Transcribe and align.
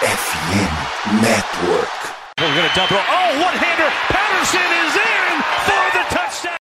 FM 0.00 1.20
Network. 1.20 1.92
We're 2.38 2.54
going 2.56 2.66
to 2.66 2.74
double. 2.74 2.96
Oh, 2.96 3.42
one 3.44 3.52
hander. 3.52 3.90
Patterson 4.08 4.70
is 4.80 4.96
in 4.96 5.42
for 5.66 5.84
the 5.92 6.04
touchdown. 6.08 6.56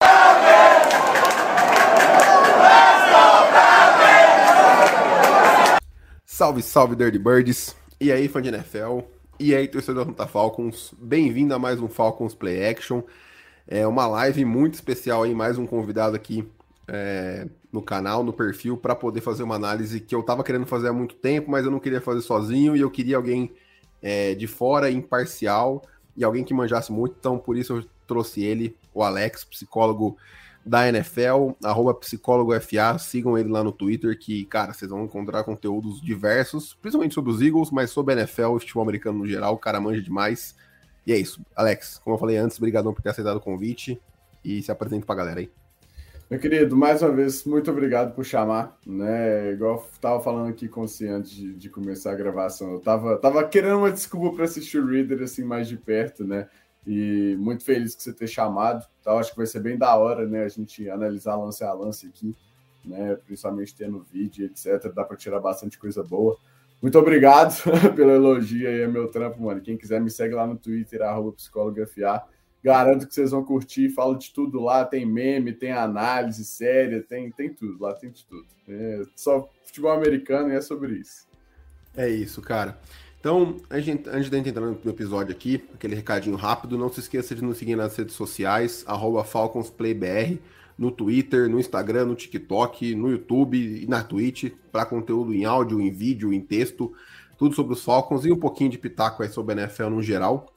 Salve, 6.25 6.63
salve, 6.63 6.95
Dirty 6.95 7.19
Birds. 7.19 7.75
E 8.01 8.11
aí, 8.11 8.27
fã 8.27 8.41
de 8.41 8.49
NFL. 8.49 9.01
E 9.39 9.53
aí, 9.53 9.67
torcedor 9.67 10.03
da 10.03 10.09
Santa 10.09 10.25
Falcons. 10.25 10.91
Bem-vindo 10.99 11.53
a 11.53 11.59
mais 11.59 11.79
um 11.79 11.87
Falcons 11.87 12.33
Play 12.33 12.67
Action. 12.67 13.03
É 13.67 13.85
uma 13.85 14.07
live 14.07 14.45
muito 14.45 14.73
especial 14.73 15.21
aí, 15.21 15.35
mais 15.35 15.59
um 15.59 15.67
convidado 15.67 16.15
aqui 16.15 16.43
é, 16.87 17.45
no 17.77 17.83
canal, 17.83 18.23
no 18.23 18.33
perfil, 18.33 18.75
para 18.75 18.95
poder 18.95 19.21
fazer 19.21 19.43
uma 19.43 19.53
análise 19.53 19.99
que 19.99 20.15
eu 20.15 20.23
tava 20.23 20.43
querendo 20.43 20.65
fazer 20.65 20.87
há 20.87 20.93
muito 20.93 21.13
tempo, 21.15 21.51
mas 21.51 21.63
eu 21.63 21.69
não 21.69 21.79
queria 21.79 22.01
fazer 22.01 22.21
sozinho 22.21 22.75
e 22.75 22.81
eu 22.81 22.89
queria 22.89 23.15
alguém 23.15 23.51
é, 24.01 24.33
de 24.33 24.47
fora, 24.47 24.89
imparcial 24.89 25.83
e 26.15 26.23
alguém 26.23 26.43
que 26.43 26.55
manjasse 26.55 26.91
muito, 26.91 27.15
então 27.19 27.37
por 27.37 27.55
isso 27.55 27.77
eu 27.77 27.85
trouxe 28.07 28.43
ele, 28.43 28.75
o 28.93 29.03
Alex, 29.03 29.43
psicólogo 29.43 30.17
da 30.65 30.89
NFL, 30.89 31.51
arroba 31.63 31.93
psicólogoFA, 31.93 32.97
sigam 32.97 33.37
ele 33.37 33.49
lá 33.49 33.63
no 33.63 33.71
Twitter, 33.71 34.17
que, 34.17 34.43
cara, 34.45 34.73
vocês 34.73 34.89
vão 34.89 35.05
encontrar 35.05 35.43
conteúdos 35.43 36.01
diversos, 36.01 36.73
principalmente 36.81 37.13
sobre 37.13 37.31
os 37.31 37.41
Eagles, 37.41 37.69
mas 37.69 37.91
sobre 37.91 38.15
a 38.15 38.17
NFL 38.17 38.57
e 38.57 38.59
futebol 38.59 38.81
americano 38.81 39.19
no 39.19 39.27
geral, 39.27 39.53
o 39.53 39.59
cara 39.59 39.79
manja 39.79 40.01
demais. 40.01 40.55
E 41.05 41.13
é 41.13 41.17
isso. 41.17 41.41
Alex, 41.55 42.01
como 42.03 42.15
eu 42.15 42.19
falei 42.19 42.37
antes, 42.37 42.57
obrigadão 42.57 42.93
por 42.93 43.03
ter 43.03 43.09
aceitado 43.09 43.37
o 43.37 43.41
convite 43.41 44.01
e 44.43 44.61
se 44.61 44.71
apresente 44.71 45.05
pra 45.05 45.15
galera 45.15 45.39
aí. 45.39 45.49
Meu 46.29 46.41
querido, 46.41 46.75
mais 46.75 47.01
uma 47.01 47.11
vez, 47.11 47.45
muito 47.45 47.71
obrigado 47.71 48.13
por 48.13 48.25
chamar, 48.25 48.77
né? 48.85 49.53
Igual 49.53 49.75
eu 49.75 49.99
tava 50.01 50.21
falando 50.21 50.49
aqui 50.49 50.67
com 50.67 50.85
você 50.85 51.07
antes 51.07 51.31
de, 51.31 51.53
de 51.53 51.69
começar 51.69 52.11
a 52.11 52.15
gravação, 52.15 52.73
eu 52.73 52.79
tava, 52.81 53.17
tava 53.17 53.47
querendo 53.47 53.77
uma 53.77 53.91
desculpa 53.91 54.35
para 54.35 54.43
assistir 54.43 54.77
o 54.77 54.85
Reader 54.85 55.23
assim 55.23 55.45
mais 55.45 55.69
de 55.69 55.77
perto, 55.77 56.25
né? 56.25 56.49
E 56.85 57.37
muito 57.39 57.63
feliz 57.63 57.95
que 57.95 58.03
você 58.03 58.11
ter 58.11 58.27
chamado. 58.27 58.85
Tá? 59.01 59.13
Acho 59.13 59.31
que 59.31 59.37
vai 59.37 59.45
ser 59.45 59.61
bem 59.61 59.77
da 59.77 59.95
hora, 59.95 60.27
né? 60.27 60.43
A 60.43 60.49
gente 60.49 60.89
analisar 60.89 61.37
lance 61.37 61.63
a 61.63 61.71
lance 61.71 62.07
aqui, 62.07 62.35
né? 62.83 63.15
Principalmente 63.25 63.73
tendo 63.73 64.05
vídeo, 64.11 64.47
etc. 64.47 64.91
Dá 64.93 65.05
para 65.05 65.15
tirar 65.15 65.39
bastante 65.39 65.79
coisa 65.79 66.03
boa. 66.03 66.37
Muito 66.81 66.99
obrigado 66.99 67.55
pelo 67.95 68.11
elogio 68.11 68.67
aí, 68.67 68.81
é 68.81 68.87
meu 68.87 69.07
trampo, 69.07 69.41
mano. 69.41 69.61
Quem 69.61 69.77
quiser 69.77 70.01
me 70.01 70.11
segue 70.11 70.35
lá 70.35 70.45
no 70.45 70.57
Twitter, 70.57 71.01
arroba. 71.03 71.37
Garanto 72.67 73.07
que 73.07 73.15
vocês 73.15 73.31
vão 73.31 73.45
curtir, 73.45 73.87
falo 73.87 74.15
de 74.15 74.29
tudo 74.33 74.59
lá, 74.59 74.83
tem 74.83 75.05
meme, 75.05 75.53
tem 75.53 75.71
análise 75.71 76.43
séria, 76.43 77.01
tem, 77.01 77.31
tem 77.31 77.53
tudo, 77.53 77.81
lá 77.81 77.93
tem 77.93 78.11
de 78.11 78.25
tudo. 78.25 78.45
É 78.67 79.03
só 79.15 79.49
futebol 79.63 79.93
americano 79.93 80.51
e 80.51 80.55
é 80.57 80.59
sobre 80.59 80.95
isso. 80.95 81.25
É 81.95 82.09
isso, 82.09 82.41
cara. 82.41 82.77
Então, 83.21 83.55
a 83.69 83.79
gente, 83.79 84.09
antes 84.09 84.29
de 84.29 84.37
entrar 84.37 84.65
no 84.65 84.91
episódio 84.91 85.33
aqui, 85.33 85.63
aquele 85.73 85.95
recadinho 85.95 86.35
rápido, 86.35 86.77
não 86.77 86.91
se 86.91 86.99
esqueça 86.99 87.33
de 87.33 87.41
nos 87.41 87.57
seguir 87.57 87.77
nas 87.77 87.95
redes 87.95 88.15
sociais, 88.15 88.85
FalconsPlayBR, 89.25 90.37
no 90.77 90.91
Twitter, 90.91 91.49
no 91.49 91.61
Instagram, 91.61 92.07
no 92.07 92.15
TikTok, 92.15 92.93
no 92.95 93.09
YouTube 93.09 93.57
e 93.57 93.87
na 93.87 94.03
Twitch, 94.03 94.51
para 94.73 94.85
conteúdo 94.85 95.33
em 95.33 95.45
áudio, 95.45 95.79
em 95.79 95.89
vídeo, 95.89 96.33
em 96.33 96.41
texto, 96.41 96.91
tudo 97.37 97.55
sobre 97.55 97.71
os 97.71 97.81
Falcons 97.81 98.25
e 98.25 98.31
um 98.33 98.37
pouquinho 98.37 98.69
de 98.69 98.77
pitaco 98.77 99.23
aí 99.23 99.29
sobre 99.29 99.53
a 99.53 99.63
NFL 99.63 99.87
no 99.87 100.03
geral. 100.03 100.53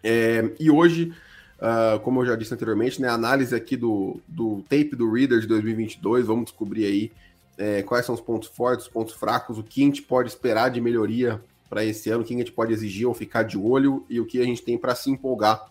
É, 0.00 0.54
e 0.60 0.70
hoje 0.70 1.12
Uh, 1.60 2.00
como 2.00 2.22
eu 2.22 2.26
já 2.26 2.36
disse 2.36 2.54
anteriormente, 2.54 3.02
né, 3.02 3.08
análise 3.08 3.54
aqui 3.54 3.76
do, 3.76 4.18
do 4.26 4.62
tape 4.62 4.96
do 4.96 5.12
Reader 5.12 5.40
de 5.40 5.46
2022, 5.46 6.26
vamos 6.26 6.46
descobrir 6.46 6.86
aí 6.86 7.12
é, 7.58 7.82
quais 7.82 8.06
são 8.06 8.14
os 8.14 8.20
pontos 8.20 8.48
fortes, 8.48 8.86
os 8.86 8.92
pontos 8.92 9.14
fracos, 9.14 9.58
o 9.58 9.62
que 9.62 9.82
a 9.82 9.84
gente 9.84 10.00
pode 10.00 10.30
esperar 10.30 10.70
de 10.70 10.80
melhoria 10.80 11.38
para 11.68 11.84
esse 11.84 12.08
ano, 12.08 12.22
o 12.22 12.26
que 12.26 12.34
a 12.34 12.38
gente 12.38 12.50
pode 12.50 12.72
exigir 12.72 13.06
ou 13.06 13.12
ficar 13.12 13.42
de 13.42 13.58
olho 13.58 14.06
e 14.08 14.18
o 14.18 14.24
que 14.24 14.40
a 14.40 14.44
gente 14.44 14.62
tem 14.62 14.78
para 14.78 14.94
se 14.94 15.10
empolgar 15.10 15.62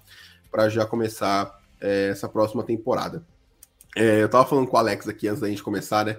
para 0.51 0.69
já 0.69 0.85
começar 0.85 1.59
é, 1.81 2.09
essa 2.09 2.29
próxima 2.29 2.63
temporada. 2.63 3.23
É, 3.95 4.21
eu 4.21 4.27
estava 4.27 4.47
falando 4.47 4.67
com 4.67 4.77
o 4.77 4.79
Alex 4.79 5.07
aqui 5.07 5.27
antes 5.27 5.41
da 5.41 5.49
gente 5.49 5.63
começar, 5.63 6.05
né? 6.05 6.17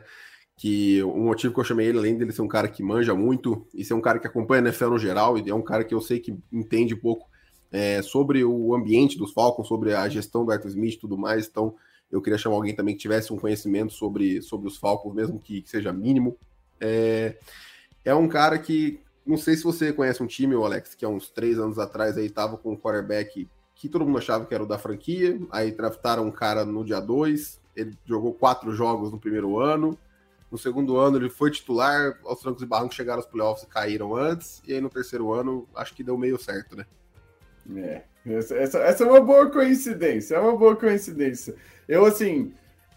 Que 0.56 1.00
o 1.04 1.16
motivo 1.16 1.54
que 1.54 1.60
eu 1.60 1.64
chamei 1.64 1.86
ele, 1.86 1.98
além 1.98 2.18
dele 2.18 2.32
ser 2.32 2.42
um 2.42 2.48
cara 2.48 2.68
que 2.68 2.82
manja 2.82 3.14
muito 3.14 3.66
e 3.72 3.84
ser 3.84 3.94
um 3.94 4.00
cara 4.00 4.18
que 4.18 4.26
acompanha 4.26 4.60
a 4.60 4.64
NFL 4.64 4.88
no 4.90 4.98
geral, 4.98 5.38
e 5.38 5.48
é 5.48 5.54
um 5.54 5.62
cara 5.62 5.84
que 5.84 5.94
eu 5.94 6.00
sei 6.00 6.18
que 6.18 6.36
entende 6.52 6.96
pouco 6.96 7.30
é, 7.72 8.02
sobre 8.02 8.44
o 8.44 8.74
ambiente 8.74 9.16
dos 9.16 9.32
Falcons, 9.32 9.68
sobre 9.68 9.94
a 9.94 10.08
gestão 10.08 10.44
do 10.44 10.52
Arthur 10.52 10.68
Smith 10.68 10.94
e 10.94 10.98
tudo 10.98 11.16
mais. 11.16 11.46
Então, 11.46 11.74
eu 12.10 12.20
queria 12.20 12.38
chamar 12.38 12.56
alguém 12.56 12.74
também 12.74 12.94
que 12.94 13.00
tivesse 13.00 13.32
um 13.32 13.38
conhecimento 13.38 13.92
sobre, 13.92 14.42
sobre 14.42 14.66
os 14.66 14.76
Falcons, 14.76 15.14
mesmo 15.14 15.38
que, 15.38 15.62
que 15.62 15.70
seja 15.70 15.92
mínimo. 15.92 16.36
É, 16.80 17.36
é 18.04 18.14
um 18.14 18.26
cara 18.26 18.58
que, 18.58 19.00
não 19.24 19.36
sei 19.36 19.56
se 19.56 19.62
você 19.62 19.92
conhece 19.92 20.22
um 20.22 20.26
time, 20.26 20.54
o 20.54 20.64
Alex, 20.64 20.94
que 20.94 21.04
há 21.04 21.08
uns 21.08 21.30
três 21.30 21.58
anos 21.58 21.78
atrás 21.78 22.16
aí 22.16 22.26
estava 22.26 22.56
com 22.56 22.72
um 22.72 22.76
quarterback 22.76 23.48
que 23.74 23.88
todo 23.88 24.04
mundo 24.04 24.18
achava 24.18 24.44
que 24.44 24.54
era 24.54 24.62
o 24.62 24.66
da 24.66 24.78
franquia, 24.78 25.40
aí 25.50 25.70
draftaram 25.72 26.26
um 26.26 26.30
cara 26.30 26.66
no 26.66 26.84
dia 26.84 27.00
2, 27.00 27.58
ele 27.74 27.96
jogou 28.04 28.34
quatro 28.34 28.72
jogos 28.72 29.10
no 29.10 29.18
primeiro 29.18 29.58
ano, 29.58 29.98
no 30.50 30.58
segundo 30.58 30.98
ano 30.98 31.16
ele 31.16 31.30
foi 31.30 31.50
titular, 31.50 32.18
aos 32.24 32.40
trancos 32.40 32.62
e 32.62 32.66
barrancos 32.66 32.94
chegaram 32.94 33.20
aos 33.20 33.30
playoffs 33.30 33.64
e 33.64 33.66
caíram 33.68 34.14
antes, 34.14 34.60
e 34.66 34.74
aí 34.74 34.80
no 34.82 34.90
terceiro 34.90 35.32
ano 35.32 35.66
acho 35.74 35.94
que 35.94 36.04
deu 36.04 36.18
meio 36.18 36.38
certo, 36.38 36.76
né? 36.76 36.84
É, 37.76 38.02
essa, 38.26 38.54
essa, 38.56 38.78
essa, 38.80 39.04
é 39.04 39.06
uma 39.06 39.20
boa 39.20 39.50
coincidência, 39.50 40.36
é 40.36 40.40
uma 40.40 40.56
boa 40.56 40.76
coincidência. 40.76 41.54
Eu, 41.88 42.04
assim, 42.04 42.52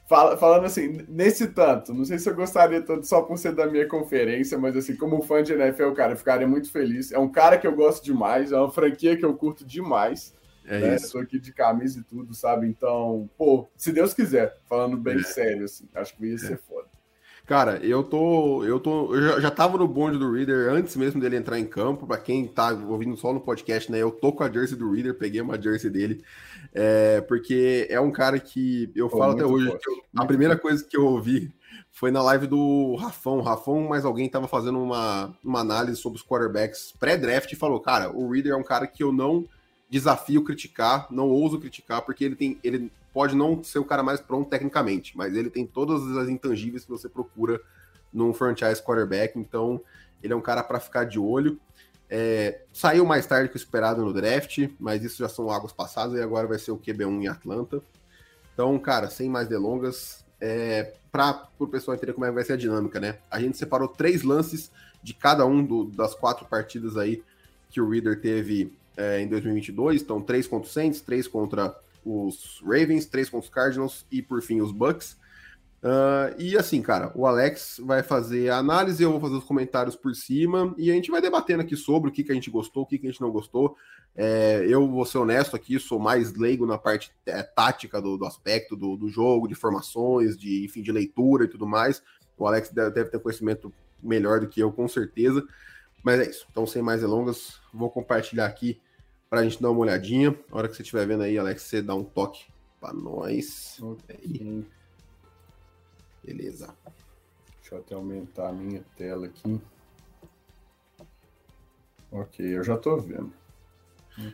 fala, 0.07 0.37
falando 0.37 0.65
assim, 0.65 1.05
nesse 1.07 1.47
tanto, 1.47 1.93
não 1.93 2.05
sei 2.05 2.19
se 2.19 2.29
eu 2.29 2.35
gostaria 2.35 2.81
tanto 2.81 3.05
só 3.05 3.21
por 3.21 3.37
ser 3.37 3.53
da 3.53 3.65
minha 3.65 3.87
conferência, 3.87 4.57
mas 4.57 4.75
assim, 4.75 4.95
como 4.95 5.21
fã 5.21 5.41
de 5.41 5.53
NFL, 5.53 5.91
cara, 5.91 6.13
eu 6.13 6.17
ficaria 6.17 6.47
muito 6.47 6.71
feliz. 6.71 7.11
É 7.11 7.19
um 7.19 7.29
cara 7.29 7.57
que 7.57 7.67
eu 7.67 7.75
gosto 7.75 8.03
demais, 8.03 8.51
é 8.51 8.57
uma 8.57 8.71
franquia 8.71 9.17
que 9.17 9.25
eu 9.25 9.33
curto 9.35 9.65
demais. 9.65 10.33
É 10.65 10.79
né? 10.79 10.95
isso. 10.95 11.07
Estou 11.07 11.21
aqui 11.21 11.39
de 11.39 11.51
camisa 11.51 11.99
e 11.99 12.03
tudo, 12.03 12.33
sabe? 12.33 12.67
Então, 12.67 13.29
pô, 13.37 13.67
se 13.75 13.91
Deus 13.91 14.13
quiser, 14.13 14.57
falando 14.65 14.97
bem 14.97 15.17
é. 15.17 15.23
sério, 15.23 15.65
assim, 15.65 15.87
acho 15.93 16.15
que 16.15 16.25
ia 16.25 16.37
ser 16.37 16.53
é. 16.53 16.57
foda. 16.57 16.92
Cara, 17.45 17.77
eu 17.83 18.03
tô. 18.03 18.63
Eu 18.63 18.79
tô. 18.79 19.13
Eu 19.13 19.21
já, 19.21 19.39
já 19.41 19.51
tava 19.51 19.77
no 19.77 19.87
bonde 19.87 20.17
do 20.17 20.31
Reader 20.31 20.71
antes 20.71 20.95
mesmo 20.95 21.19
dele 21.19 21.35
entrar 21.35 21.59
em 21.59 21.65
campo. 21.65 22.07
Para 22.07 22.17
quem 22.17 22.47
tá 22.47 22.71
ouvindo 22.71 23.17
só 23.17 23.33
no 23.33 23.41
podcast, 23.41 23.91
né? 23.91 23.99
Eu 23.99 24.11
tô 24.11 24.31
com 24.31 24.43
a 24.43 24.51
jersey 24.51 24.77
do 24.77 24.89
Reader, 24.91 25.17
peguei 25.17 25.41
uma 25.41 25.61
jersey 25.61 25.89
dele. 25.89 26.23
É, 26.73 27.19
porque 27.21 27.85
é 27.89 27.99
um 27.99 28.11
cara 28.11 28.39
que 28.39 28.89
eu 28.95 29.09
Pô, 29.09 29.17
falo 29.17 29.33
até 29.33 29.45
hoje. 29.45 29.67
Eu, 29.67 29.79
a 30.15 30.25
primeira 30.25 30.57
coisa 30.57 30.85
que 30.85 30.95
eu 30.95 31.05
ouvi 31.05 31.53
foi 31.91 32.11
na 32.11 32.23
live 32.23 32.47
do 32.47 32.95
Rafão. 32.95 33.41
Rafão, 33.41 33.89
mais 33.89 34.05
alguém 34.05 34.29
tava 34.29 34.47
fazendo 34.47 34.81
uma, 34.81 35.35
uma 35.43 35.59
análise 35.59 35.97
sobre 35.97 36.17
os 36.17 36.25
quarterbacks 36.25 36.93
pré-draft 36.97 37.51
e 37.51 37.57
falou: 37.57 37.81
Cara, 37.81 38.09
o 38.09 38.31
Reader 38.31 38.53
é 38.53 38.57
um 38.57 38.63
cara 38.63 38.87
que 38.87 39.03
eu 39.03 39.11
não 39.11 39.45
desafio 39.89 40.45
criticar, 40.45 41.07
não 41.11 41.29
ouso 41.29 41.59
criticar, 41.59 42.01
porque 42.03 42.23
ele 42.23 42.37
tem. 42.37 42.57
Ele 42.63 42.89
pode 43.13 43.35
não 43.35 43.63
ser 43.63 43.79
o 43.79 43.85
cara 43.85 44.01
mais 44.01 44.19
pronto 44.19 44.49
tecnicamente, 44.49 45.15
mas 45.15 45.35
ele 45.35 45.49
tem 45.49 45.65
todas 45.65 46.17
as 46.17 46.27
intangíveis 46.27 46.83
que 46.83 46.89
você 46.89 47.07
procura 47.07 47.61
num 48.11 48.33
franchise 48.33 48.81
quarterback, 48.81 49.37
então 49.37 49.79
ele 50.21 50.33
é 50.33 50.35
um 50.35 50.41
cara 50.41 50.63
para 50.63 50.79
ficar 50.79 51.03
de 51.03 51.19
olho. 51.19 51.59
É, 52.09 52.61
saiu 52.71 53.05
mais 53.05 53.25
tarde 53.25 53.49
que 53.49 53.55
o 53.55 53.57
esperado 53.57 54.03
no 54.03 54.13
draft, 54.13 54.69
mas 54.79 55.03
isso 55.03 55.17
já 55.17 55.29
são 55.29 55.49
águas 55.49 55.71
passadas 55.71 56.17
e 56.17 56.21
agora 56.21 56.47
vai 56.47 56.59
ser 56.59 56.71
o 56.71 56.77
QB1 56.77 57.23
em 57.23 57.27
Atlanta. 57.27 57.81
Então, 58.53 58.77
cara, 58.79 59.09
sem 59.09 59.29
mais 59.29 59.47
delongas, 59.47 60.23
é, 60.39 60.93
para 61.11 61.47
o 61.59 61.67
pessoal 61.67 61.95
entender 61.95 62.13
como 62.13 62.25
é 62.25 62.29
que 62.29 62.35
vai 62.35 62.43
ser 62.43 62.53
a 62.53 62.57
dinâmica, 62.57 62.99
né? 62.99 63.17
A 63.29 63.39
gente 63.39 63.57
separou 63.57 63.87
três 63.87 64.23
lances 64.23 64.71
de 65.01 65.13
cada 65.13 65.45
um 65.45 65.63
do, 65.63 65.85
das 65.85 66.13
quatro 66.13 66.45
partidas 66.45 66.97
aí 66.97 67.23
que 67.69 67.81
o 67.81 67.89
Reader 67.89 68.19
teve 68.19 68.71
é, 68.95 69.21
em 69.21 69.27
2022. 69.27 70.01
Então, 70.01 70.21
três 70.21 70.47
contra 70.47 70.69
o 70.69 70.71
Saints, 70.71 71.01
três 71.01 71.27
contra 71.27 71.75
os 72.05 72.61
Ravens, 72.63 73.05
três 73.05 73.29
contra 73.29 73.45
os 73.45 73.53
Cardinals 73.53 74.05
e 74.11 74.21
por 74.21 74.41
fim 74.41 74.61
os 74.61 74.71
Bucks. 74.71 75.17
Uh, 75.83 76.31
e 76.39 76.57
assim, 76.57 76.81
cara, 76.81 77.11
o 77.13 77.27
Alex 77.27 77.81
vai 77.83 78.01
fazer 78.01 78.49
a 78.49 78.57
análise, 78.57 79.03
eu 79.03 79.11
vou 79.11 79.19
fazer 79.19 79.35
os 79.35 79.43
comentários 79.43 79.97
por 79.97 80.15
cima 80.15 80.73
e 80.77 80.89
a 80.89 80.93
gente 80.93 81.11
vai 81.11 81.19
debatendo 81.19 81.61
aqui 81.61 81.75
sobre 81.75 82.09
o 82.09 82.13
que, 82.13 82.23
que 82.23 82.31
a 82.31 82.35
gente 82.35 82.49
gostou, 82.49 82.83
o 82.83 82.85
que, 82.85 82.97
que 82.97 83.05
a 83.05 83.11
gente 83.11 83.19
não 83.19 83.29
gostou. 83.29 83.75
É, 84.15 84.65
eu 84.65 84.89
vou 84.89 85.05
ser 85.05 85.17
honesto 85.17 85.55
aqui, 85.55 85.77
sou 85.79 85.99
mais 85.99 86.33
leigo 86.35 86.65
na 86.65 86.77
parte 86.77 87.11
é, 87.25 87.43
tática 87.43 88.01
do, 88.01 88.17
do 88.17 88.25
aspecto 88.25 88.77
do, 88.77 88.95
do, 88.95 89.09
jogo, 89.09 89.47
de 89.47 89.55
formações, 89.55 90.37
de 90.37 90.63
enfim, 90.63 90.81
de 90.81 90.91
leitura 90.91 91.43
e 91.43 91.49
tudo 91.49 91.67
mais. 91.67 92.01
O 92.37 92.47
Alex 92.47 92.69
deve 92.69 93.05
ter 93.05 93.19
conhecimento 93.19 93.73
melhor 94.01 94.39
do 94.39 94.47
que 94.47 94.61
eu, 94.61 94.71
com 94.71 94.87
certeza. 94.87 95.45
Mas 96.01 96.19
é 96.19 96.29
isso. 96.29 96.45
Então, 96.49 96.65
sem 96.65 96.81
mais 96.81 97.01
delongas, 97.01 97.59
vou 97.73 97.89
compartilhar 97.89 98.45
aqui 98.45 98.79
para 99.33 99.41
a 99.41 99.43
gente 99.45 99.59
dar 99.59 99.71
uma 99.71 99.79
olhadinha. 99.79 100.37
A 100.51 100.57
hora 100.59 100.69
que 100.69 100.75
você 100.75 100.83
estiver 100.83 101.07
vendo 101.07 101.23
aí, 101.23 101.39
Alex, 101.39 101.63
você 101.63 101.81
dá 101.81 101.95
um 101.95 102.03
toque 102.03 102.45
para 102.79 102.93
nós. 102.93 103.79
Okay. 103.81 104.63
Beleza. 106.23 106.71
Deixa 107.59 107.73
eu 107.73 107.79
até 107.79 107.95
aumentar 107.95 108.49
a 108.49 108.53
minha 108.53 108.83
tela 108.95 109.25
aqui. 109.25 109.59
Ok, 112.11 112.45
eu 112.45 112.63
já 112.63 112.75
estou 112.75 113.01
vendo. 113.01 113.33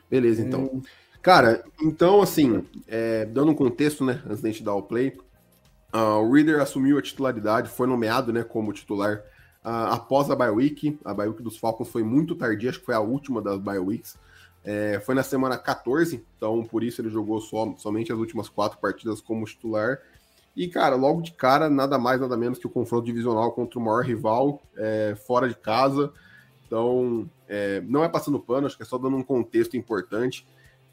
Beleza, 0.09 0.41
então. 0.41 0.81
Cara, 1.21 1.63
então, 1.81 2.21
assim, 2.21 2.67
é, 2.85 3.23
dando 3.23 3.51
um 3.51 3.55
contexto, 3.55 4.03
né, 4.03 4.21
antes 4.25 4.41
da 4.41 4.49
gente 4.49 4.65
dar 4.65 4.75
o 4.75 4.83
play, 4.83 5.17
uh, 5.93 6.19
o 6.19 6.33
Reader 6.33 6.59
assumiu 6.59 6.97
a 6.97 7.01
titularidade, 7.01 7.69
foi 7.69 7.87
nomeado, 7.87 8.33
né, 8.33 8.43
como 8.43 8.73
titular 8.73 9.23
uh, 9.63 9.93
após 9.93 10.29
a 10.29 10.35
bye 10.35 10.51
week. 10.51 10.99
A 11.05 11.13
bye 11.13 11.29
week 11.29 11.41
dos 11.41 11.57
Falcons 11.57 11.87
foi 11.87 12.03
muito 12.03 12.35
tardia, 12.35 12.69
acho 12.69 12.81
que 12.81 12.85
foi 12.85 12.95
a 12.95 12.99
última 12.99 13.41
das 13.41 13.59
bye 13.59 13.79
weeks. 13.79 14.17
É, 14.63 14.99
foi 14.99 15.15
na 15.15 15.23
semana 15.23 15.57
14, 15.57 16.23
então 16.35 16.63
por 16.63 16.83
isso 16.83 17.01
ele 17.01 17.09
jogou 17.09 17.39
só, 17.39 17.73
somente 17.77 18.11
as 18.11 18.19
últimas 18.19 18.49
quatro 18.49 18.77
partidas 18.79 19.21
como 19.21 19.45
titular. 19.45 19.99
E, 20.55 20.67
cara, 20.67 20.95
logo 20.95 21.21
de 21.21 21.31
cara, 21.31 21.69
nada 21.69 21.97
mais, 21.97 22.19
nada 22.19 22.35
menos 22.35 22.59
que 22.59 22.67
o 22.67 22.69
confronto 22.69 23.05
divisional 23.05 23.51
contra 23.53 23.79
o 23.79 23.81
maior 23.81 24.03
rival, 24.03 24.61
é, 24.75 25.15
fora 25.25 25.47
de 25.47 25.55
casa. 25.55 26.11
Então, 26.67 27.29
é, 27.47 27.81
não 27.81 28.03
é 28.03 28.09
passando 28.09 28.39
pano, 28.39 28.67
acho 28.67 28.75
que 28.75 28.83
é 28.83 28.85
só 28.85 28.97
dando 28.97 29.15
um 29.15 29.23
contexto 29.23 29.77
importante. 29.77 30.45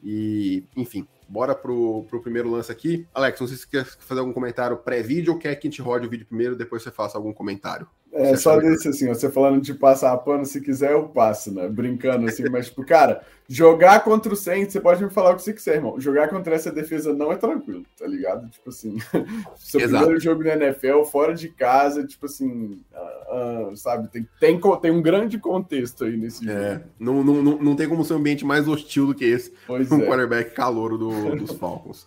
E, 0.05 0.65
enfim, 0.77 1.07
bora 1.29 1.55
pro, 1.55 2.05
pro 2.09 2.23
primeiro 2.23 2.51
lance 2.51 2.71
aqui. 2.71 3.07
Alex, 3.13 3.41
não 3.41 3.49
sei 3.49 3.57
se 3.57 3.65
você 3.65 3.71
quer 3.71 3.85
fazer 3.85 4.21
algum 4.21 4.33
comentário 4.33 4.77
pré-vídeo 4.77 5.33
ou 5.33 5.39
quer 5.39 5.55
que 5.57 5.67
a 5.67 5.71
gente 5.71 5.83
rode 5.83 6.07
o 6.07 6.11
vídeo 6.11 6.27
primeiro, 6.27 6.55
depois 6.55 6.83
você 6.83 6.91
faça 6.91 7.19
algum 7.19 7.33
comentário. 7.33 7.89
É, 8.17 8.35
só 8.35 8.59
desse 8.59 8.89
assim, 8.89 9.09
você 9.09 9.31
falando 9.31 9.61
de 9.61 9.75
passar 9.75 10.17
pano, 10.19 10.47
se 10.47 10.61
quiser 10.61 10.93
eu 10.93 11.05
passo, 11.09 11.53
né? 11.53 11.69
Brincando 11.69 12.27
assim, 12.27 12.45
mas 12.49 12.67
tipo, 12.67 12.83
cara, 12.85 13.23
jogar 13.47 14.03
contra 14.03 14.33
o 14.33 14.37
Saints, 14.37 14.73
você 14.73 14.81
pode 14.81 15.05
me 15.05 15.11
falar 15.11 15.33
o 15.33 15.37
que 15.37 15.43
você 15.43 15.53
quiser, 15.53 15.75
irmão. 15.75 16.01
Jogar 16.01 16.29
contra 16.29 16.55
essa 16.55 16.73
defesa 16.73 17.13
não 17.13 17.31
é 17.31 17.37
tranquilo, 17.37 17.85
tá 17.99 18.07
ligado? 18.07 18.49
Tipo 18.49 18.71
assim, 18.71 18.97
seu 19.57 19.81
Exato. 19.81 20.05
primeiro 20.05 20.19
jogo 20.19 20.43
na 20.43 20.55
NFL, 20.55 21.03
fora 21.03 21.35
de 21.35 21.51
casa, 21.51 22.07
tipo 22.07 22.25
assim, 22.25 22.81
uh, 22.95 23.71
uh, 23.71 23.77
sabe? 23.77 24.09
Tem, 24.09 24.27
tem, 24.41 24.61
tem 24.81 24.91
um 24.91 25.03
grande 25.03 25.39
contexto 25.39 26.05
aí 26.05 26.17
nesse 26.17 26.49
é, 26.49 26.75
jogo. 26.75 26.85
Não, 26.99 27.23
não, 27.23 27.43
não, 27.43 27.59
não 27.59 27.77
tem 27.77 27.87
como 27.87 28.03
ser 28.03 28.15
um 28.15 28.19
ambiente 28.19 28.47
mais 28.47 28.67
hostil 28.67 29.09
do 29.09 29.15
que 29.15 29.27
esse, 29.27 29.53
pois 29.67 29.91
um 29.93 30.01
é. 30.01 30.07
quarterback 30.07 30.55
calouro 30.55 30.97
do, 30.97 31.37
dos 31.37 31.53
Falcons. 31.59 32.07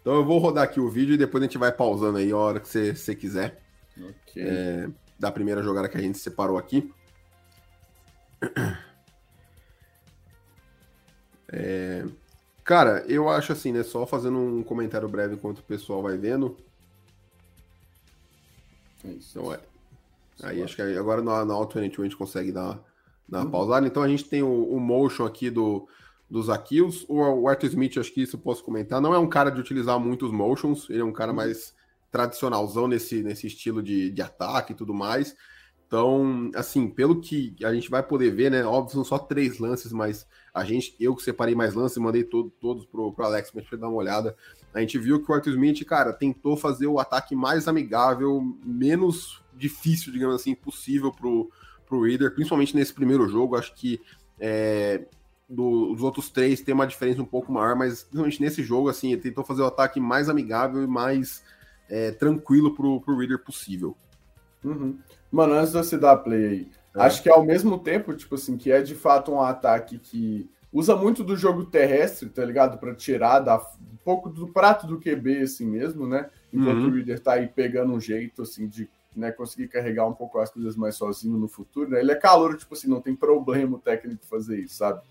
Então 0.00 0.14
eu 0.14 0.24
vou 0.24 0.38
rodar 0.38 0.64
aqui 0.64 0.80
o 0.80 0.88
vídeo 0.88 1.14
e 1.14 1.18
depois 1.18 1.42
a 1.42 1.46
gente 1.46 1.58
vai 1.58 1.70
pausando 1.70 2.16
aí 2.16 2.32
a 2.32 2.36
hora 2.36 2.58
que 2.58 2.68
você, 2.68 2.94
você 2.94 3.14
quiser. 3.14 3.60
Ok. 3.98 4.42
É 4.42 4.88
da 5.22 5.30
primeira 5.30 5.62
jogada 5.62 5.88
que 5.88 5.96
a 5.96 6.00
gente 6.00 6.18
separou 6.18 6.58
aqui. 6.58 6.92
É, 11.54 12.04
cara, 12.64 13.04
eu 13.06 13.28
acho 13.28 13.52
assim, 13.52 13.72
né? 13.72 13.82
Só 13.82 14.06
fazendo 14.06 14.38
um 14.38 14.62
comentário 14.62 15.06
breve 15.06 15.34
enquanto 15.34 15.58
o 15.58 15.62
pessoal 15.62 16.02
vai 16.02 16.16
vendo. 16.16 16.56
Isso. 19.04 19.38
Então, 19.38 19.52
é. 19.52 19.60
Aí 20.42 20.62
acho 20.62 20.74
que 20.74 20.82
agora 20.82 21.20
na, 21.20 21.44
na 21.44 21.52
Auto 21.52 21.78
22 21.78 22.00
a 22.00 22.08
gente 22.08 22.16
consegue 22.16 22.50
dar, 22.50 22.80
dar 23.28 23.40
uma 23.40 23.44
uhum. 23.44 23.50
pausada. 23.50 23.86
Então 23.86 24.02
a 24.02 24.08
gente 24.08 24.24
tem 24.24 24.42
o, 24.42 24.64
o 24.64 24.80
motion 24.80 25.26
aqui 25.26 25.50
do, 25.50 25.86
dos 26.28 26.48
Akils. 26.48 27.04
O, 27.06 27.18
o 27.18 27.48
Arthur 27.48 27.66
Smith, 27.66 27.98
acho 27.98 28.12
que 28.12 28.22
isso 28.22 28.36
eu 28.36 28.40
posso 28.40 28.64
comentar. 28.64 29.00
Não 29.00 29.14
é 29.14 29.18
um 29.18 29.28
cara 29.28 29.50
de 29.50 29.60
utilizar 29.60 30.00
muitos 30.00 30.32
motions, 30.32 30.88
ele 30.90 31.00
é 31.00 31.04
um 31.04 31.12
cara 31.12 31.30
uhum. 31.30 31.36
mais 31.36 31.74
tradicionalzão 32.12 32.86
nesse, 32.86 33.22
nesse 33.22 33.46
estilo 33.48 33.82
de, 33.82 34.10
de 34.10 34.22
ataque 34.22 34.72
e 34.72 34.76
tudo 34.76 34.94
mais. 34.94 35.34
Então, 35.86 36.50
assim, 36.54 36.88
pelo 36.88 37.20
que 37.20 37.54
a 37.64 37.74
gente 37.74 37.90
vai 37.90 38.02
poder 38.02 38.30
ver, 38.30 38.50
né? 38.50 38.64
Óbvio, 38.64 38.94
são 38.94 39.04
só 39.04 39.18
três 39.18 39.58
lances, 39.58 39.92
mas 39.92 40.26
a 40.54 40.64
gente, 40.64 40.94
eu 41.00 41.14
que 41.16 41.22
separei 41.22 41.54
mais 41.54 41.74
lances, 41.74 41.98
mandei 41.98 42.24
todo, 42.24 42.50
todos 42.50 42.86
pro, 42.86 43.12
pro 43.12 43.24
Alex 43.24 43.50
gente 43.54 43.76
dar 43.76 43.88
uma 43.88 43.98
olhada. 43.98 44.36
A 44.72 44.80
gente 44.80 44.98
viu 44.98 45.22
que 45.22 45.30
o 45.30 45.34
Arthur 45.34 45.50
Smith, 45.50 45.84
cara, 45.84 46.12
tentou 46.12 46.56
fazer 46.56 46.86
o 46.86 46.98
ataque 46.98 47.34
mais 47.34 47.68
amigável, 47.68 48.40
menos 48.64 49.42
difícil, 49.54 50.12
digamos 50.12 50.36
assim, 50.36 50.54
possível 50.54 51.12
pro, 51.12 51.50
pro 51.86 52.02
Reader, 52.02 52.34
principalmente 52.34 52.74
nesse 52.74 52.94
primeiro 52.94 53.28
jogo. 53.28 53.56
Acho 53.56 53.74
que 53.74 54.00
é, 54.40 55.04
do, 55.46 55.92
dos 55.92 56.02
outros 56.02 56.30
três 56.30 56.62
tem 56.62 56.74
uma 56.74 56.86
diferença 56.86 57.20
um 57.20 57.26
pouco 57.26 57.52
maior, 57.52 57.76
mas 57.76 58.02
principalmente 58.02 58.40
nesse 58.40 58.62
jogo, 58.62 58.88
assim, 58.88 59.12
ele 59.12 59.20
tentou 59.20 59.44
fazer 59.44 59.60
o 59.60 59.66
ataque 59.66 60.00
mais 60.00 60.30
amigável 60.30 60.82
e 60.82 60.86
mais 60.86 61.44
é, 61.88 62.10
tranquilo 62.10 62.74
pro, 62.74 63.00
pro 63.00 63.16
reader 63.16 63.38
possível. 63.38 63.96
Uhum. 64.64 64.98
Mano, 65.30 65.54
antes 65.54 65.72
de 65.72 65.78
você 65.78 65.98
dar 65.98 66.16
play 66.18 66.46
aí, 66.46 66.68
é. 66.94 67.02
acho 67.02 67.22
que 67.22 67.28
ao 67.28 67.44
mesmo 67.44 67.78
tempo, 67.78 68.14
tipo 68.14 68.34
assim, 68.34 68.56
que 68.56 68.70
é 68.70 68.80
de 68.82 68.94
fato 68.94 69.32
um 69.32 69.40
ataque 69.40 69.98
que 69.98 70.48
usa 70.72 70.96
muito 70.96 71.22
do 71.22 71.36
jogo 71.36 71.64
terrestre, 71.64 72.28
tá 72.28 72.44
ligado? 72.44 72.78
Para 72.78 72.94
tirar 72.94 73.40
da, 73.40 73.58
um 73.58 73.96
pouco 74.04 74.28
do 74.30 74.48
prato 74.48 74.86
do 74.86 74.98
QB, 74.98 75.42
assim 75.42 75.66
mesmo, 75.66 76.06
né? 76.06 76.30
Enquanto 76.52 76.78
uhum. 76.78 76.88
o 76.88 76.94
Reader 76.94 77.20
tá 77.20 77.34
aí 77.34 77.48
pegando 77.48 77.92
um 77.92 78.00
jeito, 78.00 78.42
assim, 78.42 78.66
de 78.66 78.88
né, 79.14 79.30
conseguir 79.30 79.68
carregar 79.68 80.06
um 80.06 80.14
pouco 80.14 80.38
as 80.38 80.50
coisas 80.50 80.74
mais 80.74 80.96
sozinho 80.96 81.36
no 81.36 81.48
futuro, 81.48 81.90
né? 81.90 82.00
Ele 82.00 82.12
é 82.12 82.16
calor, 82.16 82.56
tipo 82.56 82.74
assim, 82.74 82.88
não 82.88 83.00
tem 83.00 83.14
problema 83.14 83.78
técnico 83.78 84.24
fazer 84.24 84.60
isso, 84.60 84.76
sabe? 84.76 85.02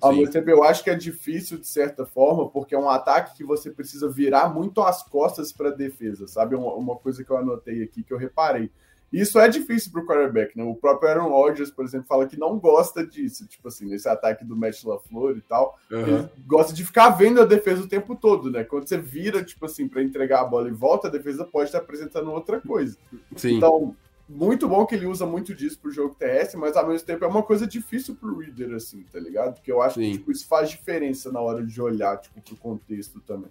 Ao 0.00 0.12
mesmo 0.12 0.32
tempo, 0.32 0.50
eu 0.50 0.62
acho 0.64 0.82
que 0.82 0.90
é 0.90 0.94
difícil 0.94 1.58
de 1.58 1.66
certa 1.66 2.04
forma, 2.04 2.48
porque 2.48 2.74
é 2.74 2.78
um 2.78 2.88
ataque 2.88 3.36
que 3.36 3.44
você 3.44 3.70
precisa 3.70 4.08
virar 4.08 4.52
muito 4.52 4.82
as 4.82 5.02
costas 5.02 5.52
para 5.52 5.68
a 5.68 5.74
defesa, 5.74 6.26
sabe? 6.26 6.54
Uma, 6.54 6.74
uma, 6.74 6.96
coisa 6.96 7.24
que 7.24 7.30
eu 7.30 7.36
anotei 7.36 7.82
aqui, 7.82 8.02
que 8.02 8.12
eu 8.12 8.18
reparei. 8.18 8.70
Isso 9.12 9.38
é 9.38 9.48
difícil 9.48 9.92
para 9.92 10.02
o 10.02 10.06
quarterback, 10.06 10.56
né? 10.56 10.64
O 10.64 10.74
próprio 10.74 11.08
Aaron 11.08 11.28
Rodgers, 11.28 11.70
por 11.70 11.84
exemplo, 11.84 12.08
fala 12.08 12.26
que 12.26 12.38
não 12.38 12.58
gosta 12.58 13.06
disso, 13.06 13.46
tipo 13.46 13.68
assim, 13.68 13.86
nesse 13.86 14.08
ataque 14.08 14.44
do 14.44 14.56
Matt 14.56 14.82
LaFleur 14.82 15.36
e 15.36 15.40
tal. 15.42 15.78
Uhum. 15.90 15.98
Ele 16.00 16.28
gosta 16.44 16.72
de 16.72 16.84
ficar 16.84 17.10
vendo 17.10 17.40
a 17.40 17.44
defesa 17.44 17.82
o 17.82 17.88
tempo 17.88 18.16
todo, 18.16 18.50
né? 18.50 18.64
Quando 18.64 18.88
você 18.88 18.98
vira, 18.98 19.44
tipo 19.44 19.64
assim, 19.64 19.88
para 19.88 20.02
entregar 20.02 20.40
a 20.40 20.44
bola 20.44 20.68
e 20.68 20.72
volta, 20.72 21.06
a 21.06 21.10
defesa 21.10 21.44
pode 21.44 21.68
estar 21.68 21.78
apresentando 21.78 22.32
outra 22.32 22.60
coisa. 22.60 22.98
Sim. 23.36 23.56
Então, 23.56 23.94
muito 24.28 24.68
bom 24.68 24.84
que 24.84 24.94
ele 24.94 25.06
usa 25.06 25.24
muito 25.24 25.54
disso 25.54 25.78
pro 25.78 25.90
jogo 25.90 26.14
terrestre, 26.14 26.58
mas 26.58 26.76
ao 26.76 26.88
mesmo 26.88 27.06
tempo 27.06 27.24
é 27.24 27.28
uma 27.28 27.42
coisa 27.42 27.66
difícil 27.66 28.16
pro 28.16 28.38
reader, 28.38 28.74
assim, 28.74 29.04
tá 29.12 29.20
ligado? 29.20 29.54
Porque 29.54 29.70
eu 29.70 29.80
acho 29.80 30.00
Sim. 30.00 30.10
que 30.10 30.18
tipo, 30.18 30.32
isso 30.32 30.46
faz 30.46 30.70
diferença 30.70 31.30
na 31.30 31.40
hora 31.40 31.64
de 31.64 31.80
olhar, 31.80 32.18
tipo, 32.18 32.40
pro 32.40 32.56
contexto 32.56 33.20
também. 33.20 33.50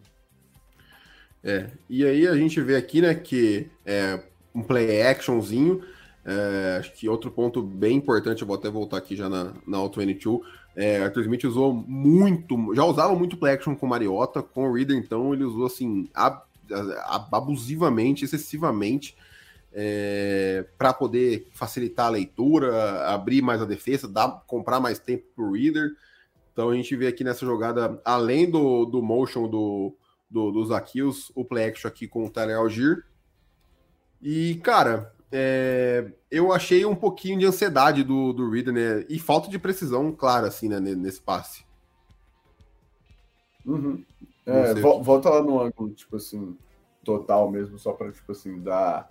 É, 1.44 1.69
e 1.89 2.04
aí 2.04 2.27
a 2.27 2.36
gente 2.36 2.60
vê 2.60 2.75
aqui, 2.75 3.01
né, 3.01 3.13
que 3.13 3.69
é 3.86 4.22
um 4.54 4.63
play 4.63 5.01
actionzinho, 5.04 5.81
é, 6.25 6.78
acho 6.80 6.92
que 6.94 7.07
outro 7.07 7.30
ponto 7.30 7.62
bem 7.62 7.98
importante, 7.98 8.42
eu 8.42 8.48
vou 8.48 8.56
até 8.56 8.69
voltar 8.69 8.98
aqui 8.98 9.16
já 9.16 9.30
na, 9.30 9.54
na 9.66 9.78
Auto 9.78 10.00
22, 10.00 10.42
é, 10.75 11.04
Arthur 11.04 11.21
Smith 11.21 11.44
usou 11.44 11.71
muito, 11.71 12.74
já 12.74 12.83
usava 12.83 13.16
muito 13.16 13.38
play 13.38 13.54
action 13.54 13.75
com 13.75 13.86
Mariota, 13.86 14.42
com 14.42 14.68
o 14.68 14.74
Reader, 14.74 14.98
então 14.98 15.33
ele 15.33 15.44
usou 15.44 15.68
assim, 15.68 16.10
ab, 16.13 16.42
abusivamente, 17.31 18.25
excessivamente, 18.25 19.16
é, 19.77 20.66
para 20.77 20.94
poder 20.94 21.50
facilitar 21.51 22.06
a 22.06 22.12
leitura, 22.12 23.07
abrir 23.10 23.42
mais 23.42 23.62
a 23.62 23.66
defesa, 23.66 24.07
dar, 24.07 24.42
comprar 24.48 24.80
mais 24.80 24.98
tempo 25.00 25.25
para 25.36 25.44
o 25.44 25.51
reader. 25.51 25.92
Então 26.54 26.69
a 26.69 26.75
gente 26.75 26.95
vê 26.95 27.07
aqui 27.07 27.25
nessa 27.25 27.45
jogada, 27.45 28.01
além 28.06 28.50
do, 28.50 28.86
do 28.86 29.01
motion 29.01 29.50
do, 29.50 29.94
do, 30.30 30.50
dos 30.50 30.72
Akils, 30.72 31.30
o 31.36 31.44
play 31.44 31.66
action 31.66 31.89
aqui 31.89 32.07
com 32.07 32.25
o 32.25 32.30
Tyler 32.30 32.57
Algier. 32.57 33.04
E, 34.22 34.56
cara, 34.63 35.13
é, 35.30 36.10
eu 36.31 36.54
achei 36.54 36.86
um 36.86 36.95
pouquinho 36.95 37.38
de 37.38 37.45
ansiedade 37.45 38.01
do, 38.01 38.31
do 38.31 38.50
Reader, 38.50 38.74
né? 38.74 39.06
E 39.10 39.19
falta 39.19 39.50
de 39.50 39.60
precisão, 39.60 40.13
claro, 40.13 40.48
assim, 40.48 40.69
né, 40.69 40.80
nesse 40.80 41.19
passe. 41.19 41.66
Uhum. 43.66 44.02
É, 44.45 44.73
volta 44.76 45.30
lá 45.30 45.44
no 45.44 45.61
ângulo, 45.61 45.92
tipo 45.92 46.16
assim, 46.16 46.56
total 47.04 47.52
mesmo, 47.52 47.78
só 47.78 47.92
para, 47.92 48.11
tipo 48.11 48.31
assim, 48.31 48.61
dar 48.61 49.09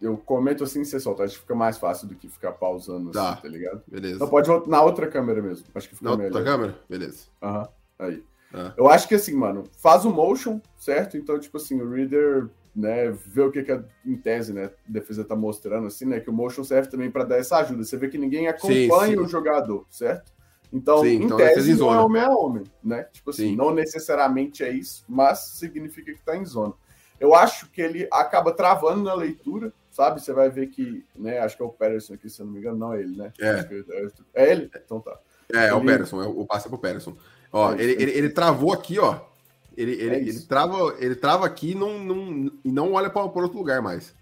eu 0.00 0.16
comento 0.16 0.64
assim 0.64 0.80
e 0.80 0.84
você 0.84 0.98
solta. 0.98 1.24
Acho 1.24 1.34
que 1.34 1.40
fica 1.40 1.54
mais 1.54 1.76
fácil 1.76 2.08
do 2.08 2.14
que 2.14 2.28
ficar 2.28 2.52
pausando 2.52 3.10
tá, 3.10 3.32
assim, 3.32 3.42
tá 3.42 3.48
ligado? 3.48 3.82
Beleza. 3.86 4.16
Então 4.16 4.28
pode 4.28 4.48
voltar 4.48 4.68
na 4.70 4.82
outra 4.82 5.06
câmera 5.06 5.42
mesmo. 5.42 5.66
Acho 5.74 5.88
que 5.88 5.94
fica 5.94 6.10
na 6.10 6.16
melhor. 6.16 6.32
outra 6.32 6.44
câmera? 6.44 6.78
Beleza. 6.88 7.26
Aham, 7.42 7.60
uhum, 7.60 7.66
aí. 7.98 8.24
Ah. 8.52 8.72
Eu 8.76 8.88
acho 8.88 9.06
que 9.06 9.14
assim, 9.14 9.34
mano, 9.34 9.64
faz 9.78 10.04
o 10.04 10.10
motion, 10.10 10.60
certo? 10.76 11.16
Então, 11.16 11.38
tipo 11.38 11.56
assim, 11.56 11.80
o 11.80 11.90
reader, 11.90 12.48
né, 12.74 13.10
vê 13.10 13.42
o 13.42 13.50
que, 13.50 13.62
que 13.62 13.70
a, 13.70 13.84
em 14.04 14.16
tese, 14.16 14.52
né, 14.52 14.64
a 14.66 14.70
defesa 14.92 15.22
tá 15.22 15.36
mostrando, 15.36 15.86
assim, 15.86 16.04
né, 16.04 16.18
que 16.18 16.30
o 16.30 16.32
motion 16.32 16.64
serve 16.64 16.88
também 16.88 17.10
para 17.10 17.24
dar 17.24 17.38
essa 17.38 17.58
ajuda. 17.58 17.84
Você 17.84 17.96
vê 17.96 18.08
que 18.08 18.18
ninguém 18.18 18.48
acompanha 18.48 19.06
sim, 19.06 19.14
sim. 19.14 19.18
o 19.20 19.28
jogador, 19.28 19.86
certo? 19.88 20.32
Então, 20.72 21.02
sim, 21.02 21.08
em 21.08 21.24
então 21.24 21.36
tese, 21.36 21.74
não 21.74 21.92
é 21.92 21.98
homem 22.00 22.22
a 22.22 22.30
homem, 22.30 22.64
né? 22.82 23.04
Tipo 23.12 23.30
assim, 23.30 23.56
não 23.56 23.74
necessariamente 23.74 24.62
é 24.62 24.70
isso, 24.70 25.04
mas 25.08 25.38
significa 25.56 26.12
que 26.12 26.22
tá 26.22 26.36
em 26.36 26.44
zona. 26.44 26.74
Eu 27.20 27.34
acho 27.34 27.68
que 27.70 27.82
ele 27.82 28.08
acaba 28.10 28.50
travando 28.50 29.02
na 29.02 29.12
leitura, 29.12 29.70
sabe? 29.90 30.22
Você 30.22 30.32
vai 30.32 30.48
ver 30.48 30.68
que, 30.68 31.04
né? 31.14 31.38
Acho 31.38 31.54
que 31.54 31.62
é 31.62 31.66
o 31.66 31.68
Patterson 31.68 32.14
aqui, 32.14 32.30
se 32.30 32.40
eu 32.40 32.46
não 32.46 32.54
me 32.54 32.58
engano, 32.58 32.78
não 32.78 32.94
é 32.94 33.00
ele, 33.00 33.14
né? 33.14 33.30
É. 33.38 33.68
É, 34.34 34.42
é 34.46 34.50
ele? 34.50 34.70
Então 34.74 35.00
tá. 35.00 35.18
É, 35.52 35.66
é 35.66 35.74
o 35.74 35.84
Patterson, 35.84 36.22
é 36.22 36.26
o 36.26 36.46
passe 36.46 36.66
é 36.66 36.70
pro 36.70 36.78
Patterson. 36.78 37.14
Ó, 37.52 37.74
é, 37.74 37.82
ele, 37.82 38.02
ele, 38.02 38.10
ele, 38.12 38.28
travou 38.30 38.72
aqui, 38.72 38.98
ó. 38.98 39.20
Ele, 39.76 39.92
ele, 39.92 40.14
é 40.14 40.18
ele, 40.18 40.40
trava, 40.40 40.96
ele 40.98 41.14
trava 41.14 41.44
aqui 41.44 41.72
e 41.72 41.74
não, 41.74 41.98
não, 41.98 42.52
não 42.64 42.92
olha 42.94 43.10
para 43.10 43.22
outro 43.22 43.58
lugar 43.58 43.82
mais. 43.82 44.14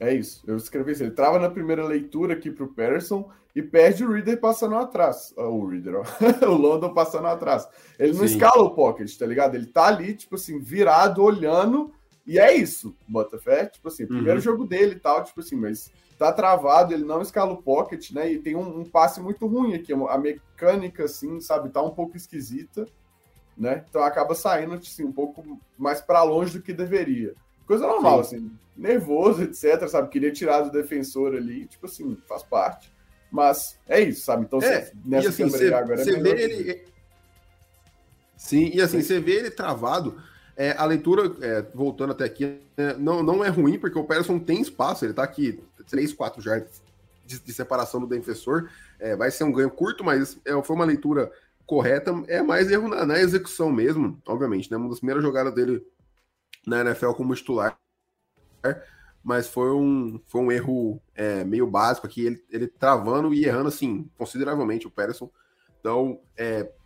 É 0.00 0.12
isso, 0.12 0.42
eu 0.46 0.56
escrevi 0.56 0.92
isso. 0.92 1.04
Ele 1.04 1.12
trava 1.12 1.38
na 1.38 1.48
primeira 1.48 1.84
leitura 1.86 2.34
aqui 2.34 2.50
pro 2.50 2.66
Patterson 2.66 3.30
e 3.54 3.62
perde 3.62 4.04
o 4.04 4.10
Reader 4.10 4.40
passando 4.40 4.74
atrás. 4.74 5.32
Oh, 5.36 5.42
o 5.42 5.68
Reader, 5.68 5.96
ó. 5.96 6.02
o 6.46 6.54
London 6.54 6.92
passando 6.92 7.28
atrás. 7.28 7.68
Ele 7.98 8.12
não 8.12 8.26
Sim. 8.26 8.34
escala 8.34 8.62
o 8.62 8.74
pocket, 8.74 9.16
tá 9.16 9.26
ligado? 9.26 9.54
Ele 9.54 9.66
tá 9.66 9.86
ali, 9.86 10.14
tipo 10.14 10.34
assim, 10.34 10.58
virado, 10.58 11.22
olhando 11.22 11.92
e 12.26 12.38
é 12.38 12.54
isso, 12.54 12.96
Botafé. 13.06 13.66
Tipo 13.66 13.88
assim, 13.88 14.06
primeiro 14.06 14.38
uhum. 14.38 14.40
jogo 14.40 14.64
dele 14.66 14.94
e 14.94 14.98
tal, 15.00 15.24
tipo 15.24 15.40
assim, 15.40 15.56
mas 15.56 15.90
tá 16.18 16.32
travado, 16.32 16.94
ele 16.94 17.04
não 17.04 17.20
escala 17.20 17.52
o 17.52 17.62
pocket, 17.62 18.12
né? 18.12 18.32
E 18.32 18.38
tem 18.38 18.54
um, 18.54 18.80
um, 18.80 18.84
passe 18.84 19.20
muito 19.20 19.46
ruim 19.46 19.74
aqui. 19.74 19.92
A 19.92 20.18
mecânica, 20.18 21.04
assim, 21.04 21.40
sabe, 21.40 21.70
tá 21.70 21.82
um 21.82 21.90
pouco 21.90 22.16
esquisita, 22.16 22.86
né? 23.56 23.84
Então 23.88 24.02
acaba 24.02 24.34
saindo, 24.34 24.74
assim, 24.74 25.04
um 25.04 25.12
pouco 25.12 25.60
mais 25.76 26.00
para 26.00 26.22
longe 26.22 26.58
do 26.58 26.62
que 26.62 26.72
deveria. 26.72 27.34
Coisa 27.66 27.86
normal, 27.86 28.22
Sim. 28.22 28.36
assim, 28.36 28.52
nervoso, 28.76 29.42
etc, 29.42 29.88
sabe? 29.88 30.08
Queria 30.08 30.32
tirar 30.32 30.60
do 30.60 30.70
defensor 30.70 31.34
ali, 31.34 31.66
tipo 31.66 31.86
assim, 31.86 32.16
faz 32.28 32.42
parte. 32.42 32.92
Mas 33.30 33.78
é 33.88 34.00
isso, 34.00 34.24
sabe? 34.24 34.44
Então, 34.44 34.60
é, 34.60 34.92
nessa 35.04 35.30
assim, 35.30 35.48
cê, 35.48 35.72
agora 35.72 36.00
é 36.00 36.04
vê 36.04 36.42
ele... 36.42 36.84
Sim, 38.36 38.70
e 38.74 38.80
assim, 38.80 39.00
você 39.00 39.20
vê 39.20 39.36
ele 39.36 39.50
travado, 39.50 40.20
é, 40.56 40.72
a 40.76 40.84
leitura, 40.84 41.34
é, 41.40 41.62
voltando 41.74 42.12
até 42.12 42.24
aqui, 42.24 42.60
é, 42.76 42.94
não, 42.94 43.22
não 43.22 43.44
é 43.44 43.48
ruim, 43.48 43.78
porque 43.78 43.98
o 43.98 44.04
Persson 44.04 44.38
tem 44.38 44.60
espaço, 44.60 45.04
ele 45.04 45.14
tá 45.14 45.22
aqui 45.22 45.62
3, 45.88 46.12
4 46.12 46.42
jardas 46.42 46.82
de, 47.24 47.38
de, 47.38 47.52
separação 47.52 48.00
do 48.00 48.06
defensor, 48.06 48.68
é, 48.98 49.16
vai 49.16 49.30
ser 49.30 49.44
um 49.44 49.52
ganho 49.52 49.70
curto, 49.70 50.04
mas 50.04 50.38
é, 50.44 50.60
foi 50.62 50.76
uma 50.76 50.84
leitura 50.84 51.30
correta, 51.64 52.12
é 52.28 52.42
mais 52.42 52.70
erro 52.70 52.88
na, 52.88 53.06
na, 53.06 53.18
execução 53.18 53.72
mesmo, 53.72 54.20
obviamente, 54.26 54.70
né? 54.70 54.76
Uma 54.76 54.90
das 54.90 54.98
primeiras 54.98 55.22
jogadas 55.22 55.54
dele 55.54 55.82
na 56.66 56.80
NFL 56.82 57.12
como 57.12 57.34
titular, 57.34 57.78
mas 59.24 59.48
foi 59.48 59.70
um, 59.70 60.20
foi 60.26 60.40
um 60.40 60.52
erro 60.52 61.00
é, 61.14 61.44
meio 61.44 61.66
básico 61.66 62.06
aqui, 62.06 62.26
ele, 62.26 62.44
ele 62.50 62.66
travando 62.66 63.32
e 63.32 63.44
errando, 63.44 63.68
assim, 63.68 64.10
consideravelmente 64.18 64.86
o 64.86 64.90
Patterson. 64.90 65.30
Então, 65.80 66.20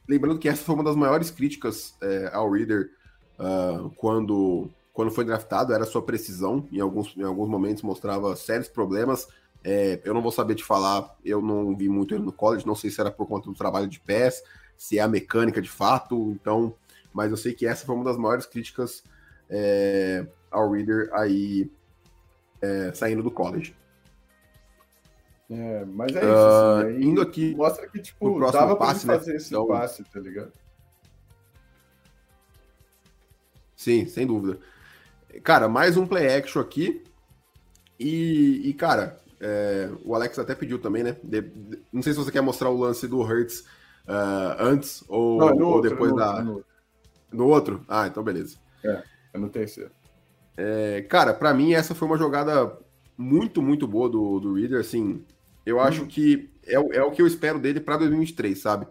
lembrando 0.09 0.39
que 0.39 0.49
essa 0.49 0.63
foi 0.63 0.75
uma 0.75 0.85
das 0.85 0.97
maiores 0.97 1.31
críticas 1.31 1.95
ao 2.33 2.51
Reader 2.51 2.91
uh, 3.38 3.90
quando, 3.97 4.71
quando 4.93 5.11
foi 5.11 5.25
draftado, 5.25 5.73
era 5.73 5.85
sua 5.85 6.02
precisão, 6.02 6.66
em 6.73 6.81
alguns, 6.81 7.16
em 7.16 7.23
alguns 7.23 7.49
momentos 7.49 7.83
mostrava 7.83 8.35
sérios 8.37 8.69
problemas. 8.69 9.28
É, 9.64 10.00
eu 10.05 10.14
não 10.14 10.23
vou 10.23 10.31
saber 10.31 10.55
te 10.55 10.64
falar, 10.64 11.16
eu 11.25 11.43
não 11.43 11.76
vi 11.76 11.88
muito 11.88 12.14
ele 12.14 12.25
no 12.25 12.33
college, 12.33 12.66
não 12.66 12.75
sei 12.75 12.90
se 12.90 13.00
era 13.00 13.11
por 13.11 13.26
conta 13.26 13.50
do 13.50 13.57
trabalho 13.57 13.88
de 13.88 13.99
pés, 13.99 14.43
se 14.76 14.99
é 14.99 15.02
a 15.02 15.09
mecânica 15.09 15.61
de 15.61 15.69
fato, 15.69 16.31
então, 16.31 16.75
mas 17.12 17.31
eu 17.31 17.37
sei 17.37 17.52
que 17.52 17.66
essa 17.66 17.85
foi 17.85 17.95
uma 17.95 18.05
das 18.05 18.16
maiores 18.16 18.47
críticas 18.47 19.02
é, 19.50 20.26
ao 20.50 20.71
Reader 20.71 21.11
aí 21.12 21.71
é, 22.61 22.93
saindo 22.93 23.23
do 23.23 23.31
college. 23.31 23.75
É, 25.50 25.85
mas 25.85 26.14
é 26.14 26.21
isso. 26.21 26.28
Uh, 26.28 26.87
assim, 26.87 27.09
indo 27.09 27.21
aqui. 27.21 27.55
Mostra 27.55 27.87
que, 27.88 28.00
tipo, 28.00 28.40
dava 28.50 28.76
passe, 28.76 29.07
pra 29.07 29.19
fazer 29.19 29.33
né? 29.33 29.37
esse 29.37 29.49
então, 29.49 29.66
passe, 29.66 30.05
tá 30.05 30.21
ligado? 30.21 30.52
Sim, 33.87 34.05
sem 34.05 34.26
dúvida. 34.26 34.59
Cara, 35.45 35.69
mais 35.69 35.97
um 35.97 36.05
play 36.05 36.26
action 36.26 36.61
aqui. 36.61 37.05
E, 38.00 38.62
e 38.64 38.75
cara, 38.75 39.16
é, 39.40 39.88
o 40.05 40.12
Alex 40.12 40.37
até 40.40 40.57
pediu 40.57 40.81
também, 40.81 41.05
né? 41.05 41.16
De, 41.23 41.40
de, 41.40 41.78
não 41.93 42.02
sei 42.02 42.12
se 42.12 42.19
você 42.19 42.33
quer 42.33 42.40
mostrar 42.40 42.69
o 42.69 42.76
lance 42.76 43.07
do 43.07 43.23
Hertz 43.23 43.61
uh, 43.61 44.57
antes 44.59 45.05
ou, 45.07 45.38
não, 45.38 45.57
ou 45.57 45.75
outro, 45.75 45.88
depois 45.88 46.11
no 46.11 46.16
da. 46.16 46.31
Outro, 46.31 46.45
no, 46.45 46.52
outro. 46.55 46.66
no 47.31 47.47
outro? 47.47 47.85
Ah, 47.87 48.09
então 48.09 48.25
beleza. 48.25 48.57
É, 48.83 49.05
é 49.35 49.38
no 49.38 49.49
terceiro. 49.49 49.93
É, 50.57 51.02
cara, 51.02 51.33
para 51.33 51.55
mim 51.55 51.73
essa 51.73 51.95
foi 51.95 52.09
uma 52.09 52.19
jogada 52.19 52.76
muito, 53.16 53.62
muito 53.62 53.87
boa 53.87 54.09
do, 54.09 54.40
do 54.40 54.55
Reader. 54.55 54.81
Assim, 54.81 55.25
eu 55.64 55.78
acho 55.78 56.00
uhum. 56.00 56.09
que 56.09 56.50
é, 56.66 56.75
é 56.75 57.05
o 57.05 57.12
que 57.12 57.23
eu 57.23 57.26
espero 57.28 57.61
dele 57.61 57.78
para 57.78 57.99
2023, 57.99 58.59
sabe? 58.59 58.88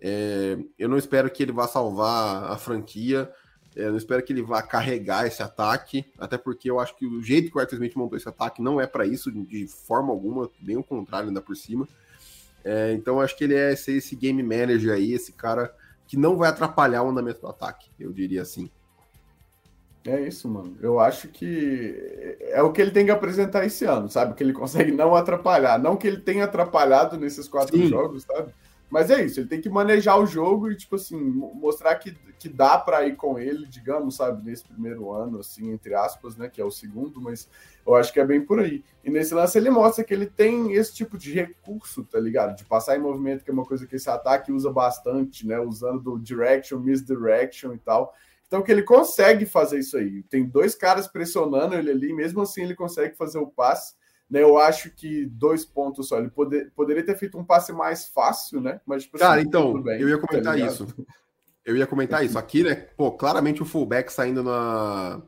É, 0.00 0.56
eu 0.78 0.88
não 0.88 0.96
espero 0.96 1.28
que 1.28 1.42
ele 1.42 1.50
vá 1.50 1.66
salvar 1.66 2.44
a 2.44 2.56
franquia. 2.56 3.28
Eu 3.76 3.90
não 3.90 3.98
espero 3.98 4.22
que 4.22 4.32
ele 4.32 4.40
vá 4.40 4.62
carregar 4.62 5.26
esse 5.26 5.42
ataque, 5.42 6.06
até 6.18 6.38
porque 6.38 6.70
eu 6.70 6.80
acho 6.80 6.96
que 6.96 7.06
o 7.06 7.22
jeito 7.22 7.50
que 7.50 7.58
o 7.58 7.60
Arthur 7.60 7.74
Smith 7.74 7.94
montou 7.94 8.16
esse 8.16 8.28
ataque 8.28 8.62
não 8.62 8.80
é 8.80 8.86
para 8.86 9.04
isso, 9.06 9.30
de 9.30 9.66
forma 9.66 10.10
alguma, 10.10 10.50
bem 10.58 10.78
o 10.78 10.82
contrário, 10.82 11.28
ainda 11.28 11.42
por 11.42 11.54
cima. 11.54 11.86
É, 12.64 12.92
então 12.94 13.20
acho 13.20 13.36
que 13.36 13.44
ele 13.44 13.54
é 13.54 13.74
esse, 13.74 13.92
esse 13.92 14.16
game 14.16 14.42
manager 14.42 14.94
aí, 14.94 15.12
esse 15.12 15.32
cara 15.32 15.72
que 16.06 16.16
não 16.16 16.36
vai 16.36 16.48
atrapalhar 16.48 17.02
o 17.02 17.10
andamento 17.10 17.42
do 17.42 17.48
ataque, 17.48 17.90
eu 18.00 18.12
diria 18.12 18.40
assim. 18.40 18.70
É 20.06 20.20
isso, 20.20 20.48
mano. 20.48 20.76
Eu 20.80 21.00
acho 21.00 21.28
que 21.28 22.38
é 22.40 22.62
o 22.62 22.72
que 22.72 22.80
ele 22.80 22.92
tem 22.92 23.04
que 23.04 23.10
apresentar 23.10 23.66
esse 23.66 23.84
ano, 23.84 24.08
sabe? 24.08 24.34
Que 24.34 24.42
ele 24.42 24.52
consegue 24.52 24.92
não 24.92 25.14
atrapalhar. 25.14 25.78
Não 25.78 25.96
que 25.96 26.06
ele 26.06 26.18
tenha 26.18 26.44
atrapalhado 26.44 27.18
nesses 27.18 27.48
quatro 27.48 27.76
Sim. 27.76 27.88
jogos, 27.88 28.22
sabe? 28.22 28.52
Mas 28.88 29.10
é 29.10 29.24
isso, 29.24 29.40
ele 29.40 29.48
tem 29.48 29.60
que 29.60 29.68
manejar 29.68 30.16
o 30.16 30.26
jogo 30.26 30.70
e, 30.70 30.76
tipo 30.76 30.94
assim, 30.94 31.18
mostrar 31.18 31.96
que, 31.96 32.16
que 32.38 32.48
dá 32.48 32.78
para 32.78 33.04
ir 33.04 33.16
com 33.16 33.36
ele, 33.36 33.66
digamos, 33.66 34.14
sabe, 34.14 34.48
nesse 34.48 34.64
primeiro 34.64 35.10
ano, 35.10 35.40
assim, 35.40 35.72
entre 35.72 35.92
aspas, 35.92 36.36
né, 36.36 36.48
que 36.48 36.60
é 36.60 36.64
o 36.64 36.70
segundo, 36.70 37.20
mas 37.20 37.48
eu 37.84 37.96
acho 37.96 38.12
que 38.12 38.20
é 38.20 38.24
bem 38.24 38.40
por 38.40 38.60
aí. 38.60 38.84
E 39.04 39.10
nesse 39.10 39.34
lance 39.34 39.58
ele 39.58 39.70
mostra 39.70 40.04
que 40.04 40.14
ele 40.14 40.26
tem 40.26 40.72
esse 40.72 40.94
tipo 40.94 41.18
de 41.18 41.32
recurso, 41.32 42.04
tá 42.04 42.20
ligado? 42.20 42.56
De 42.56 42.64
passar 42.64 42.96
em 42.96 43.00
movimento, 43.00 43.42
que 43.42 43.50
é 43.50 43.54
uma 43.54 43.64
coisa 43.64 43.86
que 43.86 43.96
esse 43.96 44.08
ataque 44.08 44.52
usa 44.52 44.70
bastante, 44.70 45.44
né, 45.44 45.58
usando 45.58 46.00
do 46.00 46.18
direction, 46.18 46.78
misdirection 46.78 47.74
e 47.74 47.78
tal. 47.78 48.14
Então, 48.46 48.62
que 48.62 48.70
ele 48.70 48.84
consegue 48.84 49.44
fazer 49.44 49.80
isso 49.80 49.96
aí. 49.96 50.22
Tem 50.22 50.44
dois 50.44 50.76
caras 50.76 51.08
pressionando 51.08 51.74
ele 51.74 51.90
ali, 51.90 52.12
mesmo 52.12 52.40
assim 52.40 52.62
ele 52.62 52.76
consegue 52.76 53.16
fazer 53.16 53.38
o 53.38 53.48
passe. 53.48 53.94
Né, 54.28 54.42
eu 54.42 54.58
acho 54.58 54.90
que 54.90 55.24
dois 55.26 55.64
pontos 55.64 56.08
só. 56.08 56.18
Ele 56.18 56.30
poder, 56.30 56.72
poderia 56.74 57.04
ter 57.04 57.16
feito 57.16 57.38
um 57.38 57.44
passe 57.44 57.72
mais 57.72 58.08
fácil, 58.08 58.60
né? 58.60 58.80
Mas, 58.84 59.04
tipo, 59.04 59.18
Cara, 59.18 59.40
assim, 59.40 59.46
então, 59.48 59.80
bem, 59.80 60.00
eu 60.00 60.08
ia 60.08 60.18
comentar 60.18 60.58
tá 60.58 60.66
isso. 60.66 60.86
Eu 61.64 61.76
ia 61.76 61.86
comentar 61.86 62.24
isso. 62.24 62.38
Aqui, 62.38 62.62
né? 62.62 62.74
Pô, 62.96 63.12
claramente 63.12 63.62
o 63.62 63.66
fullback 63.66 64.12
saindo 64.12 64.42
na, 64.42 65.20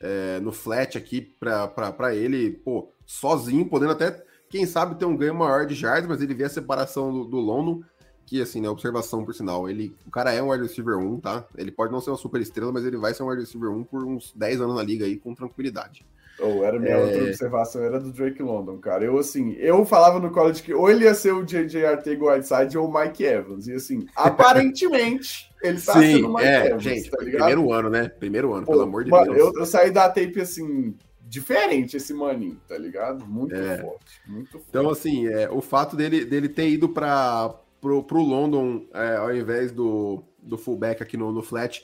é, 0.00 0.40
no 0.40 0.52
flat 0.52 0.96
aqui 0.96 1.20
para 1.20 2.14
ele, 2.14 2.52
pô, 2.52 2.92
sozinho, 3.04 3.68
podendo 3.68 3.92
até, 3.92 4.24
quem 4.48 4.66
sabe, 4.66 4.96
ter 4.96 5.04
um 5.04 5.16
ganho 5.16 5.34
maior 5.34 5.66
de 5.66 5.74
jardas, 5.74 6.08
mas 6.08 6.20
ele 6.20 6.34
vê 6.34 6.44
a 6.44 6.48
separação 6.48 7.12
do, 7.12 7.24
do 7.24 7.36
Lono, 7.38 7.84
que, 8.24 8.42
assim, 8.42 8.60
né? 8.60 8.68
Observação 8.68 9.24
por 9.24 9.34
sinal. 9.34 9.68
Ele, 9.68 9.94
o 10.04 10.10
cara 10.10 10.32
é 10.32 10.42
um 10.42 10.50
wide 10.50 10.64
receiver 10.64 10.98
1, 10.98 11.20
tá? 11.20 11.46
Ele 11.56 11.70
pode 11.70 11.92
não 11.92 12.00
ser 12.00 12.10
uma 12.10 12.16
super 12.16 12.40
estrela, 12.40 12.72
mas 12.72 12.84
ele 12.84 12.96
vai 12.96 13.14
ser 13.14 13.22
um 13.22 13.28
wide 13.28 13.42
receiver 13.42 13.70
1 13.70 13.84
por 13.84 14.04
uns 14.04 14.32
10 14.34 14.60
anos 14.60 14.76
na 14.76 14.82
liga 14.82 15.04
aí, 15.04 15.16
com 15.16 15.34
tranquilidade. 15.34 16.04
Ou 16.38 16.64
era 16.64 16.78
minha 16.78 16.94
é... 16.94 17.02
outra 17.02 17.24
observação, 17.24 17.82
era 17.82 17.98
do 17.98 18.12
Drake 18.12 18.42
London, 18.42 18.78
cara. 18.78 19.04
Eu, 19.04 19.18
assim, 19.18 19.52
eu 19.54 19.84
falava 19.86 20.20
no 20.20 20.30
college 20.30 20.62
que 20.62 20.74
ou 20.74 20.90
ele 20.90 21.04
ia 21.04 21.14
ser 21.14 21.32
o 21.32 21.44
JJ 21.44 21.86
Artego 21.86 22.30
Whiteside 22.30 22.76
ou 22.76 22.88
o 22.88 22.92
Mike 22.92 23.24
Evans. 23.24 23.66
E, 23.66 23.72
assim, 23.72 24.06
aparentemente, 24.14 25.50
ele 25.62 25.80
tá 25.80 25.94
Sim, 25.94 26.16
sendo 26.16 26.28
o 26.28 26.34
Mike 26.34 26.46
é, 26.46 26.66
Evans, 26.66 26.82
gente, 26.82 27.10
tá 27.10 27.16
primeiro 27.16 27.72
ano, 27.72 27.88
né? 27.88 28.08
Primeiro 28.08 28.52
ano, 28.52 28.66
Pô, 28.66 28.72
pelo 28.72 28.84
amor 28.84 29.04
de 29.04 29.10
mano, 29.10 29.32
Deus. 29.32 29.54
Eu, 29.54 29.60
eu, 29.60 29.66
saí 29.66 29.90
da 29.90 30.08
tape, 30.08 30.40
assim, 30.40 30.94
diferente 31.22 31.96
esse 31.96 32.12
maninho, 32.12 32.60
tá 32.68 32.76
ligado? 32.76 33.26
Muito 33.26 33.54
é. 33.54 33.78
forte, 33.78 34.20
muito 34.26 34.50
forte. 34.52 34.66
Então, 34.68 34.90
assim, 34.90 35.26
é, 35.28 35.48
o 35.50 35.62
fato 35.62 35.96
dele, 35.96 36.24
dele 36.24 36.50
ter 36.50 36.68
ido 36.68 36.88
para 36.88 37.54
pro, 37.80 38.02
pro 38.02 38.20
London 38.20 38.84
é, 38.92 39.16
ao 39.16 39.34
invés 39.34 39.72
do, 39.72 40.22
do 40.42 40.58
fullback 40.58 41.02
aqui 41.02 41.16
no, 41.16 41.32
no 41.32 41.42
flat 41.42 41.82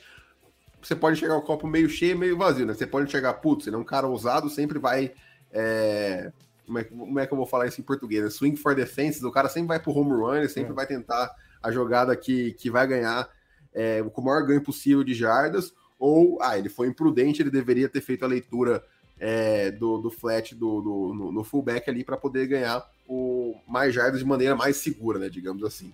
você 0.87 0.95
pode 0.95 1.19
chegar 1.19 1.35
o 1.35 1.41
copo 1.41 1.67
meio 1.67 1.89
cheio, 1.89 2.17
meio 2.17 2.37
vazio, 2.37 2.65
né? 2.65 2.73
Você 2.73 2.85
pode 2.85 3.09
chegar, 3.11 3.33
putz, 3.35 3.67
ele 3.67 3.75
é 3.75 3.79
um 3.79 3.83
cara 3.83 4.07
ousado, 4.07 4.49
sempre 4.49 4.79
vai. 4.79 5.13
É... 5.51 6.31
Como, 6.65 6.79
é, 6.79 6.83
como, 6.83 7.19
é, 7.19 7.27
que 7.27 7.33
eu 7.33 7.37
vou 7.37 7.45
falar 7.45 7.67
isso 7.67 7.81
em 7.81 7.83
português? 7.83 8.23
Né? 8.23 8.29
Swing 8.29 8.55
for 8.55 8.73
defense, 8.73 9.23
o 9.25 9.31
cara 9.31 9.49
sempre 9.49 9.67
vai 9.67 9.79
pro 9.79 9.91
home 9.91 10.11
run, 10.11 10.35
ele 10.35 10.49
sempre 10.49 10.71
é. 10.71 10.75
vai 10.75 10.87
tentar 10.87 11.29
a 11.61 11.71
jogada 11.71 12.15
que, 12.15 12.53
que 12.53 12.69
vai 12.69 12.87
ganhar 12.87 13.29
é, 13.73 14.01
com 14.01 14.21
o 14.21 14.23
maior 14.23 14.45
ganho 14.45 14.61
possível 14.61 15.03
de 15.03 15.13
jardas, 15.13 15.73
ou, 15.99 16.41
ah, 16.41 16.57
ele 16.57 16.69
foi 16.69 16.87
imprudente, 16.87 17.41
ele 17.41 17.49
deveria 17.49 17.89
ter 17.89 18.01
feito 18.01 18.23
a 18.23 18.27
leitura 18.27 18.83
é, 19.19 19.71
do, 19.71 19.97
do 19.97 20.09
flat 20.09 20.53
do, 20.53 20.81
do 20.81 21.13
no, 21.13 21.31
no 21.31 21.43
fullback 21.43 21.89
ali 21.89 22.03
para 22.03 22.17
poder 22.17 22.47
ganhar 22.47 22.85
o 23.07 23.55
mais 23.67 23.93
jardas 23.93 24.19
de 24.19 24.25
maneira 24.25 24.55
mais 24.55 24.77
segura, 24.77 25.19
né? 25.19 25.29
Digamos 25.29 25.63
assim. 25.63 25.93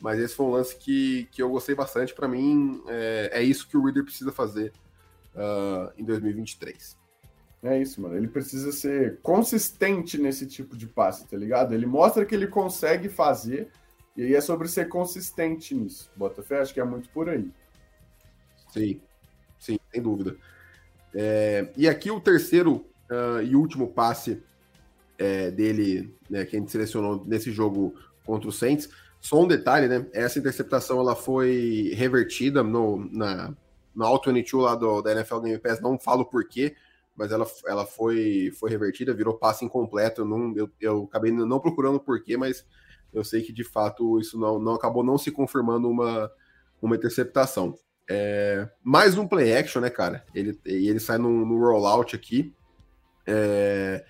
Mas 0.00 0.18
esse 0.18 0.34
foi 0.34 0.46
um 0.46 0.50
lance 0.50 0.76
que, 0.76 1.28
que 1.30 1.42
eu 1.42 1.50
gostei 1.50 1.74
bastante. 1.74 2.14
Para 2.14 2.26
mim, 2.26 2.82
é, 2.88 3.30
é, 3.34 3.42
isso 3.42 3.68
que 3.68 3.76
o 3.76 3.84
Reader 3.84 4.04
precisa 4.04 4.32
fazer 4.32 4.72
uh, 5.34 5.92
em 5.96 6.04
2023. 6.04 6.98
É 7.62 7.80
isso, 7.80 8.00
mano. 8.00 8.16
Ele 8.16 8.28
precisa 8.28 8.72
ser 8.72 9.18
consistente 9.20 10.16
nesse 10.16 10.46
tipo 10.46 10.76
de 10.76 10.86
passe, 10.86 11.26
tá 11.26 11.36
ligado? 11.36 11.74
Ele 11.74 11.86
mostra 11.86 12.24
que 12.24 12.34
ele 12.34 12.46
consegue 12.46 13.10
fazer, 13.10 13.68
e 14.16 14.22
aí 14.22 14.34
é 14.34 14.40
sobre 14.40 14.66
ser 14.68 14.88
consistente 14.88 15.74
nisso. 15.74 16.10
Botafé, 16.16 16.60
acho 16.60 16.72
que 16.72 16.80
é 16.80 16.84
muito 16.84 17.10
por 17.10 17.28
aí. 17.28 17.50
Sim, 18.72 19.00
sim, 19.58 19.78
sem 19.92 20.00
dúvida. 20.00 20.36
É, 21.14 21.70
e 21.76 21.86
aqui 21.86 22.10
o 22.10 22.20
terceiro 22.20 22.86
uh, 23.10 23.42
e 23.42 23.54
último 23.54 23.88
passe 23.88 24.42
é, 25.18 25.50
dele, 25.50 26.16
né, 26.30 26.46
que 26.46 26.56
a 26.56 26.58
gente 26.58 26.70
selecionou 26.70 27.22
nesse 27.26 27.50
jogo 27.50 27.94
contra 28.24 28.48
o 28.48 28.52
Saints, 28.52 28.88
só 29.20 29.40
um 29.40 29.46
detalhe, 29.46 29.86
né? 29.86 30.06
Essa 30.12 30.38
interceptação 30.38 30.98
ela 30.98 31.14
foi 31.14 31.92
revertida 31.94 32.62
no, 32.62 33.08
na, 33.12 33.54
no 33.94 34.04
Auto 34.04 34.32
22 34.32 34.64
lá 34.64 34.74
do, 34.74 35.02
da 35.02 35.12
NFL 35.12 35.40
Game 35.40 35.58
Pass, 35.58 35.80
não 35.80 35.98
falo 35.98 36.24
por 36.24 36.48
quê, 36.48 36.74
mas 37.14 37.30
ela, 37.30 37.46
ela 37.66 37.84
foi, 37.86 38.50
foi 38.58 38.70
revertida, 38.70 39.12
virou 39.12 39.34
passe 39.36 39.64
incompleto. 39.64 40.22
Eu, 40.22 40.24
não, 40.24 40.56
eu, 40.56 40.70
eu 40.80 41.04
acabei 41.04 41.30
não 41.30 41.60
procurando 41.60 42.00
por 42.00 42.22
quê, 42.22 42.36
mas 42.36 42.64
eu 43.12 43.22
sei 43.22 43.42
que 43.42 43.52
de 43.52 43.64
fato 43.64 44.18
isso 44.18 44.38
não, 44.38 44.58
não 44.58 44.74
acabou 44.74 45.04
não 45.04 45.18
se 45.18 45.30
confirmando 45.30 45.88
uma, 45.88 46.30
uma 46.80 46.96
interceptação. 46.96 47.76
É, 48.08 48.68
mais 48.82 49.18
um 49.18 49.28
play 49.28 49.56
action, 49.56 49.80
né, 49.80 49.90
cara? 49.90 50.24
Ele, 50.34 50.58
ele 50.64 50.98
sai 50.98 51.18
no, 51.18 51.44
no 51.44 51.58
rollout 51.58 52.16
aqui. 52.16 52.54
É, 53.26 54.04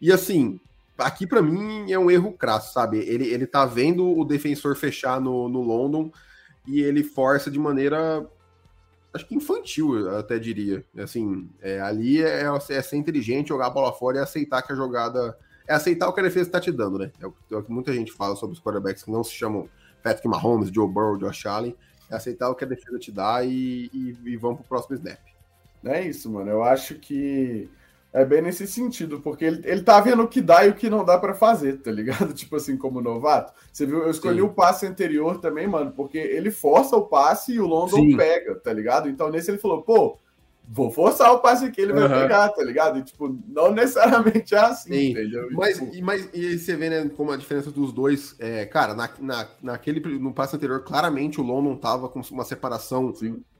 e 0.00 0.10
assim, 0.10 0.58
aqui 0.98 1.26
para 1.26 1.42
mim 1.42 1.90
é 1.90 1.98
um 1.98 2.10
erro 2.10 2.32
crasso, 2.32 2.72
sabe? 2.72 2.98
Ele, 2.98 3.26
ele 3.26 3.46
tá 3.46 3.64
vendo 3.66 4.06
o 4.06 4.24
defensor 4.24 4.76
fechar 4.76 5.20
no, 5.20 5.48
no 5.48 5.62
London 5.62 6.10
e 6.66 6.80
ele 6.80 7.02
força 7.02 7.50
de 7.50 7.58
maneira 7.58 8.26
acho 9.16 9.26
que 9.26 9.34
infantil, 9.34 9.98
eu 9.98 10.18
até 10.18 10.38
diria. 10.38 10.84
Assim, 10.98 11.50
é, 11.60 11.80
ali 11.80 12.22
é, 12.22 12.44
é, 12.44 12.82
ser 12.82 12.96
inteligente, 12.96 13.48
jogar 13.48 13.66
a 13.66 13.70
bola 13.70 13.92
fora 13.92 14.18
e 14.18 14.20
aceitar 14.20 14.62
que 14.62 14.72
a 14.72 14.76
jogada. 14.76 15.36
É 15.66 15.74
aceitar 15.74 16.08
o 16.08 16.12
que 16.12 16.20
a 16.20 16.22
defesa 16.22 16.48
está 16.48 16.60
te 16.60 16.70
dando, 16.70 16.98
né? 16.98 17.10
É 17.20 17.26
o, 17.26 17.34
é 17.50 17.56
o, 17.56 17.62
que 17.62 17.72
muita 17.72 17.92
gente 17.92 18.12
fala 18.12 18.36
sobre 18.36 18.54
os 18.54 18.62
quarterbacks 18.62 19.02
que 19.02 19.10
não 19.10 19.24
se 19.24 19.32
chamam 19.32 19.68
Patrick 20.00 20.28
Mahomes, 20.28 20.68
Joe 20.68 20.88
Burrow, 20.88 21.18
Josh 21.18 21.46
Allen. 21.46 21.74
É 22.08 22.14
aceitar 22.14 22.48
o 22.48 22.54
que 22.54 22.62
a 22.62 22.68
defesa 22.68 22.98
te 23.00 23.10
dá 23.10 23.42
e, 23.42 23.90
e, 23.92 24.16
e 24.24 24.36
vamos 24.36 24.58
pro 24.58 24.68
próximo 24.68 24.94
snap. 24.94 25.18
É 25.84 26.06
isso, 26.06 26.30
mano. 26.30 26.50
Eu 26.50 26.62
acho 26.62 26.94
que 26.96 27.68
é 28.16 28.24
bem 28.24 28.40
nesse 28.40 28.66
sentido, 28.66 29.20
porque 29.20 29.44
ele, 29.44 29.60
ele 29.62 29.82
tá 29.82 30.00
vendo 30.00 30.22
o 30.22 30.28
que 30.28 30.40
dá 30.40 30.64
e 30.64 30.70
o 30.70 30.74
que 30.74 30.88
não 30.88 31.04
dá 31.04 31.18
para 31.18 31.34
fazer, 31.34 31.82
tá 31.82 31.90
ligado? 31.92 32.32
Tipo 32.34 32.56
assim, 32.56 32.74
como 32.74 33.02
novato. 33.02 33.52
Você 33.70 33.84
viu, 33.84 33.98
eu 33.98 34.10
escolhi 34.10 34.38
Sim. 34.38 34.46
o 34.46 34.48
passe 34.48 34.86
anterior 34.86 35.38
também, 35.38 35.68
mano, 35.68 35.92
porque 35.94 36.16
ele 36.16 36.50
força 36.50 36.96
o 36.96 37.06
passe 37.06 37.52
e 37.52 37.60
o 37.60 37.66
London 37.66 37.96
Sim. 37.96 38.16
pega, 38.16 38.54
tá 38.54 38.72
ligado? 38.72 39.10
Então 39.10 39.30
nesse 39.30 39.50
ele 39.50 39.58
falou, 39.58 39.82
pô, 39.82 40.18
vou 40.68 40.90
forçar 40.90 41.32
o 41.32 41.38
passe 41.38 41.64
aqui, 41.64 41.80
ele 41.80 41.92
vai 41.92 42.08
pegar, 42.08 42.48
tá 42.48 42.62
ligado? 42.62 42.98
E, 42.98 43.02
tipo, 43.02 43.38
não 43.46 43.70
necessariamente 43.72 44.54
é 44.54 44.58
assim, 44.58 44.92
Sim. 44.92 45.10
entendeu? 45.10 45.48
Mas, 45.52 45.78
tipo... 45.78 45.94
e, 45.94 46.02
mas 46.02 46.28
e 46.34 46.58
você 46.58 46.76
vê, 46.76 46.90
né, 46.90 47.10
como 47.16 47.30
a 47.30 47.36
diferença 47.36 47.70
dos 47.70 47.92
dois, 47.92 48.34
é, 48.38 48.66
cara, 48.66 48.94
na, 48.94 49.08
na, 49.20 49.48
naquele, 49.62 50.00
no 50.18 50.32
passe 50.32 50.56
anterior, 50.56 50.82
claramente 50.82 51.40
o 51.40 51.44
London 51.44 51.76
tava 51.76 52.08
com 52.08 52.20
uma 52.32 52.44
separação 52.44 53.12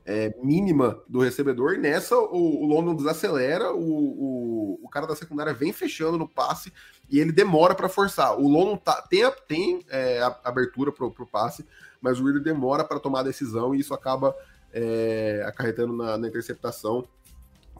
é, 0.04 0.34
mínima 0.42 1.00
do 1.08 1.20
recebedor, 1.20 1.74
e 1.74 1.78
nessa 1.78 2.16
o, 2.16 2.64
o 2.64 2.66
London 2.66 2.94
desacelera, 2.94 3.72
o, 3.72 3.78
o, 3.80 4.80
o, 4.82 4.88
cara 4.88 5.06
da 5.06 5.16
secundária 5.16 5.54
vem 5.54 5.72
fechando 5.72 6.18
no 6.18 6.28
passe 6.28 6.72
e 7.10 7.20
ele 7.20 7.32
demora 7.32 7.74
para 7.74 7.88
forçar. 7.88 8.38
O 8.38 8.48
London 8.48 8.76
tá, 8.76 9.02
tem, 9.02 9.30
tem 9.46 9.84
é, 9.88 10.20
abertura 10.44 10.90
para 10.90 11.06
o 11.06 11.26
passe, 11.26 11.64
mas 12.00 12.20
o 12.20 12.24
Reader 12.24 12.42
demora 12.42 12.84
para 12.84 13.00
tomar 13.00 13.20
a 13.20 13.24
decisão 13.24 13.74
e 13.74 13.80
isso 13.80 13.94
acaba 13.94 14.34
é, 14.76 15.42
acarretando 15.46 15.94
na, 15.94 16.18
na, 16.18 16.28
interceptação, 16.28 17.08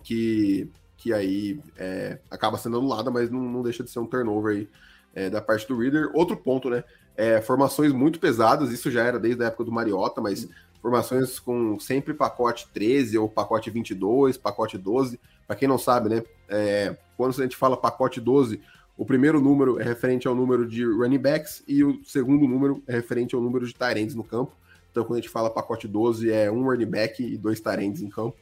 que, 0.03 0.67
que 0.97 1.13
aí 1.13 1.61
é, 1.77 2.19
acaba 2.31 2.57
sendo 2.57 2.79
anulada, 2.79 3.11
mas 3.11 3.31
não, 3.31 3.41
não, 3.41 3.63
deixa 3.63 3.85
de 3.85 3.91
ser 3.91 3.99
um 3.99 4.07
turnover 4.07 4.57
aí 4.57 4.69
é, 5.15 5.29
da 5.29 5.43
parte 5.43 5.69
do 5.69 5.79
Reader. 5.79 6.11
Outro 6.15 6.39
ponto, 6.39 6.71
né? 6.71 6.83
É, 7.15 7.43
formações 7.43 7.93
muito 7.93 8.19
pesadas, 8.19 8.73
isso 8.73 8.91
já 8.91 9.05
era 9.05 9.19
desde 9.19 9.43
a 9.45 9.49
época 9.49 9.65
do 9.65 9.73
Mariota, 9.73 10.23
mas 10.23 10.49
formações 10.81 11.39
com 11.39 11.79
sempre 11.79 12.15
pacote 12.15 12.67
13 12.73 13.19
ou 13.19 13.29
pacote 13.29 13.71
22, 13.71 14.39
pacote 14.39 14.79
12. 14.79 15.21
Para 15.47 15.57
quem 15.57 15.69
não 15.69 15.79
sabe, 15.79 16.09
né? 16.09 16.23
É, 16.49 16.97
quando 17.15 17.39
a 17.39 17.43
gente 17.43 17.57
fala 17.57 17.77
pacote 17.77 18.23
12, 18.23 18.61
o 18.97 19.05
primeiro 19.05 19.39
número 19.39 19.79
é 19.79 19.85
referente 19.85 20.27
ao 20.27 20.35
número 20.35 20.67
de 20.67 20.83
running 20.83 21.19
backs 21.19 21.63
e 21.69 21.85
o 21.85 22.03
segundo 22.05 22.49
número 22.49 22.83
é 22.87 22.93
referente 22.95 23.35
ao 23.35 23.41
número 23.43 23.67
de 23.67 23.75
tarentes 23.75 24.15
no 24.15 24.25
campo. 24.25 24.57
Então, 24.97 25.05
quando 25.05 25.19
a 25.19 25.21
gente 25.21 25.31
fala 25.31 25.51
pacote 25.51 25.87
12, 25.87 26.33
é 26.33 26.51
um 26.51 26.65
running 26.65 26.87
back 26.87 27.23
e 27.23 27.37
dois 27.37 27.61
tarentes 27.61 28.01
em 28.01 28.09
campo, 28.09 28.39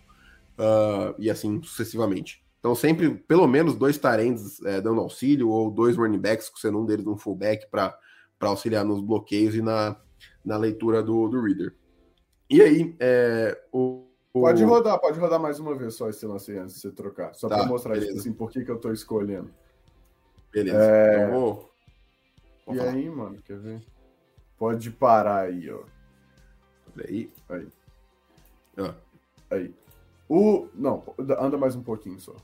uh, 0.56 1.12
e 1.18 1.28
assim 1.28 1.60
sucessivamente. 1.60 2.44
Então, 2.60 2.76
sempre 2.76 3.10
pelo 3.12 3.48
menos 3.48 3.74
dois 3.74 3.98
tarentes 3.98 4.64
é, 4.64 4.80
dando 4.80 5.00
auxílio, 5.00 5.48
ou 5.48 5.68
dois 5.68 5.96
running 5.96 6.20
backs, 6.20 6.52
sendo 6.54 6.78
um 6.78 6.86
deles 6.86 7.04
um 7.08 7.16
fullback 7.16 7.68
para 7.68 7.98
auxiliar 8.40 8.84
nos 8.84 9.00
bloqueios 9.00 9.56
e 9.56 9.60
na, 9.60 9.96
na 10.44 10.56
leitura 10.56 11.02
do, 11.02 11.28
do 11.28 11.42
reader. 11.42 11.74
E 12.48 12.62
aí, 12.62 12.94
é, 13.00 13.60
o, 13.72 14.06
o, 14.32 14.42
Pode 14.42 14.62
rodar, 14.62 15.00
pode 15.00 15.18
rodar 15.18 15.40
mais 15.40 15.58
uma 15.58 15.74
vez 15.74 15.96
só 15.96 16.08
esse 16.08 16.24
lance 16.24 16.56
antes 16.56 16.76
de 16.76 16.82
você 16.82 16.92
trocar. 16.92 17.34
Só 17.34 17.48
tá, 17.48 17.56
para 17.56 17.66
mostrar 17.66 17.98
isso, 17.98 18.16
assim, 18.16 18.32
por 18.32 18.48
que, 18.48 18.64
que 18.64 18.70
eu 18.70 18.78
tô 18.78 18.92
escolhendo. 18.92 19.50
Beleza. 20.52 20.78
É... 20.78 21.16
Então 21.16 21.30
vou... 21.32 21.70
vou 22.64 22.74
e 22.76 22.78
falar. 22.78 22.90
aí, 22.92 23.10
mano, 23.10 23.42
quer 23.42 23.58
ver? 23.58 23.82
Pode 24.56 24.88
parar 24.92 25.46
aí, 25.46 25.68
ó. 25.68 25.93
Aí. 26.98 27.30
Aí. 27.48 27.68
Ah. 28.78 28.94
Aí. 29.50 29.74
O. 30.28 30.68
Não, 30.74 31.02
anda 31.38 31.56
mais 31.56 31.74
um 31.74 31.82
pouquinho 31.82 32.18
só. 32.20 32.34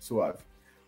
Suave. 0.00 0.38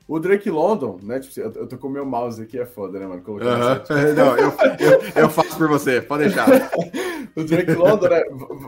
O 0.08 0.18
Drake 0.18 0.48
London, 0.48 0.98
né? 1.02 1.20
Tipo, 1.20 1.38
eu, 1.38 1.66
tô 1.66 1.76
com 1.76 1.88
o 1.88 1.90
meu 1.90 2.06
mouse 2.06 2.42
aqui, 2.42 2.58
é 2.58 2.64
foda, 2.64 2.98
né, 2.98 3.06
mano? 3.06 3.20
Colocar 3.20 3.44
uh 3.44 3.84
-huh. 3.84 4.14
Não, 4.14 4.36
eu, 4.38 4.52
eu, 4.78 5.22
eu, 5.22 5.28
faço 5.28 5.58
por 5.58 5.68
você, 5.68 6.00
pode 6.00 6.24
deixar. 6.24 6.48
o 7.36 7.44
Drake 7.44 7.74
London 7.74 8.08
né, 8.08 8.22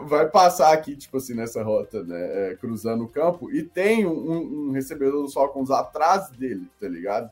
vai 0.07 0.29
passar 0.29 0.71
aqui, 0.75 0.95
tipo 0.95 1.17
assim, 1.17 1.33
nessa 1.33 1.63
rota, 1.63 2.03
né? 2.03 2.51
É, 2.51 2.57
cruzando 2.57 3.05
o 3.05 3.09
campo, 3.09 3.51
e 3.51 3.63
tem 3.63 4.05
um, 4.07 4.69
um 4.69 4.73
recebedor 4.73 5.23
do 5.23 5.33
Falcons 5.33 5.71
atrás 5.71 6.29
dele, 6.31 6.67
tá 6.79 6.87
ligado? 6.87 7.31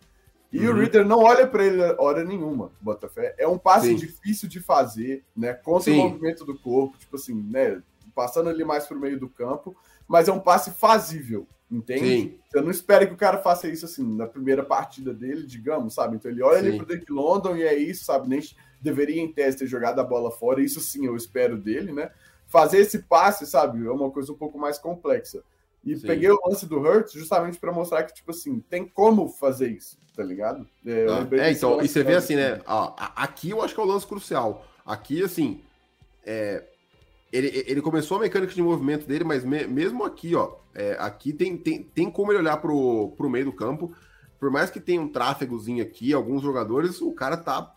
E 0.52 0.66
uhum. 0.66 0.74
o 0.74 0.78
Reader 0.78 1.04
não 1.04 1.18
olha 1.18 1.46
para 1.46 1.64
ele 1.64 1.82
hora 1.98 2.24
nenhuma, 2.24 2.72
Botafé. 2.80 3.34
É 3.38 3.46
um 3.46 3.58
passe 3.58 3.88
Sim. 3.88 3.96
difícil 3.96 4.48
de 4.48 4.60
fazer, 4.60 5.24
né? 5.36 5.52
Contra 5.52 5.92
Sim. 5.92 6.00
o 6.00 6.02
movimento 6.04 6.44
do 6.44 6.58
corpo, 6.58 6.96
tipo 6.96 7.16
assim, 7.16 7.34
né? 7.34 7.82
Passando 8.14 8.48
ali 8.48 8.64
mais 8.64 8.86
pro 8.86 8.98
meio 8.98 9.18
do 9.18 9.28
campo, 9.28 9.76
mas 10.06 10.26
é 10.28 10.32
um 10.32 10.40
passe 10.40 10.70
fazível. 10.70 11.46
Entende? 11.70 12.00
Sim. 12.00 12.38
Eu 12.54 12.62
não 12.62 12.70
espero 12.70 13.06
que 13.06 13.12
o 13.12 13.16
cara 13.16 13.38
faça 13.38 13.68
isso 13.68 13.84
assim 13.84 14.02
na 14.16 14.26
primeira 14.26 14.64
partida 14.64 15.12
dele, 15.12 15.46
digamos, 15.46 15.92
sabe? 15.92 16.16
Então 16.16 16.30
ele 16.30 16.42
olha 16.42 16.60
sim. 16.60 16.68
ali 16.68 16.76
pro 16.78 16.86
Drake 16.86 17.12
London 17.12 17.56
e 17.56 17.62
é 17.62 17.76
isso, 17.76 18.06
sabe? 18.06 18.26
Nem 18.26 18.40
deveria 18.80 19.20
em 19.20 19.30
tese 19.30 19.58
ter 19.58 19.66
jogado 19.66 20.00
a 20.00 20.04
bola 20.04 20.30
fora, 20.30 20.62
isso 20.62 20.80
sim 20.80 21.04
eu 21.04 21.14
espero 21.14 21.58
dele, 21.58 21.92
né? 21.92 22.10
Fazer 22.46 22.78
esse 22.78 23.00
passe, 23.00 23.44
sabe? 23.46 23.84
É 23.84 23.90
uma 23.90 24.10
coisa 24.10 24.32
um 24.32 24.36
pouco 24.36 24.58
mais 24.58 24.78
complexa. 24.78 25.42
E 25.84 25.96
sim. 25.96 26.06
peguei 26.06 26.30
o 26.30 26.38
lance 26.46 26.66
do 26.66 26.78
Hurts 26.78 27.12
justamente 27.12 27.58
para 27.58 27.72
mostrar 27.72 28.02
que, 28.04 28.14
tipo 28.14 28.30
assim, 28.30 28.60
tem 28.60 28.86
como 28.86 29.28
fazer 29.28 29.70
isso, 29.70 29.96
tá 30.14 30.22
ligado? 30.22 30.66
É, 30.84 31.06
ah, 31.08 31.28
é 31.44 31.52
então, 31.52 31.80
e 31.80 31.88
você 31.88 32.02
vê 32.02 32.14
assim, 32.14 32.36
né? 32.36 32.60
Ó, 32.66 32.94
aqui 32.96 33.50
eu 33.50 33.62
acho 33.62 33.74
que 33.74 33.80
é 33.80 33.82
o 33.82 33.86
lance 33.86 34.06
crucial. 34.06 34.66
Aqui, 34.84 35.22
assim, 35.22 35.60
é, 36.24 36.64
ele, 37.32 37.64
ele 37.66 37.82
começou 37.82 38.16
a 38.16 38.20
mecânica 38.20 38.52
de 38.52 38.62
movimento 38.62 39.06
dele, 39.06 39.24
mas 39.24 39.44
me, 39.44 39.66
mesmo 39.66 40.04
aqui, 40.04 40.34
ó, 40.34 40.56
é, 40.74 40.96
aqui 40.98 41.32
tem, 41.32 41.56
tem, 41.56 41.82
tem 41.82 42.10
como 42.10 42.32
ele 42.32 42.40
olhar 42.40 42.56
pro, 42.58 43.12
pro 43.16 43.30
meio 43.30 43.46
do 43.46 43.52
campo. 43.52 43.94
Por 44.38 44.50
mais 44.50 44.70
que 44.70 44.80
tenha 44.80 45.00
um 45.00 45.08
tráfegozinho 45.08 45.82
aqui, 45.82 46.12
alguns 46.12 46.42
jogadores, 46.42 47.00
o 47.00 47.12
cara 47.12 47.36
tá 47.36 47.74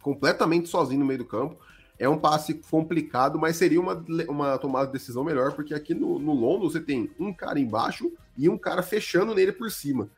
completamente 0.00 0.68
sozinho 0.68 1.00
no 1.00 1.06
meio 1.06 1.18
do 1.18 1.24
campo. 1.24 1.58
É 1.98 2.08
um 2.08 2.18
passe 2.18 2.54
complicado, 2.54 3.38
mas 3.38 3.56
seria 3.56 3.80
uma, 3.80 4.04
uma 4.28 4.58
tomada 4.58 4.86
de 4.86 4.92
decisão 4.92 5.24
melhor, 5.24 5.54
porque 5.54 5.72
aqui 5.72 5.94
no, 5.94 6.18
no 6.18 6.34
London 6.34 6.68
você 6.68 6.80
tem 6.80 7.10
um 7.18 7.32
cara 7.32 7.58
embaixo 7.58 8.12
e 8.36 8.48
um 8.48 8.58
cara 8.58 8.82
fechando 8.82 9.34
nele 9.34 9.52
por 9.52 9.70
cima. 9.70 10.10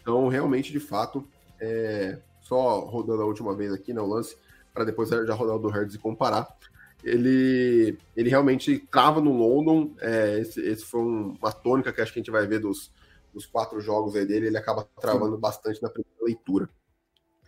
Então, 0.00 0.28
realmente, 0.28 0.70
de 0.70 0.78
fato, 0.78 1.26
é, 1.60 2.18
só 2.40 2.80
rodando 2.80 3.22
a 3.22 3.26
última 3.26 3.56
vez 3.56 3.72
aqui, 3.72 3.92
né, 3.92 4.00
o 4.00 4.06
lance, 4.06 4.36
para 4.72 4.84
depois 4.84 5.08
já 5.08 5.34
rodar 5.34 5.56
o 5.56 5.58
do 5.58 5.68
Hertz 5.68 5.94
e 5.94 5.98
comparar 5.98 6.46
ele, 7.06 7.98
ele 8.16 8.28
realmente 8.28 8.78
trava 8.90 9.20
no 9.20 9.32
London. 9.32 9.94
É, 10.00 10.40
esse, 10.40 10.60
esse 10.60 10.84
foi 10.84 11.00
um, 11.00 11.36
uma 11.40 11.52
tônica 11.52 11.92
que 11.92 12.00
acho 12.00 12.12
que 12.12 12.18
a 12.18 12.22
gente 12.22 12.32
vai 12.32 12.46
ver 12.46 12.58
dos, 12.58 12.92
dos 13.32 13.46
quatro 13.46 13.80
jogos 13.80 14.16
aí 14.16 14.26
dele. 14.26 14.48
Ele 14.48 14.58
acaba 14.58 14.88
travando 15.00 15.36
Sim. 15.36 15.40
bastante 15.40 15.80
na 15.80 15.88
primeira 15.88 16.24
leitura. 16.24 16.68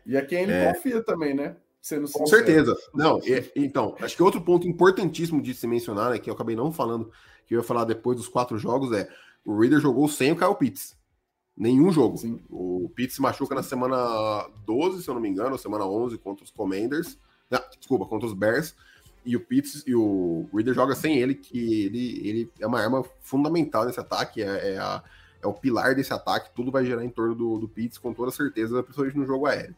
E 0.07 0.17
a 0.17 0.25
quem 0.25 0.45
ele 0.45 0.53
é, 0.53 0.73
confia 0.73 1.03
também, 1.03 1.35
né? 1.35 1.57
Sendo 1.81 2.11
com 2.11 2.27
certeza. 2.27 2.77
Não, 2.95 3.19
e, 3.25 3.51
então, 3.57 3.95
acho 4.01 4.17
que 4.17 4.23
outro 4.23 4.41
ponto 4.41 4.67
importantíssimo 4.67 5.41
de 5.41 5.55
se 5.55 5.67
mencionar, 5.67 6.11
né, 6.11 6.19
que 6.19 6.29
eu 6.29 6.35
acabei 6.35 6.57
não 6.57 6.73
falando, 6.73 7.11
que 7.47 7.55
eu 7.55 7.59
ia 7.59 7.65
falar 7.65 7.85
depois 7.85 8.17
dos 8.17 8.29
quatro 8.29 8.59
jogos, 8.59 8.93
é 8.93 9.09
o 9.45 9.59
Reader 9.59 9.81
jogou 9.81 10.09
sem 10.09 10.33
o 10.33 10.37
Kyle 10.37 10.55
Pitts. 10.55 10.97
Nenhum 11.57 11.91
jogo. 11.91 12.19
Sim. 12.19 12.41
O 12.49 12.91
Pitts 12.95 13.17
se 13.17 13.23
machuca 13.23 13.55
na 13.55 13.63
semana 13.63 14.49
12, 14.65 15.03
se 15.03 15.09
eu 15.09 15.15
não 15.15 15.21
me 15.21 15.29
engano, 15.29 15.53
ou 15.53 15.59
semana 15.59 15.87
11 15.87 16.19
contra 16.19 16.45
os 16.45 16.51
Commanders. 16.51 17.19
Não, 17.51 17.61
desculpa, 17.79 18.05
contra 18.07 18.27
os 18.27 18.35
Bears 18.35 18.75
e 19.29 19.37
o 19.37 19.41
Pitts 19.41 19.85
e 19.87 19.95
o 19.95 20.49
Reader 20.55 20.73
joga 20.73 20.95
sem 20.95 21.19
ele, 21.19 21.35
que 21.35 21.85
ele, 21.85 22.29
ele 22.29 22.53
é 22.59 22.67
uma 22.67 22.81
arma 22.81 23.05
fundamental 23.21 23.85
nesse 23.85 24.01
ataque, 24.01 24.43
é, 24.43 24.75
é, 24.75 24.79
a, 24.79 25.03
é 25.43 25.47
o 25.47 25.53
pilar 25.53 25.95
desse 25.95 26.15
ataque, 26.15 26.55
tudo 26.55 26.71
vai 26.71 26.85
gerar 26.85 27.05
em 27.05 27.11
torno 27.11 27.35
do, 27.35 27.59
do 27.59 27.69
Pitts 27.69 27.99
com 27.99 28.15
toda 28.15 28.31
certeza, 28.31 28.83
principalmente 28.83 29.19
no 29.19 29.27
jogo 29.27 29.47
aéreo. 29.47 29.77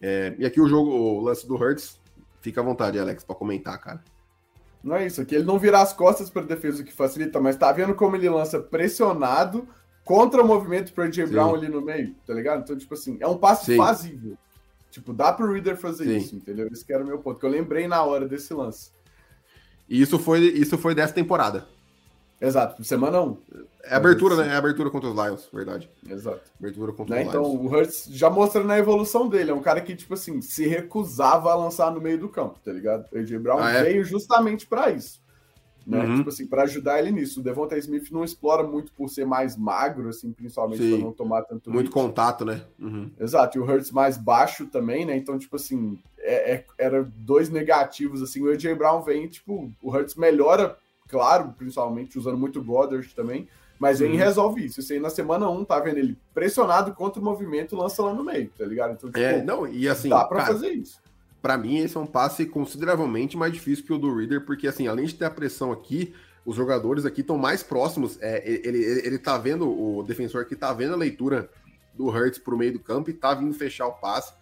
É, 0.00 0.34
e 0.38 0.46
aqui 0.46 0.60
o 0.60 0.68
jogo, 0.68 0.90
o 0.90 1.20
lance 1.20 1.46
do 1.46 1.54
Hurts, 1.54 2.00
fica 2.40 2.60
à 2.60 2.64
vontade, 2.64 2.98
Alex, 2.98 3.24
para 3.24 3.34
comentar, 3.36 3.78
cara. 3.80 4.02
Não 4.82 4.94
é 4.94 5.06
isso, 5.06 5.20
aqui 5.20 5.34
ele 5.34 5.44
não 5.44 5.58
virar 5.58 5.82
as 5.82 5.92
costas 5.92 6.30
para 6.30 6.42
defesa, 6.42 6.82
o 6.82 6.84
que 6.84 6.92
facilita, 6.92 7.40
mas 7.40 7.56
tá 7.56 7.72
vendo 7.72 7.94
como 7.94 8.14
ele 8.14 8.28
lança 8.28 8.60
pressionado 8.60 9.68
contra 10.04 10.42
o 10.42 10.46
movimento 10.46 10.92
para 10.92 11.10
J. 11.10 11.26
Brown 11.26 11.54
ali 11.54 11.68
no 11.68 11.82
meio, 11.82 12.14
tá 12.26 12.32
ligado? 12.32 12.62
Então, 12.62 12.76
tipo 12.76 12.94
assim, 12.94 13.18
é 13.20 13.26
um 13.26 13.36
passe 13.36 13.72
Sim. 13.72 13.76
fazível. 13.76 14.38
Tipo, 14.90 15.12
dá 15.12 15.32
pro 15.32 15.52
reader 15.52 15.76
fazer 15.76 16.04
Sim. 16.04 16.16
isso, 16.16 16.36
entendeu? 16.36 16.68
Esse 16.72 16.84
que 16.84 16.92
era 16.92 17.04
o 17.04 17.06
meu 17.06 17.18
ponto, 17.18 17.38
que 17.38 17.44
eu 17.44 17.50
lembrei 17.50 17.86
na 17.86 18.02
hora 18.02 18.26
desse 18.26 18.54
lance. 18.54 18.90
E 19.88 20.00
isso 20.00 20.18
foi, 20.18 20.40
isso 20.40 20.78
foi 20.78 20.94
dessa 20.94 21.12
temporada. 21.12 21.66
Exato, 22.40 22.84
semana 22.84 23.20
1. 23.20 23.36
É 23.84 23.94
abertura, 23.96 24.36
né? 24.36 24.54
É 24.54 24.56
abertura 24.56 24.90
contra 24.90 25.08
os 25.08 25.16
Lions, 25.16 25.48
verdade. 25.52 25.90
Exato. 26.08 26.42
Abertura 26.58 26.92
contra 26.92 27.16
né? 27.16 27.22
os 27.22 27.28
então, 27.28 27.42
Lions. 27.42 27.54
Então, 27.54 27.66
o 27.66 27.72
Hurts 27.72 28.08
já 28.10 28.30
mostra 28.30 28.62
na 28.62 28.78
evolução 28.78 29.28
dele. 29.28 29.50
É 29.50 29.54
um 29.54 29.62
cara 29.62 29.80
que, 29.80 29.96
tipo 29.96 30.14
assim, 30.14 30.40
se 30.40 30.66
recusava 30.66 31.50
a 31.50 31.56
lançar 31.56 31.90
no 31.90 32.00
meio 32.00 32.18
do 32.18 32.28
campo, 32.28 32.58
tá 32.64 32.72
ligado? 32.72 33.06
O 33.12 33.18
AJ 33.18 33.38
Brown 33.38 33.58
ah, 33.58 33.72
é? 33.72 33.82
veio 33.82 34.04
justamente 34.04 34.66
para 34.66 34.90
isso 34.90 35.20
né? 35.88 36.04
Uhum. 36.04 36.16
Tipo 36.18 36.28
assim, 36.28 36.46
para 36.46 36.64
ajudar 36.64 36.98
ele 36.98 37.10
nisso. 37.10 37.40
O 37.40 37.42
Devonta 37.42 37.78
Smith 37.78 38.10
não 38.10 38.22
explora 38.22 38.62
muito 38.62 38.92
por 38.92 39.08
ser 39.08 39.24
mais 39.24 39.56
magro, 39.56 40.10
assim, 40.10 40.30
principalmente 40.32 40.86
para 40.86 40.98
não 40.98 41.12
tomar 41.12 41.42
tanto. 41.44 41.70
Muito 41.70 41.86
hit. 41.86 41.94
contato, 41.94 42.44
né? 42.44 42.60
Uhum. 42.78 43.10
Exato, 43.18 43.56
e 43.56 43.60
o 43.60 43.64
Hurts 43.64 43.90
mais 43.90 44.18
baixo 44.18 44.66
também, 44.66 45.06
né? 45.06 45.16
Então, 45.16 45.38
tipo 45.38 45.56
assim, 45.56 45.98
é, 46.18 46.52
é, 46.56 46.64
era 46.76 47.02
dois 47.16 47.48
negativos, 47.48 48.22
assim. 48.22 48.42
O 48.42 48.50
AJ 48.50 48.76
Brown 48.76 49.00
vem, 49.00 49.26
tipo, 49.28 49.72
o 49.80 49.90
Hurts 49.90 50.14
melhora 50.14 50.76
claro, 51.08 51.54
principalmente 51.56 52.18
usando 52.18 52.38
muito 52.38 52.62
Goddard 52.62 53.08
também, 53.14 53.48
mas 53.78 54.00
ele 54.00 54.14
uhum. 54.14 54.18
resolve 54.18 54.64
isso. 54.64 54.80
Isso 54.80 54.92
aí 54.92 55.00
na 55.00 55.10
semana 55.10 55.48
1, 55.48 55.64
tá 55.64 55.78
vendo 55.80 55.98
ele 55.98 56.18
pressionado 56.34 56.92
contra 56.94 57.20
o 57.20 57.24
movimento, 57.24 57.76
lança 57.76 58.02
lá 58.02 58.12
no 58.12 58.24
meio, 58.24 58.50
tá 58.56 58.64
ligado? 58.64 58.92
Então, 58.92 59.08
tipo, 59.10 59.18
é, 59.18 59.42
não, 59.42 59.66
e 59.66 59.88
assim, 59.88 60.08
dá 60.08 60.24
pra 60.24 60.38
cara, 60.38 60.52
fazer 60.52 60.70
isso. 60.70 61.00
Para 61.40 61.56
mim, 61.56 61.78
esse 61.78 61.96
é 61.96 62.00
um 62.00 62.06
passe 62.06 62.44
consideravelmente 62.46 63.36
mais 63.36 63.52
difícil 63.52 63.84
que 63.84 63.92
o 63.92 63.98
do 63.98 64.14
Reader, 64.14 64.44
porque 64.44 64.66
assim, 64.66 64.88
além 64.88 65.06
de 65.06 65.14
ter 65.14 65.24
a 65.24 65.30
pressão 65.30 65.70
aqui, 65.70 66.12
os 66.44 66.56
jogadores 66.56 67.06
aqui 67.06 67.20
estão 67.20 67.38
mais 67.38 67.62
próximos. 67.62 68.18
É, 68.20 68.42
ele, 68.48 68.66
ele, 68.66 69.06
ele 69.06 69.18
tá 69.18 69.38
vendo, 69.38 69.68
o 69.68 70.02
defensor 70.02 70.42
aqui 70.42 70.56
tá 70.56 70.72
vendo 70.72 70.94
a 70.94 70.96
leitura 70.96 71.48
do 71.94 72.08
Hurts 72.08 72.38
pro 72.38 72.56
meio 72.56 72.72
do 72.72 72.80
campo 72.80 73.10
e 73.10 73.12
tá 73.12 73.34
vindo 73.34 73.54
fechar 73.54 73.86
o 73.86 73.92
passe. 73.92 74.32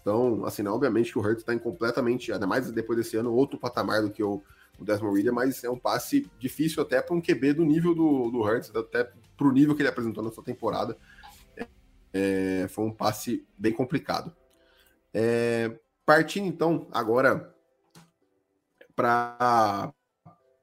Então, 0.00 0.44
assim, 0.44 0.62
não, 0.62 0.74
obviamente 0.74 1.10
que 1.10 1.18
o 1.18 1.22
Hurts 1.22 1.42
tá 1.42 1.52
em 1.52 1.58
completamente, 1.58 2.32
ainda 2.32 2.46
mais 2.46 2.70
depois 2.70 2.96
desse 2.96 3.16
ano, 3.16 3.34
outro 3.34 3.58
patamar 3.58 4.02
do 4.02 4.10
que 4.10 4.22
o, 4.22 4.42
o 4.78 4.84
Desmond 4.84 5.14
Reader, 5.14 5.32
mas 5.32 5.64
é 5.64 5.70
um 5.70 5.78
passe 5.78 6.30
difícil 6.38 6.82
até 6.82 7.00
para 7.00 7.14
um 7.14 7.20
QB 7.20 7.54
do 7.54 7.64
nível 7.64 7.94
do, 7.94 8.30
do 8.30 8.40
Hurts, 8.42 8.74
até 8.74 9.10
pro 9.36 9.52
nível 9.52 9.74
que 9.74 9.82
ele 9.82 9.88
apresentou 9.88 10.22
na 10.22 10.30
sua 10.30 10.44
temporada. 10.44 10.96
É, 12.12 12.66
foi 12.68 12.84
um 12.84 12.92
passe 12.92 13.46
bem 13.58 13.72
complicado. 13.72 14.34
É, 15.12 15.78
partindo 16.04 16.46
então 16.46 16.86
agora 16.92 17.54
para 18.94 19.92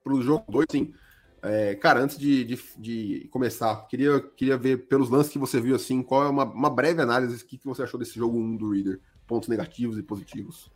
o 0.04 0.20
jogo 0.22 0.44
2, 0.50 0.66
sim. 0.70 0.94
É, 1.42 1.74
cara, 1.74 2.00
antes 2.00 2.16
de, 2.16 2.42
de, 2.42 2.58
de, 2.78 3.28
começar, 3.30 3.86
queria, 3.86 4.18
queria 4.18 4.56
ver 4.56 4.88
pelos 4.88 5.10
lances 5.10 5.30
que 5.30 5.38
você 5.38 5.60
viu, 5.60 5.76
assim, 5.76 6.02
qual 6.02 6.24
é 6.24 6.28
uma, 6.28 6.44
uma 6.44 6.70
breve 6.70 7.02
análise, 7.02 7.44
o 7.44 7.46
que, 7.46 7.58
que 7.58 7.66
você 7.66 7.82
achou 7.82 8.00
desse 8.00 8.14
jogo 8.14 8.38
1 8.38 8.56
do 8.56 8.70
Reader? 8.70 8.98
Pontos 9.26 9.48
negativos 9.48 9.98
e 9.98 10.02
positivos. 10.02 10.70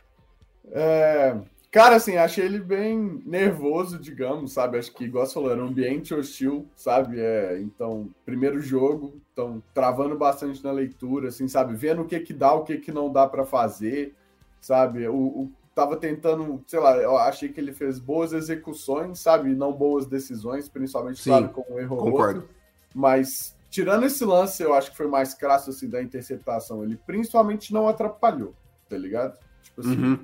É, 0.71 1.41
cara, 1.71 1.95
assim, 1.95 2.17
achei 2.17 2.45
ele 2.45 2.59
bem 2.59 3.21
nervoso, 3.25 3.99
digamos, 3.99 4.53
sabe? 4.53 4.77
Acho 4.77 4.93
que, 4.93 5.05
igual 5.05 5.25
você 5.25 5.33
falou, 5.33 5.51
era 5.51 5.63
um 5.63 5.67
ambiente 5.67 6.13
hostil, 6.13 6.67
sabe? 6.75 7.19
É, 7.19 7.59
então, 7.59 8.09
primeiro 8.25 8.59
jogo, 8.59 9.19
então, 9.31 9.61
travando 9.73 10.17
bastante 10.17 10.63
na 10.63 10.71
leitura, 10.71 11.29
assim, 11.29 11.47
sabe? 11.47 11.75
Vendo 11.75 12.01
o 12.01 12.05
que 12.05 12.19
que 12.19 12.33
dá, 12.33 12.53
o 12.53 12.63
que 12.63 12.77
que 12.77 12.91
não 12.91 13.11
dá 13.11 13.27
para 13.27 13.45
fazer, 13.45 14.15
sabe? 14.59 15.07
O, 15.07 15.15
o 15.15 15.51
estava 15.79 15.95
tentando, 15.95 16.61
sei 16.67 16.79
lá, 16.79 16.97
eu 16.97 17.17
achei 17.17 17.49
que 17.49 17.59
ele 17.59 17.71
fez 17.71 17.99
boas 17.99 18.33
execuções, 18.33 19.19
sabe? 19.19 19.55
Não 19.55 19.71
boas 19.71 20.05
decisões, 20.05 20.67
principalmente, 20.67 21.21
Sim, 21.21 21.29
claro, 21.29 21.49
com 21.49 21.73
um 21.73 21.79
erro 21.79 21.97
concordo. 21.97 22.39
outro. 22.41 22.55
Mas, 22.93 23.55
tirando 23.69 24.05
esse 24.05 24.25
lance, 24.25 24.61
eu 24.61 24.73
acho 24.73 24.91
que 24.91 24.97
foi 24.97 25.07
mais 25.07 25.33
crasso, 25.33 25.69
assim, 25.69 25.89
da 25.89 26.01
interceptação. 26.01 26.83
Ele 26.83 26.97
principalmente 26.97 27.73
não 27.73 27.87
atrapalhou, 27.87 28.53
tá 28.89 28.97
ligado? 28.97 29.39
Tipo 29.63 29.81
assim, 29.81 30.03
uhum. 30.03 30.19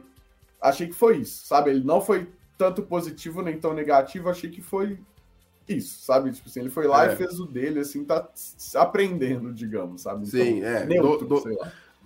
Achei 0.61 0.87
que 0.87 0.93
foi 0.93 1.17
isso, 1.17 1.45
sabe? 1.45 1.69
Ele 1.69 1.83
não 1.83 2.01
foi 2.01 2.27
tanto 2.57 2.81
positivo 2.81 3.41
nem 3.41 3.57
tão 3.57 3.73
negativo, 3.73 4.29
achei 4.29 4.49
que 4.49 4.61
foi 4.61 4.97
isso, 5.67 6.03
sabe? 6.03 6.31
Tipo 6.31 6.47
assim, 6.47 6.59
ele 6.61 6.69
foi 6.69 6.87
lá 6.87 7.09
é. 7.09 7.13
e 7.13 7.15
fez 7.15 7.39
o 7.39 7.45
dele, 7.45 7.79
assim, 7.79 8.03
tá 8.03 8.27
aprendendo, 8.75 9.53
digamos, 9.53 10.01
sabe? 10.01 10.27
Então, 10.27 10.39
Sim, 10.39 10.63
é. 10.63 10.85
Neutro, 10.85 11.27
do, 11.27 11.39
do 11.39 11.57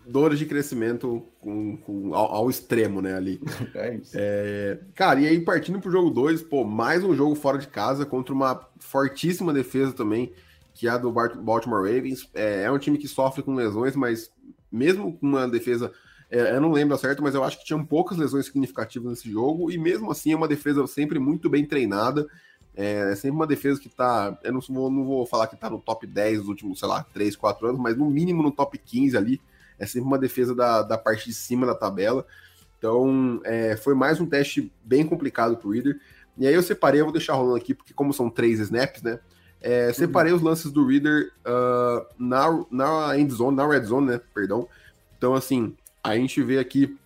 dores 0.09 0.39
de 0.39 0.45
crescimento 0.45 1.23
com, 1.39 1.77
com 1.77 2.13
ao, 2.15 2.33
ao, 2.33 2.49
extremo, 2.49 3.01
né, 3.01 3.15
ali. 3.15 3.39
É 3.75 3.95
isso. 3.95 4.11
É, 4.15 4.79
cara, 4.95 5.19
e 5.19 5.27
aí 5.27 5.39
partindo 5.39 5.79
pro 5.79 5.91
jogo 5.91 6.09
2, 6.09 6.41
pô, 6.43 6.63
mais 6.63 7.03
um 7.03 7.15
jogo 7.15 7.35
fora 7.35 7.57
de 7.57 7.67
casa 7.67 8.05
contra 8.05 8.33
uma 8.33 8.67
fortíssima 8.79 9.53
defesa 9.53 9.93
também, 9.93 10.33
que 10.73 10.87
é 10.87 10.91
a 10.91 10.97
do 10.97 11.11
Baltimore 11.11 11.83
Ravens. 11.83 12.29
É, 12.33 12.63
é 12.63 12.71
um 12.71 12.79
time 12.79 12.97
que 12.97 13.07
sofre 13.07 13.43
com 13.43 13.53
lesões, 13.53 13.95
mas 13.95 14.31
mesmo 14.71 15.17
com 15.17 15.27
uma 15.27 15.47
defesa, 15.47 15.91
é, 16.29 16.55
eu 16.55 16.61
não 16.61 16.71
lembro 16.71 16.97
certo, 16.97 17.23
mas 17.23 17.33
eu 17.33 17.43
acho 17.43 17.57
que 17.59 17.65
tinham 17.65 17.83
poucas 17.83 18.17
lesões 18.17 18.45
significativas 18.45 19.09
nesse 19.09 19.31
jogo, 19.31 19.71
e 19.71 19.77
mesmo 19.77 20.11
assim 20.11 20.31
é 20.31 20.35
uma 20.35 20.47
defesa 20.47 20.85
sempre 20.87 21.17
muito 21.19 21.49
bem 21.49 21.65
treinada. 21.65 22.27
É, 22.75 23.11
é 23.11 23.15
sempre 23.15 23.31
uma 23.31 23.47
defesa 23.47 23.79
que 23.79 23.89
tá. 23.89 24.37
Eu 24.43 24.53
não 24.53 24.61
vou, 24.61 24.91
não 24.91 25.05
vou 25.05 25.25
falar 25.25 25.47
que 25.47 25.57
tá 25.57 25.69
no 25.69 25.79
top 25.79 26.05
10 26.05 26.39
dos 26.39 26.47
últimos, 26.47 26.79
sei 26.79 26.87
lá, 26.87 27.03
3, 27.03 27.35
4 27.35 27.67
anos, 27.67 27.81
mas 27.81 27.97
no 27.97 28.09
mínimo 28.09 28.43
no 28.43 28.51
top 28.51 28.77
15 28.77 29.17
ali 29.17 29.41
é 29.77 29.85
sempre 29.85 30.07
uma 30.07 30.19
defesa 30.19 30.53
da, 30.53 30.83
da 30.83 30.97
parte 30.97 31.25
de 31.25 31.33
cima 31.33 31.65
da 31.65 31.73
tabela. 31.73 32.25
Então, 32.77 33.41
é, 33.43 33.75
foi 33.75 33.93
mais 33.93 34.21
um 34.21 34.25
teste 34.25 34.71
bem 34.83 35.05
complicado 35.05 35.57
para 35.57 35.67
o 35.67 35.71
Reader. 35.71 35.99
E 36.37 36.47
aí 36.47 36.53
eu 36.53 36.63
separei, 36.63 37.01
eu 37.01 37.05
vou 37.05 37.13
deixar 37.13 37.33
rolando 37.33 37.57
aqui, 37.57 37.73
porque 37.73 37.93
como 37.93 38.13
são 38.13 38.29
três 38.29 38.59
snaps, 38.59 39.01
né? 39.01 39.19
É, 39.61 39.91
separei 39.91 40.31
uhum. 40.31 40.37
os 40.37 40.43
lances 40.43 40.71
do 40.71 40.87
Reader 40.87 41.33
uh, 41.45 42.05
na, 42.17 42.65
na 42.71 43.17
end 43.17 43.33
zone, 43.33 43.57
na 43.57 43.67
red 43.67 43.83
zone, 43.83 44.07
né? 44.07 44.21
Perdão. 44.33 44.67
Então, 45.17 45.33
assim, 45.33 45.75
a 46.03 46.15
gente 46.15 46.41
vê 46.41 46.59
aqui 46.59 46.97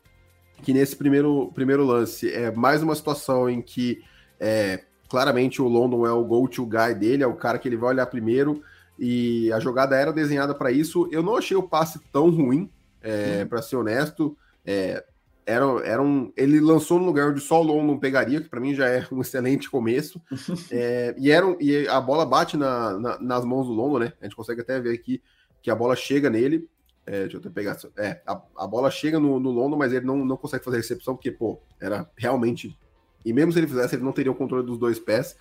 que 0.62 0.74
nesse 0.74 0.96
primeiro, 0.96 1.52
primeiro 1.54 1.84
lance 1.86 2.32
é 2.32 2.52
mais 2.52 2.82
uma 2.82 2.96
situação 2.96 3.50
em 3.50 3.62
que 3.62 4.02
é, 4.40 4.84
claramente 5.10 5.62
o 5.62 5.68
London 5.68 6.06
é 6.06 6.12
o 6.12 6.24
go-to 6.24 6.66
guy 6.66 6.96
dele, 6.96 7.24
é 7.24 7.28
o 7.28 7.36
cara 7.36 7.60
que 7.60 7.68
ele 7.68 7.78
vai 7.78 7.90
olhar 7.90 8.06
primeiro 8.06 8.62
e 8.98 9.52
a 9.52 9.60
jogada 9.60 9.96
era 9.96 10.14
desenhada 10.14 10.56
para 10.56 10.72
isso. 10.72 11.10
Eu 11.12 11.22
não 11.22 11.36
achei 11.36 11.58
o 11.58 11.64
passe 11.64 12.00
tão 12.12 12.30
ruim, 12.30 12.70
é, 13.02 13.44
para 13.46 13.62
ser 13.62 13.76
honesto. 13.76 14.38
É, 14.66 15.04
era, 15.46 15.66
era 15.84 16.02
um, 16.02 16.32
ele 16.38 16.60
lançou 16.62 16.98
no 16.98 17.06
lugar 17.06 17.30
onde 17.30 17.42
só 17.42 17.60
o 17.60 17.64
London 17.64 18.00
pegaria, 18.00 18.40
que 18.40 18.50
para 18.50 18.62
mim 18.62 18.74
já 18.74 18.88
é 18.88 19.06
um 19.12 19.20
excelente 19.22 19.70
começo. 19.70 20.22
é, 20.72 21.14
e, 21.18 21.30
era, 21.30 21.56
e 21.60 21.88
a 21.88 22.00
bola 22.00 22.26
bate 22.26 22.56
na, 22.56 22.98
na, 22.98 23.20
nas 23.20 23.46
mãos 23.46 23.68
do 23.68 23.74
London, 23.74 24.00
né? 24.00 24.14
A 24.22 24.26
gente 24.26 24.36
consegue 24.36 24.62
até 24.62 24.80
ver 24.80 24.94
aqui 24.94 25.22
que 25.62 25.70
a 25.70 25.76
bola 25.76 25.96
chega 25.96 26.30
nele. 26.30 26.68
É, 27.06 27.22
deixa 27.22 27.38
eu 27.38 27.40
até 27.40 27.50
pegar. 27.50 27.78
É, 27.98 28.22
a, 28.26 28.42
a 28.58 28.68
bola 28.68 28.90
chega 28.90 29.20
no, 29.20 29.40
no 29.40 29.52
London, 29.52 29.78
mas 29.78 29.92
ele 29.92 30.06
não, 30.06 30.24
não 30.24 30.38
consegue 30.38 30.64
fazer 30.64 30.78
a 30.78 30.80
recepção, 30.80 31.16
porque, 31.16 31.32
pô, 31.32 31.60
era 31.80 32.10
realmente. 32.16 32.78
E 33.26 33.34
mesmo 33.34 33.52
se 33.52 33.60
ele 33.60 33.68
fizesse, 33.68 33.96
ele 33.96 34.04
não 34.04 34.12
teria 34.12 34.32
o 34.32 34.36
controle 34.36 34.66
dos 34.66 34.78
dois 34.78 35.00
pés. 35.00 35.36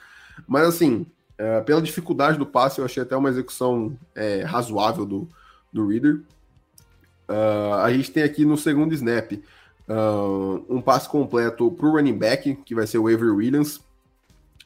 Mas 0.46 0.66
assim, 0.66 1.07
é, 1.38 1.61
pela 1.61 1.83
dificuldade 1.83 2.38
do 2.38 2.46
passe, 2.46 2.79
eu 2.79 2.85
achei 2.85 3.03
até 3.03 3.16
uma 3.16 3.29
execução 3.29 3.96
é, 4.14 4.42
razoável 4.42 5.07
do, 5.07 5.29
do 5.72 5.87
Reader. 5.87 6.22
Uh, 7.29 7.75
a 7.83 7.92
gente 7.92 8.11
tem 8.11 8.22
aqui 8.22 8.44
no 8.44 8.59
segundo 8.59 8.92
snap 8.92 9.33
uh, 9.33 10.64
um 10.68 10.83
passe 10.83 11.09
completo 11.09 11.70
para 11.70 11.87
o 11.87 11.92
running 11.92 12.18
back, 12.18 12.55
que 12.57 12.75
vai 12.75 12.87
ser 12.87 12.98
o 12.98 13.09
Avery 13.09 13.31
Williams. 13.31 13.81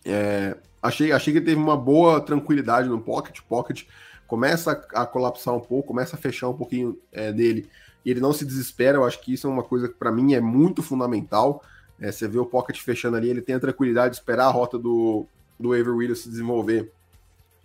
É, 0.05 0.57
achei, 0.83 1.13
achei 1.13 1.33
que 1.33 1.41
teve 1.41 1.61
uma 1.61 1.77
boa 1.77 2.21
tranquilidade 2.21 2.89
no 2.89 3.01
pocket. 3.01 3.41
Pocket 3.49 3.85
começa 4.27 4.73
a, 4.95 5.07
colapsar 5.07 5.55
um 5.55 5.61
pouco, 5.61 5.89
começa 5.89 6.17
a 6.17 6.19
fechar 6.19 6.49
um 6.49 6.57
pouquinho 6.57 6.99
é, 7.13 7.33
dele 7.33 7.69
e 8.05 8.11
ele 8.11 8.21
não 8.21 8.33
se 8.33 8.45
desespera. 8.45 8.99
Eu 8.99 9.05
acho 9.05 9.21
que 9.21 9.33
isso 9.33 9.47
é 9.47 9.51
uma 9.51 9.63
coisa 9.63 9.89
que 9.89 9.95
para 9.95 10.13
mim 10.13 10.35
é 10.35 10.41
muito 10.41 10.83
fundamental. 10.83 11.63
É, 12.01 12.13
você 12.13 12.29
vê 12.29 12.39
o 12.39 12.47
pocket 12.47 12.81
fechando 12.81 13.17
ali, 13.17 13.29
ele 13.29 13.43
tem 13.43 13.55
a 13.55 13.61
tranquilidade 13.61 14.15
de 14.15 14.21
esperar 14.21 14.47
a 14.47 14.51
rota 14.51 14.79
do, 14.79 15.27
do 15.59 15.73
Avery 15.73 15.91
Williams 15.91 16.21
se 16.21 16.29
desenvolver 16.29 16.93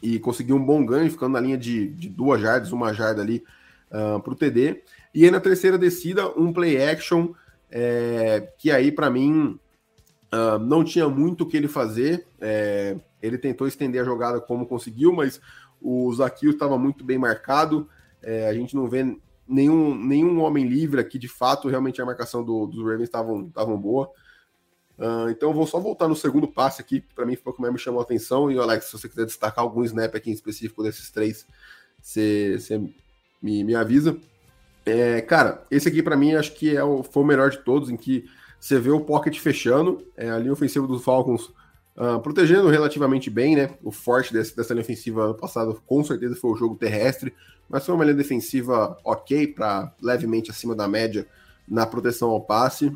e 0.01 0.19
conseguir 0.19 0.53
um 0.53 0.63
bom 0.63 0.83
ganho, 0.83 1.11
ficando 1.11 1.33
na 1.33 1.39
linha 1.39 1.57
de, 1.57 1.87
de 1.89 2.09
duas 2.09 2.41
jardas, 2.41 2.71
uma 2.71 2.91
jarda 2.93 3.21
ali 3.21 3.43
uh, 3.91 4.15
ah, 4.15 4.19
para 4.19 4.33
o 4.33 4.35
TD. 4.35 4.81
E 5.13 5.25
aí 5.25 5.31
na 5.31 5.39
terceira 5.39 5.77
descida, 5.77 6.27
um 6.39 6.51
play 6.51 6.81
action, 6.81 7.33
é, 7.69 8.49
que 8.57 8.71
aí 8.71 8.91
para 8.91 9.09
mim 9.09 9.59
uh, 10.33 10.57
não 10.59 10.83
tinha 10.83 11.07
muito 11.07 11.43
o 11.43 11.45
que 11.45 11.55
ele 11.55 11.67
fazer. 11.67 12.25
É, 12.39 12.95
ele 13.21 13.37
tentou 13.37 13.67
estender 13.67 14.01
a 14.01 14.05
jogada 14.05 14.41
como 14.41 14.65
conseguiu, 14.65 15.13
mas 15.13 15.39
o 15.81 16.13
Zaquio 16.13 16.51
estava 16.51 16.77
muito 16.77 17.03
bem 17.03 17.17
marcado. 17.17 17.89
É, 18.21 18.47
a 18.47 18.53
gente 18.53 18.75
não 18.75 18.87
vê 18.87 19.17
nenhum, 19.47 19.95
nenhum 19.95 20.39
homem 20.41 20.67
livre 20.67 21.01
aqui, 21.01 21.17
de 21.17 21.27
fato, 21.27 21.67
realmente 21.67 22.01
a 22.01 22.05
marcação 22.05 22.43
do, 22.43 22.67
dos 22.67 22.79
Ravens 22.83 23.09
estavam 23.09 23.77
boa. 23.77 24.09
Uh, 24.97 25.29
então 25.31 25.51
vou 25.51 25.65
só 25.65 25.79
voltar 25.79 26.07
no 26.07 26.15
segundo 26.15 26.47
passe 26.47 26.79
aqui, 26.79 27.01
para 27.15 27.25
mim 27.25 27.35
foi 27.35 27.51
o 27.51 27.55
que 27.55 27.61
mais 27.61 27.73
me 27.73 27.79
chamou 27.79 27.99
a 27.99 28.03
atenção. 28.03 28.51
E 28.51 28.59
Alex, 28.59 28.85
se 28.85 28.93
você 28.93 29.09
quiser 29.09 29.25
destacar 29.25 29.63
algum 29.63 29.83
snap 29.83 30.13
aqui 30.15 30.29
em 30.29 30.33
específico 30.33 30.83
desses 30.83 31.09
três, 31.09 31.47
você, 31.99 32.79
me, 33.41 33.63
me 33.63 33.73
avisa. 33.73 34.15
É, 34.85 35.21
cara, 35.21 35.65
esse 35.71 35.87
aqui 35.87 36.03
para 36.03 36.15
mim 36.15 36.35
acho 36.35 36.53
que 36.53 36.75
é 36.75 36.83
o, 36.83 37.01
foi 37.01 37.23
o 37.23 37.25
melhor 37.25 37.49
de 37.49 37.59
todos, 37.59 37.89
em 37.89 37.97
que 37.97 38.25
você 38.59 38.79
vê 38.79 38.91
o 38.91 39.01
pocket 39.01 39.39
fechando, 39.39 40.05
é, 40.15 40.29
a 40.29 40.37
linha 40.37 40.53
ofensiva 40.53 40.85
dos 40.85 41.03
Falcons 41.03 41.51
uh, 41.97 42.19
protegendo 42.19 42.69
relativamente 42.69 43.29
bem, 43.29 43.55
né? 43.55 43.71
O 43.83 43.91
forte 43.91 44.33
desse, 44.33 44.55
dessa 44.55 44.73
linha 44.73 44.83
ofensiva 44.83 45.25
ano 45.25 45.35
passado 45.35 45.81
com 45.85 46.03
certeza 46.03 46.35
foi 46.35 46.51
o 46.51 46.55
jogo 46.55 46.75
terrestre, 46.75 47.33
mas 47.69 47.85
foi 47.85 47.95
uma 47.95 48.03
linha 48.03 48.17
defensiva 48.17 48.97
ok, 49.03 49.47
para 49.47 49.93
levemente 50.01 50.51
acima 50.51 50.75
da 50.75 50.87
média 50.87 51.27
na 51.67 51.85
proteção 51.85 52.29
ao 52.29 52.41
passe. 52.41 52.95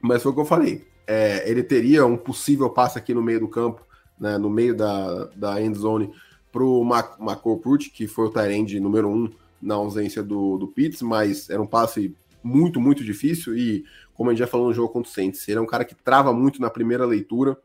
Mas 0.00 0.22
foi 0.22 0.32
o 0.32 0.34
que 0.34 0.40
eu 0.40 0.44
falei 0.44 0.94
é, 1.06 1.48
ele 1.48 1.62
teria 1.62 2.06
um 2.06 2.16
possível 2.16 2.68
passe 2.70 2.98
aqui 2.98 3.14
no 3.14 3.22
meio 3.22 3.40
do 3.40 3.48
campo, 3.48 3.82
né, 4.18 4.38
no 4.38 4.48
meio 4.48 4.74
da, 4.74 5.26
da 5.36 5.62
end 5.62 5.76
zone, 5.78 6.12
para 6.50 6.62
o 6.62 6.84
Macopurt, 6.84 7.90
que 7.90 8.06
foi 8.06 8.26
o 8.26 8.30
Tyrande 8.30 8.78
número 8.78 9.08
um 9.08 9.30
na 9.60 9.74
ausência 9.74 10.22
do, 10.22 10.56
do 10.56 10.68
Pitts, 10.68 11.02
mas 11.02 11.50
era 11.50 11.60
um 11.60 11.66
passe 11.66 12.14
muito, 12.42 12.80
muito 12.80 13.02
difícil 13.02 13.56
e, 13.56 13.84
como 14.14 14.30
a 14.30 14.32
gente 14.32 14.40
já 14.40 14.46
falou 14.46 14.68
no 14.68 14.74
jogo 14.74 14.92
contra 14.92 15.10
o 15.10 15.12
Saints, 15.12 15.48
ele 15.48 15.58
é 15.58 15.60
um 15.60 15.66
cara 15.66 15.84
que 15.84 15.94
trava 15.94 16.32
muito 16.32 16.60
na 16.60 16.70
primeira 16.70 17.04
leitura, 17.04 17.56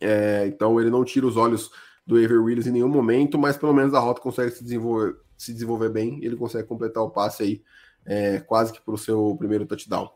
é, 0.00 0.46
então 0.46 0.80
ele 0.80 0.90
não 0.90 1.04
tira 1.04 1.26
os 1.26 1.36
olhos 1.36 1.70
do 2.06 2.16
Avery 2.16 2.38
Williams 2.38 2.66
em 2.66 2.72
nenhum 2.72 2.88
momento, 2.88 3.38
mas 3.38 3.56
pelo 3.56 3.72
menos 3.72 3.94
a 3.94 3.98
rota 3.98 4.20
consegue 4.20 4.50
se 4.50 4.62
desenvolver, 4.62 5.16
se 5.36 5.52
desenvolver 5.52 5.88
bem, 5.88 6.18
ele 6.22 6.36
consegue 6.36 6.68
completar 6.68 7.02
o 7.02 7.10
passe 7.10 7.42
aí 7.42 7.62
é, 8.04 8.40
quase 8.40 8.72
que 8.72 8.80
para 8.80 8.94
o 8.94 8.98
seu 8.98 9.34
primeiro 9.38 9.66
touchdown. 9.66 10.10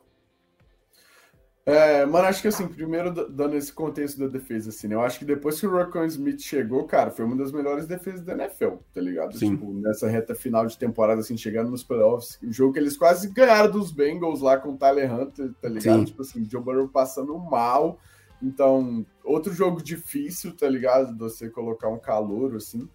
É, 1.65 2.07
mano, 2.07 2.27
acho 2.27 2.41
que 2.41 2.49
assim, 2.49 2.67
primeiro 2.67 3.13
dando 3.29 3.55
esse 3.55 3.71
contexto 3.71 4.19
da 4.19 4.27
defesa, 4.27 4.71
assim, 4.71 4.89
né? 4.89 4.95
Eu 4.95 5.03
acho 5.03 5.19
que 5.19 5.25
depois 5.27 5.61
que 5.61 5.67
o 5.67 5.71
Rocco 5.71 6.03
Smith 6.05 6.41
chegou, 6.41 6.85
cara, 6.85 7.11
foi 7.11 7.27
uma 7.27 7.37
das 7.37 7.53
melhores 7.53 7.87
defesas 7.87 8.23
da 8.23 8.33
NFL, 8.33 8.77
tá 8.95 9.03
ligado? 9.03 9.37
Sim. 9.37 9.51
Tipo, 9.51 9.75
nessa 9.75 10.09
reta 10.09 10.35
final 10.35 10.65
de 10.65 10.79
temporada, 10.79 11.21
assim, 11.21 11.37
chegando 11.37 11.71
nos 11.71 11.85
playoffs, 11.85 12.39
o 12.43 12.51
jogo 12.51 12.73
que 12.73 12.79
eles 12.79 12.97
quase 12.97 13.29
ganharam 13.29 13.71
dos 13.71 13.93
Bengals 13.93 14.41
lá 14.41 14.57
com 14.57 14.71
o 14.71 14.77
Tyler 14.79 15.13
Hunter, 15.13 15.53
tá 15.61 15.69
ligado? 15.69 15.99
Sim. 15.99 16.05
Tipo 16.07 16.23
assim, 16.23 16.49
Joe 16.51 16.63
Burrow 16.63 16.89
passando 16.89 17.37
mal. 17.39 17.99
Então, 18.43 19.05
outro 19.25 19.53
jogo 19.53 19.83
difícil, 19.83 20.57
tá 20.57 20.69
ligado? 20.69 21.17
Você 21.19 21.49
colocar 21.49 21.89
um 21.89 21.99
calor, 21.99 22.57
assim. 22.57 22.89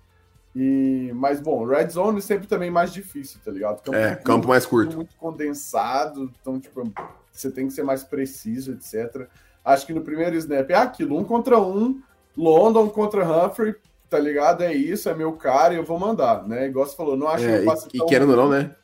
E, 0.56 1.12
mas 1.15 1.39
bom, 1.39 1.65
Red 1.65 1.89
Zone 1.89 2.21
sempre 2.21 2.47
também 2.47 2.69
mais 2.69 2.93
difícil, 2.93 3.39
tá 3.43 3.51
ligado? 3.51 3.82
É, 3.93 4.10
muito 4.10 4.23
campo 4.23 4.47
mais 4.47 4.65
curto. 4.65 4.95
Muito 4.95 5.15
condensado, 5.15 6.32
então, 6.39 6.60
tipo, 6.60 6.91
você 7.32 7.49
tem 7.51 7.67
que 7.67 7.73
ser 7.73 7.84
mais 7.84 8.03
preciso, 8.03 8.71
etc. 8.73 9.27
Acho 9.65 9.86
que 9.86 9.93
no 9.93 10.01
primeiro 10.01 10.36
snap 10.36 10.69
é 10.69 10.75
aquilo, 10.75 11.17
um 11.17 11.23
contra 11.23 11.60
um, 11.60 12.01
London 12.38 12.88
contra 12.89 13.25
Humphrey, 13.25 13.75
tá 14.10 14.19
ligado? 14.19 14.62
É 14.62 14.73
isso, 14.73 15.10
é 15.10 15.15
meu 15.15 15.34
cara 15.34 15.73
e 15.73 15.77
eu 15.77 15.84
vou 15.84 15.97
mandar, 15.97 16.47
né? 16.47 16.67
Igual 16.67 16.86
você 16.86 16.95
falou, 16.95 17.17
não 17.17 17.27
acho 17.27 17.45
É, 17.45 17.58
que 17.58 17.62
eu 17.62 17.65
passe 17.65 17.89
e, 17.91 17.97
e 17.97 18.06
querendo 18.06 18.29
ou 18.32 18.38
não, 18.38 18.49
né? 18.49 18.75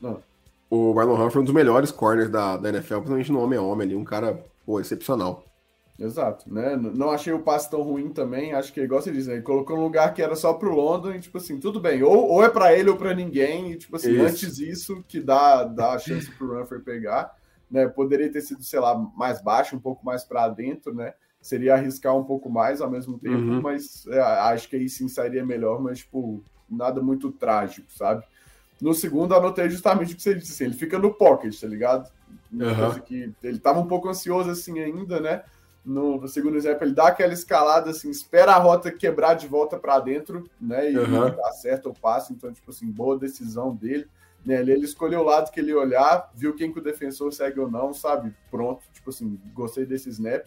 Não. 0.00 0.22
O 0.70 0.94
Marlon 0.94 1.14
Humphrey 1.14 1.36
é 1.36 1.40
um 1.40 1.44
dos 1.44 1.54
melhores 1.54 1.90
corners 1.90 2.30
da, 2.30 2.56
da 2.56 2.70
NFL, 2.70 2.96
principalmente 2.96 3.30
no 3.32 3.40
homem 3.40 3.58
a 3.58 3.62
homem 3.62 3.86
ali, 3.86 3.94
um 3.94 4.04
cara, 4.04 4.42
pô, 4.64 4.80
excepcional. 4.80 5.44
Exato, 5.98 6.52
né? 6.52 6.74
Não 6.76 7.10
achei 7.10 7.32
o 7.32 7.42
passe 7.42 7.70
tão 7.70 7.80
ruim 7.82 8.08
também. 8.08 8.52
Acho 8.52 8.72
que, 8.72 8.80
igual 8.80 9.00
você 9.00 9.12
diz, 9.12 9.28
né? 9.28 9.34
Ele 9.34 9.42
colocou 9.42 9.76
um 9.78 9.82
lugar 9.82 10.12
que 10.12 10.20
era 10.20 10.34
só 10.34 10.52
pro 10.52 10.74
London 10.74 11.12
e, 11.12 11.20
tipo 11.20 11.38
assim, 11.38 11.60
tudo 11.60 11.78
bem. 11.78 12.02
Ou, 12.02 12.30
ou 12.30 12.44
é 12.44 12.48
pra 12.48 12.76
ele 12.76 12.90
ou 12.90 12.96
pra 12.96 13.14
ninguém. 13.14 13.70
E, 13.72 13.76
tipo 13.76 13.94
assim, 13.94 14.10
Isso. 14.12 14.22
antes 14.26 14.58
isso, 14.58 15.04
que 15.06 15.20
dá, 15.20 15.62
dá 15.62 15.92
a 15.92 15.98
chance 15.98 16.28
pro 16.32 16.60
Humphrey 16.60 16.80
pegar, 16.80 17.32
né? 17.70 17.86
Poderia 17.86 18.30
ter 18.30 18.40
sido, 18.40 18.64
sei 18.64 18.80
lá, 18.80 18.96
mais 19.16 19.40
baixo, 19.40 19.76
um 19.76 19.80
pouco 19.80 20.04
mais 20.04 20.24
pra 20.24 20.48
dentro, 20.48 20.92
né? 20.92 21.14
Seria 21.40 21.74
arriscar 21.74 22.16
um 22.16 22.24
pouco 22.24 22.50
mais 22.50 22.80
ao 22.80 22.90
mesmo 22.90 23.16
tempo, 23.16 23.36
Uhum. 23.36 23.60
mas 23.60 24.04
é, 24.08 24.18
acho 24.20 24.68
que 24.68 24.74
aí 24.74 24.88
sim 24.88 25.06
sairia 25.06 25.46
melhor, 25.46 25.80
mas, 25.80 25.98
tipo, 26.00 26.42
nada 26.68 27.00
muito 27.00 27.30
trágico, 27.30 27.86
sabe? 27.92 28.24
No 28.80 28.92
segundo, 28.94 29.32
anotei 29.32 29.70
justamente 29.70 30.14
o 30.14 30.16
que 30.16 30.22
você 30.22 30.34
disse, 30.34 30.52
assim, 30.52 30.64
ele 30.64 30.74
fica 30.74 30.98
no 30.98 31.14
pocket, 31.14 31.56
tá 31.60 31.68
ligado? 31.68 32.10
Coisa 32.76 33.00
que 33.00 33.32
ele 33.42 33.58
tava 33.58 33.80
um 33.80 33.86
pouco 33.86 34.08
ansioso 34.08 34.50
assim 34.50 34.80
ainda, 34.80 35.20
né? 35.20 35.44
No, 35.84 36.18
no 36.18 36.28
segundo 36.28 36.56
snap, 36.56 36.80
ele 36.80 36.94
dá 36.94 37.08
aquela 37.08 37.34
escalada 37.34 37.90
assim, 37.90 38.08
espera 38.08 38.52
a 38.52 38.58
rota 38.58 38.90
quebrar 38.90 39.34
de 39.34 39.46
volta 39.46 39.78
para 39.78 40.00
dentro, 40.00 40.48
né? 40.58 40.90
E 40.90 40.96
Aham. 40.96 41.36
acerta 41.44 41.90
o 41.90 41.94
passe, 41.94 42.32
então, 42.32 42.50
tipo 42.52 42.70
assim, 42.70 42.90
boa 42.90 43.18
decisão 43.18 43.74
dele. 43.74 44.06
Né? 44.44 44.60
Ele, 44.60 44.72
ele 44.72 44.84
escolheu 44.84 45.20
o 45.20 45.24
lado 45.24 45.50
que 45.50 45.60
ele 45.60 45.74
olhar, 45.74 46.30
viu 46.34 46.54
quem 46.54 46.72
que 46.72 46.78
o 46.78 46.82
defensor 46.82 47.32
segue 47.32 47.60
ou 47.60 47.70
não, 47.70 47.92
sabe? 47.92 48.34
Pronto, 48.50 48.82
tipo 48.92 49.10
assim, 49.10 49.38
gostei 49.54 49.84
desse 49.84 50.08
snap. 50.08 50.46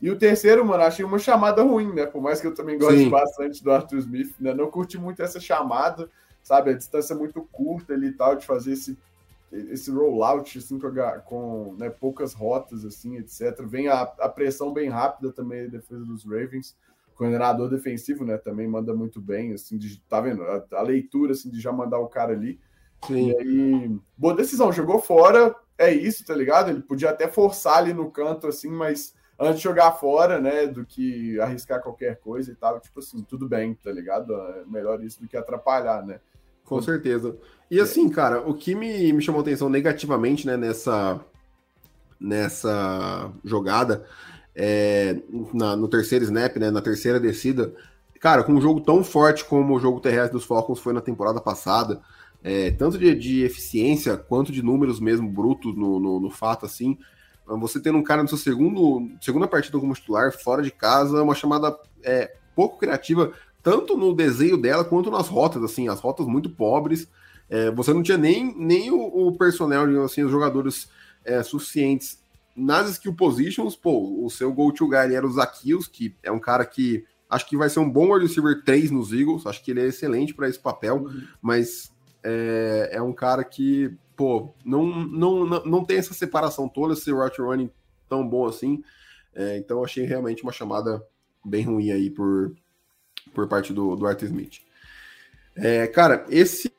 E 0.00 0.10
o 0.10 0.18
terceiro, 0.18 0.64
mano, 0.64 0.84
achei 0.84 1.04
uma 1.04 1.18
chamada 1.18 1.62
ruim, 1.62 1.92
né? 1.92 2.06
Por 2.06 2.22
mais 2.22 2.40
que 2.40 2.46
eu 2.46 2.54
também 2.54 2.78
goste 2.78 3.04
Sim. 3.04 3.10
bastante 3.10 3.62
do 3.62 3.72
Arthur 3.72 3.98
Smith, 3.98 4.34
né? 4.38 4.54
Não 4.54 4.70
curti 4.70 4.96
muito 4.96 5.20
essa 5.22 5.40
chamada, 5.40 6.08
sabe? 6.42 6.70
A 6.70 6.74
distância 6.74 7.14
é 7.14 7.16
muito 7.16 7.42
curta 7.50 7.94
ali 7.94 8.08
e 8.08 8.12
tal, 8.12 8.36
de 8.36 8.46
fazer 8.46 8.72
esse, 8.72 8.96
esse 9.50 9.90
rollout, 9.90 10.58
assim, 10.58 10.78
com, 10.78 10.86
a 10.86 11.18
com 11.20 11.74
né, 11.78 11.88
poucas 11.88 12.34
rotas, 12.34 12.84
assim, 12.84 13.16
etc. 13.16 13.62
Vem 13.64 13.88
a, 13.88 14.02
a 14.02 14.28
pressão 14.28 14.72
bem 14.72 14.88
rápida 14.88 15.32
também 15.32 15.64
da 15.64 15.78
defesa 15.78 16.04
dos 16.04 16.24
Ravens. 16.24 16.76
O 17.12 17.16
coordenador 17.16 17.68
defensivo, 17.68 18.24
né, 18.24 18.36
também 18.36 18.68
manda 18.68 18.94
muito 18.94 19.20
bem, 19.20 19.52
assim, 19.52 19.78
de, 19.78 20.00
tá 20.02 20.20
vendo? 20.20 20.42
A, 20.42 20.64
a 20.72 20.82
leitura, 20.82 21.32
assim, 21.32 21.50
de 21.50 21.60
já 21.60 21.72
mandar 21.72 21.98
o 21.98 22.08
cara 22.08 22.32
ali. 22.32 22.60
Sim. 23.06 23.30
E 23.30 23.36
aí, 23.36 24.00
boa 24.16 24.34
decisão, 24.34 24.72
jogou 24.72 25.00
fora, 25.00 25.54
é 25.76 25.92
isso, 25.92 26.24
tá 26.24 26.34
ligado? 26.34 26.70
Ele 26.70 26.82
podia 26.82 27.10
até 27.10 27.28
forçar 27.28 27.78
ali 27.78 27.92
no 27.92 28.10
canto, 28.10 28.46
assim, 28.46 28.70
mas 28.70 29.14
antes 29.38 29.58
de 29.58 29.64
jogar 29.64 29.92
fora, 29.92 30.40
né, 30.40 30.66
do 30.66 30.84
que 30.84 31.40
arriscar 31.40 31.80
qualquer 31.80 32.18
coisa 32.18 32.50
e 32.50 32.54
tal, 32.54 32.80
tipo 32.80 32.98
assim, 32.98 33.22
tudo 33.22 33.48
bem, 33.48 33.74
tá 33.74 33.92
ligado? 33.92 34.34
É 34.34 34.64
melhor 34.66 35.02
isso 35.02 35.20
do 35.22 35.28
que 35.28 35.36
atrapalhar, 35.36 36.04
né? 36.04 36.20
Com 36.68 36.80
certeza. 36.82 37.36
E 37.70 37.80
assim, 37.80 38.08
cara, 38.08 38.40
o 38.48 38.54
que 38.54 38.74
me, 38.74 39.12
me 39.12 39.22
chamou 39.22 39.40
atenção 39.40 39.68
negativamente, 39.68 40.46
né, 40.46 40.56
nessa, 40.56 41.20
nessa 42.20 43.30
jogada, 43.44 44.04
é, 44.54 45.16
na- 45.52 45.76
no 45.76 45.88
terceiro 45.88 46.24
snap, 46.24 46.56
né, 46.56 46.70
na 46.70 46.80
terceira 46.80 47.20
descida, 47.20 47.72
cara, 48.20 48.42
com 48.42 48.52
um 48.52 48.60
jogo 48.60 48.80
tão 48.80 49.04
forte 49.04 49.44
como 49.44 49.76
o 49.76 49.80
jogo 49.80 50.00
terrestre 50.00 50.32
dos 50.32 50.44
Falcons 50.44 50.80
foi 50.80 50.92
na 50.92 51.00
temporada 51.00 51.40
passada, 51.40 52.00
é, 52.42 52.70
tanto 52.70 52.98
de, 52.98 53.14
de 53.14 53.44
eficiência 53.44 54.16
quanto 54.16 54.52
de 54.52 54.62
números 54.62 55.00
mesmo 55.00 55.28
brutos 55.28 55.76
no, 55.76 55.98
no, 56.00 56.20
no 56.20 56.30
fato, 56.30 56.66
assim, 56.66 56.98
você 57.46 57.80
tendo 57.80 57.98
um 57.98 58.02
cara 58.02 58.22
no 58.22 58.28
seu 58.28 58.36
segundo, 58.38 59.08
segunda 59.20 59.46
partida 59.48 59.78
como 59.78 59.94
titular, 59.94 60.32
fora 60.32 60.62
de 60.62 60.70
casa, 60.70 61.22
uma 61.22 61.34
chamada 61.34 61.76
é, 62.02 62.34
pouco 62.54 62.78
criativa, 62.78 63.32
tanto 63.68 63.98
no 63.98 64.14
desenho 64.14 64.56
dela 64.56 64.82
quanto 64.82 65.10
nas 65.10 65.28
rotas, 65.28 65.62
assim, 65.62 65.88
as 65.88 66.00
rotas 66.00 66.26
muito 66.26 66.48
pobres. 66.48 67.06
É, 67.50 67.70
você 67.70 67.92
não 67.92 68.02
tinha 68.02 68.16
nem, 68.16 68.56
nem 68.56 68.90
o, 68.90 69.28
o 69.28 69.36
personnel, 69.36 70.02
assim, 70.02 70.22
os 70.22 70.30
jogadores 70.30 70.88
é, 71.22 71.42
suficientes 71.42 72.18
nas 72.56 72.88
skill 72.92 73.14
positions. 73.14 73.76
Pô, 73.76 74.24
o 74.24 74.30
seu 74.30 74.50
go-to 74.54 74.88
guy 74.88 75.14
era 75.14 75.26
o 75.26 75.30
Zaquios, 75.30 75.86
que 75.86 76.16
é 76.22 76.32
um 76.32 76.38
cara 76.38 76.64
que 76.64 77.04
acho 77.28 77.46
que 77.46 77.58
vai 77.58 77.68
ser 77.68 77.80
um 77.80 77.90
bom 77.90 78.10
wide 78.10 78.26
receiver 78.26 78.64
3 78.64 78.90
nos 78.90 79.12
Eagles, 79.12 79.46
acho 79.46 79.62
que 79.62 79.70
ele 79.70 79.82
é 79.82 79.86
excelente 79.88 80.32
para 80.32 80.48
esse 80.48 80.58
papel, 80.58 81.04
mas 81.42 81.92
é, 82.24 82.88
é 82.92 83.02
um 83.02 83.12
cara 83.12 83.44
que, 83.44 83.94
pô, 84.16 84.54
não, 84.64 84.86
não, 84.86 85.44
não, 85.44 85.64
não 85.66 85.84
tem 85.84 85.98
essa 85.98 86.14
separação 86.14 86.66
toda, 86.66 86.94
esse 86.94 87.10
route 87.12 87.42
running 87.42 87.70
tão 88.08 88.26
bom 88.26 88.46
assim. 88.46 88.82
É, 89.34 89.58
então 89.58 89.84
achei 89.84 90.06
realmente 90.06 90.42
uma 90.42 90.52
chamada 90.52 91.04
bem 91.44 91.64
ruim 91.64 91.90
aí 91.90 92.08
por, 92.08 92.54
por 93.38 93.46
parte 93.46 93.72
do, 93.72 93.94
do 93.94 94.04
Arthur 94.04 94.26
Smith. 94.26 94.62
É, 95.54 95.86
cara, 95.86 96.26
esse, 96.28 96.72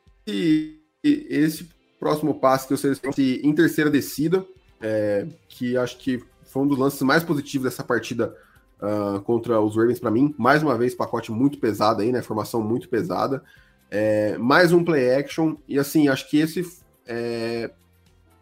esse 1.02 1.70
próximo 1.98 2.38
passe 2.38 2.66
que 2.66 2.74
eu 2.74 2.76
selecionei 2.76 3.40
em 3.42 3.54
terceira 3.54 3.88
descida, 3.88 4.44
é, 4.78 5.26
que 5.48 5.74
acho 5.78 5.96
que 5.96 6.22
foi 6.44 6.62
um 6.62 6.66
dos 6.66 6.78
lances 6.78 7.00
mais 7.00 7.24
positivos 7.24 7.64
dessa 7.64 7.82
partida 7.82 8.36
uh, 8.78 9.22
contra 9.22 9.58
os 9.58 9.74
Ravens 9.74 9.98
para 9.98 10.10
mim. 10.10 10.34
Mais 10.36 10.62
uma 10.62 10.76
vez, 10.76 10.94
pacote 10.94 11.32
muito 11.32 11.58
pesado 11.58 12.02
aí, 12.02 12.12
né? 12.12 12.20
Formação 12.20 12.60
muito 12.60 12.90
pesada. 12.90 13.42
É, 13.90 14.36
mais 14.36 14.70
um 14.70 14.84
play 14.84 15.14
action. 15.14 15.56
E 15.66 15.78
assim, 15.78 16.08
acho 16.08 16.28
que 16.28 16.38
esse. 16.38 16.62
É, 17.06 17.70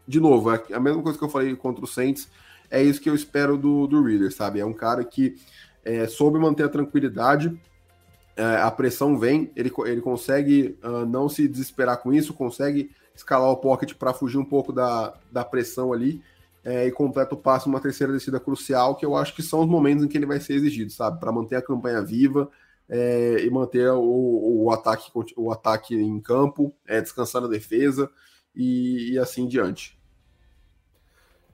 de 0.09 0.19
novo, 0.19 0.51
é 0.51 0.61
a 0.73 0.81
mesma 0.81 1.03
coisa 1.03 1.17
que 1.17 1.25
eu 1.25 1.29
falei 1.29 1.55
contra 1.55 1.85
o 1.85 1.87
Saints. 1.87 2.29
É 2.69 2.83
isso 2.83 3.01
que 3.01 3.09
eu 3.09 3.15
espero 3.15 3.57
do, 3.57 3.87
do 3.87 4.03
Reader, 4.03 4.35
sabe? 4.35 4.59
É 4.59 4.65
um 4.65 4.73
cara 4.73 5.05
que 5.05 5.37
é, 5.85 6.07
soube 6.07 6.39
manter 6.39 6.65
a 6.65 6.69
tranquilidade. 6.69 7.59
É, 8.39 8.63
a 8.63 8.71
pressão 8.71 9.19
vem, 9.19 9.51
ele, 9.57 9.69
ele 9.85 10.01
consegue 10.01 10.79
uh, 10.85 11.05
não 11.05 11.29
se 11.29 11.49
desesperar 11.49 12.01
com 12.01 12.13
isso, 12.13 12.33
consegue 12.33 12.93
escalar 13.13 13.51
o 13.51 13.57
pocket 13.57 13.95
para 13.95 14.15
fugir 14.15 14.39
um 14.39 14.45
pouco 14.45 14.73
da, 14.73 15.13
da 15.33 15.45
pressão 15.45 15.93
ali 15.93 16.23
é, 16.65 16.87
e 16.87 16.93
completa 16.93 17.35
o 17.35 17.39
passe 17.39 17.67
numa 17.67 17.81
terceira 17.81 18.13
descida 18.13 18.39
crucial, 18.39 18.95
que 18.95 19.05
eu 19.05 19.17
acho 19.17 19.35
que 19.35 19.43
são 19.43 19.59
os 19.63 19.67
momentos 19.67 20.05
em 20.05 20.09
que 20.09 20.17
ele 20.17 20.25
vai 20.25 20.39
ser 20.39 20.55
exigido, 20.55 20.93
sabe? 20.93 21.19
Para 21.19 21.33
manter 21.33 21.57
a 21.57 21.63
campanha 21.63 22.01
viva 22.01 22.49
é, 22.89 23.45
e 23.45 23.51
manter 23.51 23.91
o, 23.91 24.63
o, 24.65 24.71
ataque, 24.71 25.11
o 25.37 25.51
ataque 25.51 25.97
em 25.97 26.21
campo, 26.21 26.73
é, 26.87 27.01
descansar 27.01 27.43
na 27.43 27.49
defesa 27.49 28.09
e, 28.55 29.15
e 29.15 29.19
assim 29.19 29.49
diante. 29.49 29.98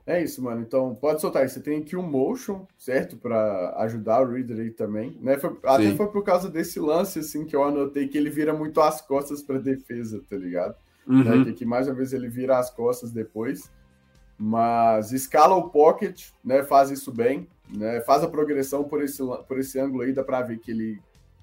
É 0.06 0.22
isso, 0.22 0.42
mano. 0.42 0.60
Então, 0.60 0.94
pode 0.94 1.20
soltar 1.20 1.42
aí. 1.42 1.48
Você 1.48 1.60
tem 1.60 1.80
aqui 1.80 1.96
um 1.96 2.02
motion, 2.02 2.66
certo? 2.76 3.16
Para 3.16 3.74
ajudar 3.78 4.20
o 4.20 4.30
Reader 4.30 4.60
aí 4.60 4.70
também. 4.70 5.16
Né? 5.20 5.38
Foi, 5.38 5.56
até 5.64 5.94
foi 5.94 6.08
por 6.08 6.22
causa 6.22 6.50
desse 6.50 6.78
lance, 6.78 7.20
assim, 7.20 7.46
que 7.46 7.56
eu 7.56 7.64
anotei 7.64 8.06
que 8.06 8.18
ele 8.18 8.28
vira 8.28 8.52
muito 8.52 8.80
as 8.80 9.00
costas 9.00 9.42
para 9.42 9.58
defesa, 9.58 10.20
tá 10.28 10.36
ligado? 10.36 10.74
Uhum. 11.06 11.24
Né? 11.24 11.44
Que, 11.44 11.52
que 11.54 11.64
mais 11.64 11.88
uma 11.88 11.94
vez 11.94 12.12
ele 12.12 12.28
vira 12.28 12.58
as 12.58 12.70
costas 12.70 13.10
depois. 13.10 13.70
Mas 14.36 15.12
escala 15.12 15.54
o 15.54 15.70
pocket, 15.70 16.28
né? 16.44 16.62
Faz 16.62 16.90
isso 16.90 17.10
bem, 17.10 17.48
né? 17.70 18.00
Faz 18.02 18.22
a 18.22 18.28
progressão 18.28 18.84
por 18.84 19.02
esse, 19.02 19.22
por 19.48 19.58
esse 19.58 19.78
ângulo 19.78 20.02
aí, 20.02 20.12
dá 20.12 20.24
para 20.24 20.42
ver 20.42 20.58
que 20.58 20.70
ele 20.70 21.00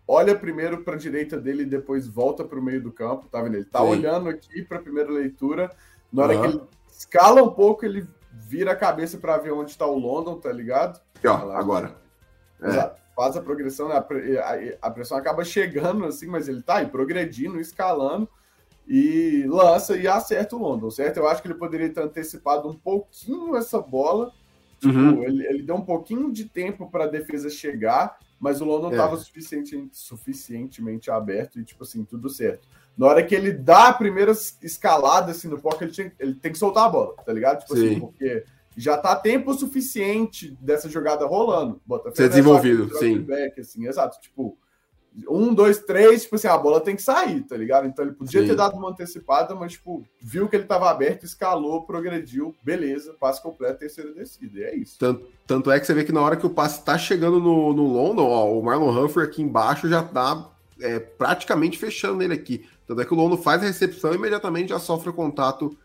olha 0.07 0.37
primeiro 0.37 0.83
para 0.83 0.95
a 0.95 0.97
direita 0.97 1.39
dele 1.39 1.63
e 1.63 1.65
depois 1.65 2.07
volta 2.07 2.43
para 2.43 2.59
o 2.59 2.61
meio 2.61 2.83
do 2.83 2.91
campo, 2.91 3.27
tá 3.31 3.41
vendo? 3.41 3.55
Ele 3.55 3.65
tá 3.65 3.79
Sim. 3.79 3.85
olhando 3.85 4.29
aqui 4.29 4.61
para 4.61 4.77
a 4.77 4.81
primeira 4.81 5.09
leitura. 5.09 5.71
Na 6.11 6.23
hora 6.23 6.35
uhum. 6.35 6.41
que 6.41 6.47
ele 6.47 6.61
escala 6.91 7.41
um 7.41 7.49
pouco, 7.49 7.85
ele 7.85 8.05
vira 8.31 8.71
a 8.71 8.75
cabeça 8.75 9.17
para 9.17 9.37
ver 9.37 9.51
onde 9.51 9.71
está 9.71 9.85
o 9.85 9.97
London, 9.97 10.39
tá 10.39 10.51
ligado? 10.51 11.01
Aqui, 11.15 11.27
ó, 11.27 11.51
agora. 11.51 11.95
É. 12.61 12.91
Faz 13.15 13.35
a 13.35 13.41
progressão, 13.41 13.89
né? 13.89 13.95
a, 14.81 14.91
pressão 14.91 15.17
acaba 15.17 15.43
chegando 15.43 16.05
assim, 16.05 16.27
mas 16.27 16.47
ele 16.47 16.61
tá 16.61 16.77
aí 16.77 16.87
progredindo, 16.87 17.59
escalando 17.59 18.27
e 18.87 19.45
lança 19.47 19.97
e 19.97 20.07
acerta 20.07 20.55
o 20.55 20.59
London, 20.59 20.89
certo? 20.89 21.17
Eu 21.17 21.27
acho 21.27 21.41
que 21.41 21.47
ele 21.47 21.55
poderia 21.55 21.89
ter 21.89 22.01
antecipado 22.01 22.67
um 22.69 22.73
pouquinho 22.73 23.55
essa 23.55 23.79
bola. 23.79 24.31
Tipo, 24.79 24.97
uhum. 24.97 25.23
ele, 25.23 25.45
ele, 25.45 25.63
deu 25.63 25.75
um 25.75 25.85
pouquinho 25.85 26.31
de 26.31 26.45
tempo 26.45 26.89
para 26.89 27.03
a 27.03 27.07
defesa 27.07 27.49
chegar, 27.49 28.17
mas 28.39 28.61
o 28.61 28.65
London 28.65 28.89
estava 28.91 29.15
é. 29.15 29.19
suficiente, 29.19 29.89
suficientemente 29.91 31.11
aberto 31.11 31.59
e, 31.59 31.63
tipo 31.63 31.83
assim, 31.83 32.03
tudo 32.03 32.29
certo. 32.29 32.67
Na 33.01 33.07
hora 33.07 33.23
que 33.23 33.33
ele 33.33 33.51
dá 33.51 33.87
a 33.87 33.93
primeira 33.93 34.31
escalada 34.61 35.31
assim 35.31 35.47
no 35.47 35.59
pocket, 35.59 35.81
ele, 35.81 35.91
tinha, 35.91 36.13
ele 36.19 36.35
tem 36.35 36.51
que 36.51 36.59
soltar 36.59 36.85
a 36.85 36.89
bola, 36.89 37.15
tá 37.25 37.33
ligado? 37.33 37.61
Tipo 37.61 37.75
Sim. 37.75 37.87
assim, 37.87 37.99
porque 37.99 38.43
já 38.77 38.95
tá 38.95 39.15
tempo 39.15 39.51
suficiente 39.55 40.55
dessa 40.61 40.87
jogada 40.87 41.25
rolando. 41.25 41.81
Bota 41.83 42.13
Ser 42.13 42.29
desenvolvido, 42.29 42.95
sim. 42.99 43.17
Back, 43.21 43.59
assim, 43.59 43.87
exato. 43.87 44.21
Tipo, 44.21 44.55
um, 45.27 45.51
dois, 45.51 45.79
três, 45.79 46.21
tipo 46.21 46.35
assim, 46.35 46.47
a 46.47 46.55
bola 46.55 46.79
tem 46.79 46.95
que 46.95 47.01
sair, 47.01 47.41
tá 47.41 47.57
ligado? 47.57 47.87
Então 47.87 48.05
ele 48.05 48.13
podia 48.13 48.41
sim. 48.41 48.47
ter 48.47 48.55
dado 48.55 48.77
uma 48.77 48.91
antecipada, 48.91 49.55
mas, 49.55 49.71
tipo, 49.71 50.05
viu 50.21 50.47
que 50.47 50.55
ele 50.55 50.65
tava 50.65 50.87
aberto, 50.87 51.23
escalou, 51.23 51.81
progrediu, 51.87 52.55
beleza, 52.63 53.15
passe 53.19 53.41
completo, 53.41 53.79
terceira 53.79 54.13
descida. 54.13 54.59
E 54.59 54.63
é 54.63 54.75
isso. 54.75 54.99
Tanto, 54.99 55.25
tanto 55.47 55.71
é 55.71 55.79
que 55.79 55.87
você 55.87 55.95
vê 55.95 56.03
que 56.03 56.11
na 56.11 56.21
hora 56.21 56.37
que 56.37 56.45
o 56.45 56.51
passe 56.51 56.85
tá 56.85 56.99
chegando 56.99 57.39
no, 57.39 57.73
no 57.73 57.87
London, 57.87 58.27
ó, 58.27 58.55
o 58.55 58.63
Marlon 58.63 58.91
Humphrey 58.91 59.25
aqui 59.25 59.41
embaixo 59.41 59.89
já 59.89 60.03
tá 60.03 60.50
é, 60.81 60.99
praticamente 60.99 61.77
fechando 61.77 62.17
nele 62.17 62.33
aqui. 62.33 62.65
Tanto 62.87 63.01
é 63.01 63.05
que 63.05 63.13
o 63.13 63.17
London 63.17 63.37
faz 63.37 63.61
a 63.61 63.65
recepção 63.65 64.11
e 64.11 64.15
imediatamente 64.15 64.69
já 64.69 64.79
sofre 64.79 65.09
o 65.09 65.13
contato 65.13 65.77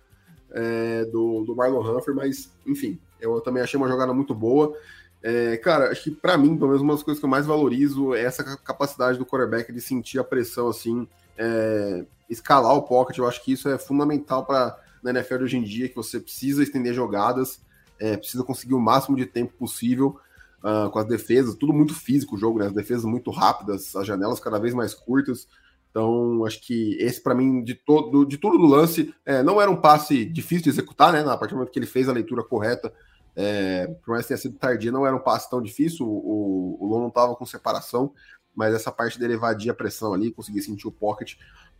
é, 0.50 1.04
do, 1.06 1.44
do 1.44 1.54
Marlon 1.54 1.96
Humphrey, 1.96 2.16
mas 2.16 2.50
enfim, 2.66 2.98
eu 3.20 3.40
também 3.40 3.62
achei 3.62 3.78
uma 3.78 3.88
jogada 3.88 4.12
muito 4.12 4.35
boa. 4.35 4.76
É, 5.22 5.56
cara, 5.56 5.90
acho 5.90 6.04
que 6.04 6.11
para 6.11 6.37
mim, 6.37 6.56
pelo 6.56 6.68
menos, 6.68 6.82
uma 6.82 6.94
das 6.94 7.02
coisas 7.02 7.18
que 7.20 7.24
eu 7.24 7.30
mais 7.30 7.46
valorizo 7.46 8.14
é 8.14 8.22
essa 8.22 8.44
capacidade 8.59 9.18
do 9.18 9.26
quarterback 9.26 9.72
de 9.72 9.80
sentir 9.80 10.18
a 10.18 10.24
pressão, 10.24 10.68
assim, 10.68 11.06
é, 11.37 12.04
escalar 12.28 12.74
o 12.74 12.82
pocket. 12.82 13.18
Eu 13.18 13.26
acho 13.26 13.42
que 13.42 13.52
isso 13.52 13.68
é 13.68 13.78
fundamental 13.78 14.44
para 14.44 14.78
na 15.02 15.11
NFL 15.11 15.38
de 15.38 15.44
hoje 15.44 15.56
em 15.56 15.62
dia, 15.62 15.88
que 15.88 15.94
você 15.94 16.18
precisa 16.18 16.62
estender 16.62 16.92
jogadas, 16.92 17.61
é, 17.98 18.16
precisa 18.16 18.42
conseguir 18.42 18.74
o 18.74 18.80
máximo 18.80 19.16
de 19.16 19.26
tempo 19.26 19.52
possível 19.59 20.18
uh, 20.66 20.90
com 20.90 20.98
as 20.98 21.07
defesas, 21.07 21.55
tudo 21.55 21.72
muito 21.72 21.94
físico 21.94 22.35
o 22.35 22.38
jogo, 22.38 22.59
né? 22.59 22.66
As 22.66 22.72
defesas 22.72 23.05
muito 23.05 23.31
rápidas, 23.31 23.94
as 23.94 24.07
janelas 24.07 24.40
cada 24.40 24.59
vez 24.59 24.74
mais 24.74 24.92
curtas. 24.92 25.46
Então, 25.90 26.44
acho 26.44 26.61
que 26.61 26.96
esse, 27.00 27.22
para 27.22 27.35
mim, 27.35 27.62
de 27.62 27.74
todo 27.74 28.26
de 28.26 28.37
tudo 28.37 28.59
do 28.59 28.66
lance, 28.66 29.14
é, 29.24 29.42
não 29.42 29.62
era 29.62 29.70
um 29.70 29.81
passe 29.81 30.24
difícil 30.24 30.64
de 30.64 30.70
executar, 30.70 31.12
né? 31.12 31.20
A 31.20 31.37
partir 31.37 31.55
do 31.55 31.59
momento 31.59 31.72
que 31.72 31.79
ele 31.79 31.87
fez 31.87 32.09
a 32.09 32.12
leitura 32.12 32.42
correta, 32.42 32.92
é, 33.35 33.87
por 34.05 34.11
mais 34.11 34.24
que 34.24 34.29
tenha 34.29 34.38
sido 34.38 34.59
tardia, 34.59 34.90
não 34.90 35.07
era 35.07 35.14
um 35.14 35.20
passe 35.20 35.48
tão 35.48 35.62
difícil. 35.62 36.07
O, 36.07 36.76
o 36.81 36.87
Lon 36.87 37.00
não 37.00 37.09
estava 37.09 37.35
com 37.37 37.46
separação, 37.46 38.12
mas 38.55 38.74
essa 38.74 38.90
parte 38.90 39.18
dele 39.18 39.35
evadir 39.35 39.70
a 39.70 39.74
pressão 39.74 40.12
ali, 40.12 40.33
conseguir 40.33 40.62
sentir 40.62 40.88
o 40.88 40.92
pocket, 40.92 41.35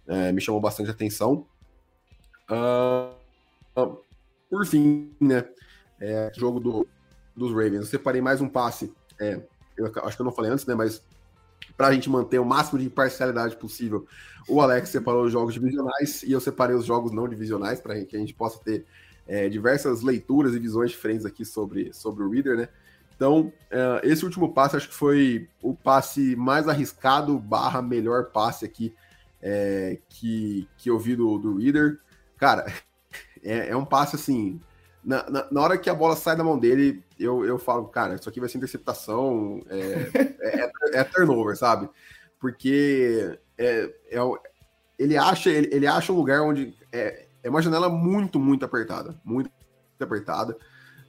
é, 0.07 0.33
me 0.33 0.41
chamou 0.41 0.61
bastante 0.61 0.91
atenção. 0.91 1.47
Uh, 2.49 3.97
por 4.49 4.65
fim, 4.65 5.13
né? 5.21 5.45
É, 5.99 6.31
jogo 6.35 6.61
do, 6.61 6.87
dos 7.37 7.51
Ravens. 7.51 7.75
Eu 7.75 7.87
separei 7.87 8.21
mais 8.21 8.41
um 8.41 8.49
passe. 8.49 8.93
É, 9.21 9.41
eu 9.77 9.87
acho 10.05 10.17
que 10.17 10.23
eu 10.23 10.25
não 10.25 10.33
falei 10.33 10.51
antes, 10.51 10.65
né? 10.67 10.75
Mas 10.75 11.03
para 11.77 11.89
a 11.89 11.93
gente 11.93 12.09
manter 12.09 12.39
o 12.39 12.45
máximo 12.45 12.79
de 12.79 12.87
imparcialidade 12.87 13.57
possível. 13.57 14.07
O 14.49 14.61
Alex 14.61 14.89
separou 14.89 15.25
os 15.25 15.33
jogos 15.33 15.55
divisionais 15.55 16.23
e 16.23 16.33
eu 16.33 16.41
separei 16.41 16.75
os 16.75 16.87
jogos 16.87 17.13
não 17.13 17.29
divisionais 17.29 17.81
para 17.81 18.03
que 18.05 18.17
a 18.17 18.19
gente 18.19 18.35
possa 18.35 18.59
ter 18.61 18.87
é, 19.27 19.49
diversas 19.49 20.03
leituras 20.03 20.55
e 20.55 20.59
visões 20.59 20.91
diferentes 20.91 21.27
aqui 21.27 21.45
sobre, 21.45 21.93
sobre 21.93 22.23
o 22.23 22.31
Reader, 22.31 22.57
né? 22.57 22.69
Então, 23.15 23.53
uh, 23.73 24.01
esse 24.03 24.25
último 24.25 24.53
passe 24.53 24.77
acho 24.77 24.89
que 24.89 24.95
foi 24.95 25.49
o 25.63 25.75
passe 25.75 26.37
mais 26.37 26.69
arriscado 26.69 27.39
barra 27.39 27.81
melhor 27.81 28.27
passe 28.27 28.65
aqui 28.65 28.95
é, 29.41 29.99
que, 30.09 30.69
que 30.77 30.91
eu 30.91 30.99
vi 30.99 31.17
do, 31.17 31.39
do 31.39 31.57
Reader. 31.57 31.99
Cara, 32.37 32.67
é, 33.43 33.71
é 33.71 33.77
um 33.77 33.85
passe 33.85 34.17
assim. 34.17 34.61
Na, 35.03 35.29
na, 35.31 35.47
na, 35.51 35.61
hora 35.61 35.79
que 35.79 35.89
a 35.89 35.95
bola 35.95 36.17
sai 36.17 36.37
da 36.37 36.45
mão 36.45 36.59
dele, 36.59 37.03
eu, 37.19 37.45
eu 37.45 37.59
falo, 37.59 37.87
cara, 37.89 38.15
isso 38.15 38.29
aqui 38.29 38.41
vai 38.41 38.49
ser 38.49 38.59
interceptação, 38.59 39.63
é, 39.69 40.11
é, 40.41 41.01
é 41.01 41.05
turnover, 41.05 41.57
sabe? 41.57 41.89
Porque 42.39 43.39
é, 43.57 43.93
é, 44.11 44.19
ele, 44.99 45.17
acha, 45.17 45.51
ele, 45.51 45.69
ele 45.73 45.87
acha 45.87 46.13
um 46.13 46.17
lugar 46.17 46.43
onde 46.43 46.75
é, 46.93 47.27
é 47.43 47.51
uma 47.51 47.63
janela 47.63 47.89
muito, 47.89 48.39
muito 48.39 48.65
apertada, 48.65 49.19
muito 49.25 49.51
apertada. 49.99 50.57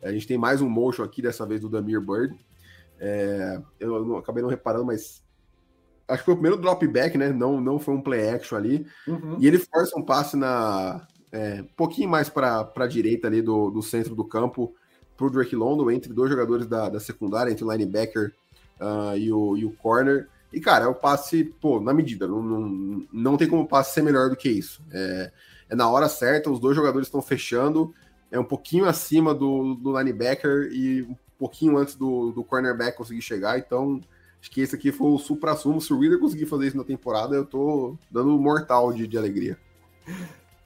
A 0.02 0.12
gente 0.12 0.28
tem 0.28 0.38
mais 0.38 0.62
um 0.62 0.70
motion 0.70 1.04
aqui, 1.04 1.22
dessa 1.22 1.46
vez 1.46 1.62
do 1.62 1.70
Damir 1.70 2.00
Bird. 2.00 2.38
É, 3.00 3.62
eu 3.80 4.06
não, 4.06 4.17
acabei 4.17 4.41
não 4.41 4.50
reparando, 4.50 4.86
mas 4.86 5.24
acho 6.08 6.20
que 6.20 6.26
foi 6.26 6.34
o 6.34 6.38
primeiro 6.38 6.62
drop 6.62 6.88
back, 6.88 7.17
né? 7.17 7.30
Não, 7.30 7.60
não 7.60 7.80
foi 7.80 7.93
um 7.93 8.02
play 8.02 8.30
action 8.30 8.58
ali. 8.58 8.88
Uhum. 9.08 9.38
E 9.39 9.48
ele 9.48 9.58
força 9.58 9.98
um 9.98 10.04
passe 10.04 10.38
na 10.38 11.06
é, 11.32 11.62
um 11.62 11.76
pouquinho 11.76 12.10
mais 12.10 12.30
para 12.30 12.72
a 12.76 12.88
direita 12.88 13.28
ali 13.28 13.41
do, 13.41 13.70
do 13.70 13.82
centro 13.82 14.15
do 14.15 14.24
campo 14.24 14.74
para 15.18 15.26
o 15.26 15.30
Drake 15.32 15.56
London, 15.56 15.90
entre 15.90 16.14
dois 16.14 16.30
jogadores 16.30 16.68
da, 16.68 16.88
da 16.88 17.00
secundária, 17.00 17.52
entre 17.52 17.66
o 17.66 17.72
linebacker 17.72 18.34
uh, 18.80 19.18
e, 19.18 19.34
o, 19.34 19.58
e 19.58 19.66
o 19.66 19.72
corner. 19.72 20.28
E, 20.54 20.62
cara, 20.62 20.86
é 20.86 20.88
o 20.88 20.96
passe, 20.96 21.44
pô, 21.44 21.80
na 21.80 21.94
medida. 21.94 22.28
Não, 22.28 22.42
não, 22.42 23.08
não 23.12 23.38
tem 23.38 23.48
como 23.48 23.64
o 23.64 23.68
passe 23.68 23.94
ser 23.94 24.04
melhor 24.04 24.30
do 24.30 24.36
que 24.36 24.48
isso. 24.48 24.82
É, 24.92 25.32
é 25.70 25.76
na 25.76 25.90
hora 25.90 26.08
certa, 26.08 26.50
os 26.50 26.60
dois 26.60 26.76
jogadores 26.76 27.08
estão 27.08 27.22
fechando, 27.22 27.94
é 28.32 28.40
um 28.40 28.44
pouquinho 28.44 28.86
acima 28.86 29.34
do, 29.34 29.76
do 29.76 29.98
linebacker 29.98 30.70
e 30.72 31.02
um 31.02 31.16
pouquinho 31.38 31.78
antes 31.78 31.96
do, 31.96 32.32
do 32.32 32.44
cornerback 32.44 32.96
conseguir 32.96 33.22
chegar. 33.22 33.58
Então, 33.58 34.00
acho 34.40 34.52
que 34.52 34.62
esse 34.62 34.76
aqui 34.76 34.92
foi 34.92 35.08
o 35.08 35.18
supra-sumo. 35.18 35.82
Se 35.82 35.92
o 35.92 36.00
Reader 36.00 36.20
conseguir 36.20 36.46
fazer 36.46 36.68
isso 36.68 36.78
na 36.78 36.84
temporada, 36.84 37.36
eu 37.36 37.46
tô 37.46 37.98
dando 38.10 38.38
mortal 38.38 38.94
de, 38.94 39.08
de 39.08 39.18
alegria. 39.18 39.58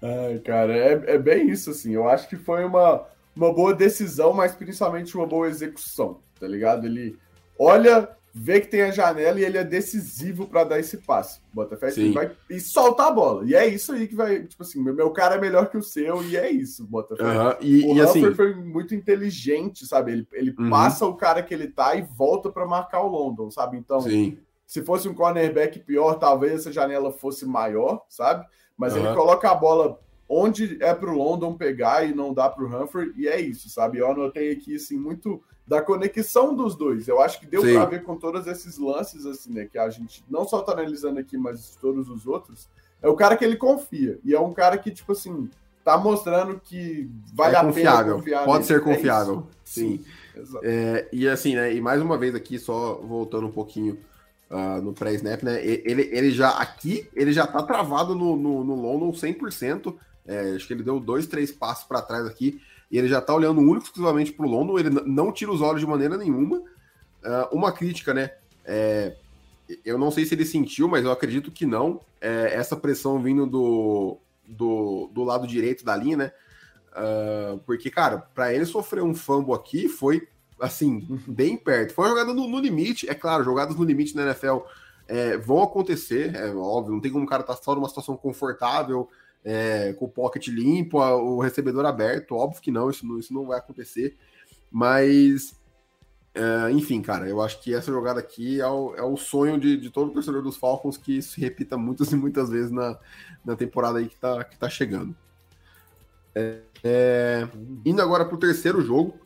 Ai, 0.02 0.40
cara, 0.40 0.76
é, 0.76 1.16
é 1.16 1.18
bem 1.18 1.50
isso, 1.50 1.70
assim. 1.70 1.94
Eu 1.94 2.10
acho 2.10 2.28
que 2.28 2.36
foi 2.36 2.66
uma 2.66 3.06
uma 3.36 3.54
boa 3.54 3.74
decisão, 3.74 4.34
mas 4.34 4.54
principalmente 4.56 5.16
uma 5.16 5.26
boa 5.26 5.48
execução, 5.48 6.20
tá 6.40 6.48
ligado? 6.48 6.86
Ele 6.86 7.18
olha, 7.58 8.10
vê 8.34 8.62
que 8.62 8.68
tem 8.68 8.82
a 8.82 8.92
janela 8.92 9.40
e 9.40 9.44
ele 9.44 9.58
é 9.58 9.64
decisivo 9.64 10.48
para 10.48 10.64
dar 10.64 10.80
esse 10.80 10.98
passe. 10.98 11.42
Botafé 11.54 11.92
vai 12.12 12.32
e 12.50 12.60
soltar 12.60 13.08
a 13.08 13.12
bola. 13.12 13.46
E 13.46 13.54
é 13.54 13.68
isso 13.68 13.92
aí 13.92 14.08
que 14.08 14.16
vai, 14.16 14.44
tipo 14.44 14.64
assim, 14.64 14.82
meu 14.82 15.12
cara 15.12 15.36
é 15.36 15.42
melhor 15.42 15.70
que 15.70 15.78
o 15.78 15.84
seu 15.84 16.24
e 16.24 16.38
é 16.38 16.50
isso, 16.50 16.86
Botafé. 16.86 17.24
Uhum. 17.24 17.56
E, 17.62 17.86
o 17.86 17.96
e 17.96 18.02
assim... 18.02 18.34
foi 18.34 18.56
muito 18.56 18.96
inteligente, 18.96 19.86
sabe? 19.86 20.14
Ele, 20.14 20.28
ele 20.34 20.56
uhum. 20.58 20.70
passa 20.70 21.06
o 21.06 21.16
cara 21.16 21.44
que 21.44 21.54
ele 21.54 21.68
tá 21.68 21.96
e 21.96 22.02
volta 22.02 22.50
para 22.50 22.66
marcar 22.66 23.02
o 23.02 23.08
London, 23.08 23.52
sabe? 23.52 23.78
Então, 23.78 24.02
Sim. 24.02 24.38
se 24.66 24.82
fosse 24.82 25.08
um 25.08 25.14
cornerback 25.14 25.80
pior, 25.80 26.16
talvez 26.16 26.54
essa 26.54 26.72
janela 26.72 27.12
fosse 27.12 27.46
maior, 27.46 28.04
sabe? 28.10 28.46
Mas 28.78 28.94
uhum. 28.94 29.06
ele 29.06 29.16
coloca 29.16 29.50
a 29.50 29.56
bola 29.56 30.00
onde 30.32 30.78
é 30.82 30.94
para 30.94 31.12
o 31.12 31.18
London 31.18 31.54
pegar 31.56 32.08
e 32.08 32.16
não 32.16 32.34
dá 32.34 32.50
para 32.50 32.64
o 32.64 32.68
Humphrey, 32.68 33.12
e 33.18 33.28
é 33.28 33.40
isso, 33.40 33.70
sabe? 33.70 33.98
Eu 33.98 34.10
anotei 34.10 34.52
aqui, 34.52 34.76
assim, 34.76 34.98
muito 34.98 35.44
da 35.68 35.82
conexão 35.82 36.56
dos 36.56 36.74
dois. 36.74 37.08
Eu 37.10 37.22
acho 37.22 37.38
que 37.40 37.46
deu 37.46 37.62
para 37.62 37.86
ver 37.86 38.04
com 38.04 38.16
todos 38.16 38.48
esses 38.48 38.78
lances, 38.78 39.26
assim, 39.26 39.52
né? 39.52 39.68
Que 39.70 39.78
a 39.78 39.90
gente 39.90 40.24
não 40.30 40.48
só 40.48 40.62
está 40.62 40.72
analisando 40.72 41.20
aqui, 41.20 41.38
mas 41.38 41.78
todos 41.82 42.10
os 42.10 42.26
outros. 42.26 42.70
É 43.02 43.10
o 43.10 43.16
cara 43.16 43.36
que 43.36 43.44
ele 43.44 43.58
confia. 43.58 44.20
E 44.24 44.34
é 44.34 44.40
um 44.40 44.54
cara 44.54 44.78
que, 44.78 44.90
tipo 44.90 45.12
assim, 45.12 45.50
tá 45.84 45.98
mostrando 45.98 46.62
que 46.64 47.10
vale 47.34 47.56
é 47.56 47.60
a 47.60 47.66
confiável. 47.66 48.04
pena 48.04 48.16
confiar 48.16 48.46
Pode 48.46 48.60
nele. 48.60 48.68
ser 48.68 48.78
é 48.78 48.80
confiável. 48.80 49.48
É 49.50 49.56
sim. 49.66 50.04
sim. 50.34 50.58
É, 50.64 51.10
e 51.12 51.28
assim, 51.28 51.56
né? 51.56 51.74
E 51.74 51.82
mais 51.82 52.02
uma 52.02 52.18
vez 52.18 52.34
aqui, 52.34 52.58
só 52.58 52.96
voltando 52.96 53.48
um 53.48 53.52
pouquinho 53.52 53.98
uh, 54.50 54.82
no 54.82 54.94
pré-snap, 54.94 55.44
né? 55.44 55.66
Ele, 55.66 56.10
ele 56.12 56.32
já 56.32 56.52
aqui, 56.52 57.10
ele 57.14 57.34
já 57.34 57.46
tá 57.46 57.62
travado 57.64 58.16
no, 58.16 58.38
no, 58.38 58.64
no 58.64 58.76
London 58.76 59.12
100%. 59.12 59.94
É, 60.26 60.54
acho 60.56 60.68
que 60.68 60.74
ele 60.74 60.84
deu 60.84 61.00
dois, 61.00 61.28
três 61.28 61.52
passos 61.52 61.86
para 61.86 62.02
trás 62.02 62.26
aqui 62.26 62.62
e 62.92 62.98
ele 62.98 63.08
já 63.08 63.20
está 63.20 63.34
olhando 63.34 63.62
único 63.62 63.86
exclusivamente 63.86 64.34
para 64.34 64.46
o 64.46 64.50
London. 64.50 64.78
Ele 64.78 64.90
não 64.90 65.32
tira 65.32 65.52
os 65.52 65.62
olhos 65.62 65.80
de 65.80 65.88
maneira 65.88 66.18
nenhuma. 66.18 66.58
Uh, 66.58 67.56
uma 67.56 67.72
crítica, 67.72 68.14
né? 68.14 68.32
É, 68.66 69.16
eu 69.86 69.98
não 69.98 70.12
sei 70.12 70.26
se 70.26 70.36
ele 70.36 70.46
sentiu, 70.46 70.88
mas 70.88 71.06
eu 71.06 71.12
acredito 71.12 71.52
que 71.52 71.66
não. 71.66 72.02
É, 72.20 72.54
essa 72.54 72.76
pressão 72.76 73.22
vindo 73.22 73.46
do, 73.46 74.18
do, 74.46 75.10
do, 75.14 75.24
lado 75.24 75.48
direito 75.48 75.86
da 75.86 75.96
linha, 75.96 76.18
né? 76.18 76.32
Uh, 76.92 77.58
porque, 77.60 77.90
cara, 77.90 78.18
para 78.18 78.54
ele 78.54 78.66
sofrer 78.66 79.02
um 79.02 79.16
fumble 79.16 79.54
aqui 79.54 79.88
foi 79.88 80.28
assim, 80.60 81.08
bem 81.26 81.58
perto. 81.58 81.94
Foi 81.94 82.06
uma 82.06 82.12
jogada 82.12 82.34
no, 82.34 82.48
no 82.48 82.60
limite, 82.60 83.10
é 83.10 83.16
claro, 83.16 83.44
jogadas 83.44 83.76
no 83.76 83.84
limite 83.84 84.16
na 84.16 84.24
NFL 84.24 84.60
é, 85.08 85.38
vão 85.38 85.62
acontecer, 85.62 86.36
é 86.36 86.54
óbvio, 86.54 86.94
não 86.94 87.02
tem 87.02 87.12
como 87.12 87.26
o 87.26 87.28
cara 87.28 87.42
estar 87.42 87.56
tá 87.56 87.62
só 87.62 87.76
numa 87.76 87.90
situação 87.90 88.16
confortável, 88.16 89.10
é, 89.44 89.94
com 89.94 90.06
o 90.06 90.10
pocket 90.10 90.48
limpo, 90.48 91.00
o 91.00 91.40
recebedor 91.40 91.86
aberto. 91.86 92.36
Óbvio 92.36 92.62
que 92.62 92.72
não, 92.72 92.90
isso 92.90 93.06
não, 93.06 93.20
isso 93.20 93.34
não 93.34 93.46
vai 93.46 93.58
acontecer. 93.60 94.18
Mas, 94.70 95.56
é, 96.34 96.72
enfim, 96.72 97.02
cara, 97.02 97.28
eu 97.28 97.42
acho 97.42 97.62
que 97.62 97.74
essa 97.74 97.92
jogada 97.92 98.20
aqui 98.20 98.62
é 98.62 98.68
o, 98.68 98.96
é 98.96 99.04
o 99.04 99.18
sonho 99.18 99.60
de, 99.60 99.78
de 99.78 99.90
todo 99.90 100.12
torcedor 100.12 100.42
dos 100.42 100.58
Falcons 100.58 100.98
que 100.98 101.22
se 101.22 101.42
repita 101.42 101.78
muitas 101.78 102.12
e 102.12 102.16
muitas 102.16 102.50
vezes 102.50 102.72
na, 102.72 102.98
na 103.44 103.56
temporada 103.56 104.00
aí 104.00 104.08
que 104.08 104.16
tá, 104.16 104.44
que 104.44 104.58
tá 104.58 104.70
chegando. 104.70 105.16
É, 106.34 106.60
é, 106.84 107.48
indo 107.86 108.02
agora 108.02 108.26
para 108.26 108.36
o 108.36 108.40
terceiro 108.40 108.82
jogo. 108.82 109.20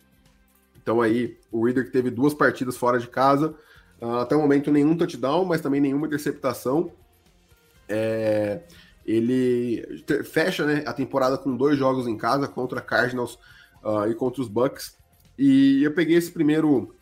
Então 0.81 1.01
aí, 1.01 1.37
o 1.51 1.65
Reader 1.65 1.85
que 1.85 1.91
teve 1.91 2.11
duas 2.11 2.33
partidas 2.33 2.77
fora 2.77 2.99
de 2.99 3.07
casa. 3.07 3.55
Uh, 4.01 4.17
até 4.17 4.35
o 4.35 4.41
momento 4.41 4.71
nenhum 4.71 4.95
touchdown, 4.95 5.45
mas 5.45 5.61
também 5.61 5.81
nenhuma 5.81 6.07
interceptação. 6.07 6.91
É, 7.87 8.61
ele 9.05 10.03
fecha 10.23 10.65
né, 10.65 10.83
a 10.85 10.93
temporada 10.93 11.37
com 11.37 11.55
dois 11.55 11.77
jogos 11.77 12.07
em 12.07 12.17
casa 12.17 12.47
contra 12.47 12.81
Cardinals 12.81 13.37
uh, 13.83 14.09
e 14.09 14.15
contra 14.15 14.41
os 14.41 14.47
Bucks. 14.47 14.97
E 15.37 15.83
eu 15.83 15.93
peguei 15.93 16.17
esse 16.17 16.31
primeiro, 16.31 16.95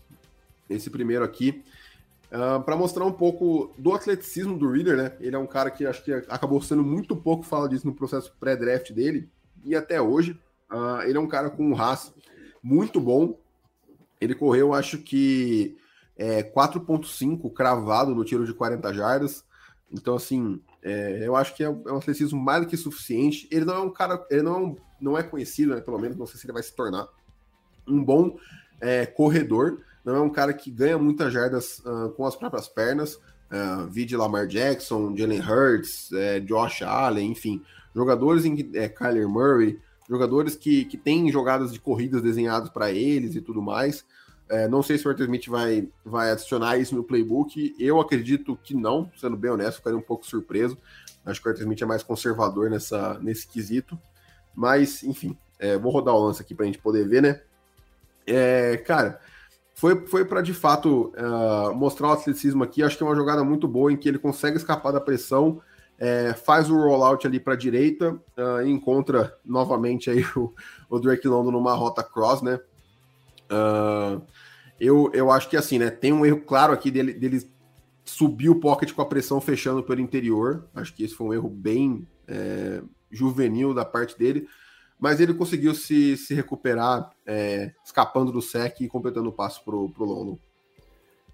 esse 0.69 0.89
primeiro 0.89 1.23
aqui 1.23 1.63
uh, 2.31 2.55
ah, 2.55 2.59
para 2.59 2.75
mostrar 2.75 3.05
um 3.05 3.11
pouco 3.11 3.73
do 3.77 3.93
atleticismo 3.93 4.57
do 4.57 4.69
Reader, 4.69 4.97
né? 4.97 5.13
Ele 5.19 5.35
é 5.35 5.39
um 5.39 5.47
cara 5.47 5.71
que 5.71 5.85
acho 5.85 6.03
que 6.03 6.11
acabou 6.11 6.61
sendo 6.61 6.83
muito 6.83 7.15
pouco 7.15 7.43
fala 7.43 7.69
disso 7.69 7.87
no 7.87 7.93
processo 7.93 8.33
pré-draft 8.39 8.91
dele 8.91 9.29
e 9.63 9.75
até 9.75 10.01
hoje. 10.01 10.37
Uh, 10.69 11.03
ele 11.03 11.17
é 11.17 11.21
um 11.21 11.27
cara 11.27 11.49
com 11.49 11.63
um 11.63 11.73
raço 11.73 12.13
muito 12.61 12.99
bom. 12.99 13.37
Ele 14.19 14.35
correu, 14.35 14.73
acho 14.73 14.97
que 14.97 15.77
é, 16.17 16.43
4.5 16.43 17.51
cravado 17.53 18.15
no 18.15 18.25
tiro 18.25 18.45
de 18.45 18.53
40 18.53 18.93
jardas. 18.93 19.45
Então, 19.91 20.15
assim, 20.15 20.59
é, 20.84 21.25
eu 21.25 21.36
acho 21.36 21.55
que 21.55 21.63
é, 21.63 21.67
é 21.67 21.69
um 21.69 21.97
atleticismo 21.97 22.39
mais 22.39 22.61
do 22.61 22.67
que 22.67 22.75
suficiente. 22.75 23.47
Ele 23.49 23.65
não 23.65 23.75
é 23.75 23.79
um 23.79 23.89
cara, 23.89 24.23
ele 24.29 24.41
não 24.41 24.67
é, 24.67 24.75
não 24.99 25.17
é 25.17 25.23
conhecido, 25.23 25.73
né, 25.73 25.81
pelo 25.81 25.97
menos, 25.97 26.17
não 26.17 26.25
sei 26.27 26.39
se 26.39 26.45
ele 26.45 26.53
vai 26.53 26.63
se 26.63 26.75
tornar 26.75 27.07
um 27.88 28.03
bom 28.03 28.38
é, 28.81 29.05
corredor. 29.05 29.79
Não 30.03 30.15
é 30.15 30.19
um 30.19 30.29
cara 30.29 30.53
que 30.53 30.69
ganha 30.69 30.97
muitas 30.97 31.31
jardas 31.31 31.79
uh, 31.79 32.09
com 32.11 32.25
as 32.25 32.36
próprias 32.36 32.67
pernas. 32.67 33.15
Uh, 33.15 33.88
vide 33.89 34.17
Lamar 34.17 34.47
Jackson, 34.47 35.15
Jalen 35.15 35.39
Hurts, 35.39 36.11
é, 36.11 36.39
Josh 36.39 36.81
Allen, 36.81 37.31
enfim, 37.31 37.61
jogadores 37.95 38.45
em 38.45 38.71
é, 38.73 38.89
Kyler 38.89 39.29
Murray, 39.29 39.79
jogadores 40.09 40.55
que, 40.55 40.86
que 40.86 40.97
têm 40.97 41.31
jogadas 41.31 41.71
de 41.71 41.79
corridas 41.79 42.21
desenhadas 42.21 42.69
para 42.69 42.91
eles 42.91 43.36
e 43.36 43.41
tudo 43.41 43.61
mais. 43.61 44.03
É, 44.49 44.67
não 44.67 44.83
sei 44.83 44.97
se 44.97 45.07
o 45.07 45.09
Arthur 45.09 45.23
Smith 45.23 45.47
vai, 45.47 45.87
vai 46.05 46.31
adicionar 46.31 46.77
isso 46.77 46.95
no 46.95 47.03
playbook. 47.03 47.75
Eu 47.79 47.99
acredito 47.99 48.57
que 48.63 48.75
não, 48.75 49.11
sendo 49.17 49.37
bem 49.37 49.51
honesto, 49.51 49.77
ficaria 49.77 49.97
um 49.97 50.01
pouco 50.01 50.25
surpreso. 50.25 50.77
Acho 51.25 51.41
que 51.41 51.47
o 51.47 51.51
Arthur 51.51 51.63
Smith 51.63 51.81
é 51.81 51.85
mais 51.85 52.03
conservador 52.03 52.69
nessa, 52.69 53.17
nesse 53.19 53.47
quesito. 53.47 53.97
Mas, 54.53 55.03
enfim, 55.03 55.37
é, 55.57 55.77
vou 55.77 55.91
rodar 55.91 56.13
o 56.13 56.25
lance 56.25 56.41
aqui 56.41 56.53
para 56.53 56.63
a 56.63 56.67
gente 56.67 56.79
poder 56.79 57.07
ver, 57.07 57.21
né? 57.21 57.41
É, 58.27 58.77
cara, 58.77 59.19
foi, 59.73 60.05
foi 60.07 60.23
para 60.23 60.41
de 60.41 60.53
fato 60.53 61.13
uh, 61.17 61.73
mostrar 61.73 62.09
o 62.09 62.11
atleticismo 62.11 62.63
aqui. 62.63 62.83
Acho 62.83 62.97
que 62.97 63.03
é 63.03 63.05
uma 63.05 63.15
jogada 63.15 63.43
muito 63.43 63.67
boa 63.67 63.91
em 63.91 63.97
que 63.97 64.07
ele 64.07 64.19
consegue 64.19 64.57
escapar 64.57 64.91
da 64.91 65.01
pressão, 65.01 65.61
é, 65.99 66.33
faz 66.33 66.69
o 66.69 66.75
rollout 66.75 67.25
ali 67.25 67.39
para 67.39 67.53
a 67.53 67.57
direita 67.57 68.11
uh, 68.37 68.61
encontra 68.65 69.37
novamente 69.45 70.09
aí 70.09 70.25
o, 70.35 70.53
o 70.89 70.99
Drake 70.99 71.27
London 71.27 71.51
numa 71.51 71.73
rota 71.73 72.03
cross, 72.03 72.41
né? 72.41 72.59
Uh, 73.53 74.21
eu, 74.79 75.11
eu 75.13 75.31
acho 75.31 75.49
que 75.49 75.55
assim, 75.55 75.77
né? 75.77 75.89
Tem 75.89 76.11
um 76.11 76.25
erro 76.25 76.41
claro 76.41 76.73
aqui 76.73 76.89
dele, 76.89 77.13
dele 77.13 77.47
subir 78.03 78.49
o 78.49 78.59
pocket 78.59 78.91
com 78.91 79.01
a 79.01 79.05
pressão 79.05 79.39
fechando 79.39 79.83
pelo 79.83 80.01
interior. 80.01 80.67
Acho 80.73 80.93
que 80.93 81.03
esse 81.03 81.15
foi 81.15 81.27
um 81.27 81.33
erro 81.33 81.49
bem 81.49 82.07
é, 82.27 82.81
juvenil 83.11 83.73
da 83.73 83.85
parte 83.85 84.17
dele. 84.17 84.47
Mas 84.99 85.19
ele 85.19 85.33
conseguiu 85.33 85.73
se, 85.73 86.15
se 86.17 86.33
recuperar, 86.33 87.09
é, 87.25 87.73
escapando 87.83 88.31
do 88.31 88.41
sec 88.41 88.81
e 88.81 88.87
completando 88.87 89.29
o 89.29 89.33
passo 89.33 89.63
pro, 89.63 89.89
pro 89.89 90.05
London. 90.05 90.37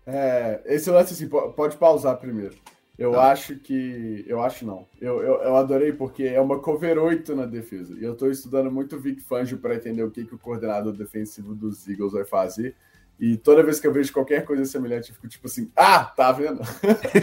É, 0.06 0.62
esse 0.66 0.90
lance 0.90 1.14
assim, 1.14 1.28
pode 1.28 1.78
pausar 1.78 2.18
primeiro. 2.18 2.56
Eu 3.00 3.14
tá. 3.14 3.32
acho 3.32 3.56
que. 3.56 4.26
Eu 4.28 4.42
acho 4.42 4.66
não. 4.66 4.86
Eu, 5.00 5.22
eu, 5.24 5.42
eu, 5.42 5.56
adorei 5.56 5.94
porque 5.94 6.24
é 6.24 6.42
uma 6.42 6.60
cover 6.60 7.00
8 7.00 7.34
na 7.34 7.46
defesa. 7.46 7.96
E 7.98 8.04
eu 8.04 8.12
estou 8.12 8.30
estudando 8.30 8.70
muito 8.70 9.00
Vic 9.00 9.22
Fangio 9.22 9.58
para 9.58 9.76
entender 9.76 10.04
o 10.04 10.12
que, 10.12 10.26
que 10.26 10.36
o 10.36 10.38
coordenador 10.38 10.92
defensivo 10.92 11.56
dos 11.56 11.88
Eagles 11.88 12.12
vai 12.12 12.26
fazer. 12.26 12.76
E 13.18 13.38
toda 13.38 13.64
vez 13.64 13.80
que 13.80 13.88
eu 13.88 13.94
vejo 13.94 14.12
qualquer 14.12 14.44
coisa 14.44 14.66
semelhante, 14.66 15.10
eu 15.10 15.16
fico 15.16 15.30
tipo 15.30 15.48
assim, 15.48 15.72
ah, 15.76 16.04
tá 16.04 16.32
vendo? 16.34 16.62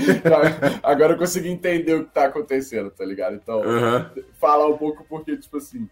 Agora 0.83 1.13
eu 1.13 1.19
consegui 1.19 1.49
entender 1.49 1.95
o 1.95 2.05
que 2.05 2.13
tá 2.13 2.25
acontecendo, 2.25 2.91
tá 2.91 3.05
ligado? 3.05 3.37
Então, 3.37 3.61
uhum. 3.61 4.23
falar 4.41 4.69
um 4.69 4.79
pouco 4.79 5.05
porque, 5.07 5.37
tipo 5.37 5.59
assim. 5.59 5.89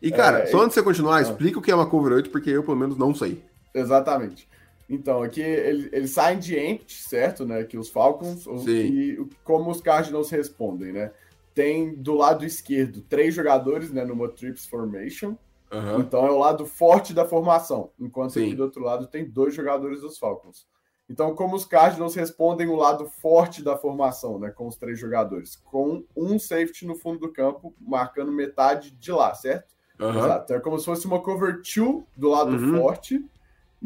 E, 0.00 0.10
cara, 0.10 0.40
é, 0.40 0.46
só 0.46 0.58
antes 0.58 0.70
de 0.70 0.74
você 0.74 0.82
continuar, 0.82 1.18
ah. 1.18 1.22
explica 1.22 1.58
o 1.58 1.62
que 1.62 1.70
é 1.70 1.74
uma 1.74 1.88
cover 1.88 2.12
8, 2.14 2.30
porque 2.30 2.50
eu, 2.50 2.62
pelo 2.62 2.76
menos, 2.76 2.96
não 2.96 3.14
sei. 3.14 3.44
Exatamente. 3.74 4.48
Então, 4.88 5.22
aqui 5.22 5.40
eles, 5.40 5.88
eles 5.92 6.10
saem 6.12 6.38
de 6.38 6.58
empty, 6.58 7.02
certo? 7.02 7.44
Né? 7.44 7.64
Que 7.64 7.76
os 7.76 7.88
Falcons 7.88 8.44
Sim. 8.44 8.70
e 8.70 9.28
como 9.42 9.70
os 9.70 9.80
Cardinals 9.80 10.30
respondem, 10.30 10.92
né? 10.92 11.12
Tem 11.54 11.94
do 11.94 12.14
lado 12.14 12.44
esquerdo 12.44 13.00
três 13.02 13.34
jogadores, 13.34 13.90
né? 13.90 14.04
Numa 14.04 14.28
trips 14.28 14.66
formation. 14.66 15.36
Uhum. 15.72 16.00
Então 16.00 16.24
é 16.24 16.30
o 16.30 16.38
lado 16.38 16.64
forte 16.64 17.12
da 17.12 17.24
formação, 17.24 17.90
enquanto 17.98 18.34
Sim. 18.34 18.46
aqui 18.46 18.54
do 18.54 18.62
outro 18.62 18.82
lado 18.82 19.08
tem 19.08 19.28
dois 19.28 19.52
jogadores 19.54 20.00
dos 20.00 20.16
Falcons. 20.16 20.66
Então, 21.08 21.34
como 21.34 21.54
os 21.54 21.64
Cardinals 21.64 22.14
respondem 22.14 22.68
o 22.68 22.74
lado 22.74 23.06
forte 23.06 23.62
da 23.62 23.76
formação, 23.76 24.38
né, 24.38 24.50
com 24.50 24.66
os 24.66 24.76
três 24.76 24.98
jogadores, 24.98 25.56
com 25.56 26.04
um 26.16 26.38
safety 26.38 26.84
no 26.84 26.96
fundo 26.96 27.20
do 27.20 27.32
campo, 27.32 27.74
marcando 27.80 28.32
metade 28.32 28.90
de 28.90 29.12
lá, 29.12 29.32
certo? 29.34 29.74
Uhum. 30.00 30.18
Exato. 30.18 30.44
Então, 30.44 30.56
é 30.56 30.60
como 30.60 30.78
se 30.78 30.84
fosse 30.84 31.06
uma 31.06 31.20
cover 31.20 31.62
two 31.62 32.06
do 32.16 32.28
lado 32.28 32.50
uhum. 32.52 32.76
forte 32.76 33.24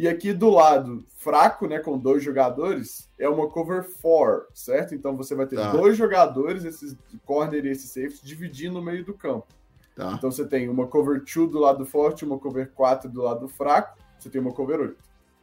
e 0.00 0.08
aqui 0.08 0.32
do 0.32 0.48
lado 0.48 1.04
fraco, 1.18 1.66
né, 1.66 1.78
com 1.78 1.98
dois 1.98 2.24
jogadores, 2.24 3.10
é 3.18 3.28
uma 3.28 3.50
cover 3.50 3.84
four, 3.84 4.46
certo? 4.54 4.94
Então 4.94 5.14
você 5.14 5.34
vai 5.34 5.46
ter 5.46 5.56
tá. 5.56 5.72
dois 5.72 5.94
jogadores, 5.94 6.64
esses 6.64 6.96
corner 7.26 7.66
e 7.66 7.68
esse 7.68 7.86
safety, 7.86 8.24
dividindo 8.24 8.74
no 8.74 8.82
meio 8.82 9.04
do 9.04 9.12
campo. 9.12 9.48
Tá. 9.94 10.14
Então 10.16 10.30
você 10.30 10.46
tem 10.46 10.70
uma 10.70 10.86
cover 10.86 11.22
2 11.22 11.50
do 11.50 11.58
lado 11.58 11.84
forte, 11.84 12.24
uma 12.24 12.38
cover 12.38 12.70
4 12.74 13.10
do 13.10 13.20
lado 13.20 13.46
fraco, 13.46 13.98
você 14.18 14.30
tem 14.30 14.40
uma 14.40 14.52
cover 14.52 14.80
8. 14.80 14.96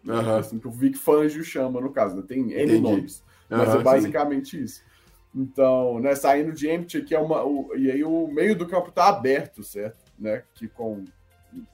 Uhum. 0.06 0.36
Assim 0.38 0.58
que 0.58 0.68
o 0.68 0.72
Vic 0.72 0.98
Fangio 0.98 1.44
chama, 1.44 1.80
no 1.80 1.92
caso, 1.92 2.16
né? 2.16 2.24
tem 2.28 2.52
N 2.52 2.64
Entendi. 2.64 2.80
nomes. 2.80 3.24
Mas 3.48 3.70
uhum, 3.70 3.80
é 3.80 3.84
basicamente 3.84 4.58
sim. 4.58 4.64
isso. 4.64 4.84
Então, 5.36 6.00
né, 6.00 6.16
saindo 6.16 6.52
de 6.52 6.68
empty 6.68 6.98
aqui 6.98 7.14
é 7.14 7.20
uma. 7.20 7.44
O, 7.44 7.76
e 7.76 7.92
aí 7.92 8.04
o 8.04 8.28
meio 8.28 8.58
do 8.58 8.66
campo 8.68 8.92
tá 8.92 9.08
aberto, 9.08 9.64
certo? 9.64 10.04
Né? 10.18 10.42
Que 10.56 10.68
com 10.68 11.06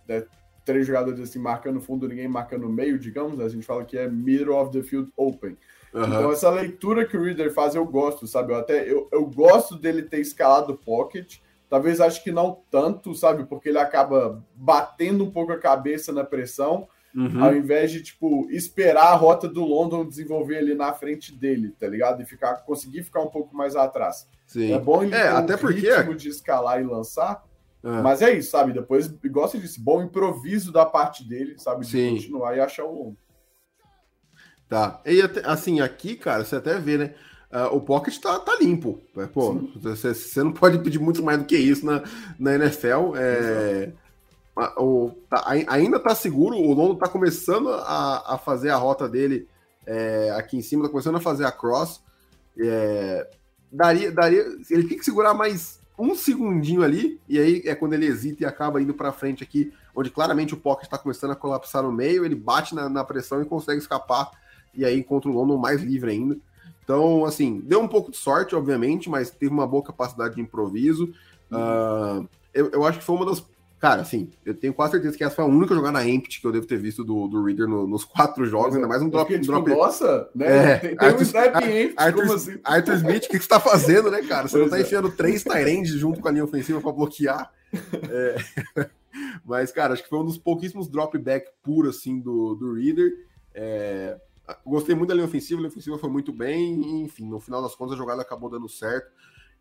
né, 0.06 0.26
três 0.66 0.88
jogadores 0.88 1.20
assim 1.20 1.40
marcando 1.40 1.82
fundo, 1.82 2.08
ninguém 2.08 2.28
marcando 2.28 2.70
meio, 2.70 2.98
digamos, 2.98 3.40
a 3.40 3.50
gente 3.50 3.66
fala 3.66 3.84
que 3.84 3.98
é 3.98 4.10
middle 4.10 4.56
of 4.56 4.72
the 4.72 4.82
field 4.84 5.12
open. 5.16 5.58
Uhum. 5.94 6.06
Então, 6.06 6.32
essa 6.32 6.50
leitura 6.50 7.06
que 7.06 7.16
o 7.16 7.24
Reader 7.24 7.54
faz, 7.54 7.76
eu 7.76 7.86
gosto, 7.86 8.26
sabe? 8.26 8.52
Eu 8.52 8.58
até 8.58 8.90
eu, 8.90 9.08
eu 9.12 9.26
gosto 9.26 9.78
dele 9.78 10.02
ter 10.02 10.20
escalado 10.20 10.74
o 10.74 10.78
pocket. 10.78 11.38
Talvez 11.70 12.02
acho 12.02 12.24
que 12.24 12.32
não 12.32 12.60
tanto, 12.70 13.14
sabe? 13.16 13.46
Porque 13.46 13.70
ele 13.70 13.80
acaba 13.80 14.44
batendo 14.56 15.24
um 15.24 15.32
pouco 15.32 15.52
a 15.52 15.60
cabeça 15.60 16.12
na 16.12 16.24
pressão, 16.24 16.88
uhum. 17.16 17.44
ao 17.44 17.56
invés 17.56 17.92
de, 17.92 18.02
tipo, 18.02 18.48
esperar 18.50 19.08
a 19.08 19.16
rota 19.16 19.48
do 19.48 19.64
London 19.64 20.08
desenvolver 20.08 20.58
ali 20.58 20.76
na 20.76 20.94
frente 20.94 21.34
dele, 21.34 21.74
tá 21.80 21.88
ligado? 21.88 22.22
E 22.22 22.26
ficar, 22.26 22.58
conseguir 22.58 23.04
ficar 23.04 23.22
um 23.22 23.30
pouco 23.30 23.56
mais 23.56 23.76
atrás. 23.76 24.28
Sim. 24.46 24.72
É 24.74 24.80
bom 24.80 25.04
ele 25.04 25.16
é, 25.16 25.22
ter 25.22 25.28
até 25.28 25.56
um 25.56 25.58
porque... 25.58 25.92
ritmo 25.92 26.16
de 26.16 26.30
escalar 26.30 26.80
e 26.80 26.84
lançar, 26.84 27.44
é. 27.84 28.02
Mas 28.02 28.22
é 28.22 28.32
isso, 28.32 28.52
sabe? 28.52 28.72
Depois, 28.72 29.14
igual 29.24 29.48
você 29.48 29.60
disse, 29.60 29.80
bom 29.80 30.02
improviso 30.02 30.72
da 30.72 30.86
parte 30.86 31.28
dele, 31.28 31.56
sabe? 31.58 31.86
De 31.86 31.92
Sim. 31.92 32.16
continuar 32.16 32.56
e 32.56 32.62
achar 32.62 32.86
o 32.86 32.94
longo. 32.94 33.18
Tá. 34.70 35.02
E 35.06 35.22
assim, 35.44 35.82
aqui, 35.82 36.16
cara, 36.16 36.46
você 36.46 36.56
até 36.56 36.80
vê, 36.80 36.98
né? 36.98 37.14
Uh, 37.52 37.76
o 37.76 37.82
pocket 37.82 38.18
tá, 38.20 38.40
tá 38.40 38.58
limpo. 38.60 39.00
É, 39.18 39.28
pô, 39.28 39.54
você, 39.76 40.14
você, 40.14 40.42
não 40.42 40.52
pode 40.52 40.80
pedir 40.80 40.98
muito 40.98 41.22
mais 41.22 41.38
do 41.38 41.46
que 41.46 41.56
isso 41.56 41.86
na, 41.86 42.02
na 42.40 42.56
NFL. 42.56 43.16
É, 43.16 43.92
o, 44.78 45.12
tá, 45.30 45.44
ainda 45.68 46.00
tá 46.00 46.16
seguro, 46.16 46.56
o 46.56 46.74
Londo 46.74 46.96
tá 46.96 47.08
começando 47.08 47.70
a, 47.70 48.34
a 48.34 48.38
fazer 48.38 48.70
a 48.70 48.78
rota 48.78 49.08
dele 49.08 49.48
é, 49.86 50.32
aqui 50.32 50.58
em 50.58 50.62
cima, 50.62 50.84
tá 50.84 50.90
começando 50.90 51.18
a 51.18 51.22
fazer 51.22 51.46
a 51.46 51.52
cross. 51.52 52.02
É, 52.58 53.30
daria, 53.72 54.12
daria, 54.12 54.46
ele 54.72 54.88
tem 54.88 54.98
que 54.98 55.06
segurar 55.06 55.34
mais 55.34 55.83
um 55.98 56.16
segundinho 56.16 56.84
ali, 56.84 57.20
e 57.28 57.40
aí 57.40 57.62
é 57.66 57.76
quando 57.76 57.94
ele 57.94 58.06
hesita 58.06 58.44
e 58.44 58.46
acaba 58.46 58.82
indo 58.82 58.94
para 58.94 59.12
frente 59.12 59.44
aqui, 59.44 59.72
onde 59.96 60.10
claramente 60.10 60.54
o 60.54 60.58
pocket 60.58 60.86
está 60.86 60.98
começando 60.98 61.32
a 61.32 61.36
colapsar 61.36 61.84
no 61.84 61.92
meio, 61.92 62.26
ele 62.26 62.36
bate 62.36 62.74
na, 62.74 62.90
na, 62.90 63.04
pressão 63.04 63.42
e 63.42 63.46
consegue 63.46 63.80
escapar, 63.80 64.32
e 64.74 64.84
aí 64.84 65.00
encontra 65.00 65.30
o 65.30 65.34
London 65.34 65.58
mais 65.58 65.82
livre 65.82 66.12
ainda. 66.12 66.38
Então, 66.84 67.24
assim, 67.26 67.62
deu 67.64 67.80
um 67.80 67.88
pouco 67.88 68.12
de 68.12 68.18
sorte, 68.18 68.56
obviamente, 68.56 69.10
mas 69.10 69.30
teve 69.30 69.54
uma 69.54 69.68
boa 69.68 69.84
capacidade 69.84 70.36
de 70.36 70.42
improviso. 70.42 71.14
Uhum. 71.50 72.22
Uh, 72.22 72.30
eu, 72.54 72.70
eu 72.72 72.86
acho 72.86 73.00
que 73.00 73.06
foi 73.06 73.16
uma 73.16 73.26
das 73.26 73.44
Cara, 73.84 74.02
assim, 74.02 74.32
eu 74.46 74.56
tenho 74.56 74.74
quase 74.74 74.94
certeza 74.94 75.18
que 75.18 75.26
essa 75.26 75.36
foi 75.36 75.44
a 75.44 75.48
única 75.48 75.76
jogada 75.76 76.08
empty 76.08 76.40
que 76.40 76.48
eu 76.48 76.54
devo 76.54 76.66
ter 76.66 76.78
visto 76.78 77.04
do, 77.04 77.28
do 77.28 77.44
Reader 77.44 77.68
no, 77.68 77.86
nos 77.86 78.06
quatro 78.06 78.46
jogos, 78.46 78.76
ainda 78.76 78.88
mais 78.88 79.02
um 79.02 79.10
drop. 79.10 79.28
Porque, 79.28 79.42
tipo, 79.42 79.52
drop... 79.52 79.70
Nossa, 79.72 80.30
né? 80.34 80.46
É, 80.46 80.78
tem, 80.78 80.96
tem 80.96 81.08
Arthur, 81.10 81.20
um 81.20 81.22
snap 81.22 81.56
empty, 81.58 81.94
Arthur, 81.98 82.34
assim? 82.34 82.60
Arthur 82.64 82.94
Smith, 82.94 83.26
o 83.26 83.28
que, 83.28 83.38
que 83.38 83.44
você 83.44 83.50
tá 83.50 83.60
fazendo, 83.60 84.10
né, 84.10 84.22
cara? 84.22 84.48
Você 84.48 84.54
pois 84.54 84.64
não 84.64 84.70
tá 84.70 84.78
é. 84.78 84.84
enfiando 84.84 85.12
três 85.12 85.44
Tyrands 85.44 85.90
junto 85.90 86.22
com 86.22 86.28
a 86.30 86.32
linha 86.32 86.46
ofensiva 86.46 86.80
para 86.80 86.94
bloquear. 86.94 87.52
É... 88.10 88.88
Mas, 89.44 89.70
cara, 89.74 89.92
acho 89.92 90.04
que 90.04 90.10
foi 90.10 90.20
um 90.20 90.26
dos 90.26 90.38
pouquíssimos 90.38 90.88
dropback 90.88 91.50
puro, 91.62 91.90
assim, 91.90 92.22
do, 92.22 92.56
do 92.56 92.76
Reader. 92.76 93.12
É... 93.54 94.18
Gostei 94.66 94.96
muito 94.96 95.10
da 95.10 95.16
linha 95.16 95.28
ofensiva, 95.28 95.60
a 95.60 95.64
linha 95.64 95.72
ofensiva 95.72 95.98
foi 95.98 96.10
muito 96.10 96.32
bem, 96.32 97.04
enfim, 97.04 97.28
no 97.28 97.42
final 97.42 97.62
das 97.62 97.76
contas 97.76 97.96
a 97.96 97.98
jogada 97.98 98.22
acabou 98.22 98.50
dando 98.50 98.70
certo. 98.70 99.12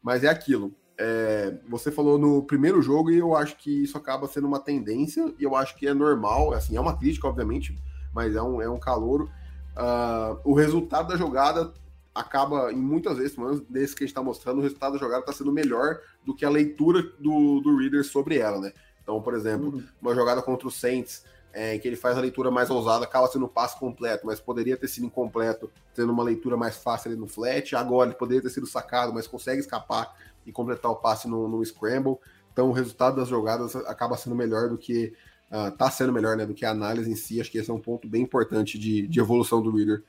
Mas 0.01 0.23
é 0.23 0.29
aquilo. 0.29 0.73
É, 0.99 1.55
você 1.69 1.91
falou 1.91 2.19
no 2.19 2.43
primeiro 2.43 2.83
jogo 2.83 3.11
e 3.11 3.19
eu 3.19 3.35
acho 3.35 3.57
que 3.57 3.83
isso 3.83 3.97
acaba 3.97 4.29
sendo 4.29 4.47
uma 4.47 4.61
tendência 4.61 5.33
e 5.39 5.43
eu 5.45 5.57
acho 5.57 5.77
que 5.77 5.87
é 5.87 5.95
normal, 5.95 6.53
assim, 6.53 6.77
é 6.77 6.81
uma 6.81 6.97
crítica, 6.97 7.27
obviamente, 7.27 7.77
mas 8.13 8.37
é 8.37 8.43
um, 8.43 8.61
é 8.61 8.69
um 8.69 8.79
calouro. 8.79 9.31
Uh, 9.77 10.39
o 10.45 10.55
resultado 10.55 11.09
da 11.09 11.17
jogada 11.17 11.73
acaba, 12.15 12.73
em 12.73 12.77
muitas 12.77 13.17
vezes, 13.17 13.35
pelo 13.35 13.49
menos 13.49 13.63
desse 13.69 13.95
que 13.95 14.05
a 14.05 14.07
gente 14.07 14.13
está 14.13 14.23
mostrando, 14.23 14.59
o 14.59 14.63
resultado 14.63 14.93
da 14.93 14.99
jogada 14.99 15.21
está 15.21 15.33
sendo 15.33 15.51
melhor 15.51 16.01
do 16.25 16.35
que 16.35 16.45
a 16.45 16.51
leitura 16.51 17.03
do, 17.19 17.61
do 17.61 17.77
reader 17.79 18.05
sobre 18.05 18.39
ela, 18.39 18.61
né? 18.61 18.73
Então, 19.03 19.21
por 19.21 19.35
exemplo, 19.35 19.71
uhum. 19.71 19.85
uma 20.01 20.15
jogada 20.15 20.43
contra 20.43 20.69
o 20.69 20.71
Saints, 20.71 21.25
é, 21.53 21.79
que 21.79 21.87
ele 21.87 21.97
faz 21.97 22.17
a 22.17 22.21
leitura 22.21 22.51
mais 22.51 22.71
ousada, 22.71 23.05
acaba 23.05 23.27
sendo 23.27 23.45
um 23.45 23.49
passe 23.49 23.79
completo, 23.79 24.27
mas 24.27 24.41
poderia 24.41 24.77
ter 24.77 24.89
sido 24.89 25.07
incompleto, 25.07 25.71
tendo 25.95 26.13
uma 26.13 26.23
leitura 26.23 26.57
mais 26.57 26.77
fácil 26.77 27.11
ali 27.11 27.21
no 27.21 27.27
flat. 27.27 27.75
Agora 27.77 28.09
ele 28.09 28.19
poderia 28.19 28.43
ter 28.43 28.51
sido 28.51 28.67
sacado, 28.67 29.13
mas 29.13 29.27
consegue 29.27 29.61
escapar 29.61 30.15
e 30.47 30.53
completar 30.53 30.91
o 30.91 30.97
passe 30.97 31.29
no, 31.29 31.49
no 31.49 31.65
scramble. 31.65 32.17
Então 32.53 32.69
o 32.69 32.73
resultado 32.73 33.17
das 33.17 33.29
jogadas 33.29 33.75
acaba 33.77 34.17
sendo 34.17 34.37
melhor 34.37 34.69
do 34.69 34.77
que 34.77 35.13
uh, 35.51 35.71
tá 35.77 35.91
sendo 35.91 36.13
melhor 36.13 36.37
né, 36.37 36.47
do 36.47 36.55
que 36.55 36.65
a 36.65 36.71
análise 36.71 37.11
em 37.11 37.17
si. 37.17 37.41
Acho 37.41 37.51
que 37.51 37.59
esse 37.59 37.71
é 37.71 37.75
um 37.75 37.81
ponto 37.81 38.09
bem 38.09 38.23
importante 38.23 38.79
de, 38.79 39.07
de 39.07 39.21
evolução 39.21 39.63
do 39.63 39.75
Reader 39.75 40.03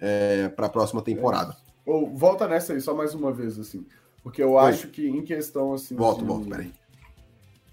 é, 0.00 0.48
para 0.48 0.66
a 0.66 0.70
próxima 0.70 1.02
temporada. 1.02 1.52
É. 1.52 1.90
Ou, 1.90 2.14
volta 2.14 2.48
nessa 2.48 2.72
aí, 2.72 2.80
só 2.80 2.94
mais 2.94 3.14
uma 3.14 3.32
vez, 3.32 3.58
assim. 3.58 3.86
Porque 4.22 4.42
eu 4.42 4.52
Oi. 4.52 4.70
acho 4.70 4.88
que 4.88 5.06
em 5.06 5.22
questão 5.22 5.74
assim. 5.74 5.94
Volto, 5.94 6.20
de, 6.20 6.24
volto, 6.24 6.48
peraí. 6.48 6.72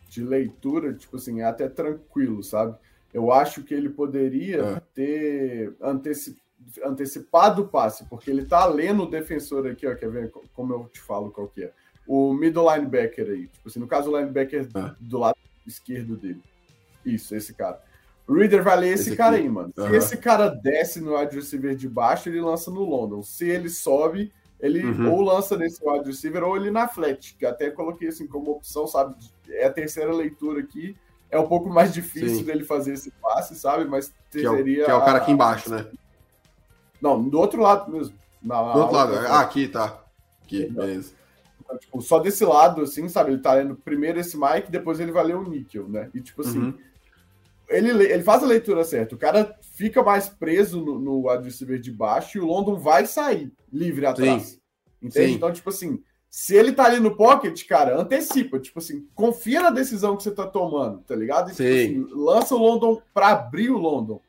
De 0.09 0.23
leitura, 0.23 0.93
tipo 0.93 1.15
assim, 1.15 1.39
é 1.39 1.45
até 1.45 1.69
tranquilo, 1.69 2.43
sabe? 2.43 2.75
Eu 3.13 3.31
acho 3.31 3.63
que 3.63 3.73
ele 3.73 3.89
poderia 3.89 4.61
é. 4.61 4.81
ter 4.93 5.75
antecipado 5.81 6.41
antecipado 6.85 7.63
o 7.63 7.67
passe, 7.67 8.05
porque 8.05 8.29
ele 8.29 8.45
tá 8.45 8.65
lendo 8.65 9.03
o 9.03 9.09
defensor 9.09 9.65
aqui, 9.67 9.87
ó, 9.87 9.95
quer 9.95 10.09
ver 10.09 10.31
como 10.53 10.73
eu 10.73 10.87
te 10.89 10.99
falo 10.99 11.31
qual 11.31 11.47
que 11.47 11.63
é. 11.63 11.73
O 12.13 12.33
middle 12.33 12.69
linebacker 12.69 13.25
aí, 13.25 13.47
tipo 13.47 13.69
assim, 13.69 13.79
no 13.79 13.87
caso 13.87 14.11
o 14.11 14.17
linebacker 14.17 14.67
é. 14.75 14.95
do 14.99 15.17
lado 15.17 15.37
esquerdo 15.65 16.17
dele. 16.17 16.43
Isso, 17.05 17.33
esse 17.33 17.53
cara. 17.53 17.81
O 18.27 18.33
Reader 18.33 18.61
vai 18.61 18.77
ler 18.77 18.93
esse, 18.95 19.07
esse 19.07 19.15
cara 19.15 19.37
aqui. 19.37 19.45
aí, 19.45 19.49
mano. 19.49 19.73
Uhum. 19.77 19.87
Se 19.87 19.95
esse 19.95 20.17
cara 20.17 20.49
desce 20.49 20.99
no 20.99 21.17
wide 21.17 21.33
receiver 21.33 21.73
de 21.73 21.87
baixo, 21.87 22.27
ele 22.27 22.41
lança 22.41 22.69
no 22.69 22.83
London. 22.83 23.23
Se 23.23 23.47
ele 23.47 23.69
sobe, 23.69 24.29
ele 24.59 24.83
uhum. 24.83 25.09
ou 25.09 25.21
lança 25.21 25.55
nesse 25.55 25.81
wide 25.87 26.05
receiver 26.05 26.43
ou 26.43 26.57
ele 26.57 26.69
na 26.69 26.85
flat, 26.85 27.33
que 27.39 27.45
até 27.45 27.69
coloquei 27.69 28.09
assim 28.09 28.27
como 28.27 28.51
opção, 28.51 28.85
sabe? 28.87 29.15
É 29.47 29.67
a 29.67 29.71
terceira 29.71 30.13
leitura 30.13 30.59
aqui. 30.59 30.97
É 31.29 31.39
um 31.39 31.47
pouco 31.47 31.69
mais 31.69 31.93
difícil 31.93 32.39
Sim. 32.39 32.43
dele 32.43 32.65
fazer 32.65 32.91
esse 32.91 33.11
passe, 33.21 33.55
sabe? 33.55 33.85
Mas 33.85 34.13
teria. 34.29 34.43
Que 34.43 34.47
é 34.47 34.83
o, 34.83 34.85
que 34.85 34.91
é 34.91 34.95
o 34.95 35.05
cara 35.05 35.19
aqui 35.19 35.31
embaixo, 35.31 35.69
né? 35.69 35.87
Não, 37.01 37.23
do 37.23 37.39
outro 37.39 37.61
lado 37.61 37.89
mesmo. 37.89 38.13
Na, 38.43 38.73
do 38.73 38.79
outro 38.79 38.95
lado. 38.97 39.13
Ah, 39.15 39.39
aqui, 39.39 39.69
tá. 39.69 40.03
Aqui, 40.43 40.69
beleza. 40.69 41.20
Então, 41.71 41.79
tipo, 41.79 42.01
só 42.01 42.19
desse 42.19 42.43
lado, 42.43 42.81
assim, 42.81 43.07
sabe? 43.07 43.31
Ele 43.31 43.41
tá 43.41 43.53
lendo 43.53 43.75
primeiro 43.75 44.19
esse 44.19 44.37
Mike, 44.37 44.69
depois 44.69 44.99
ele 44.99 45.11
vai 45.11 45.23
ler 45.23 45.35
o 45.35 45.47
Níquel, 45.47 45.87
né? 45.87 46.09
E, 46.13 46.19
tipo 46.19 46.41
assim, 46.41 46.59
uhum. 46.59 46.77
ele, 47.69 47.89
ele 48.03 48.23
faz 48.23 48.43
a 48.43 48.47
leitura 48.47 48.83
certa. 48.83 49.15
O 49.15 49.17
cara 49.17 49.57
fica 49.61 50.03
mais 50.03 50.27
preso 50.27 50.81
no, 50.81 50.99
no 50.99 51.29
adversário 51.29 51.79
de 51.79 51.91
baixo 51.91 52.37
e 52.37 52.41
o 52.41 52.45
London 52.45 52.77
vai 52.77 53.05
sair 53.05 53.51
livre 53.71 54.05
atrás. 54.05 54.43
Sim. 54.43 54.59
Entende? 55.01 55.27
Sim. 55.29 55.35
Então, 55.35 55.51
tipo 55.53 55.69
assim, 55.69 56.03
se 56.29 56.55
ele 56.55 56.73
tá 56.73 56.85
ali 56.85 56.99
no 56.99 57.15
pocket, 57.15 57.65
cara, 57.65 57.99
antecipa. 57.99 58.59
Tipo 58.59 58.79
assim, 58.79 59.07
confia 59.15 59.61
na 59.61 59.69
decisão 59.69 60.17
que 60.17 60.23
você 60.23 60.31
tá 60.31 60.45
tomando, 60.45 60.99
tá 60.99 61.15
ligado? 61.15 61.51
E, 61.51 61.55
tipo 61.55 61.63
assim, 61.63 62.05
lança 62.11 62.53
o 62.53 62.59
London 62.59 63.01
pra 63.13 63.29
abrir 63.29 63.69
o 63.69 63.77
London. 63.77 64.19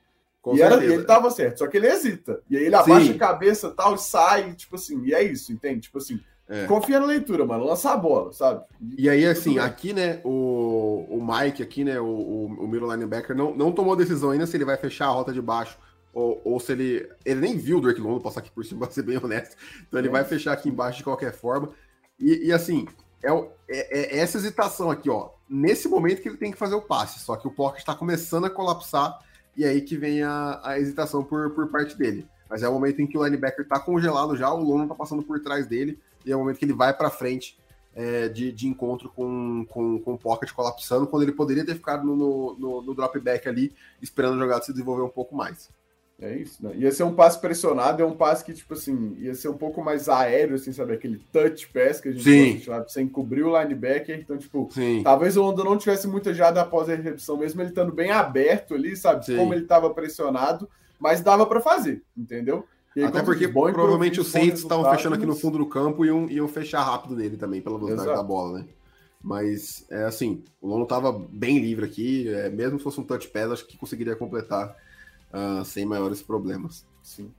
Com 0.40 0.56
e 0.56 0.60
era, 0.60 0.84
ele 0.84 1.04
tava 1.04 1.30
certo, 1.30 1.58
só 1.58 1.68
que 1.68 1.76
ele 1.76 1.86
hesita. 1.86 2.40
E 2.50 2.56
aí 2.56 2.64
ele 2.64 2.74
abaixa 2.74 3.06
Sim. 3.06 3.14
a 3.14 3.18
cabeça 3.18 3.70
tal, 3.70 3.94
e 3.94 3.98
sai, 3.98 4.52
tipo 4.54 4.74
assim, 4.74 5.00
e 5.04 5.14
é 5.14 5.22
isso, 5.22 5.52
entende? 5.52 5.82
Tipo 5.82 5.98
assim, 5.98 6.20
é. 6.48 6.66
confia 6.66 7.00
na 7.00 7.06
leitura, 7.06 7.46
mano, 7.46 7.64
lança 7.64 7.92
a 7.92 7.96
bola, 7.96 8.32
sabe? 8.32 8.64
E, 8.98 9.08
aí, 9.08 9.24
assim, 9.24 9.58
aqui, 9.58 9.92
né, 9.92 10.20
o, 10.24 11.06
o 11.08 11.26
Mike 11.26 11.62
aqui, 11.62 11.84
né, 11.84 11.98
o, 12.00 12.04
o, 12.04 12.46
o 12.46 12.68
middle 12.68 12.90
linebacker, 12.90 13.34
não, 13.34 13.54
não 13.54 13.72
tomou 13.72 13.96
decisão 13.96 14.30
ainda 14.30 14.46
se 14.46 14.56
ele 14.56 14.64
vai 14.64 14.76
fechar 14.76 15.06
a 15.06 15.10
rota 15.10 15.32
de 15.32 15.40
baixo 15.40 15.78
ou, 16.12 16.40
ou 16.44 16.60
se 16.60 16.72
ele. 16.72 17.08
Ele 17.24 17.40
nem 17.40 17.56
viu 17.56 17.78
o 17.78 17.80
Drake 17.80 18.00
London 18.00 18.20
passar 18.20 18.40
aqui 18.40 18.50
por 18.50 18.64
cima, 18.64 18.80
pra 18.86 18.90
ser 18.90 19.02
bem 19.02 19.16
honesto. 19.16 19.56
Então 19.88 19.98
ele 19.98 20.08
é. 20.08 20.10
vai 20.10 20.24
fechar 20.24 20.52
aqui 20.52 20.68
embaixo 20.68 20.98
de 20.98 21.04
qualquer 21.04 21.32
forma. 21.32 21.70
E, 22.18 22.48
e 22.48 22.52
assim, 22.52 22.86
é, 23.22 23.30
é, 23.30 24.16
é, 24.16 24.18
essa 24.18 24.36
hesitação 24.36 24.90
aqui, 24.90 25.08
ó. 25.08 25.30
Nesse 25.48 25.88
momento 25.88 26.22
que 26.22 26.28
ele 26.28 26.36
tem 26.36 26.52
que 26.52 26.58
fazer 26.58 26.74
o 26.74 26.82
passe, 26.82 27.20
só 27.20 27.36
que 27.36 27.46
o 27.46 27.50
pocket 27.50 27.80
está 27.80 27.94
começando 27.94 28.46
a 28.46 28.50
colapsar 28.50 29.18
e 29.56 29.64
aí 29.64 29.82
que 29.82 29.96
vem 29.96 30.22
a, 30.22 30.60
a 30.62 30.78
hesitação 30.78 31.22
por, 31.22 31.50
por 31.50 31.68
parte 31.68 31.96
dele. 31.96 32.26
Mas 32.48 32.62
é 32.62 32.68
o 32.68 32.72
momento 32.72 33.00
em 33.00 33.06
que 33.06 33.16
o 33.16 33.24
linebacker 33.24 33.66
tá 33.66 33.78
congelado 33.78 34.36
já, 34.36 34.52
o 34.52 34.62
London 34.62 34.88
tá 34.88 34.94
passando 34.94 35.22
por 35.22 35.40
trás 35.40 35.66
dele, 35.66 35.98
e 36.24 36.32
é 36.32 36.36
o 36.36 36.38
momento 36.38 36.58
que 36.58 36.64
ele 36.64 36.72
vai 36.72 36.92
para 36.94 37.10
frente 37.10 37.58
é, 37.94 38.28
de, 38.28 38.52
de 38.52 38.66
encontro 38.66 39.10
com, 39.10 39.66
com, 39.68 39.98
com 40.00 40.14
o 40.14 40.18
pocket 40.18 40.52
colapsando, 40.52 41.06
quando 41.06 41.22
ele 41.22 41.32
poderia 41.32 41.64
ter 41.64 41.74
ficado 41.74 42.04
no, 42.04 42.56
no, 42.58 42.82
no 42.82 42.94
drop 42.94 43.18
back 43.20 43.48
ali, 43.48 43.72
esperando 44.00 44.34
a 44.34 44.44
jogada 44.44 44.64
se 44.64 44.72
desenvolver 44.72 45.02
um 45.02 45.08
pouco 45.08 45.34
mais. 45.34 45.70
É 46.22 46.36
isso, 46.36 46.64
né? 46.64 46.72
Ia 46.76 46.92
ser 46.92 47.02
um 47.02 47.14
passe 47.14 47.40
pressionado, 47.40 48.00
é 48.00 48.06
um 48.06 48.14
passe 48.14 48.44
que, 48.44 48.52
tipo 48.52 48.74
assim, 48.74 49.16
ia 49.18 49.34
ser 49.34 49.48
um 49.48 49.56
pouco 49.56 49.82
mais 49.82 50.08
aéreo, 50.08 50.54
assim, 50.54 50.72
sabe? 50.72 50.92
Aquele 50.92 51.18
touch 51.32 51.68
pass 51.70 52.00
que 52.00 52.10
a 52.10 52.12
gente 52.12 52.22
Sim. 52.22 52.62
gosta 52.64 52.88
sem 52.90 53.08
cobrir 53.08 53.42
o 53.42 53.60
linebacker. 53.60 54.20
Então, 54.20 54.38
tipo, 54.38 54.68
Sim. 54.72 55.02
talvez 55.02 55.36
o 55.36 55.42
London 55.42 55.64
não 55.64 55.76
tivesse 55.76 56.06
muita 56.06 56.32
jada 56.32 56.60
após 56.60 56.88
a 56.88 56.94
recepção, 56.94 57.36
mesmo 57.36 57.60
ele 57.60 57.70
estando 57.70 57.92
bem 57.92 58.12
aberto 58.12 58.74
ali, 58.74 58.96
sabe? 58.96 59.26
Sim. 59.26 59.36
Como 59.36 59.52
ele 59.52 59.64
estava 59.64 59.90
pressionado, 59.90 60.68
mas 60.96 61.20
dava 61.20 61.44
para 61.44 61.60
fazer, 61.60 62.04
entendeu? 62.16 62.64
Aí, 62.96 63.04
Até 63.04 63.22
porque 63.22 63.46
bom, 63.46 63.72
provavelmente 63.72 64.20
os 64.20 64.28
Saints 64.28 64.60
estavam 64.60 64.90
fechando 64.90 65.14
aqui 65.14 65.24
no 65.24 65.34
fundo 65.34 65.58
do 65.58 65.66
campo 65.66 66.04
e 66.04 66.08
iam, 66.08 66.28
iam 66.28 66.48
fechar 66.48 66.82
rápido 66.82 67.16
nele 67.16 67.36
também, 67.36 67.62
pela 67.62 67.78
velocidade 67.78 68.08
Exato. 68.08 68.22
da 68.22 68.26
bola, 68.26 68.58
né? 68.58 68.66
Mas, 69.22 69.86
é 69.88 70.04
assim, 70.04 70.42
o 70.60 70.68
London 70.68 70.82
estava 70.82 71.12
bem 71.12 71.58
livre 71.58 71.86
aqui, 71.86 72.28
é, 72.28 72.50
mesmo 72.50 72.78
se 72.78 72.84
fosse 72.84 73.00
um 73.00 73.04
touch 73.04 73.28
pass, 73.28 73.52
acho 73.52 73.66
que 73.66 73.78
conseguiria 73.78 74.16
completar 74.16 74.76
uh, 75.32 75.64
sem 75.64 75.86
maiores 75.86 76.20
problemas. 76.20 76.84
Sim. 77.02 77.32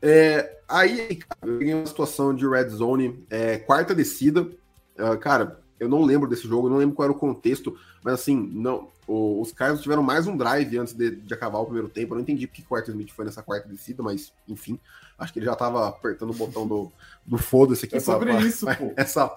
É, 0.00 0.58
aí, 0.68 1.16
cara, 1.16 1.50
eu 1.50 1.58
peguei 1.58 1.72
uma 1.72 1.86
situação 1.86 2.34
de 2.34 2.46
red 2.46 2.68
zone, 2.68 3.24
é, 3.30 3.56
quarta 3.56 3.94
descida. 3.94 4.42
Uh, 4.42 5.18
cara, 5.18 5.63
eu 5.78 5.88
não 5.88 6.02
lembro 6.02 6.28
desse 6.28 6.46
jogo, 6.46 6.68
não 6.68 6.76
lembro 6.76 6.94
qual 6.94 7.04
era 7.04 7.12
o 7.12 7.18
contexto, 7.18 7.76
mas 8.02 8.14
assim, 8.14 8.36
não. 8.36 8.88
O, 9.06 9.40
os 9.40 9.52
caras 9.52 9.82
tiveram 9.82 10.02
mais 10.02 10.26
um 10.26 10.34
drive 10.34 10.78
antes 10.78 10.94
de, 10.94 11.10
de, 11.10 11.34
acabar 11.34 11.58
o 11.58 11.64
primeiro 11.64 11.90
tempo. 11.90 12.14
Eu 12.14 12.16
não 12.16 12.22
entendi 12.22 12.46
porque 12.46 12.64
o 12.68 12.74
Arthur 12.74 12.92
Smith 12.92 13.10
foi 13.10 13.26
nessa 13.26 13.42
quarta 13.42 13.68
descida, 13.68 14.02
mas 14.02 14.32
enfim, 14.48 14.80
acho 15.18 15.32
que 15.32 15.38
ele 15.38 15.46
já 15.46 15.54
tava 15.54 15.88
apertando 15.88 16.30
o 16.30 16.34
botão 16.34 16.66
do, 16.66 16.90
do 17.26 17.36
foda-se 17.36 17.84
aqui. 17.84 17.96
É 17.96 18.00
sobre 18.00 18.32
pra, 18.32 18.40
isso, 18.40 18.64
pra, 18.64 18.76
pô. 18.76 18.92
Essa, 18.96 19.34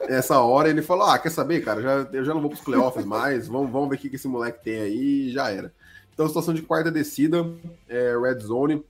essa 0.00 0.40
hora 0.40 0.68
ele 0.68 0.82
falou: 0.82 1.06
Ah, 1.06 1.18
quer 1.18 1.30
saber, 1.30 1.64
cara? 1.64 1.80
Já, 1.80 2.08
eu 2.12 2.24
já 2.24 2.34
não 2.34 2.40
vou 2.40 2.50
pros 2.50 2.62
playoffs 2.62 3.04
mais, 3.04 3.46
vamos, 3.46 3.70
vamos 3.70 3.88
ver 3.88 3.96
o 3.96 3.98
que, 3.98 4.08
que 4.08 4.16
esse 4.16 4.26
moleque 4.26 4.64
tem 4.64 4.80
aí 4.80 5.28
e 5.28 5.32
já 5.32 5.50
era. 5.50 5.72
Então, 6.12 6.26
situação 6.26 6.54
de 6.54 6.62
quarta 6.62 6.90
descida, 6.90 7.44
é, 7.88 8.16
red 8.16 8.40
zone. 8.40 8.84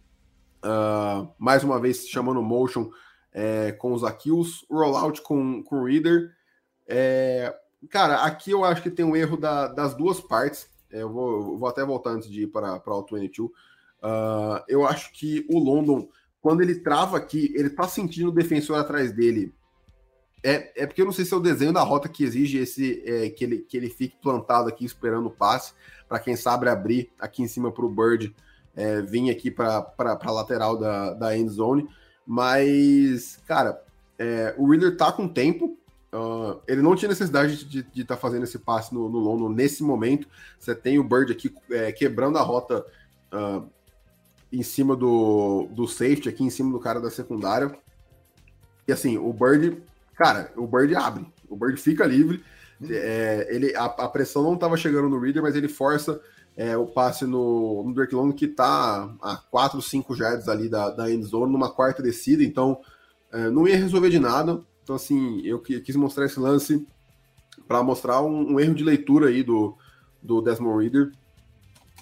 Uh, 0.64 1.28
mais 1.38 1.62
uma 1.62 1.78
vez 1.78 2.08
chamando 2.08 2.42
motion 2.42 2.90
é, 3.34 3.72
com 3.72 3.92
os 3.92 4.04
Akils, 4.04 4.64
rollout 4.70 5.20
com, 5.20 5.62
com 5.62 5.80
o 5.80 5.84
Reader. 5.84 6.32
É, 6.86 7.54
cara, 7.88 8.24
aqui 8.24 8.50
eu 8.50 8.64
acho 8.64 8.82
que 8.82 8.90
tem 8.90 9.04
um 9.04 9.16
erro 9.16 9.36
da, 9.36 9.68
das 9.68 9.94
duas 9.94 10.20
partes. 10.20 10.68
É, 10.90 11.02
eu, 11.02 11.10
vou, 11.10 11.52
eu 11.52 11.58
vou 11.58 11.68
até 11.68 11.84
voltar 11.84 12.10
antes 12.10 12.28
de 12.28 12.42
ir 12.42 12.46
para, 12.48 12.78
para 12.78 12.94
o 12.94 13.06
22. 13.10 13.50
Uh, 13.50 14.62
eu 14.68 14.86
acho 14.86 15.12
que 15.12 15.46
o 15.50 15.58
London, 15.58 16.08
quando 16.40 16.60
ele 16.60 16.76
trava 16.76 17.16
aqui, 17.16 17.52
ele 17.56 17.70
tá 17.70 17.88
sentindo 17.88 18.28
o 18.28 18.34
defensor 18.34 18.78
atrás 18.78 19.12
dele. 19.12 19.54
É, 20.42 20.82
é 20.82 20.86
porque 20.86 21.00
eu 21.00 21.06
não 21.06 21.12
sei 21.12 21.24
se 21.24 21.32
é 21.32 21.36
o 21.36 21.40
desenho 21.40 21.72
da 21.72 21.82
rota 21.82 22.06
que 22.06 22.22
exige 22.22 22.58
esse 22.58 23.02
é, 23.06 23.30
que, 23.30 23.44
ele, 23.44 23.58
que 23.60 23.76
ele 23.78 23.88
fique 23.88 24.18
plantado 24.20 24.68
aqui 24.68 24.84
esperando 24.84 25.28
o 25.28 25.30
passe 25.30 25.72
para 26.06 26.18
quem 26.18 26.36
sabe 26.36 26.68
abrir 26.68 27.10
aqui 27.18 27.42
em 27.42 27.48
cima 27.48 27.72
para 27.72 27.86
o 27.86 27.88
Bird 27.88 28.34
é, 28.76 29.00
vir 29.00 29.30
aqui 29.30 29.50
para 29.50 29.94
a 29.98 30.30
lateral 30.30 30.76
da, 30.76 31.14
da 31.14 31.36
end 31.36 31.50
zone. 31.50 31.88
Mas, 32.26 33.42
cara, 33.46 33.82
é, 34.18 34.54
o 34.58 34.68
Reader 34.68 34.96
tá 34.96 35.12
com 35.12 35.28
tempo. 35.28 35.78
Uh, 36.14 36.60
ele 36.68 36.80
não 36.80 36.94
tinha 36.94 37.08
necessidade 37.08 37.64
de 37.64 37.80
estar 38.00 38.14
tá 38.14 38.20
fazendo 38.20 38.44
esse 38.44 38.60
passe 38.60 38.94
no, 38.94 39.08
no 39.08 39.48
nesse 39.48 39.82
momento. 39.82 40.28
Você 40.60 40.72
tem 40.72 40.96
o 40.96 41.02
Bird 41.02 41.32
aqui 41.32 41.52
é, 41.72 41.90
quebrando 41.90 42.38
a 42.38 42.42
rota 42.42 42.86
uh, 43.32 43.68
em 44.52 44.62
cima 44.62 44.94
do, 44.94 45.66
do 45.72 45.88
safety, 45.88 46.28
aqui 46.28 46.44
em 46.44 46.50
cima 46.50 46.70
do 46.70 46.78
cara 46.78 47.00
da 47.00 47.10
secundária. 47.10 47.76
E 48.86 48.92
assim, 48.92 49.18
o 49.18 49.32
Bird, 49.32 49.82
cara, 50.14 50.52
o 50.56 50.68
Bird 50.68 50.94
abre. 50.94 51.26
O 51.48 51.56
Bird 51.56 51.80
fica 51.80 52.06
livre. 52.06 52.44
É, 52.88 53.48
ele, 53.50 53.74
a, 53.74 53.86
a, 53.86 54.08
pressão 54.08 54.44
não 54.44 54.54
estava 54.54 54.76
chegando 54.76 55.08
no 55.08 55.18
Reader, 55.18 55.42
mas 55.42 55.56
ele 55.56 55.68
força 55.68 56.20
é, 56.56 56.76
o 56.76 56.86
passe 56.86 57.24
no, 57.24 57.82
no 57.84 57.92
Drake 57.92 58.14
Long, 58.14 58.30
que 58.30 58.44
está 58.44 59.12
a 59.20 59.36
4, 59.50 59.82
5 59.82 60.14
jardas 60.14 60.48
ali 60.48 60.68
da, 60.68 60.90
da 60.90 61.10
end 61.10 61.24
zone, 61.24 61.52
numa 61.52 61.72
quarta 61.72 62.00
descida, 62.00 62.44
então 62.44 62.80
é, 63.32 63.50
não 63.50 63.66
ia 63.66 63.76
resolver 63.76 64.10
de 64.10 64.20
nada. 64.20 64.62
Então, 64.84 64.94
assim, 64.94 65.40
eu 65.44 65.58
quis 65.60 65.96
mostrar 65.96 66.26
esse 66.26 66.38
lance 66.38 66.86
para 67.66 67.82
mostrar 67.82 68.20
um, 68.20 68.52
um, 68.52 68.60
erro 68.60 68.74
de 68.74 68.84
leitura 68.84 69.28
aí 69.28 69.42
do, 69.42 69.76
do 70.22 70.42
Desmond 70.42 70.82
Reader. 70.82 71.10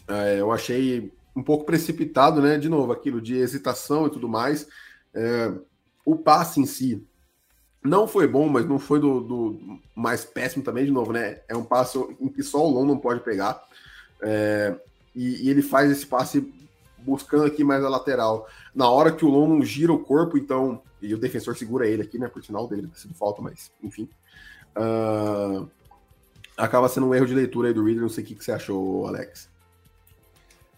É, 0.08 0.40
eu 0.40 0.50
achei 0.50 1.12
um 1.34 1.42
pouco 1.44 1.64
precipitado, 1.64 2.42
né? 2.42 2.58
De 2.58 2.68
novo, 2.68 2.90
aquilo 2.90 3.20
de 3.20 3.36
hesitação 3.36 4.08
e 4.08 4.10
tudo 4.10 4.28
mais. 4.28 4.66
É, 5.14 5.54
o 6.04 6.16
passe 6.16 6.60
em 6.60 6.66
si 6.66 7.06
não 7.84 8.08
foi 8.08 8.26
bom, 8.26 8.48
mas 8.48 8.66
não 8.66 8.80
foi 8.80 8.98
do, 8.98 9.20
do, 9.20 9.80
mais 9.94 10.24
péssimo 10.24 10.64
também, 10.64 10.84
de 10.84 10.90
novo, 10.90 11.12
né? 11.12 11.40
É 11.48 11.56
um 11.56 11.64
passe 11.64 11.98
em 12.20 12.28
que 12.28 12.42
só 12.42 12.66
o 12.66 12.70
London 12.70 12.96
pode 12.96 13.20
pegar. 13.20 13.62
É, 14.20 14.76
e, 15.14 15.46
e, 15.46 15.50
ele 15.50 15.62
faz 15.62 15.90
esse 15.90 16.06
passe 16.06 16.52
buscando 17.04 17.44
aqui 17.44 17.62
mais 17.64 17.84
a 17.84 17.88
lateral. 17.88 18.48
Na 18.74 18.90
hora 18.90 19.12
que 19.12 19.24
o 19.24 19.28
London 19.28 19.62
gira 19.64 19.92
o 19.92 19.98
corpo, 19.98 20.36
então. 20.36 20.82
E 21.00 21.12
o 21.14 21.18
defensor 21.18 21.56
segura 21.56 21.86
ele 21.86 22.02
aqui, 22.02 22.18
né? 22.18 22.28
Por 22.28 22.44
sinal 22.44 22.68
dele 22.68 22.86
ter 22.86 22.98
sido 22.98 23.14
falta, 23.14 23.42
mas 23.42 23.72
enfim. 23.82 24.08
Uh, 24.76 25.68
acaba 26.56 26.88
sendo 26.88 27.08
um 27.08 27.14
erro 27.14 27.26
de 27.26 27.34
leitura 27.34 27.68
aí 27.68 27.74
do 27.74 27.84
Reader. 27.84 28.02
Não 28.02 28.08
sei 28.08 28.22
o 28.22 28.26
que, 28.26 28.34
que 28.34 28.44
você 28.44 28.52
achou, 28.52 29.06
Alex. 29.06 29.50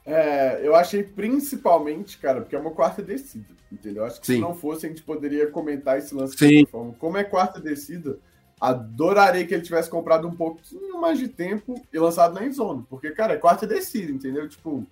É, 0.06 0.60
eu 0.62 0.74
achei 0.74 1.02
principalmente, 1.02 2.18
cara, 2.18 2.42
porque 2.42 2.54
é 2.54 2.58
uma 2.58 2.70
quarta 2.70 3.02
descida, 3.02 3.54
entendeu? 3.72 4.04
Acho 4.04 4.20
que 4.20 4.26
Sim. 4.26 4.34
se 4.34 4.40
não 4.40 4.54
fosse, 4.54 4.84
a 4.84 4.88
gente 4.90 5.02
poderia 5.02 5.50
comentar 5.50 5.96
esse 5.96 6.14
lance 6.14 6.36
Sim. 6.36 6.66
Como 6.98 7.16
é 7.16 7.24
quarta 7.24 7.58
descida, 7.58 8.18
adoraria 8.60 9.46
que 9.46 9.54
ele 9.54 9.62
tivesse 9.62 9.88
comprado 9.88 10.28
um 10.28 10.34
pouquinho 10.34 11.00
mais 11.00 11.18
de 11.18 11.28
tempo 11.28 11.74
e 11.90 11.98
lançado 11.98 12.34
na 12.34 12.44
endzone, 12.44 12.84
porque, 12.88 13.10
cara, 13.12 13.32
é 13.32 13.38
quarta 13.38 13.66
descida, 13.66 14.12
entendeu? 14.12 14.46
Tipo, 14.46 14.86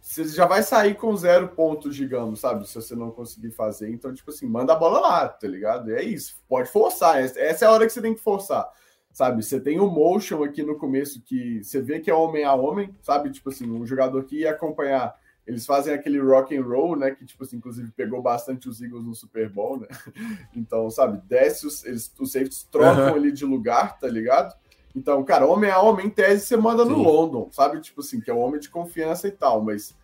você 0.00 0.24
já 0.28 0.46
vai 0.46 0.62
sair 0.62 0.94
com 0.94 1.16
zero 1.16 1.48
pontos, 1.48 1.96
digamos, 1.96 2.40
sabe? 2.40 2.68
Se 2.68 2.74
você 2.74 2.94
não 2.94 3.10
conseguir 3.10 3.50
fazer. 3.50 3.90
Então, 3.90 4.12
tipo 4.12 4.30
assim, 4.30 4.46
manda 4.46 4.72
a 4.72 4.76
bola 4.76 5.00
lá, 5.00 5.28
tá 5.28 5.48
ligado? 5.48 5.92
É 5.94 6.02
isso. 6.02 6.36
Pode 6.48 6.70
forçar. 6.70 7.20
Essa 7.20 7.64
é 7.64 7.68
a 7.68 7.70
hora 7.70 7.86
que 7.86 7.92
você 7.92 8.00
tem 8.00 8.14
que 8.14 8.20
forçar. 8.20 8.68
Sabe? 9.12 9.42
Você 9.44 9.60
tem 9.60 9.78
o 9.78 9.90
motion 9.90 10.42
aqui 10.42 10.62
no 10.62 10.78
começo 10.78 11.22
que 11.22 11.62
você 11.62 11.80
vê 11.80 12.00
que 12.00 12.10
é 12.10 12.14
homem 12.14 12.44
a 12.44 12.54
homem, 12.54 12.94
sabe? 13.02 13.30
Tipo 13.30 13.50
assim, 13.50 13.70
um 13.70 13.84
jogador 13.84 14.24
que 14.24 14.40
ia 14.40 14.50
acompanhar. 14.50 15.14
Eles 15.46 15.66
fazem 15.66 15.92
aquele 15.92 16.20
rock 16.20 16.56
and 16.56 16.62
roll, 16.62 16.96
né? 16.96 17.10
Que, 17.10 17.26
tipo 17.26 17.42
assim, 17.42 17.56
inclusive 17.56 17.90
pegou 17.92 18.22
bastante 18.22 18.68
os 18.68 18.80
Eagles 18.80 19.04
no 19.04 19.14
Super 19.14 19.48
Bowl, 19.48 19.80
né? 19.80 19.88
Então, 20.54 20.88
sabe, 20.88 21.20
desce 21.26 21.66
os, 21.66 21.84
eles, 21.84 22.12
os 22.18 22.30
safeties 22.30 22.62
trocam 22.64 23.08
uhum. 23.08 23.14
ali 23.14 23.32
de 23.32 23.44
lugar, 23.44 23.98
tá 23.98 24.06
ligado? 24.06 24.54
Então, 24.94 25.24
cara, 25.24 25.46
homem 25.46 25.70
a 25.70 25.80
homem, 25.80 26.06
em 26.06 26.10
tese, 26.10 26.46
você 26.46 26.56
manda 26.56 26.84
Sim. 26.84 26.90
no 26.90 27.02
London, 27.02 27.48
sabe? 27.50 27.80
Tipo 27.80 28.00
assim, 28.00 28.20
que 28.20 28.30
é 28.30 28.34
um 28.34 28.40
homem 28.40 28.60
de 28.60 28.68
confiança 28.68 29.26
e 29.26 29.30
tal, 29.30 29.62
mas 29.62 29.94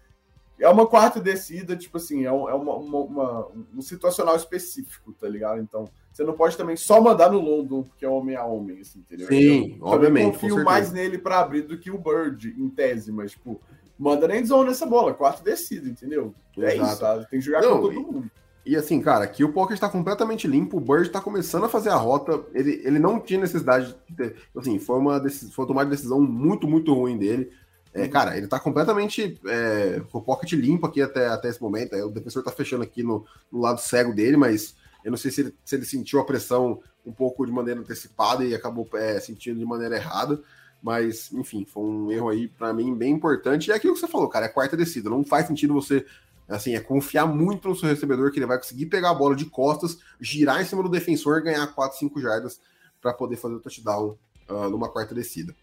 é 0.58 0.68
uma 0.68 0.86
quarta 0.86 1.20
descida, 1.20 1.76
tipo 1.76 1.98
assim, 1.98 2.24
é, 2.24 2.32
um, 2.32 2.48
é 2.48 2.54
uma, 2.54 2.74
uma, 2.74 2.98
uma, 2.98 3.48
um 3.76 3.80
situacional 3.80 4.34
específico, 4.34 5.12
tá 5.12 5.28
ligado? 5.28 5.60
Então, 5.60 5.88
você 6.12 6.24
não 6.24 6.32
pode 6.32 6.56
também 6.56 6.76
só 6.76 7.00
mandar 7.00 7.30
no 7.30 7.38
London, 7.38 7.84
porque 7.84 8.04
é 8.04 8.08
homem 8.08 8.34
a 8.34 8.44
homem, 8.44 8.80
assim, 8.80 8.98
entendeu? 8.98 9.28
Sim, 9.28 9.76
eu, 9.78 9.86
obviamente. 9.86 10.24
Eu 10.24 10.32
confio 10.32 10.64
mais 10.64 10.90
nele 10.90 11.18
para 11.18 11.38
abrir 11.38 11.62
do 11.62 11.78
que 11.78 11.90
o 11.90 11.98
Bird, 11.98 12.54
em 12.58 12.68
tese, 12.68 13.12
mas, 13.12 13.32
tipo, 13.32 13.60
manda 13.96 14.26
nem 14.26 14.44
zone 14.44 14.68
nessa 14.68 14.86
bola, 14.86 15.14
quarta 15.14 15.44
descida, 15.44 15.88
entendeu? 15.88 16.34
É 16.58 16.74
Exato. 16.74 16.90
isso, 16.90 17.00
sabe? 17.00 17.30
Tem 17.30 17.38
que 17.38 17.44
jogar 17.44 17.62
não, 17.62 17.76
com 17.76 17.80
todo 17.82 17.94
mundo. 17.94 18.24
E 18.24 18.30
assim, 18.76 19.00
cara, 19.00 19.24
aqui 19.24 19.44
o 19.44 19.52
pocket 19.52 19.74
está 19.74 19.88
completamente 19.88 20.46
limpo, 20.46 20.76
o 20.76 20.80
Bird 20.80 21.06
está 21.06 21.20
começando 21.20 21.64
a 21.64 21.68
fazer 21.68 21.90
a 21.90 21.96
rota, 21.96 22.44
ele, 22.52 22.82
ele 22.84 22.98
não 22.98 23.20
tinha 23.20 23.40
necessidade 23.40 23.96
de 24.06 24.14
ter, 24.14 24.36
assim, 24.56 24.78
foi 24.78 24.98
uma 24.98 25.18
decisão, 25.18 25.50
foi 25.52 25.66
tomar 25.66 25.84
decisão 25.84 26.20
muito, 26.20 26.66
muito 26.66 26.92
ruim 26.92 27.16
dele. 27.16 27.50
É, 27.94 28.02
uhum. 28.02 28.10
cara, 28.10 28.36
ele 28.36 28.44
está 28.44 28.60
completamente 28.60 29.40
é, 29.46 30.02
com 30.10 30.18
o 30.18 30.22
pocket 30.22 30.52
limpo 30.52 30.86
aqui 30.86 31.00
até, 31.00 31.28
até 31.28 31.48
esse 31.48 31.60
momento. 31.60 31.94
Aí, 31.94 32.02
o 32.02 32.10
defensor 32.10 32.40
está 32.40 32.52
fechando 32.52 32.82
aqui 32.82 33.02
no, 33.02 33.24
no, 33.50 33.60
lado 33.60 33.80
cego 33.80 34.14
dele, 34.14 34.36
mas 34.36 34.76
eu 35.04 35.10
não 35.10 35.18
sei 35.18 35.30
se 35.30 35.40
ele, 35.40 35.54
se 35.64 35.74
ele 35.74 35.84
sentiu 35.84 36.20
a 36.20 36.24
pressão 36.24 36.80
um 37.06 37.12
pouco 37.12 37.46
de 37.46 37.52
maneira 37.52 37.80
antecipada 37.80 38.44
e 38.44 38.54
acabou 38.54 38.88
é, 38.94 39.18
sentindo 39.20 39.58
de 39.58 39.64
maneira 39.64 39.96
errada. 39.96 40.40
Mas, 40.82 41.32
enfim, 41.32 41.64
foi 41.64 41.82
um 41.82 42.12
erro 42.12 42.28
aí 42.28 42.46
para 42.46 42.72
mim 42.72 42.94
bem 42.94 43.12
importante. 43.12 43.68
E 43.68 43.72
é 43.72 43.74
aquilo 43.74 43.94
que 43.94 44.00
você 44.00 44.06
falou, 44.06 44.28
cara, 44.28 44.46
é 44.46 44.48
quarta 44.48 44.76
descida. 44.76 45.10
Não 45.10 45.24
faz 45.24 45.46
sentido 45.46 45.74
você 45.74 46.04
Assim, 46.48 46.74
é 46.74 46.80
confiar 46.80 47.26
muito 47.26 47.68
no 47.68 47.76
seu 47.76 47.88
recebedor 47.88 48.30
que 48.30 48.38
ele 48.38 48.46
vai 48.46 48.56
conseguir 48.56 48.86
pegar 48.86 49.10
a 49.10 49.14
bola 49.14 49.36
de 49.36 49.44
costas, 49.44 49.98
girar 50.18 50.62
em 50.62 50.64
cima 50.64 50.82
do 50.82 50.88
defensor 50.88 51.38
e 51.38 51.42
ganhar 51.42 51.66
4, 51.66 51.98
5 51.98 52.20
jardas 52.20 52.60
para 53.02 53.12
poder 53.12 53.36
fazer 53.36 53.54
o 53.54 53.60
touchdown 53.60 54.16
uh, 54.48 54.70
numa 54.70 54.88
quarta 54.88 55.14
descida. 55.14 55.54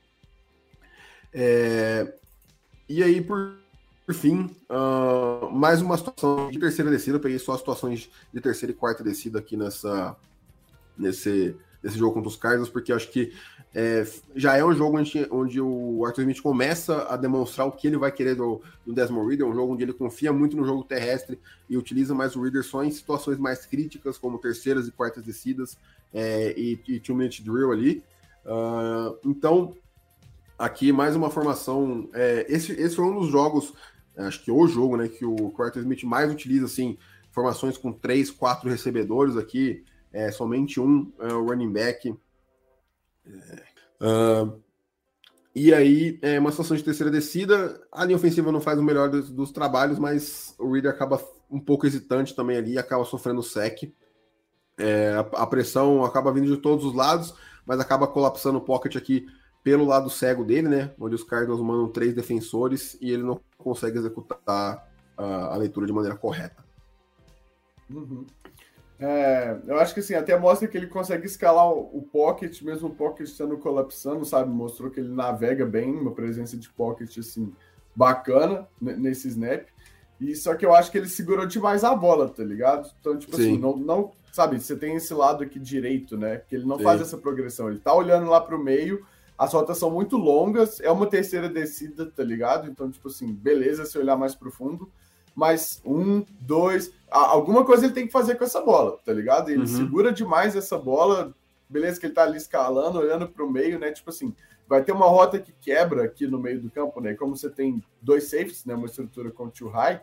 É... 1.34 2.14
E 2.88 3.02
aí, 3.02 3.20
por, 3.20 3.58
por 4.06 4.14
fim, 4.14 4.56
uh, 4.70 5.50
mais 5.52 5.82
uma 5.82 5.98
situação 5.98 6.52
de 6.52 6.60
terceira 6.60 6.92
descida. 6.92 7.18
Eu 7.18 7.22
peguei 7.22 7.40
só 7.40 7.58
situações 7.58 8.10
de 8.32 8.40
terceira 8.40 8.72
e 8.72 8.76
quarta 8.76 9.04
descida 9.04 9.40
aqui 9.40 9.58
nessa, 9.58 10.16
nesse, 10.96 11.58
nesse 11.82 11.98
jogo 11.98 12.14
contra 12.14 12.30
os 12.30 12.36
Cardinals, 12.36 12.70
porque 12.70 12.94
acho 12.94 13.10
que 13.10 13.34
é, 13.78 14.08
já 14.34 14.56
é 14.56 14.64
um 14.64 14.74
jogo 14.74 14.98
onde, 14.98 15.28
onde, 15.30 15.60
o 15.60 16.06
Arthur 16.06 16.22
Smith 16.22 16.42
começa 16.42 17.08
a 17.10 17.18
demonstrar 17.18 17.68
o 17.68 17.74
que 17.74 17.86
ele 17.86 17.98
vai 17.98 18.10
querer 18.10 18.34
do, 18.34 18.62
do 18.86 18.94
Desmond 18.94 19.28
Reader, 19.28 19.46
um 19.46 19.54
jogo 19.54 19.74
onde 19.74 19.84
ele 19.84 19.92
confia 19.92 20.32
muito 20.32 20.56
no 20.56 20.66
jogo 20.66 20.86
terrestre 20.86 21.38
e 21.70 21.76
utiliza 21.76 22.16
mais 22.16 22.38
o 22.38 22.42
Reader 22.42 22.64
só 22.64 22.86
em 22.86 22.90
situações 22.90 23.38
mais 23.38 23.66
críticas, 23.66 24.18
como 24.18 24.40
terceiras 24.40 24.88
e 24.88 24.92
quartas 24.92 25.26
descidas 25.26 25.78
é, 26.14 26.54
e, 26.58 26.80
e 26.88 27.00
two-minute 27.02 27.44
drill 27.44 27.74
ali. 27.74 28.02
Uh, 28.46 29.18
então, 29.26 29.76
aqui 30.58 30.94
mais 30.94 31.14
uma 31.14 31.30
formação. 31.30 32.10
É, 32.14 32.46
esse, 32.48 32.72
esse 32.72 32.96
foi 32.96 33.04
um 33.04 33.20
dos 33.20 33.30
jogos, 33.30 33.74
acho 34.18 34.42
que 34.42 34.52
o 34.52 34.68
jogo, 34.68 34.96
né, 34.96 35.10
que 35.10 35.26
o, 35.26 35.54
Arthur 35.60 35.82
Smith 35.82 36.04
mais 36.04 36.32
utiliza, 36.32 36.66
assim, 36.66 36.98
formações 37.30 37.78
com 37.78 37.92
três, 37.92 38.32
quatro 38.32 38.70
recebedores 38.70 39.36
aqui, 39.36 39.84
é, 40.14 40.32
somente 40.32 40.80
um 40.80 41.12
é, 41.20 41.28
running 41.28 41.74
back. 41.74 42.16
Uh, 44.02 44.62
e 45.56 45.74
aí, 45.74 46.20
é 46.22 46.38
uma 46.38 46.52
situação 46.52 46.76
de 46.76 46.84
terceira 46.84 47.10
descida. 47.10 47.82
A 47.92 48.04
linha 48.04 48.18
ofensiva 48.18 48.52
não 48.52 48.60
faz 48.60 48.78
o 48.78 48.84
melhor 48.84 49.10
dos, 49.10 49.30
dos, 49.30 49.52
trabalhos, 49.52 49.98
mas 49.98 50.54
o 50.60 50.72
Reader 50.74 50.92
acaba 50.92 51.22
um 51.50 51.60
pouco 51.60 51.88
hesitante 51.88 52.36
também 52.36 52.58
ali, 52.58 52.78
acaba 52.78 53.06
sofrendo 53.06 53.42
sec. 53.42 53.94
É, 54.78 55.14
a, 55.14 55.20
a, 55.44 55.48
pressão 55.48 56.04
acaba 56.04 56.34
vindo 56.34 56.54
de 56.54 56.58
todos 56.58 56.84
os 56.84 56.94
lados, 56.94 57.34
mas 57.66 57.80
acaba 57.80 58.06
colapsando 58.06 58.58
o 58.58 58.62
pocket 58.62 58.98
aqui 58.98 59.26
pelo 59.64 59.86
lado 59.86 60.10
cego 60.10 60.44
dele, 60.44 60.68
né? 60.68 60.94
Onde 61.00 61.16
os 61.16 61.24
Cardinals 61.24 61.62
mandam 61.62 61.88
três 61.88 62.14
defensores 62.14 62.98
e 63.00 63.10
ele 63.10 63.24
não 63.24 63.40
consegue 63.58 63.98
executar 63.98 64.86
a, 65.18 65.54
a 65.54 65.56
leitura 65.56 65.88
de 65.88 65.94
maneira 65.94 66.18
correta. 66.18 66.66
Uhum. 67.90 68.26
É, 68.98 69.58
eu 69.68 69.78
acho 69.78 69.94
que 69.94 70.00
assim, 70.00 70.14
até 70.14 70.38
mostra 70.38 70.68
que 70.68 70.78
ele 70.78 70.88
consegue 70.88 71.26
escalar 71.26 71.70
o, 71.70 71.98
o 71.98 72.02
pocket, 72.02 72.62
mesmo 72.62 72.88
o 72.88 72.96
pocket 72.96 73.28
estando 73.28 73.58
colapsando, 73.58 74.24
sabe? 74.24 74.50
Mostrou 74.50 74.90
que 74.90 75.00
ele 75.00 75.14
navega 75.14 75.66
bem, 75.66 75.94
uma 75.94 76.12
presença 76.12 76.56
de 76.56 76.70
pocket 76.70 77.18
assim, 77.18 77.54
bacana 77.96 78.68
nesse 78.80 79.28
snap. 79.28 79.68
E 80.20 80.34
só 80.34 80.56
que 80.56 80.66
eu 80.66 80.74
acho 80.74 80.92
que 80.92 80.98
ele 80.98 81.10
segurou 81.10 81.46
demais 81.46 81.84
a 81.84 81.94
bola, 81.94 82.30
tá 82.30 82.44
ligado? 82.44 82.90
Então, 83.00 83.18
tipo 83.18 83.36
assim, 83.36 83.44
Sim. 83.44 83.52
assim, 83.52 83.60
não, 83.60 83.76
não, 83.76 84.12
sabe, 84.32 84.60
você 84.60 84.76
tem 84.76 84.96
esse 84.96 85.14
lado 85.14 85.44
aqui 85.44 85.60
direito, 85.60 86.16
né? 86.16 86.38
Que 86.38 86.56
ele 86.56 86.66
não 86.66 86.78
Sim. 86.78 86.84
faz 86.84 87.02
essa 87.02 87.18
progressão. 87.18 87.70
Ele 87.70 87.80
tá 87.80 87.94
olhando 87.94 88.30
lá 88.30 88.40
pro 88.40 88.58
meio, 88.58 89.06
as 89.38 89.52
rotas 89.52 89.78
são 89.78 89.92
muito 89.92 90.16
longas, 90.16 90.80
é 90.80 90.90
uma 90.90 91.06
terceira 91.06 91.50
descida, 91.50 92.06
tá 92.06 92.24
ligado? 92.24 92.70
Então, 92.70 92.90
tipo 92.90 93.10
assim, 93.10 93.34
beleza 93.34 93.86
se 93.86 93.98
olhar 93.98 94.16
mais 94.16 94.34
profundo 94.34 94.90
mas 95.36 95.82
um, 95.86 96.24
dois, 96.40 96.94
alguma 97.12 97.66
coisa 97.66 97.86
ele 97.86 97.94
tem 97.94 98.08
que 98.08 98.14
fazer 98.14 98.36
com 98.36 98.46
essa 98.46 98.62
bola, 98.62 98.98
tá 99.06 99.12
ligado? 99.12 99.50
Ele 99.50 99.60
uhum. 99.60 99.68
segura 99.68 100.14
demais 100.14 100.56
essa 100.56 100.78
bola, 100.78 101.36
beleza 101.70 102.00
que 102.00 102.06
ele 102.06 102.14
tá 102.14 102.24
ali 102.24 102.38
escalando, 102.38 103.00
olhando 103.00 103.28
para 103.28 103.44
o 103.44 103.52
meio, 103.52 103.78
né? 103.78 103.92
Tipo 103.92 104.10
assim, 104.10 104.34
vai 104.68 104.82
ter 104.82 104.94
uma 104.94 105.08
rota 105.08 105.38
que 105.38 105.52
quebra 105.52 106.06
aqui 106.06 106.26
no 106.26 106.40
meio 106.40 106.62
do 106.62 106.72
campo, 106.72 107.02
né? 107.02 107.14
Como 107.16 107.36
você 107.36 107.50
tem 107.50 107.84
dois 108.02 108.30
safeties, 108.30 108.66
né? 108.66 108.74
Uma 108.74 108.86
estrutura 108.86 109.30
com 109.30 109.50
too 109.50 109.68
high, 109.68 110.02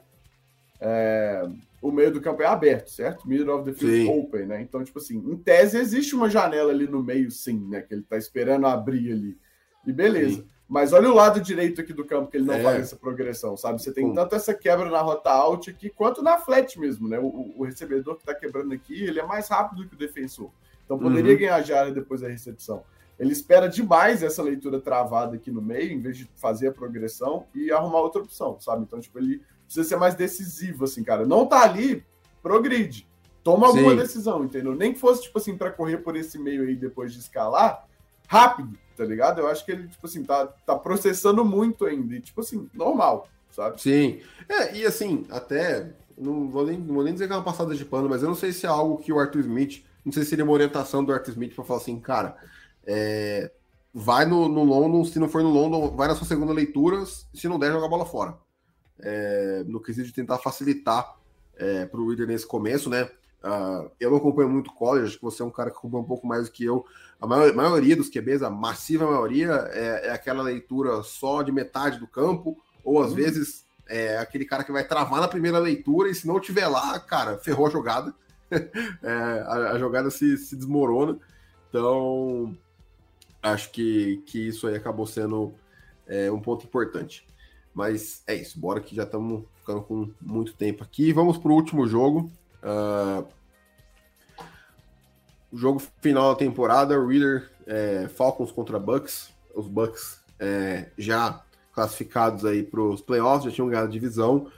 é... 0.78 1.49
o 1.80 1.91
meio 1.91 2.12
do 2.12 2.20
campo 2.20 2.43
é 2.43 2.47
aberto, 2.47 2.91
certo? 2.91 3.26
Middle 3.26 3.55
of 3.55 3.64
the 3.64 3.72
field 3.72 4.05
sim. 4.05 4.20
open, 4.20 4.47
né? 4.47 4.61
Então, 4.61 4.85
tipo 4.85 4.99
assim, 4.99 5.16
em 5.16 5.37
tese 5.37 5.78
existe 5.78 6.14
uma 6.14 6.28
janela 6.28 6.72
ali 6.72 6.87
no 6.87 7.03
meio, 7.03 7.30
sim, 7.30 7.68
né? 7.68 7.80
Que 7.80 7.95
ele 7.95 8.03
tá 8.03 8.18
esperando 8.18 8.66
abrir 8.66 9.12
ali. 9.12 9.39
E 9.87 9.93
beleza. 9.93 10.43
Sim. 10.43 10.49
Mas 10.68 10.92
olha 10.92 11.10
o 11.10 11.14
lado 11.14 11.40
direito 11.40 11.80
aqui 11.80 11.92
do 11.92 12.04
campo 12.04 12.30
que 12.30 12.36
ele 12.36 12.46
não 12.46 12.54
é. 12.54 12.62
faz 12.62 12.80
essa 12.80 12.96
progressão, 12.96 13.56
sabe? 13.56 13.82
Você 13.82 13.92
tem 13.92 14.12
tanto 14.14 14.34
essa 14.34 14.54
quebra 14.54 14.88
na 14.88 15.00
rota 15.00 15.30
out 15.30 15.68
aqui, 15.68 15.90
quanto 15.90 16.22
na 16.22 16.38
flat 16.38 16.78
mesmo, 16.78 17.08
né? 17.08 17.18
O, 17.18 17.54
o 17.56 17.64
recebedor 17.64 18.14
que 18.14 18.22
está 18.22 18.34
quebrando 18.34 18.72
aqui, 18.72 19.04
ele 19.04 19.20
é 19.20 19.26
mais 19.26 19.48
rápido 19.48 19.86
que 19.86 19.94
o 19.94 19.98
defensor. 19.98 20.50
Então 20.84 20.98
poderia 20.98 21.32
uhum. 21.32 21.38
ganhar 21.38 21.62
jarda 21.62 21.92
depois 21.92 22.20
da 22.22 22.28
recepção. 22.28 22.82
Ele 23.18 23.32
espera 23.32 23.68
demais 23.68 24.22
essa 24.22 24.42
leitura 24.42 24.80
travada 24.80 25.36
aqui 25.36 25.50
no 25.50 25.62
meio, 25.62 25.92
em 25.92 26.00
vez 26.00 26.16
de 26.16 26.28
fazer 26.36 26.68
a 26.68 26.72
progressão 26.72 27.46
e 27.54 27.70
arrumar 27.70 28.00
outra 28.00 28.22
opção, 28.22 28.58
sabe? 28.58 28.82
Então, 28.82 29.00
tipo, 29.00 29.18
ele 29.18 29.42
precisa 29.64 29.88
ser 29.88 29.96
mais 29.96 30.14
decisivo, 30.14 30.84
assim, 30.84 31.04
cara. 31.04 31.24
Não 31.26 31.46
tá 31.46 31.62
ali, 31.62 32.04
progride. 32.42 33.06
Toma 33.44 33.66
alguma 33.66 33.90
Sim. 33.90 33.96
decisão, 33.96 34.44
entendeu? 34.44 34.74
Nem 34.74 34.92
que 34.92 34.98
fosse, 34.98 35.22
tipo 35.22 35.38
assim, 35.38 35.56
para 35.56 35.70
correr 35.70 35.98
por 35.98 36.16
esse 36.16 36.38
meio 36.38 36.62
aí 36.62 36.76
depois 36.76 37.12
de 37.12 37.18
escalar, 37.18 37.86
rápido 38.33 38.78
tá 38.97 39.05
ligado? 39.05 39.41
Eu 39.41 39.49
acho 39.49 39.64
que 39.64 39.72
ele, 39.72 39.89
tipo 39.89 40.07
assim, 40.07 40.22
tá, 40.22 40.47
tá 40.47 40.76
processando 40.76 41.45
muito 41.45 41.85
ainda. 41.85 42.14
E, 42.14 42.20
tipo 42.20 42.41
assim, 42.41 42.68
normal, 42.72 43.28
sabe? 43.51 43.80
Sim. 43.80 44.20
É, 44.49 44.76
e 44.76 44.87
assim, 44.87 45.26
até. 45.30 45.93
Não 46.16 46.49
vou, 46.49 46.66
nem, 46.66 46.78
não 46.78 46.95
vou 46.95 47.05
nem 47.05 47.12
dizer 47.12 47.26
que 47.26 47.33
é 47.33 47.37
uma 47.37 47.43
passada 47.43 47.74
de 47.74 47.85
pano, 47.85 48.09
mas 48.09 48.22
eu 48.22 48.28
não 48.28 48.35
sei 48.35 48.53
se 48.53 48.66
é 48.66 48.68
algo 48.68 48.99
que 48.99 49.12
o 49.12 49.18
Arthur 49.18 49.41
Smith. 49.41 49.85
Não 50.05 50.12
sei 50.12 50.24
se 50.24 50.30
seria 50.30 50.45
uma 50.45 50.53
orientação 50.53 51.05
do 51.05 51.12
Arthur 51.12 51.33
Smith 51.33 51.55
para 51.55 51.64
falar 51.64 51.80
assim, 51.80 51.99
cara. 51.99 52.37
É, 52.85 53.51
vai 53.95 54.24
no, 54.24 54.49
no 54.49 54.62
London, 54.62 55.05
se 55.05 55.18
não 55.18 55.28
for 55.28 55.43
no 55.43 55.51
London, 55.51 55.91
vai 55.97 56.09
na 56.09 56.14
sua 56.14 56.26
segunda 56.26 56.53
leitura, 56.53 57.05
se 57.07 57.49
não 57.49 57.59
der, 57.59 57.72
joga 57.72 57.87
a 57.87 57.89
bola 57.89 58.05
fora. 58.05 58.37
É, 59.01 59.64
no 59.66 59.80
quesito 59.80 60.09
de 60.09 60.14
tentar 60.14 60.39
facilitar 60.39 61.16
é, 61.57 61.87
para 61.87 62.01
o 62.01 62.14
nesse 62.26 62.47
começo, 62.47 62.91
né? 62.91 63.09
Uh, 63.43 63.90
eu 63.99 64.11
não 64.11 64.18
acompanho 64.18 64.49
muito 64.49 64.72
college, 64.72 65.07
acho 65.07 65.16
que 65.16 65.24
você 65.24 65.43
é 65.43 65.45
um 65.45 65.51
cara 65.51 65.70
que 65.70 65.76
acompanha 65.76 66.05
um 66.05 66.07
pouco 66.07 66.26
mais 66.26 66.47
do 66.47 66.53
que 66.53 66.64
eu. 66.64 66.84
A 67.20 67.26
maior, 67.26 67.53
maioria 67.55 67.97
dos 67.97 68.09
QBs, 68.09 68.43
a 68.43 68.51
massiva 68.51 69.05
maioria, 69.05 69.68
é, 69.72 70.09
é, 70.09 70.11
aquela 70.12 70.43
leitura 70.43 71.03
só 71.03 71.43
de 71.43 71.51
metade 71.51 71.99
do 71.99 72.07
campo, 72.07 72.57
ou 72.84 73.03
às 73.03 73.11
uhum. 73.11 73.16
vezes 73.16 73.66
é 73.88 74.18
aquele 74.18 74.45
cara 74.45 74.62
que 74.62 74.72
vai 74.72 74.86
travar 74.86 75.20
na 75.20 75.28
primeira 75.28 75.59
leitura 75.59 76.09
e 76.09 76.14
se 76.14 76.26
não 76.26 76.38
tiver 76.38 76.68
lá, 76.68 76.99
cara, 77.01 77.36
ferrou 77.38 77.66
a 77.66 77.70
jogada. 77.70 78.14
é, 79.03 79.45
a, 79.47 79.72
a, 79.72 79.78
jogada 79.78 80.09
se, 80.11 80.36
se 80.36 80.55
desmorona. 80.55 81.18
Então, 81.68 82.57
acho 83.43 83.70
que, 83.72 84.22
que 84.26 84.49
isso 84.49 84.66
aí 84.68 84.76
acabou 84.76 85.07
sendo 85.07 85.53
é, 86.07 86.30
um 86.30 86.40
ponto 86.40 86.64
importante. 86.64 87.26
Mas 87.74 88.22
é 88.26 88.34
isso, 88.34 88.61
bora 88.61 88.80
que 88.80 88.95
já 88.95 89.05
estamos 89.05 89.45
ficando 89.57 89.82
com 89.82 90.11
muito 90.20 90.55
tempo 90.55 90.84
aqui. 90.84 91.12
Vamos 91.12 91.38
para 91.38 91.51
o 91.51 91.55
último 91.55 91.86
jogo. 91.86 92.30
Uh, 92.62 93.26
jogo 95.52 95.82
final 96.00 96.32
da 96.32 96.38
temporada, 96.38 96.94
Reader, 97.04 97.50
é, 97.66 98.08
Falcons 98.08 98.50
contra 98.50 98.78
Bucks. 98.78 99.30
Os 99.54 99.66
Bucks 99.66 100.20
é, 100.38 100.90
já 100.96 101.44
classificados 101.74 102.44
aí 102.44 102.62
para 102.62 102.80
os 102.80 103.00
playoffs, 103.00 103.44
já 103.44 103.50
tinham 103.50 103.68
ganhado 103.68 103.88
a 103.88 103.90
divisão. 103.90 104.50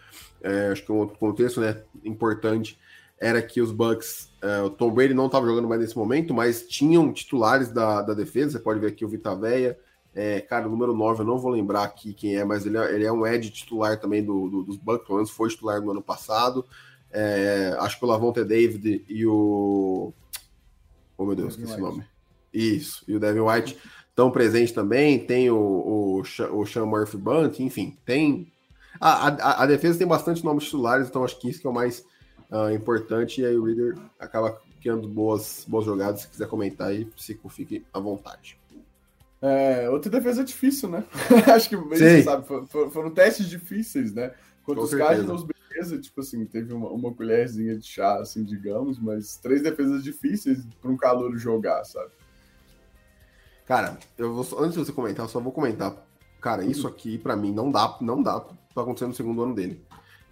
É, 0.42 0.68
acho 0.68 0.84
que 0.84 0.92
um 0.92 0.96
outro 0.96 1.18
contexto 1.18 1.60
né, 1.60 1.82
importante 2.04 2.78
era 3.18 3.40
que 3.40 3.60
os 3.60 3.72
Bucks, 3.72 4.30
é, 4.42 4.60
o 4.60 4.70
Tom 4.70 4.90
Brady 4.90 5.14
não 5.14 5.26
estava 5.26 5.46
jogando 5.46 5.68
mais 5.68 5.80
nesse 5.80 5.96
momento, 5.96 6.34
mas 6.34 6.66
tinham 6.66 7.12
titulares 7.12 7.70
da, 7.70 8.02
da 8.02 8.14
defesa. 8.14 8.52
Você 8.52 8.58
pode 8.58 8.80
ver 8.80 8.88
aqui 8.88 9.04
o 9.04 9.08
Vita 9.08 9.34
Veia, 9.34 9.78
é, 10.14 10.40
cara, 10.40 10.66
o 10.66 10.70
número 10.70 10.94
9, 10.94 11.22
eu 11.22 11.26
não 11.26 11.38
vou 11.38 11.50
lembrar 11.50 11.82
aqui 11.82 12.12
quem 12.12 12.36
é, 12.36 12.44
mas 12.44 12.64
ele 12.66 12.78
é, 12.78 12.94
ele 12.94 13.04
é 13.04 13.12
um 13.12 13.26
Ed 13.26 13.50
titular 13.50 13.98
também 13.98 14.22
do, 14.22 14.48
do, 14.48 14.62
dos 14.62 14.76
Bucks, 14.76 15.30
foi 15.30 15.48
titular 15.48 15.80
no 15.80 15.90
ano 15.90 16.02
passado. 16.02 16.64
É, 17.16 17.76
acho 17.78 17.96
que 17.96 18.04
o 18.04 18.08
Lavonte 18.08 18.42
David 18.42 19.04
e 19.08 19.24
o. 19.24 20.12
Oh 21.16 21.24
meu 21.24 21.36
Deus, 21.36 21.54
esqueci 21.54 21.78
o 21.78 21.80
nome. 21.80 22.04
Isso, 22.52 23.04
e 23.06 23.14
o 23.14 23.20
Devin 23.20 23.40
White 23.40 23.78
estão 24.08 24.32
presentes 24.32 24.72
também. 24.72 25.24
Tem 25.24 25.48
o, 25.48 25.56
o, 25.56 26.22
o 26.22 26.66
Sean 26.66 26.86
Murphy 26.86 27.16
Bunt, 27.16 27.60
enfim, 27.60 27.96
tem. 28.04 28.52
A, 29.00 29.28
a, 29.28 29.62
a, 29.62 29.66
defesa 29.66 29.98
tem 29.98 30.06
bastante 30.06 30.44
nomes 30.44 30.64
titulares, 30.64 31.08
então 31.08 31.24
acho 31.24 31.38
que 31.38 31.48
isso 31.48 31.60
que 31.60 31.66
é 31.68 31.70
o 31.70 31.74
mais 31.74 32.04
uh, 32.50 32.72
importante. 32.74 33.40
E 33.40 33.46
aí 33.46 33.56
o 33.56 33.64
Reader 33.64 33.96
acaba 34.18 34.60
criando 34.80 35.08
boas, 35.08 35.64
boas 35.68 35.84
jogadas. 35.84 36.22
Se 36.22 36.28
quiser 36.28 36.48
comentar 36.48 36.88
aí, 36.88 37.04
Psico, 37.04 37.48
fique 37.48 37.84
à 37.92 38.00
vontade. 38.00 38.58
É, 39.40 39.88
outra 39.88 40.10
defesa 40.10 40.40
é 40.40 40.44
difícil, 40.44 40.88
né? 40.88 41.04
Acho 41.54 41.68
que 41.68 41.76
você 41.76 42.22
sabe, 42.22 42.46
foram, 42.46 42.90
foram, 42.90 43.10
testes 43.10 43.48
difíceis, 43.48 44.12
né? 44.12 44.32
Contra 44.64 44.82
os 44.82 44.90
Beleza, 45.74 45.98
tipo 45.98 46.20
assim, 46.20 46.46
teve 46.46 46.72
uma, 46.72 46.88
uma, 46.88 47.12
colherzinha 47.12 47.76
de 47.76 47.84
chá, 47.84 48.20
assim, 48.20 48.44
digamos, 48.44 48.96
mas 48.98 49.36
três 49.36 49.60
defesas 49.60 50.04
difíceis 50.04 50.64
para 50.80 50.90
um 50.90 50.96
calor 50.96 51.36
jogar, 51.36 51.84
sabe? 51.84 52.12
Cara, 53.66 53.98
eu 54.16 54.32
vou, 54.32 54.60
antes 54.60 54.74
de 54.74 54.84
você 54.84 54.92
comentar, 54.92 55.24
eu 55.24 55.28
só 55.28 55.40
vou 55.40 55.52
comentar. 55.52 55.96
Cara, 56.40 56.64
isso 56.64 56.86
aqui, 56.86 57.18
para 57.18 57.34
mim, 57.34 57.52
não 57.52 57.72
dá, 57.72 57.98
não 58.00 58.22
dá 58.22 58.40
pra 58.40 58.82
acontecer 58.84 59.06
no 59.06 59.14
segundo 59.14 59.42
ano 59.42 59.54
dele. 59.54 59.84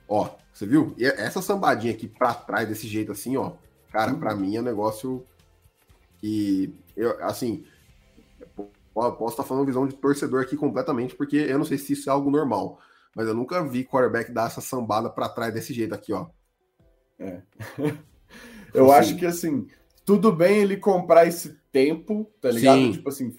Ó, 0.06 0.30
você 0.52 0.64
viu? 0.64 0.94
E 0.96 1.04
essa 1.04 1.42
sambadinha 1.42 1.92
aqui 1.92 2.06
pra 2.06 2.34
trás, 2.34 2.68
desse 2.68 2.86
jeito 2.86 3.10
assim, 3.10 3.36
ó. 3.36 3.54
Cara, 3.90 4.14
para 4.14 4.36
mim 4.36 4.54
é 4.54 4.60
um 4.60 4.64
negócio 4.64 5.26
que, 6.18 6.72
eu, 6.96 7.20
assim, 7.24 7.64
posso 8.92 9.30
estar 9.30 9.42
falando 9.42 9.66
visão 9.66 9.88
de 9.88 9.94
torcedor 9.96 10.42
aqui 10.42 10.56
completamente, 10.56 11.16
porque 11.16 11.36
eu 11.36 11.58
não 11.58 11.64
sei 11.64 11.78
se 11.78 11.94
isso 11.94 12.08
é 12.08 12.12
algo 12.12 12.30
normal, 12.30 12.78
mas 13.14 13.26
eu 13.26 13.34
nunca 13.34 13.62
vi 13.66 13.84
quarterback 13.84 14.32
dar 14.32 14.46
essa 14.46 14.60
sambada 14.60 15.10
para 15.10 15.28
trás 15.28 15.52
desse 15.52 15.72
jeito 15.72 15.94
aqui, 15.94 16.12
ó. 16.12 16.26
É. 17.18 17.42
eu 18.74 18.90
assim. 18.90 19.00
acho 19.00 19.16
que 19.16 19.26
assim, 19.26 19.66
tudo 20.04 20.32
bem 20.32 20.58
ele 20.58 20.76
comprar 20.76 21.26
esse 21.26 21.60
tempo, 21.70 22.30
tá 22.40 22.50
ligado? 22.50 22.78
Sim. 22.78 22.92
Tipo 22.92 23.08
assim, 23.08 23.36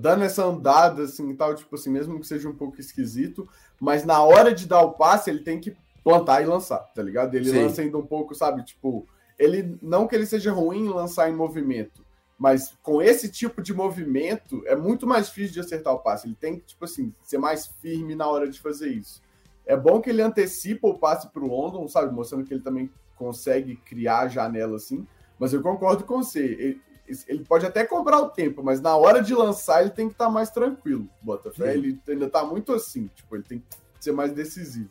dando 0.00 0.24
essa 0.24 0.44
andada 0.44 1.04
assim 1.04 1.34
tal, 1.34 1.54
tipo 1.54 1.74
assim, 1.74 1.90
mesmo 1.90 2.18
que 2.20 2.26
seja 2.26 2.48
um 2.48 2.54
pouco 2.54 2.80
esquisito, 2.80 3.48
mas 3.80 4.04
na 4.04 4.22
hora 4.22 4.54
de 4.54 4.66
dar 4.66 4.82
o 4.82 4.92
passe, 4.92 5.30
ele 5.30 5.40
tem 5.40 5.60
que 5.60 5.76
plantar 6.02 6.42
e 6.42 6.46
lançar, 6.46 6.78
tá 6.78 7.02
ligado? 7.02 7.34
Ele 7.34 7.50
Sim. 7.50 7.62
lança 7.62 7.82
ainda 7.82 7.96
um 7.96 8.06
pouco, 8.06 8.34
sabe? 8.34 8.64
Tipo, 8.64 9.06
ele 9.38 9.78
não 9.80 10.06
que 10.06 10.14
ele 10.14 10.26
seja 10.26 10.52
ruim 10.52 10.86
em 10.86 10.88
lançar 10.88 11.30
em 11.30 11.34
movimento, 11.34 12.03
mas 12.38 12.76
com 12.82 13.00
esse 13.00 13.30
tipo 13.30 13.62
de 13.62 13.72
movimento, 13.72 14.62
é 14.66 14.74
muito 14.74 15.06
mais 15.06 15.26
difícil 15.26 15.54
de 15.54 15.60
acertar 15.60 15.94
o 15.94 16.00
passe. 16.00 16.26
Ele 16.26 16.36
tem 16.38 16.58
que, 16.58 16.66
tipo 16.66 16.84
assim, 16.84 17.14
ser 17.22 17.38
mais 17.38 17.66
firme 17.66 18.14
na 18.14 18.26
hora 18.26 18.48
de 18.48 18.60
fazer 18.60 18.88
isso. 18.88 19.22
É 19.66 19.76
bom 19.76 20.00
que 20.00 20.10
ele 20.10 20.20
antecipa 20.20 20.88
o 20.88 20.98
passe 20.98 21.28
para 21.30 21.42
o 21.42 21.46
London, 21.46 21.88
sabe? 21.88 22.12
Mostrando 22.12 22.44
que 22.44 22.52
ele 22.52 22.62
também 22.62 22.90
consegue 23.16 23.76
criar 23.76 24.20
a 24.20 24.28
janela 24.28 24.76
assim. 24.76 25.06
Mas 25.38 25.52
eu 25.52 25.62
concordo 25.62 26.04
com 26.04 26.22
você. 26.22 26.44
Ele, 26.44 26.80
ele 27.28 27.44
pode 27.44 27.64
até 27.64 27.84
cobrar 27.84 28.20
o 28.20 28.28
tempo, 28.28 28.62
mas 28.62 28.80
na 28.80 28.96
hora 28.96 29.22
de 29.22 29.34
lançar 29.34 29.82
ele 29.82 29.90
tem 29.90 30.08
que 30.08 30.14
estar 30.14 30.26
tá 30.26 30.30
mais 30.30 30.50
tranquilo. 30.50 31.08
Botafé, 31.22 31.74
ele 31.74 31.98
ainda 32.08 32.26
está 32.26 32.44
muito 32.44 32.72
assim. 32.72 33.08
Tipo, 33.14 33.36
ele 33.36 33.44
tem 33.44 33.58
que 33.58 33.64
ser 34.00 34.12
mais 34.12 34.32
decisivo. 34.32 34.90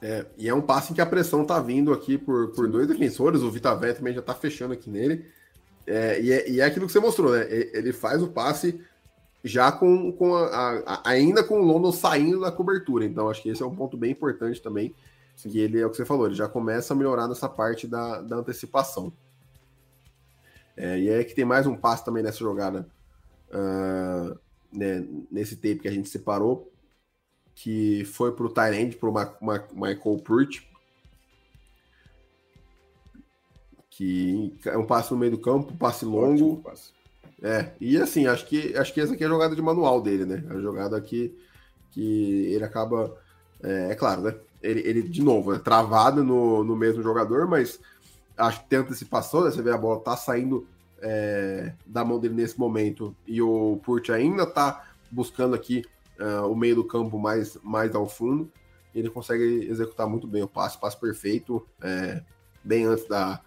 É, 0.00 0.26
e 0.36 0.48
é 0.48 0.54
um 0.54 0.60
passe 0.60 0.92
em 0.92 0.94
que 0.94 1.00
a 1.00 1.06
pressão 1.06 1.44
tá 1.44 1.58
vindo 1.60 1.92
aqui 1.92 2.18
por, 2.18 2.52
por 2.52 2.68
dois 2.68 2.86
defensores. 2.86 3.42
O 3.42 3.50
Vitavé 3.50 3.92
também 3.92 4.14
já 4.14 4.22
tá 4.22 4.34
fechando 4.34 4.74
aqui 4.74 4.90
nele. 4.90 5.26
É, 5.86 6.20
e, 6.20 6.32
é, 6.32 6.50
e, 6.50 6.60
é, 6.60 6.64
aquilo 6.64 6.86
que 6.86 6.92
você 6.92 7.00
mostrou, 7.00 7.32
né? 7.32 7.46
Ele 7.48 7.92
faz 7.92 8.22
o 8.22 8.28
passe 8.28 8.80
já 9.42 9.70
com, 9.70 10.10
com 10.12 10.34
a, 10.34 10.82
a, 10.86 11.10
ainda 11.10 11.44
com 11.44 11.60
o 11.60 11.64
London 11.64 11.92
saindo 11.92 12.40
da 12.40 12.50
cobertura. 12.50 13.04
Então, 13.04 13.28
acho 13.28 13.42
que 13.42 13.50
esse 13.50 13.62
é 13.62 13.66
um 13.66 13.74
ponto 13.74 13.96
bem 13.96 14.12
importante 14.12 14.62
também. 14.62 14.94
Que 15.36 15.58
ele 15.58 15.80
é 15.80 15.86
o 15.86 15.90
que 15.90 15.96
você 15.96 16.04
falou, 16.04 16.26
ele 16.26 16.34
já 16.34 16.48
começa 16.48 16.94
a 16.94 16.96
melhorar 16.96 17.26
nessa 17.26 17.48
parte 17.48 17.86
da, 17.86 18.20
da 18.20 18.36
antecipação. 18.36 19.12
É, 20.76 20.98
e 20.98 21.08
é 21.08 21.24
que 21.24 21.34
tem 21.34 21.44
mais 21.44 21.66
um 21.66 21.76
passe 21.76 22.04
também 22.04 22.22
nessa 22.22 22.38
jogada, 22.38 22.86
uh, 23.50 24.38
né, 24.72 25.04
nesse 25.30 25.56
tape 25.56 25.80
que 25.80 25.88
a 25.88 25.92
gente 25.92 26.08
separou, 26.08 26.72
que 27.54 28.04
foi 28.06 28.32
para 28.32 28.46
o 28.46 28.48
Tyrande, 28.48 28.96
para 28.96 29.08
o 29.08 29.12
Michael 29.74 30.18
Pruitt, 30.22 30.68
que 33.96 34.52
é 34.66 34.76
um 34.76 34.84
passe 34.84 35.12
no 35.12 35.18
meio 35.18 35.32
do 35.32 35.38
campo, 35.38 35.72
um 35.72 35.76
passe 35.76 36.04
longo. 36.04 36.56
Passe. 36.58 36.92
É, 37.42 37.70
e 37.80 37.96
assim, 37.96 38.26
acho 38.26 38.46
que 38.46 38.76
acho 38.76 38.92
que 38.92 39.00
essa 39.00 39.14
aqui 39.14 39.22
é 39.22 39.26
a 39.26 39.30
jogada 39.30 39.54
de 39.54 39.62
manual 39.62 40.00
dele, 40.00 40.24
né? 40.24 40.44
A 40.50 40.58
jogada 40.58 41.00
que, 41.00 41.36
que 41.92 42.52
ele 42.52 42.64
acaba. 42.64 43.16
É, 43.62 43.92
é 43.92 43.94
claro, 43.94 44.22
né? 44.22 44.34
Ele, 44.62 44.80
ele, 44.80 45.02
de 45.02 45.22
novo, 45.22 45.54
é 45.54 45.58
travado 45.58 46.24
no, 46.24 46.64
no 46.64 46.74
mesmo 46.74 47.02
jogador, 47.02 47.46
mas 47.46 47.78
acho 48.36 48.62
que 48.62 48.68
tem 48.68 48.80
antecipação, 48.80 49.44
né? 49.44 49.50
Você 49.50 49.62
vê 49.62 49.70
a 49.70 49.78
bola 49.78 50.00
tá 50.00 50.16
saindo 50.16 50.66
é, 51.00 51.72
da 51.86 52.04
mão 52.04 52.18
dele 52.18 52.34
nesse 52.34 52.58
momento 52.58 53.14
e 53.26 53.40
o 53.40 53.78
Purt 53.84 54.10
ainda 54.10 54.46
tá 54.46 54.88
buscando 55.10 55.54
aqui 55.54 55.84
uh, 56.18 56.50
o 56.50 56.56
meio 56.56 56.76
do 56.76 56.84
campo 56.84 57.18
mais, 57.18 57.56
mais 57.62 57.94
ao 57.94 58.08
fundo. 58.08 58.50
Ele 58.94 59.10
consegue 59.10 59.68
executar 59.68 60.08
muito 60.08 60.26
bem 60.26 60.42
o 60.42 60.48
passe, 60.48 60.80
passe 60.80 60.98
perfeito, 60.98 61.64
é, 61.82 62.22
bem 62.64 62.84
antes 62.86 63.06
da, 63.06 63.40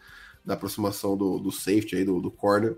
da 0.48 0.54
aproximação 0.54 1.18
do, 1.18 1.38
do 1.40 1.52
safety 1.52 1.98
aí, 1.98 2.06
do, 2.06 2.22
do 2.22 2.32
corner. 2.32 2.78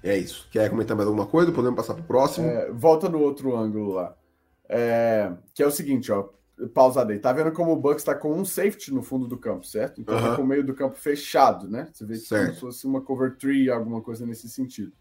É 0.00 0.16
isso. 0.16 0.48
Quer 0.52 0.70
comentar 0.70 0.96
mais 0.96 1.08
alguma 1.08 1.26
coisa? 1.26 1.50
Podemos 1.50 1.76
passar 1.76 1.94
para 1.94 2.04
o 2.04 2.06
próximo? 2.06 2.46
É, 2.46 2.70
volta 2.70 3.08
no 3.08 3.18
outro 3.18 3.56
ângulo 3.56 3.94
lá. 3.94 4.16
É, 4.68 5.32
que 5.52 5.60
é 5.60 5.66
o 5.66 5.72
seguinte, 5.72 6.12
ó. 6.12 6.28
Pausada 6.72 7.12
aí. 7.12 7.18
Tá 7.18 7.32
vendo 7.32 7.50
como 7.50 7.72
o 7.72 7.76
Bucks 7.76 8.02
está 8.02 8.14
com 8.14 8.32
um 8.32 8.44
safety 8.44 8.94
no 8.94 9.02
fundo 9.02 9.26
do 9.26 9.36
campo, 9.36 9.66
certo? 9.66 10.00
Então 10.00 10.16
tá 10.16 10.36
com 10.36 10.42
o 10.42 10.46
meio 10.46 10.64
do 10.64 10.72
campo 10.72 10.94
fechado, 10.94 11.68
né? 11.68 11.88
Você 11.92 12.06
vê 12.06 12.14
certo. 12.14 12.44
como 12.44 12.54
se 12.54 12.60
fosse 12.60 12.86
uma 12.86 13.00
cover 13.00 13.36
tree, 13.36 13.68
alguma 13.68 14.00
coisa 14.00 14.24
nesse 14.24 14.48
sentido. 14.48 14.92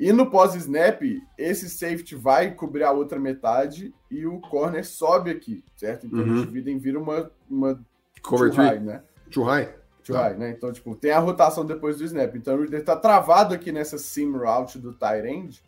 E 0.00 0.14
no 0.14 0.30
pós-snap, 0.30 1.02
esse 1.36 1.68
safety 1.68 2.14
vai 2.14 2.54
cobrir 2.54 2.84
a 2.84 2.90
outra 2.90 3.20
metade 3.20 3.94
e 4.10 4.26
o 4.26 4.40
corner 4.40 4.82
sobe 4.82 5.30
aqui, 5.30 5.62
certo? 5.76 6.06
Então 6.06 6.20
uhum. 6.20 6.36
eles 6.36 6.46
dividem, 6.46 6.78
vira 6.78 6.98
uma, 6.98 7.30
uma 7.50 7.78
Cover 8.22 8.80
né? 8.80 9.02
Too 9.30 9.44
high? 9.44 9.66
Too 10.02 10.16
tá. 10.16 10.22
high, 10.22 10.38
né? 10.38 10.50
Então, 10.50 10.72
tipo, 10.72 10.94
tem 10.94 11.10
a 11.10 11.18
rotação 11.18 11.66
depois 11.66 11.98
do 11.98 12.04
snap. 12.04 12.34
Então 12.34 12.56
o 12.56 12.60
Reader 12.62 12.82
tá 12.82 12.96
travado 12.96 13.54
aqui 13.54 13.70
nessa 13.70 13.98
sim 13.98 14.32
route 14.32 14.78
do 14.78 14.94
tight 14.94 15.26
end, 15.26 15.62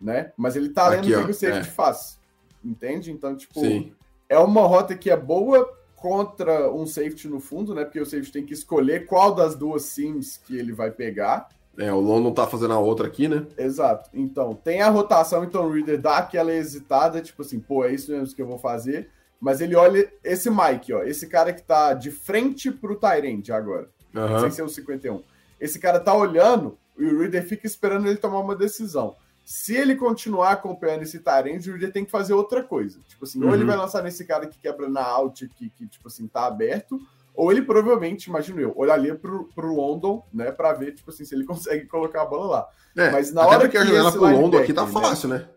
né? 0.00 0.32
Mas 0.34 0.56
ele 0.56 0.70
tá 0.70 0.88
lendo 0.88 1.04
o 1.04 1.24
que 1.26 1.30
o 1.30 1.34
safety 1.34 1.68
é. 1.68 1.70
faz, 1.70 2.18
entende? 2.64 3.12
Então, 3.12 3.36
tipo, 3.36 3.60
Sim. 3.60 3.92
é 4.30 4.38
uma 4.38 4.62
rota 4.62 4.96
que 4.96 5.10
é 5.10 5.16
boa 5.16 5.70
contra 5.96 6.72
um 6.72 6.86
safety 6.86 7.28
no 7.28 7.38
fundo, 7.38 7.74
né? 7.74 7.84
Porque 7.84 8.00
o 8.00 8.06
safety 8.06 8.32
tem 8.32 8.46
que 8.46 8.54
escolher 8.54 9.06
qual 9.06 9.34
das 9.34 9.54
duas 9.54 9.82
sims 9.82 10.38
que 10.38 10.56
ele 10.56 10.72
vai 10.72 10.90
pegar. 10.90 11.48
É, 11.76 11.92
o 11.92 12.00
Lon 12.00 12.20
não 12.20 12.32
tá 12.32 12.46
fazendo 12.46 12.74
a 12.74 12.78
outra 12.78 13.06
aqui, 13.06 13.26
né? 13.26 13.46
Exato. 13.58 14.08
Então, 14.14 14.54
tem 14.54 14.80
a 14.80 14.88
rotação, 14.88 15.44
então 15.44 15.66
o 15.66 15.72
Reader 15.72 16.00
dá 16.00 16.18
aquela 16.18 16.52
hesitada, 16.52 17.20
tipo 17.20 17.42
assim, 17.42 17.58
pô, 17.58 17.84
é 17.84 17.92
isso 17.92 18.12
mesmo 18.12 18.34
que 18.34 18.40
eu 18.40 18.46
vou 18.46 18.58
fazer. 18.58 19.10
Mas 19.40 19.60
ele 19.60 19.74
olha 19.74 20.10
esse 20.22 20.48
Mike, 20.48 20.92
ó, 20.92 21.02
esse 21.02 21.26
cara 21.26 21.52
que 21.52 21.62
tá 21.62 21.92
de 21.92 22.10
frente 22.10 22.70
pro 22.70 22.96
Tyrant 22.96 23.50
agora, 23.50 23.90
uhum. 24.14 24.40
sem 24.40 24.50
ser 24.50 24.62
o 24.62 24.68
51. 24.68 25.22
Esse 25.60 25.78
cara 25.78 26.00
tá 26.00 26.14
olhando 26.14 26.78
e 26.96 27.04
o 27.04 27.20
Reader 27.20 27.46
fica 27.46 27.66
esperando 27.66 28.06
ele 28.06 28.16
tomar 28.16 28.38
uma 28.38 28.56
decisão. 28.56 29.16
Se 29.44 29.76
ele 29.76 29.96
continuar 29.96 30.52
acompanhando 30.52 31.02
esse 31.02 31.18
Tyrant, 31.18 31.66
o 31.66 31.72
Reader 31.72 31.92
tem 31.92 32.04
que 32.04 32.10
fazer 32.10 32.32
outra 32.32 32.62
coisa. 32.62 32.98
Tipo 33.06 33.24
assim, 33.24 33.40
uhum. 33.40 33.48
ou 33.48 33.54
ele 33.54 33.64
uhum. 33.64 33.68
vai 33.68 33.76
lançar 33.76 34.02
nesse 34.02 34.24
cara 34.24 34.46
que 34.46 34.58
quebra 34.58 34.88
na 34.88 35.02
out, 35.02 35.46
que, 35.48 35.68
que 35.68 35.86
tipo 35.86 36.08
assim, 36.08 36.26
tá 36.26 36.46
aberto, 36.46 36.98
ou 37.34 37.50
ele 37.50 37.62
provavelmente, 37.62 38.28
imagino 38.28 38.60
eu, 38.60 38.72
olharia 38.76 39.14
pro, 39.14 39.48
pro 39.54 39.74
London, 39.74 40.24
né, 40.32 40.52
para 40.52 40.72
ver, 40.72 40.94
tipo 40.94 41.10
assim, 41.10 41.24
se 41.24 41.34
ele 41.34 41.44
consegue 41.46 41.86
colocar 41.86 42.22
a 42.22 42.26
bola 42.26 42.46
lá. 42.46 42.68
É, 42.96 43.10
Mas 43.10 43.32
na 43.32 43.44
hora 43.46 43.68
que 43.68 43.76
a 43.76 43.84
janela 43.84 44.12
pro 44.12 44.22
London 44.22 44.58
aqui 44.58 44.72
tá 44.72 44.86
fácil, 44.86 45.28
né? 45.28 45.48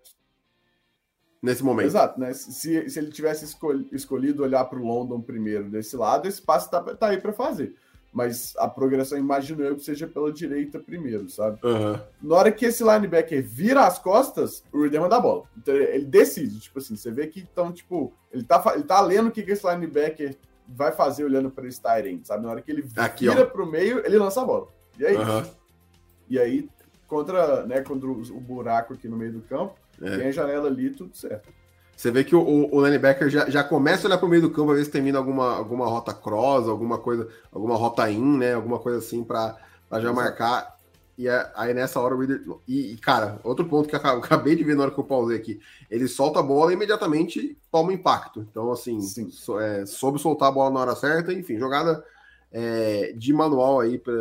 Nesse 1.39 1.63
momento. 1.63 1.85
Exato, 1.85 2.19
né? 2.19 2.33
Se, 2.33 2.89
se 2.89 2.99
ele 2.99 3.11
tivesse 3.11 3.45
escolhido 3.91 4.41
olhar 4.41 4.65
para 4.65 4.79
o 4.79 4.85
London 4.85 5.21
primeiro 5.21 5.69
desse 5.69 5.95
lado, 5.95 6.27
esse 6.27 6.41
passe 6.41 6.69
tá, 6.69 6.81
tá 6.81 7.09
aí 7.09 7.21
para 7.21 7.31
fazer. 7.31 7.75
Mas 8.11 8.55
a 8.57 8.67
progressão, 8.67 9.19
imagino 9.19 9.63
eu, 9.63 9.75
que 9.75 9.83
seja 9.83 10.07
pela 10.07 10.31
direita 10.31 10.79
primeiro, 10.79 11.29
sabe? 11.29 11.59
Uhum. 11.63 11.99
Na 12.23 12.35
hora 12.35 12.51
que 12.51 12.65
esse 12.65 12.83
linebacker 12.83 13.43
vira 13.43 13.85
as 13.85 13.99
costas, 13.99 14.63
o 14.73 14.81
Reader 14.81 15.01
manda 15.01 15.17
a 15.17 15.21
bola. 15.21 15.43
Então 15.55 15.75
ele 15.75 16.05
decide, 16.05 16.59
tipo 16.59 16.79
assim, 16.79 16.95
você 16.95 17.11
vê 17.11 17.27
que 17.27 17.41
então, 17.41 17.71
tipo, 17.71 18.11
ele 18.31 18.43
tá, 18.43 18.63
ele 18.73 18.83
tá 18.83 18.99
lendo 19.01 19.27
o 19.27 19.31
que, 19.31 19.43
que 19.43 19.51
esse 19.51 19.67
linebacker 19.67 20.35
vai 20.67 20.91
fazer 20.91 21.23
olhando 21.23 21.49
para 21.49 21.67
esse 21.67 21.81
Tyrant, 21.81 22.25
sabe? 22.25 22.43
Na 22.43 22.51
hora 22.51 22.61
que 22.61 22.71
ele 22.71 22.87
aqui, 22.97 23.29
vira 23.29 23.45
para 23.45 23.63
o 23.63 23.65
meio, 23.65 24.05
ele 24.05 24.17
lança 24.17 24.41
a 24.41 24.45
bola. 24.45 24.67
E 24.99 25.05
aí, 25.05 25.15
uhum. 25.15 25.43
e 26.29 26.39
aí 26.39 26.69
contra, 27.07 27.65
né, 27.65 27.81
contra 27.81 28.07
o 28.09 28.39
buraco 28.39 28.93
aqui 28.93 29.07
no 29.07 29.15
meio 29.15 29.33
do 29.33 29.41
campo, 29.41 29.75
é. 30.01 30.17
tem 30.17 30.27
a 30.27 30.31
janela 30.31 30.67
ali, 30.67 30.89
tudo 30.89 31.15
certo. 31.15 31.49
Você 31.95 32.11
vê 32.11 32.23
que 32.23 32.35
o, 32.35 32.69
o 32.71 32.85
linebacker 32.85 33.27
já, 33.27 33.49
já 33.49 33.63
começa 33.63 34.05
a 34.05 34.07
olhar 34.07 34.17
para 34.19 34.27
o 34.27 34.29
meio 34.29 34.43
do 34.43 34.51
campo, 34.51 34.71
a 34.71 34.75
ver 34.75 34.85
se 34.85 34.91
termina 34.91 35.17
alguma, 35.17 35.55
alguma 35.57 35.87
rota 35.87 36.13
cross, 36.13 36.67
alguma 36.67 36.99
coisa, 36.99 37.27
alguma 37.51 37.75
rota 37.75 38.07
in, 38.11 38.37
né? 38.37 38.53
Alguma 38.53 38.77
coisa 38.77 38.99
assim 38.99 39.23
para 39.23 39.57
já 39.93 40.13
marcar. 40.13 40.76
E 41.17 41.27
é, 41.27 41.51
aí 41.55 41.73
nessa 41.73 41.99
hora 41.99 42.15
o 42.15 42.19
Reader. 42.19 42.43
E, 42.67 42.95
cara, 42.97 43.39
outro 43.43 43.65
ponto 43.65 43.89
que 43.89 43.95
eu 43.95 43.99
acabei 44.05 44.55
de 44.55 44.63
ver 44.63 44.75
na 44.75 44.83
hora 44.83 44.91
que 44.91 44.99
eu 44.99 45.03
pausei 45.03 45.35
aqui. 45.35 45.59
Ele 45.89 46.07
solta 46.07 46.39
a 46.39 46.43
bola 46.43 46.71
e 46.71 46.75
imediatamente 46.75 47.57
toma 47.71 47.91
impacto. 47.91 48.45
Então, 48.51 48.71
assim, 48.71 49.01
so, 49.31 49.59
é, 49.59 49.85
soube 49.85 50.19
soltar 50.19 50.49
a 50.49 50.51
bola 50.51 50.69
na 50.69 50.79
hora 50.79 50.95
certa, 50.95 51.33
enfim, 51.33 51.57
jogada 51.57 52.03
é, 52.51 53.13
de 53.13 53.33
manual 53.33 53.79
aí 53.79 53.97
pra, 53.97 54.13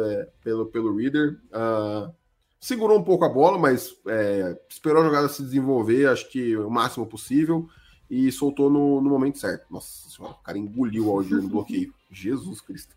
pelo, 0.42 0.66
pelo 0.66 0.96
Reader. 0.96 1.38
Uh, 1.52 2.10
segurou 2.58 2.98
um 2.98 3.04
pouco 3.04 3.24
a 3.24 3.28
bola, 3.28 3.58
mas 3.58 3.94
é, 4.06 4.58
esperou 4.68 5.02
a 5.02 5.04
jogada 5.06 5.28
se 5.28 5.42
desenvolver, 5.42 6.08
acho 6.08 6.28
que 6.30 6.56
o 6.56 6.70
máximo 6.70 7.06
possível, 7.06 7.68
e 8.10 8.32
soltou 8.32 8.70
no, 8.70 9.00
no 9.00 9.10
momento 9.10 9.38
certo. 9.38 9.66
Nossa 9.70 10.08
senhora, 10.08 10.34
o 10.34 10.42
cara 10.42 10.58
engoliu 10.58 11.06
o 11.06 11.10
Algier 11.10 11.42
no 11.42 11.48
bloqueio. 11.48 11.92
Jesus 12.10 12.60
Cristo. 12.60 12.96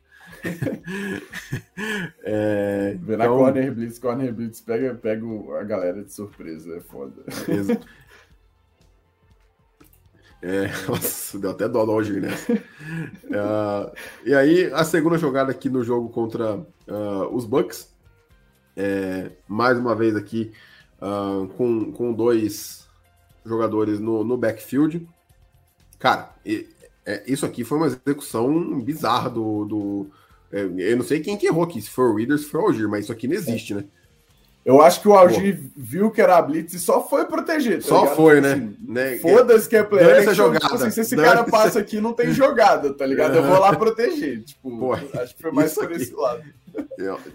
É, 2.23 2.97
Vê 2.99 3.17
na 3.17 3.25
então... 3.25 3.37
Corner 3.37 3.73
Blitz, 3.73 3.99
Corner 3.99 4.33
Blitz 4.33 4.61
pega, 4.61 4.95
pega 4.95 5.25
a 5.59 5.63
galera 5.63 6.03
de 6.03 6.13
surpresa, 6.13 6.75
é 6.75 6.79
foda. 6.79 7.23
É, 10.41 10.67
nossa, 10.87 11.37
deu 11.37 11.51
até 11.51 11.67
dó 11.67 11.79
Algier, 11.79 12.21
né? 12.21 12.29
uh, 13.25 13.93
e 14.25 14.33
aí, 14.33 14.71
a 14.73 14.85
segunda 14.85 15.17
jogada 15.17 15.51
aqui 15.51 15.69
no 15.69 15.83
jogo 15.83 16.07
contra 16.09 16.55
uh, 16.55 17.27
os 17.33 17.43
Bucks, 17.43 17.93
é, 18.77 19.31
mais 19.45 19.77
uma 19.77 19.93
vez 19.93 20.15
aqui 20.15 20.53
uh, 21.01 21.45
com, 21.49 21.91
com 21.91 22.13
dois 22.13 22.87
jogadores 23.45 23.99
no, 23.99 24.23
no 24.23 24.37
backfield. 24.37 25.05
Cara, 25.97 26.33
e, 26.45 26.69
é, 27.09 27.23
isso 27.25 27.43
aqui 27.43 27.63
foi 27.63 27.79
uma 27.79 27.87
execução 27.87 28.79
bizarra 28.79 29.31
do. 29.31 29.65
do 29.65 30.07
é, 30.51 30.61
eu 30.61 30.97
não 30.97 31.03
sei 31.03 31.19
quem 31.19 31.37
que 31.37 31.47
errou 31.47 31.63
aqui, 31.63 31.81
se 31.81 31.89
foi 31.89 32.05
o 32.05 32.15
Reader, 32.15 32.37
se 32.37 32.45
foi 32.45 32.61
o 32.61 32.65
Algir, 32.65 32.87
mas 32.87 33.05
isso 33.05 33.11
aqui 33.11 33.27
não 33.27 33.33
existe, 33.33 33.73
né? 33.73 33.83
Eu 34.63 34.79
acho 34.81 35.01
que 35.01 35.07
o 35.07 35.13
Algir 35.13 35.59
viu 35.75 36.11
que 36.11 36.21
era 36.21 36.37
a 36.37 36.41
Blitz 36.41 36.73
e 36.73 36.79
só 36.79 37.01
foi 37.01 37.25
proteger. 37.25 37.81
Tá 37.81 37.87
só 37.87 38.01
ligado? 38.01 38.15
foi, 38.15 38.41
né? 38.41 38.51
Assim, 38.51 38.77
né? 38.87 39.17
Foda-se 39.17 39.67
que 39.67 39.75
é 39.75 39.83
play 39.83 40.03
essa 40.03 40.21
tipo 40.21 40.35
jogada. 40.35 40.59
Tipo 40.59 40.75
assim, 40.75 40.91
se 40.91 41.01
esse 41.01 41.15
cara 41.15 41.43
passa 41.45 41.79
aqui, 41.79 41.99
não 41.99 42.13
tem 42.13 42.31
jogada, 42.31 42.93
tá 42.93 43.05
ligado? 43.05 43.35
Eu 43.35 43.43
vou 43.43 43.59
lá 43.59 43.75
proteger. 43.75 44.43
Tipo, 44.45 44.77
Pô, 44.77 44.93
acho 44.93 45.35
que 45.35 45.41
foi 45.41 45.51
mais 45.51 45.73
por 45.73 45.85
aqui. 45.85 45.93
esse 45.93 46.13
lado. 46.13 46.43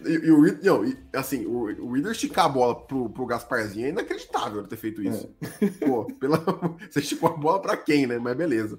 E, 0.05 0.13
e, 0.13 0.31
o 0.31 0.59
não, 0.63 0.85
e, 0.85 0.97
assim, 1.13 1.45
o, 1.47 1.65
o 1.85 1.93
Reader 1.93 2.13
esticar 2.13 2.45
a 2.45 2.49
bola 2.49 2.75
pro, 2.75 3.09
pro 3.09 3.27
Gasparzinho 3.27 3.87
é 3.87 3.89
inacreditável 3.89 4.63
ter 4.65 4.77
feito 4.77 5.03
isso. 5.03 5.29
É. 5.61 5.67
Pô, 5.87 6.05
pela, 6.05 6.39
você 6.89 7.01
esticou 7.01 7.31
a 7.31 7.37
bola 7.37 7.61
pra 7.61 7.77
quem, 7.77 8.07
né? 8.07 8.19
Mas 8.19 8.37
beleza. 8.37 8.79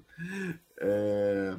É... 0.79 1.55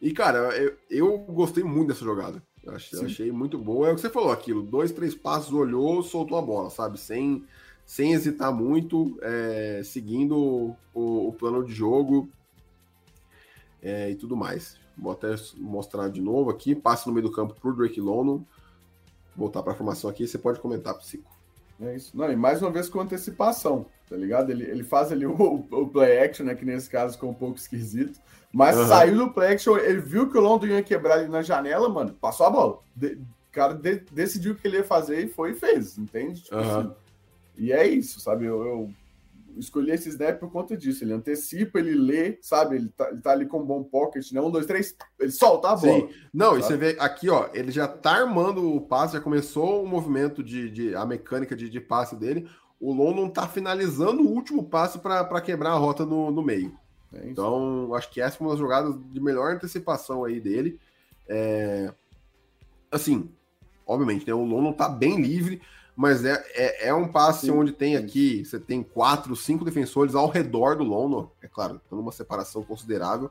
E, 0.00 0.12
cara, 0.12 0.56
eu, 0.56 0.76
eu 0.90 1.18
gostei 1.18 1.64
muito 1.64 1.88
dessa 1.88 2.04
jogada. 2.04 2.42
Achei, 2.68 3.04
achei, 3.04 3.32
muito 3.32 3.58
boa. 3.58 3.88
É 3.88 3.92
o 3.92 3.94
que 3.94 4.00
você 4.00 4.10
falou, 4.10 4.32
aquilo. 4.32 4.62
Dois, 4.62 4.92
três 4.92 5.14
passos, 5.14 5.52
olhou, 5.52 6.02
soltou 6.02 6.36
a 6.36 6.42
bola, 6.42 6.68
sabe? 6.68 6.98
Sem, 6.98 7.44
sem 7.84 8.12
hesitar 8.12 8.52
muito, 8.52 9.18
é, 9.22 9.82
seguindo 9.84 10.76
o, 10.92 11.28
o, 11.28 11.32
plano 11.32 11.64
de 11.64 11.72
jogo 11.72 12.28
é, 13.80 14.10
e 14.10 14.16
tudo 14.16 14.36
mais. 14.36 14.78
Vou 14.98 15.12
até 15.12 15.34
mostrar 15.56 16.08
de 16.08 16.20
novo 16.20 16.50
aqui. 16.50 16.74
Passe 16.74 17.06
no 17.06 17.12
meio 17.12 17.26
do 17.26 17.32
campo 17.32 17.54
por 17.60 17.74
Drake 17.76 18.00
Lono. 18.00 18.46
Voltar 19.36 19.62
para 19.62 19.72
a 19.72 19.76
formação 19.76 20.08
aqui, 20.10 20.26
você 20.26 20.38
pode 20.38 20.58
comentar, 20.60 20.94
Psico. 20.94 21.35
É 21.80 21.94
isso. 21.94 22.16
Não, 22.16 22.30
e 22.30 22.36
mais 22.36 22.62
uma 22.62 22.70
vez 22.70 22.88
com 22.88 23.00
antecipação, 23.00 23.86
tá 24.08 24.16
ligado? 24.16 24.50
Ele, 24.50 24.64
ele 24.64 24.82
faz 24.82 25.12
ali 25.12 25.26
o, 25.26 25.66
o 25.70 25.88
play 25.88 26.18
action, 26.18 26.46
né? 26.46 26.54
Que 26.54 26.64
nesse 26.64 26.88
caso 26.88 27.14
ficou 27.14 27.30
um 27.30 27.34
pouco 27.34 27.58
esquisito. 27.58 28.18
Mas 28.52 28.76
uhum. 28.76 28.86
saiu 28.86 29.16
do 29.16 29.32
play 29.32 29.54
action, 29.54 29.76
ele 29.76 30.00
viu 30.00 30.30
que 30.30 30.38
o 30.38 30.40
London 30.40 30.66
ia 30.66 30.82
quebrar 30.82 31.18
ali 31.18 31.28
na 31.28 31.42
janela, 31.42 31.88
mano, 31.88 32.14
passou 32.14 32.46
a 32.46 32.50
bola. 32.50 32.78
De, 32.94 33.14
o 33.14 33.52
cara 33.52 33.74
de, 33.74 34.00
decidiu 34.12 34.52
o 34.52 34.56
que 34.56 34.66
ele 34.66 34.78
ia 34.78 34.84
fazer 34.84 35.24
e 35.24 35.28
foi 35.28 35.50
e 35.50 35.54
fez, 35.54 35.98
entende? 35.98 36.42
Tipo 36.42 36.56
uhum. 36.56 36.78
assim. 36.80 36.92
E 37.58 37.72
é 37.72 37.86
isso, 37.86 38.20
sabe? 38.20 38.44
Eu, 38.44 38.64
eu, 38.64 38.90
escolhi 39.56 39.90
esse 39.90 40.08
snap 40.08 40.38
por 40.38 40.50
conta 40.50 40.76
disso. 40.76 41.04
Ele 41.04 41.12
antecipa, 41.12 41.78
ele 41.78 41.94
lê, 41.94 42.38
sabe? 42.40 42.76
Ele 42.76 42.88
tá, 42.88 43.08
ele 43.10 43.20
tá 43.20 43.32
ali 43.32 43.46
com 43.46 43.60
um 43.60 43.66
bom 43.66 43.82
pocket, 43.82 44.30
né? 44.32 44.40
Um, 44.40 44.50
dois, 44.50 44.66
três, 44.66 44.96
ele 45.18 45.30
solta 45.30 45.70
a 45.70 45.76
bola. 45.76 46.00
Sim. 46.00 46.08
Não, 46.32 46.58
e 46.58 46.62
você 46.62 46.76
vê 46.76 46.96
aqui, 46.98 47.28
ó, 47.30 47.48
ele 47.52 47.70
já 47.70 47.88
tá 47.88 48.12
armando 48.12 48.74
o 48.74 48.80
passe, 48.80 49.14
já 49.14 49.20
começou 49.20 49.82
o 49.82 49.88
movimento 49.88 50.42
de, 50.42 50.70
de 50.70 50.94
a 50.94 51.04
mecânica 51.04 51.56
de, 51.56 51.68
de 51.68 51.80
passe 51.80 52.16
dele. 52.16 52.48
O 52.78 52.92
London 52.92 53.28
tá 53.28 53.48
finalizando 53.48 54.22
o 54.22 54.30
último 54.30 54.64
passe 54.64 54.98
para 54.98 55.40
quebrar 55.40 55.70
a 55.70 55.78
rota 55.78 56.04
no, 56.04 56.30
no 56.30 56.42
meio. 56.42 56.76
É 57.12 57.28
então, 57.28 57.94
acho 57.94 58.10
que 58.10 58.20
essa 58.20 58.36
é 58.36 58.40
uma 58.40 58.50
das 58.50 58.58
jogadas 58.58 58.94
de 59.10 59.20
melhor 59.20 59.54
antecipação 59.54 60.24
aí 60.24 60.40
dele. 60.40 60.78
É... 61.28 61.92
Assim, 62.90 63.30
obviamente, 63.86 64.26
né, 64.26 64.34
o 64.34 64.44
London 64.44 64.72
tá 64.72 64.88
bem 64.88 65.20
livre, 65.20 65.60
mas 65.96 66.24
é, 66.24 66.44
é, 66.54 66.88
é 66.88 66.94
um 66.94 67.08
passe 67.08 67.46
sim, 67.46 67.50
onde 67.50 67.72
tem 67.72 67.96
aqui, 67.96 68.44
você 68.44 68.60
tem 68.60 68.82
quatro, 68.82 69.34
cinco 69.34 69.64
defensores 69.64 70.14
ao 70.14 70.28
redor 70.28 70.76
do 70.76 70.84
London, 70.84 71.30
é 71.40 71.48
claro, 71.48 71.80
tá 71.88 71.96
numa 71.96 72.12
separação 72.12 72.62
considerável, 72.62 73.30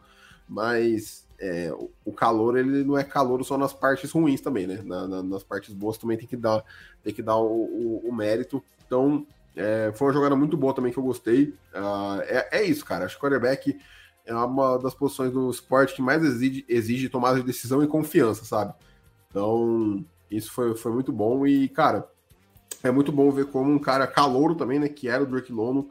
mas 0.50 1.28
é, 1.40 1.72
o, 1.74 1.92
o, 2.04 2.12
calor 2.12 2.58
ele 2.58 2.84
não 2.84 2.98
é 2.98 3.04
calor 3.04 3.44
só 3.44 3.58
nas 3.58 3.74
partes 3.74 4.12
ruins 4.12 4.42
também, 4.42 4.66
né? 4.66 4.82
Na, 4.84 5.08
na, 5.08 5.24
nas 5.24 5.44
partes 5.44 5.74
boas 5.74 5.98
também 5.98 6.18
tem 6.18 6.28
que 6.28 6.38
dar, 6.38 6.64
tem 7.04 7.14
que 7.14 7.22
dar 7.22 7.38
o, 7.38 7.66
o, 7.66 8.10
o 8.10 8.14
mérito. 8.14 8.64
Então, 8.86 9.26
é, 9.56 9.92
foi 9.96 10.08
uma 10.08 10.14
jogada 10.14 10.36
muito 10.36 10.58
boa 10.58 10.74
também 10.74 10.92
que 10.92 10.98
eu 10.98 11.04
gostei. 11.04 11.54
Uh, 11.74 12.22
é, 12.24 12.60
é, 12.60 12.64
isso, 12.64 12.86
cara. 12.86 13.06
Acho 13.06 13.16
que 13.16 13.26
o 13.26 13.30
quarterback 13.30 13.78
é 14.26 14.34
uma 14.34 14.78
das 14.78 14.94
posições 14.94 15.32
do 15.32 15.50
esporte 15.50 15.96
que 15.96 16.02
mais 16.02 16.24
exige, 16.24 16.66
exige 16.68 17.10
tomada 17.10 17.40
de 17.40 17.46
decisão 17.46 17.84
e 17.84 17.88
confiança, 17.88 18.46
sabe? 18.46 18.74
Então, 19.30 20.06
isso 20.32 20.52
foi, 20.52 20.76
foi 20.76 20.92
muito 20.92 21.12
bom. 21.12 21.46
E, 21.46 21.68
cara, 21.70 22.10
é 22.84 22.92
muito 22.92 23.12
bom 23.12 23.32
ver 23.32 23.46
como 23.48 23.72
um 23.72 23.80
cara 23.80 24.06
calouro 24.08 24.56
também, 24.56 24.80
né? 24.80 24.88
Que 24.88 25.08
era 25.08 25.24
o 25.24 25.26
Drake 25.26 25.52
Lono, 25.52 25.90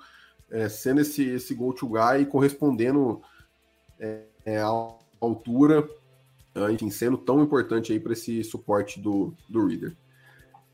é, 0.50 0.68
sendo 0.68 1.00
esse, 1.00 1.24
esse 1.24 1.54
go-to 1.54 1.88
guy 1.88 2.22
e 2.22 2.26
correspondendo 2.26 3.20
é, 3.98 4.22
é, 4.44 4.58
à 4.58 4.70
altura, 5.20 5.88
ah, 6.54 6.70
enfim, 6.70 6.90
sendo 6.90 7.18
tão 7.18 7.42
importante 7.42 7.92
aí 7.92 7.98
para 7.98 8.12
esse 8.12 8.44
suporte 8.44 9.00
do, 9.00 9.34
do 9.48 9.66
Reader. 9.66 9.96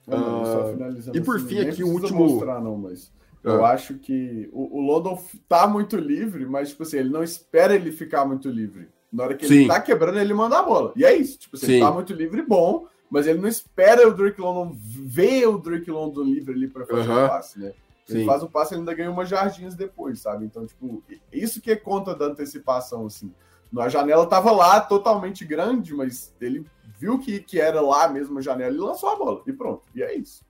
Não, 0.06 0.42
uh, 0.42 1.14
e 1.14 1.20
por 1.20 1.36
assim, 1.36 1.46
fim, 1.46 1.60
aqui 1.60 1.84
o 1.84 1.88
último. 1.88 2.26
Mostrar, 2.26 2.60
não, 2.60 2.76
mas 2.76 3.12
ah. 3.44 3.50
eu 3.50 3.64
acho 3.64 3.94
que 3.94 4.48
o, 4.52 4.78
o 4.78 4.80
London 4.80 5.22
tá 5.48 5.66
muito 5.66 5.96
livre, 5.96 6.44
mas, 6.46 6.70
tipo 6.70 6.82
assim, 6.82 6.98
ele 6.98 7.10
não 7.10 7.22
espera 7.22 7.74
ele 7.74 7.92
ficar 7.92 8.24
muito 8.24 8.48
livre. 8.48 8.88
Na 9.12 9.24
hora 9.24 9.34
que 9.34 9.46
Sim. 9.46 9.60
ele 9.60 9.68
tá 9.68 9.80
quebrando, 9.80 10.18
ele 10.18 10.34
manda 10.34 10.58
a 10.58 10.62
bola. 10.62 10.92
E 10.96 11.04
é 11.04 11.16
isso. 11.16 11.38
Tipo 11.38 11.56
assim, 11.56 11.72
ele 11.72 11.80
tá 11.80 11.92
muito 11.92 12.12
livre, 12.12 12.42
bom, 12.42 12.86
mas 13.10 13.26
ele 13.26 13.40
não 13.40 13.48
espera 13.48 14.08
o 14.08 14.14
Drake 14.14 14.40
London 14.40 14.74
ver 14.74 15.46
o 15.46 15.58
Drake 15.58 15.90
London 15.90 16.22
livre 16.22 16.54
ali 16.54 16.68
para 16.68 16.86
fazer 16.86 17.10
o 17.10 17.28
passe, 17.28 17.58
né? 17.58 17.72
Ele 18.08 18.20
Sim. 18.20 18.26
faz 18.26 18.42
o 18.42 18.48
passe 18.48 18.74
e 18.74 18.78
ainda 18.78 18.94
ganha 18.94 19.10
umas 19.10 19.28
jardinhas 19.28 19.74
depois, 19.74 20.20
sabe? 20.20 20.44
Então, 20.44 20.66
tipo, 20.66 21.02
isso 21.32 21.60
que 21.60 21.70
é 21.70 21.76
conta 21.76 22.14
da 22.14 22.26
antecipação, 22.26 23.06
assim. 23.06 23.32
A 23.76 23.88
janela 23.88 24.26
tava 24.26 24.50
lá 24.50 24.80
totalmente 24.80 25.44
grande, 25.44 25.94
mas 25.94 26.34
ele 26.40 26.66
viu 26.98 27.18
que, 27.18 27.38
que 27.40 27.60
era 27.60 27.80
lá 27.80 28.08
mesmo 28.08 28.38
a 28.38 28.42
janela 28.42 28.74
e 28.74 28.78
lançou 28.78 29.10
a 29.10 29.16
bola. 29.16 29.42
E 29.46 29.52
pronto. 29.52 29.82
E 29.94 30.02
é 30.02 30.16
isso. 30.16 30.44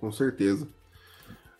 Com 0.00 0.10
certeza. 0.10 0.66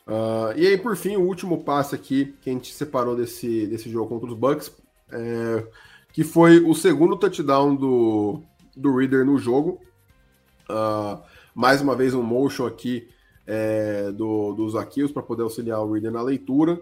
Uh, 0.07 0.53
e 0.57 0.67
aí, 0.67 0.77
por 0.77 0.97
fim, 0.97 1.17
o 1.17 1.23
último 1.23 1.63
passe 1.63 1.95
aqui 1.95 2.35
que 2.41 2.51
a 2.51 2.53
gente 2.53 2.75
separou 2.75 3.17
desse, 3.17 3.67
desse 3.67 3.89
jogo 3.89 4.09
contra 4.09 4.29
os 4.29 4.37
Bucks, 4.37 4.73
é, 5.11 5.67
que 6.13 6.25
foi 6.25 6.59
o 6.61 6.75
segundo 6.75 7.17
touchdown 7.17 7.75
do, 7.75 8.43
do 8.77 8.97
Reader 8.97 9.25
no 9.25 9.39
jogo. 9.39 9.81
Uh, 10.69 11.23
mais 11.55 11.81
uma 11.81 11.95
vez 11.95 12.15
um 12.15 12.23
motion 12.23 12.67
aqui 12.67 13.09
é, 13.47 14.11
do, 14.13 14.53
do 14.53 14.69
Zaquios 14.69 15.13
para 15.13 15.23
poder 15.23 15.43
auxiliar 15.43 15.81
o 15.81 15.93
Reader 15.93 16.11
na 16.11 16.23
leitura. 16.23 16.81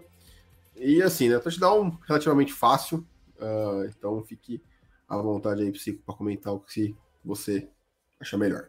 E 0.76 1.02
assim, 1.02 1.28
né? 1.28 1.38
Touchdown 1.38 1.98
relativamente 2.06 2.52
fácil. 2.52 3.06
Uh, 3.38 3.84
então 3.86 4.22
fique 4.22 4.62
à 5.08 5.16
vontade 5.16 5.62
aí, 5.62 5.72
Psico, 5.72 6.02
para 6.04 6.14
comentar 6.14 6.54
o 6.54 6.60
que 6.60 6.94
você 7.24 7.68
acha 8.20 8.38
melhor. 8.38 8.68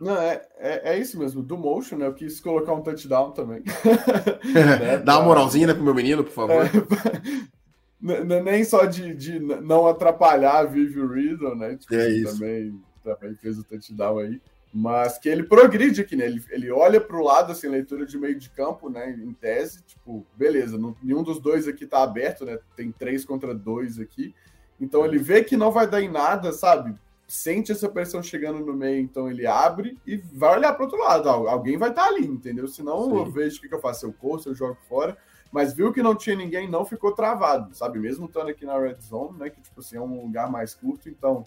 Não, 0.00 0.16
é, 0.16 0.42
é, 0.58 0.92
é, 0.92 0.98
isso 0.98 1.18
mesmo, 1.18 1.42
do 1.42 1.56
motion, 1.56 1.96
né? 1.96 2.06
Eu 2.06 2.14
quis 2.14 2.40
colocar 2.40 2.74
um 2.74 2.82
touchdown 2.82 3.32
também. 3.32 3.62
né? 4.52 4.98
Dá 4.98 5.18
uma 5.18 5.26
moralzinha 5.26 5.66
né, 5.66 5.74
pro 5.74 5.82
meu 5.82 5.94
menino, 5.94 6.22
por 6.22 6.32
favor. 6.32 6.64
É, 6.64 8.24
nem 8.42 8.64
só 8.64 8.84
de, 8.84 9.14
de 9.14 9.38
não 9.40 9.86
atrapalhar 9.86 10.58
a 10.58 10.64
Vivi 10.64 11.00
Riddle, 11.00 11.56
né? 11.56 11.76
Tipo, 11.76 11.94
é 11.94 12.10
isso. 12.10 12.34
Também, 12.34 12.80
também 13.14 13.36
fez 13.36 13.58
o 13.58 13.64
touchdown 13.64 14.18
aí 14.18 14.40
mas 14.78 15.16
que 15.16 15.26
ele 15.26 15.42
progride 15.42 16.02
aqui, 16.02 16.14
né? 16.14 16.26
Ele, 16.26 16.44
ele 16.50 16.70
olha 16.70 17.00
para 17.00 17.16
o 17.16 17.24
lado, 17.24 17.50
assim, 17.50 17.66
leitura 17.66 18.04
de 18.04 18.18
meio 18.18 18.38
de 18.38 18.50
campo, 18.50 18.90
né? 18.90 19.10
Em 19.10 19.32
tese, 19.32 19.82
tipo, 19.82 20.26
beleza, 20.36 20.76
não, 20.76 20.94
nenhum 21.02 21.22
dos 21.22 21.40
dois 21.40 21.66
aqui 21.66 21.86
tá 21.86 22.02
aberto, 22.02 22.44
né? 22.44 22.58
Tem 22.76 22.92
três 22.92 23.24
contra 23.24 23.54
dois 23.54 23.98
aqui. 23.98 24.34
Então 24.78 25.02
ele 25.02 25.16
vê 25.16 25.42
que 25.42 25.56
não 25.56 25.72
vai 25.72 25.88
dar 25.88 26.02
em 26.02 26.10
nada, 26.10 26.52
sabe? 26.52 26.94
Sente 27.26 27.72
essa 27.72 27.88
pressão 27.88 28.22
chegando 28.22 28.64
no 28.64 28.74
meio, 28.74 29.00
então 29.00 29.30
ele 29.30 29.46
abre 29.46 29.98
e 30.06 30.18
vai 30.18 30.58
olhar 30.58 30.74
para 30.74 30.84
outro 30.84 30.98
lado. 30.98 31.28
Alguém 31.28 31.78
vai 31.78 31.88
estar 31.88 32.02
tá 32.02 32.08
ali, 32.08 32.26
entendeu? 32.26 32.68
Senão 32.68 33.04
Sim. 33.04 33.16
eu 33.16 33.30
vejo 33.30 33.58
o 33.58 33.60
que, 33.62 33.74
eu 33.74 33.80
faço. 33.80 34.04
Eu 34.04 34.12
corro, 34.12 34.42
eu 34.44 34.54
jogo 34.54 34.76
fora. 34.86 35.16
Mas 35.50 35.72
viu 35.72 35.90
que 35.90 36.02
não 36.02 36.14
tinha 36.14 36.36
ninguém, 36.36 36.68
não 36.68 36.84
ficou 36.84 37.12
travado, 37.12 37.74
sabe? 37.74 37.98
Mesmo 37.98 38.26
estando 38.26 38.50
aqui 38.50 38.66
na 38.66 38.78
red 38.78 38.98
zone, 39.00 39.38
né? 39.38 39.48
Que 39.48 39.60
tipo 39.62 39.80
assim, 39.80 39.96
é 39.96 40.00
um 40.00 40.20
lugar 40.20 40.50
mais 40.50 40.74
curto, 40.74 41.08
então 41.08 41.44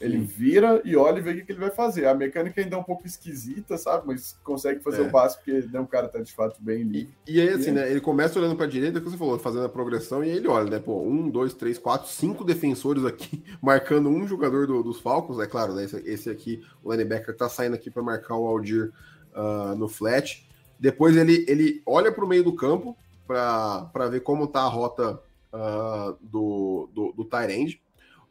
ele 0.00 0.18
vira 0.18 0.80
e 0.82 0.96
olha 0.96 1.18
e 1.18 1.20
vê 1.20 1.30
o 1.30 1.44
que 1.44 1.52
ele 1.52 1.60
vai 1.60 1.70
fazer. 1.70 2.06
A 2.06 2.14
mecânica 2.14 2.58
ainda 2.60 2.74
é 2.74 2.78
um 2.78 2.82
pouco 2.82 3.06
esquisita, 3.06 3.76
sabe? 3.76 4.06
Mas 4.06 4.34
consegue 4.42 4.80
fazer 4.80 5.02
é. 5.02 5.06
o 5.06 5.10
passo 5.10 5.36
porque 5.36 5.52
né, 5.70 5.78
o 5.78 5.86
cara 5.86 6.08
tá 6.08 6.18
de 6.20 6.32
fato 6.32 6.56
bem 6.58 6.82
livre. 6.82 7.14
E, 7.26 7.36
e 7.36 7.40
aí, 7.40 7.50
assim, 7.50 7.68
e... 7.68 7.72
né? 7.72 7.90
Ele 7.90 8.00
começa 8.00 8.38
olhando 8.38 8.56
pra 8.56 8.64
direita, 8.64 8.98
que 8.98 9.08
você 9.08 9.18
falou, 9.18 9.38
fazendo 9.38 9.66
a 9.66 9.68
progressão, 9.68 10.24
e 10.24 10.30
aí 10.30 10.38
ele 10.38 10.48
olha, 10.48 10.70
né? 10.70 10.78
Pô, 10.78 11.02
um, 11.02 11.28
dois, 11.28 11.52
três, 11.52 11.76
quatro, 11.76 12.08
cinco 12.08 12.44
defensores 12.44 13.04
aqui, 13.04 13.44
marcando 13.60 14.08
um 14.08 14.26
jogador 14.26 14.66
do, 14.66 14.82
dos 14.82 14.98
Falcons, 15.00 15.38
é 15.38 15.46
claro, 15.46 15.74
né? 15.74 15.84
Esse, 15.84 15.96
esse, 16.08 16.30
aqui, 16.30 16.64
o 16.82 16.90
linebacker, 16.90 17.36
tá 17.36 17.50
saindo 17.50 17.74
aqui 17.74 17.90
para 17.90 18.02
marcar 18.02 18.36
o 18.36 18.46
Aldir 18.46 18.90
uh, 19.34 19.74
no 19.76 19.86
flat. 19.86 20.48
Depois 20.78 21.14
ele, 21.14 21.44
ele 21.46 21.82
olha 21.84 22.10
para 22.10 22.24
o 22.24 22.28
meio 22.28 22.42
do 22.42 22.54
campo 22.54 22.96
para 23.26 24.08
ver 24.10 24.20
como 24.20 24.46
tá 24.46 24.62
a 24.62 24.66
rota 24.66 25.20
uh, 25.52 26.16
do, 26.22 26.88
do, 26.94 27.12
do 27.12 27.24
Tyrande 27.24 27.80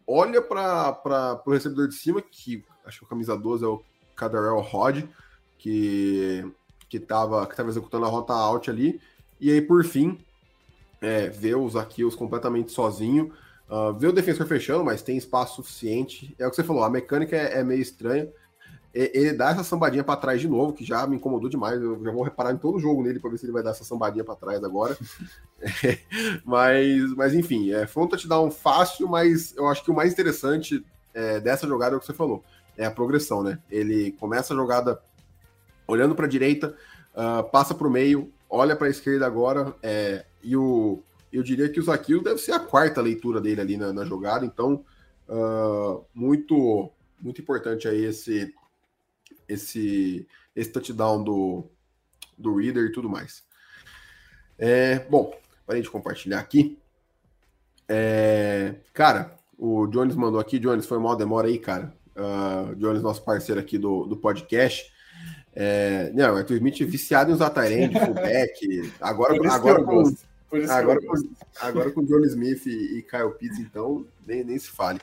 olha 0.10 0.42
para 0.42 1.42
o 1.46 1.52
recebedor 1.52 1.88
de 1.88 1.96
cima, 1.96 2.22
que 2.22 2.66
acho 2.84 3.00
que 3.00 3.06
o 3.06 3.08
camisa 3.08 3.38
12 3.38 3.64
é 3.64 3.68
o 3.68 3.82
Cadarel 4.16 4.60
Rod, 4.60 5.04
que 5.58 6.46
que 6.90 6.98
estava 6.98 7.46
que 7.46 7.56
tava 7.56 7.70
executando 7.70 8.06
a 8.06 8.10
rota 8.10 8.34
out 8.34 8.68
ali, 8.68 9.00
e 9.40 9.52
aí 9.52 9.62
por 9.62 9.86
fim 9.86 10.18
é, 11.00 11.30
vê 11.30 11.54
os 11.54 11.74
Zaqueus 11.74 12.16
completamente 12.16 12.72
sozinho, 12.72 13.32
uh, 13.70 13.94
vê 13.94 14.08
o 14.08 14.12
defensor 14.12 14.48
fechando, 14.48 14.84
mas 14.84 15.04
tem 15.04 15.16
espaço 15.16 15.58
suficiente. 15.58 16.36
É 16.40 16.48
o 16.48 16.50
que 16.50 16.56
você 16.56 16.64
falou, 16.64 16.84
a 16.84 16.90
mecânica 16.90 17.36
é, 17.36 17.60
é 17.60 17.64
meio 17.64 17.82
estranha. 17.82 18.28
Ele 18.94 19.34
dá 19.34 19.52
essa 19.52 19.64
sambadinha 19.64 20.04
para 20.04 20.20
trás 20.20 20.42
de 20.42 20.48
novo, 20.48 20.74
que 20.74 20.84
já 20.84 21.06
me 21.06 21.16
incomodou 21.16 21.48
demais. 21.48 21.80
Eu 21.80 22.04
já 22.04 22.12
vou 22.12 22.24
reparar 22.24 22.52
em 22.52 22.58
todo 22.58 22.80
jogo 22.80 23.04
nele 23.04 23.20
para 23.20 23.30
ver 23.30 23.38
se 23.38 23.46
ele 23.46 23.54
vai 23.54 23.62
dar 23.62 23.72
essa 23.72 23.84
sambadinha 23.84 24.24
para 24.24 24.36
trás 24.36 24.64
agora. 24.64 24.98
mas, 26.44 27.14
mas 27.16 27.34
enfim, 27.34 27.72
é, 27.72 27.86
foi 27.86 28.04
um 28.04 28.08
touchdown 28.08 28.50
fácil, 28.50 29.08
mas 29.08 29.56
eu 29.56 29.68
acho 29.68 29.84
que 29.84 29.92
o 29.92 29.94
mais 29.94 30.12
interessante 30.14 30.84
é, 31.14 31.40
dessa 31.40 31.68
jogada 31.68 31.96
é 31.96 31.98
o 31.98 32.00
que 32.00 32.06
você 32.06 32.14
falou: 32.14 32.44
é 32.78 32.86
a 32.86 32.92
progressão, 32.92 33.44
né? 33.44 33.60
Ele 33.70 34.12
começa 34.14 34.54
a 34.54 34.58
jogada 34.58 35.02
olhando 35.88 36.16
para 36.16 36.26
a 36.26 36.30
direita, 36.30 36.76
uh, 37.14 37.44
passa 37.50 37.74
para 37.74 37.88
o 37.88 37.92
meio, 37.92 38.32
olha 38.50 38.76
para 38.76 38.88
a 38.88 38.92
esquerda 38.92 39.26
agora, 39.26 39.76
é, 39.82 40.24
e 40.44 40.56
o, 40.56 41.02
eu 41.34 41.42
diria 41.42 41.68
que 41.68 41.80
o 41.80 41.84
Zaquilo 41.84 42.24
deve 42.24 42.38
ser 42.40 42.52
a 42.52 42.60
quarta 42.60 43.02
leitura 43.02 43.42
dele 43.42 43.60
ali 43.60 43.78
na, 43.78 43.92
na 43.92 44.06
jogada, 44.06 44.46
então 44.46 44.86
uh, 45.28 46.06
muito 46.14 46.92
muito 47.20 47.42
importante 47.42 47.88
aí 47.88 48.06
esse 48.06 48.54
esse, 49.50 50.28
esse 50.56 50.72
touchdown 50.72 51.24
do, 51.24 51.70
do 52.38 52.56
Reader 52.56 52.86
e 52.86 52.92
tudo 52.92 53.10
mais. 53.10 53.44
É, 54.58 55.00
bom, 55.10 55.34
para 55.66 55.76
a 55.76 55.78
gente 55.78 55.90
compartilhar 55.90 56.40
aqui. 56.40 56.78
É, 57.88 58.76
cara, 58.94 59.36
o 59.58 59.88
Jones 59.88 60.16
mandou 60.16 60.40
aqui. 60.40 60.60
Jones, 60.60 60.86
foi 60.86 61.00
mal 61.00 61.16
demora 61.16 61.48
aí, 61.48 61.58
cara. 61.58 61.94
Uh, 62.16 62.76
Jones, 62.76 63.02
nosso 63.02 63.24
parceiro 63.24 63.60
aqui 63.60 63.78
do, 63.78 64.06
do 64.06 64.16
podcast. 64.16 64.92
É, 65.56 66.12
não, 66.14 66.36
Arthur 66.36 66.56
Smith 66.56 66.78
viciado 66.86 67.32
em 67.32 67.34
usar 67.34 67.50
Tyrande, 67.50 68.00
fullback. 68.00 68.94
Agora, 69.02 69.34
agora, 69.52 69.84
com, 69.84 70.04
agora, 70.70 71.00
com, 71.02 71.14
agora 71.60 71.92
com 71.92 72.06
John 72.06 72.24
Smith 72.26 72.66
e, 72.66 73.00
e 73.00 73.02
Kyle 73.04 73.32
Pitts, 73.38 73.60
então, 73.60 74.06
nem, 74.26 74.44
nem 74.44 74.58
se 74.60 74.70
fale. 74.70 75.02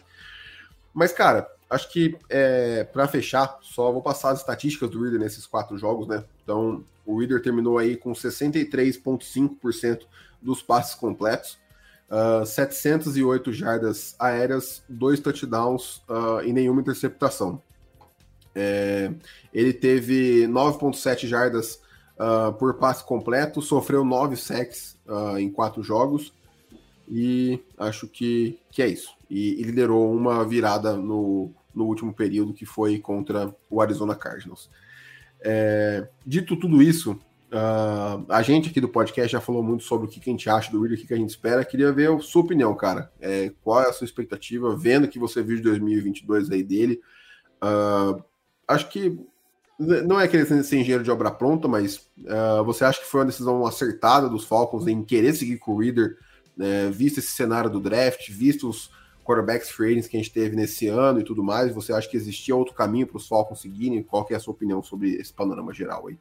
Mas, 0.94 1.12
cara, 1.12 1.50
acho 1.68 1.92
que 1.92 2.16
é, 2.28 2.84
para 2.84 3.08
fechar, 3.08 3.58
só 3.62 3.90
vou 3.90 4.02
passar 4.02 4.30
as 4.30 4.40
estatísticas 4.40 4.88
do 4.90 5.02
Reader 5.02 5.20
nesses 5.20 5.46
quatro 5.46 5.76
jogos, 5.76 6.06
né? 6.06 6.24
Então, 6.42 6.84
o 7.04 7.18
Reader 7.18 7.42
terminou 7.42 7.78
aí 7.78 7.96
com 7.96 8.12
63,5% 8.12 10.02
dos 10.40 10.62
passes 10.62 10.94
completos, 10.94 11.58
uh, 12.10 12.42
ah, 12.42 12.46
708 12.46 13.52
jardas 13.52 14.14
aéreas, 14.18 14.82
dois 14.88 15.20
touchdowns 15.20 16.02
uh, 16.08 16.42
e 16.44 16.52
nenhuma 16.52 16.80
interceptação. 16.80 17.62
É, 18.54 19.12
ele 19.52 19.72
teve 19.72 20.46
9,7 20.46 21.26
jardas 21.26 21.80
uh, 22.18 22.52
por 22.54 22.74
passe 22.74 23.04
completo, 23.04 23.60
sofreu 23.60 24.04
9 24.04 24.36
sacks 24.36 24.96
em 25.38 25.48
quatro 25.48 25.84
jogos, 25.84 26.32
e 27.08 27.62
acho 27.78 28.08
que, 28.08 28.58
que 28.72 28.82
é 28.82 28.88
isso. 28.88 29.15
E, 29.28 29.60
e 29.60 29.62
liderou 29.62 30.14
uma 30.14 30.44
virada 30.44 30.96
no, 30.96 31.52
no 31.74 31.84
último 31.84 32.12
período, 32.14 32.54
que 32.54 32.64
foi 32.64 32.98
contra 32.98 33.54
o 33.68 33.80
Arizona 33.80 34.14
Cardinals. 34.14 34.70
É, 35.40 36.08
dito 36.24 36.56
tudo 36.56 36.82
isso, 36.82 37.12
uh, 37.12 38.24
a 38.28 38.42
gente 38.42 38.70
aqui 38.70 38.80
do 38.80 38.88
podcast 38.88 39.30
já 39.30 39.40
falou 39.40 39.62
muito 39.62 39.84
sobre 39.84 40.06
o 40.06 40.10
que, 40.10 40.18
a 40.18 40.32
gente 40.32 40.48
acha 40.48 40.70
do 40.70 40.80
Reader, 40.80 40.98
o 40.98 41.06
que, 41.06 41.14
a 41.14 41.16
gente 41.16 41.30
espera. 41.30 41.64
Queria 41.64 41.92
ver 41.92 42.10
a 42.10 42.18
sua 42.20 42.42
opinião, 42.42 42.74
cara. 42.74 43.12
É, 43.20 43.52
qual 43.62 43.82
é 43.82 43.88
a 43.88 43.92
sua 43.92 44.04
expectativa, 44.04 44.76
vendo 44.76 45.08
que 45.08 45.18
você 45.18 45.42
viu 45.42 45.56
de 45.56 45.62
2022 45.62 46.50
aí 46.50 46.62
dele? 46.62 47.00
Uh, 47.62 48.22
acho 48.66 48.88
que 48.88 49.18
não 49.78 50.18
é 50.18 50.26
querer 50.26 50.46
ser 50.46 50.78
engenheiro 50.78 51.04
de 51.04 51.10
obra 51.10 51.30
pronta, 51.30 51.68
mas 51.68 52.08
uh, 52.18 52.64
você 52.64 52.84
acha 52.84 52.98
que 52.98 53.06
foi 53.06 53.20
uma 53.20 53.26
decisão 53.26 53.66
acertada 53.66 54.28
dos 54.28 54.44
Falcons 54.44 54.86
em 54.86 55.04
querer 55.04 55.34
seguir 55.34 55.58
com 55.58 55.72
o 55.72 55.78
Reader, 55.78 56.16
né, 56.56 56.88
visto 56.90 57.18
esse 57.18 57.32
cenário 57.32 57.68
do 57.68 57.80
draft, 57.80 58.30
visto 58.30 58.70
os 58.70 58.90
quarterbacks 59.26 59.70
free 59.70 59.90
agents 59.90 60.08
que 60.08 60.16
a 60.16 60.20
gente 60.20 60.32
teve 60.32 60.54
nesse 60.54 60.86
ano 60.86 61.20
e 61.20 61.24
tudo 61.24 61.42
mais, 61.42 61.74
você 61.74 61.92
acha 61.92 62.08
que 62.08 62.16
existia 62.16 62.54
outro 62.54 62.74
caminho 62.74 63.06
para 63.06 63.16
os 63.16 63.26
Falcons 63.26 63.60
seguirem? 63.60 64.02
Qual 64.02 64.24
que 64.24 64.32
é 64.32 64.36
a 64.36 64.40
sua 64.40 64.54
opinião 64.54 64.82
sobre 64.82 65.14
esse 65.14 65.32
panorama 65.32 65.72
geral 65.74 66.06
aí? 66.06 66.16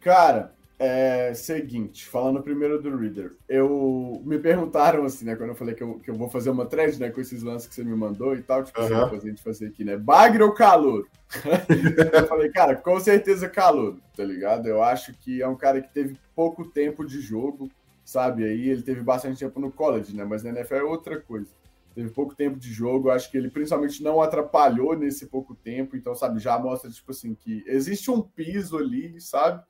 Cara, 0.00 0.54
é 0.78 1.34
seguinte, 1.34 2.06
falando 2.06 2.42
primeiro 2.42 2.80
do 2.80 2.96
Reader, 2.96 3.36
eu 3.46 4.22
me 4.24 4.38
perguntaram 4.38 5.04
assim, 5.04 5.26
né, 5.26 5.36
quando 5.36 5.50
eu 5.50 5.54
falei 5.54 5.74
que 5.74 5.82
eu, 5.82 5.98
que 5.98 6.10
eu 6.10 6.14
vou 6.14 6.30
fazer 6.30 6.48
uma 6.48 6.64
thread, 6.64 6.98
né, 6.98 7.10
com 7.10 7.20
esses 7.20 7.42
lances 7.42 7.68
que 7.68 7.74
você 7.74 7.84
me 7.84 7.94
mandou 7.94 8.34
e 8.34 8.42
tal, 8.42 8.64
tipo, 8.64 8.80
uhum. 8.80 9.04
assim, 9.04 9.16
a 9.16 9.30
gente 9.30 9.42
fazer 9.42 9.66
aqui, 9.66 9.84
né, 9.84 9.98
bagre 9.98 10.42
ou 10.42 10.52
calor? 10.52 11.06
eu 12.14 12.26
falei, 12.26 12.50
cara, 12.50 12.74
com 12.74 12.98
certeza 12.98 13.46
calor, 13.46 13.98
tá 14.16 14.24
ligado? 14.24 14.68
Eu 14.68 14.82
acho 14.82 15.12
que 15.18 15.42
é 15.42 15.46
um 15.46 15.56
cara 15.56 15.82
que 15.82 15.92
teve 15.92 16.18
pouco 16.34 16.64
tempo 16.64 17.04
de 17.04 17.20
jogo, 17.20 17.68
sabe? 18.02 18.44
Aí 18.44 18.70
ele 18.70 18.82
teve 18.82 19.02
bastante 19.02 19.38
tempo 19.38 19.60
no 19.60 19.70
college, 19.70 20.16
né, 20.16 20.24
mas 20.24 20.42
na 20.42 20.48
NFL 20.48 20.74
é 20.76 20.82
outra 20.82 21.20
coisa 21.20 21.59
teve 22.00 22.10
pouco 22.10 22.34
tempo 22.34 22.58
de 22.58 22.72
jogo. 22.72 23.10
Acho 23.10 23.30
que 23.30 23.36
ele 23.36 23.50
principalmente 23.50 24.02
não 24.02 24.20
atrapalhou 24.22 24.96
nesse 24.96 25.26
pouco 25.26 25.54
tempo. 25.54 25.96
Então, 25.96 26.14
sabe, 26.14 26.40
já 26.40 26.58
mostra, 26.58 26.90
tipo 26.90 27.10
assim, 27.10 27.34
que 27.34 27.62
existe 27.66 28.10
um 28.10 28.22
piso 28.22 28.78
ali, 28.78 29.20
sabe? 29.20 29.62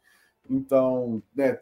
Então, 0.48 1.22
né, 1.34 1.58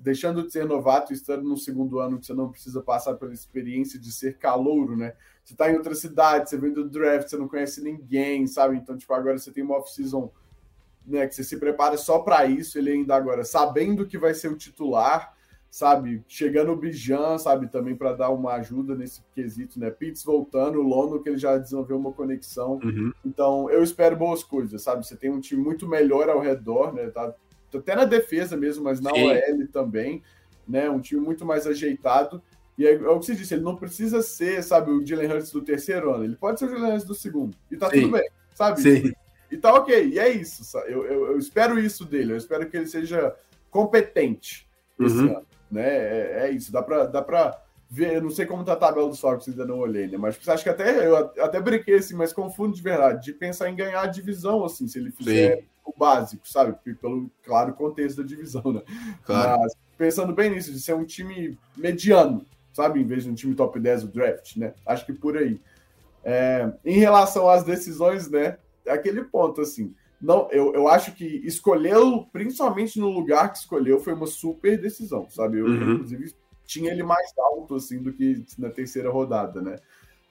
deixando 0.00 0.44
de 0.44 0.52
ser 0.52 0.64
novato 0.64 1.12
e 1.12 1.16
estando 1.16 1.44
no 1.44 1.56
segundo 1.56 1.98
ano 2.00 2.22
você 2.22 2.34
não 2.34 2.50
precisa 2.50 2.82
passar 2.82 3.14
pela 3.14 3.32
experiência 3.32 3.98
de 4.00 4.10
ser 4.10 4.38
calouro, 4.38 4.96
né? 4.96 5.14
Você 5.44 5.54
tá 5.54 5.70
em 5.70 5.76
outra 5.76 5.94
cidade, 5.94 6.48
você 6.48 6.56
vem 6.56 6.72
do 6.72 6.88
draft, 6.88 7.28
você 7.28 7.36
não 7.36 7.46
conhece 7.46 7.82
ninguém, 7.82 8.46
sabe? 8.46 8.76
Então, 8.76 8.96
tipo, 8.96 9.12
agora 9.12 9.38
você 9.38 9.52
tem 9.52 9.62
uma 9.62 9.76
off-season, 9.76 10.32
né, 11.06 11.26
que 11.26 11.34
você 11.34 11.44
se 11.44 11.56
prepara 11.56 11.96
só 11.96 12.20
para 12.20 12.44
isso, 12.46 12.78
ele 12.78 12.90
ainda 12.90 13.14
agora 13.14 13.44
sabendo 13.44 14.06
que 14.06 14.18
vai 14.18 14.34
ser 14.34 14.48
o 14.48 14.56
titular, 14.56 15.36
sabe? 15.72 16.22
Chegando 16.28 16.70
o 16.70 16.76
Bijan, 16.76 17.38
sabe? 17.38 17.66
Também 17.66 17.96
para 17.96 18.12
dar 18.12 18.28
uma 18.28 18.52
ajuda 18.56 18.94
nesse 18.94 19.22
quesito, 19.34 19.80
né? 19.80 19.90
Pitts 19.90 20.22
voltando, 20.22 20.78
o 20.78 20.82
Lono, 20.82 21.22
que 21.22 21.30
ele 21.30 21.38
já 21.38 21.56
desenvolveu 21.56 21.96
uma 21.96 22.12
conexão. 22.12 22.78
Uhum. 22.84 23.10
Então, 23.24 23.70
eu 23.70 23.82
espero 23.82 24.14
boas 24.14 24.44
coisas, 24.44 24.82
sabe? 24.82 25.06
Você 25.06 25.16
tem 25.16 25.30
um 25.30 25.40
time 25.40 25.62
muito 25.62 25.88
melhor 25.88 26.28
ao 26.28 26.40
redor, 26.40 26.92
né? 26.92 27.08
Tá, 27.08 27.34
até 27.74 27.96
na 27.96 28.04
defesa 28.04 28.54
mesmo, 28.54 28.84
mas 28.84 29.00
na 29.00 29.14
Sim. 29.14 29.30
OL 29.30 29.66
também, 29.72 30.22
né? 30.68 30.90
Um 30.90 31.00
time 31.00 31.22
muito 31.22 31.46
mais 31.46 31.66
ajeitado. 31.66 32.42
E 32.76 32.86
é, 32.86 32.92
é, 32.92 33.08
o 33.08 33.18
que 33.18 33.24
você 33.24 33.34
disse, 33.34 33.54
ele 33.54 33.62
não 33.62 33.74
precisa 33.74 34.20
ser, 34.20 34.62
sabe, 34.62 34.90
o 34.90 35.02
Dylan 35.02 35.34
Hurts 35.34 35.52
do 35.52 35.62
terceiro 35.62 36.12
ano, 36.12 36.24
ele 36.24 36.36
pode 36.36 36.58
ser 36.58 36.66
o 36.66 36.68
Dylan 36.68 36.90
Hurts 36.90 37.06
do 37.06 37.14
segundo. 37.14 37.56
E 37.70 37.78
tá 37.78 37.88
Sim. 37.88 38.02
tudo 38.02 38.12
bem, 38.12 38.30
sabe? 38.54 38.82
Sim. 38.82 39.12
E 39.50 39.56
tá 39.56 39.72
ok, 39.72 40.06
e 40.06 40.18
é 40.18 40.28
isso. 40.28 40.76
Eu, 40.80 41.06
eu, 41.06 41.26
eu 41.28 41.38
espero 41.38 41.78
isso 41.78 42.04
dele, 42.04 42.34
eu 42.34 42.36
espero 42.36 42.68
que 42.68 42.76
ele 42.76 42.86
seja 42.86 43.34
competente 43.70 44.68
esse 44.98 45.16
uhum. 45.16 45.36
ano 45.38 45.51
né? 45.72 45.88
É, 45.88 46.40
é 46.44 46.50
isso, 46.50 46.70
dá 46.70 46.82
para 46.82 47.06
dá 47.06 47.22
para 47.22 47.60
ver, 47.90 48.14
eu 48.14 48.22
não 48.22 48.30
sei 48.30 48.46
como 48.46 48.64
tá 48.64 48.72
a 48.72 48.76
tabela 48.76 49.08
do 49.08 49.14
Sox, 49.14 49.48
ainda 49.48 49.66
não 49.66 49.78
olhei, 49.78 50.06
né? 50.06 50.16
Mas 50.16 50.38
acho 50.48 50.62
que 50.62 50.70
até 50.70 51.06
eu 51.06 51.16
até 51.16 51.60
brinquei 51.60 51.96
assim, 51.96 52.14
mas 52.14 52.32
confundo 52.32 52.74
de 52.74 52.82
verdade, 52.82 53.24
de 53.24 53.32
pensar 53.32 53.68
em 53.68 53.76
ganhar 53.76 54.00
a 54.00 54.06
divisão 54.06 54.64
assim, 54.64 54.88
se 54.88 54.98
ele 54.98 55.10
fizer 55.10 55.56
Sim. 55.56 55.64
o 55.84 55.92
básico, 55.96 56.48
sabe? 56.48 56.76
Pelo 57.00 57.30
claro 57.42 57.74
contexto 57.74 58.22
da 58.22 58.28
divisão, 58.28 58.62
né? 58.72 58.82
Claro. 59.24 59.60
Mas 59.60 59.76
pensando 59.98 60.32
bem 60.32 60.50
nisso, 60.50 60.72
de 60.72 60.80
ser 60.80 60.94
um 60.94 61.04
time 61.04 61.58
mediano, 61.76 62.46
sabe, 62.72 63.00
em 63.00 63.06
vez 63.06 63.24
de 63.24 63.30
um 63.30 63.34
time 63.34 63.54
top 63.54 63.78
10 63.78 64.04
do 64.04 64.08
draft, 64.08 64.56
né? 64.56 64.74
Acho 64.86 65.04
que 65.04 65.12
por 65.12 65.36
aí. 65.36 65.60
É, 66.24 66.72
em 66.84 66.98
relação 66.98 67.48
às 67.48 67.62
decisões, 67.62 68.30
né? 68.30 68.56
É 68.86 68.92
aquele 68.92 69.22
ponto 69.22 69.60
assim, 69.60 69.94
não, 70.22 70.48
eu, 70.52 70.72
eu 70.72 70.86
acho 70.86 71.12
que 71.12 71.24
escolhê-lo, 71.44 72.26
principalmente 72.26 73.00
no 73.00 73.10
lugar 73.10 73.50
que 73.50 73.58
escolheu, 73.58 73.98
foi 73.98 74.12
uma 74.12 74.26
super 74.26 74.80
decisão, 74.80 75.28
sabe? 75.28 75.58
Eu, 75.58 75.66
uhum. 75.66 75.94
inclusive, 75.94 76.32
tinha 76.64 76.92
ele 76.92 77.02
mais 77.02 77.36
alto, 77.36 77.74
assim, 77.74 77.98
do 77.98 78.12
que 78.12 78.44
na 78.56 78.70
terceira 78.70 79.10
rodada, 79.10 79.60
né? 79.60 79.80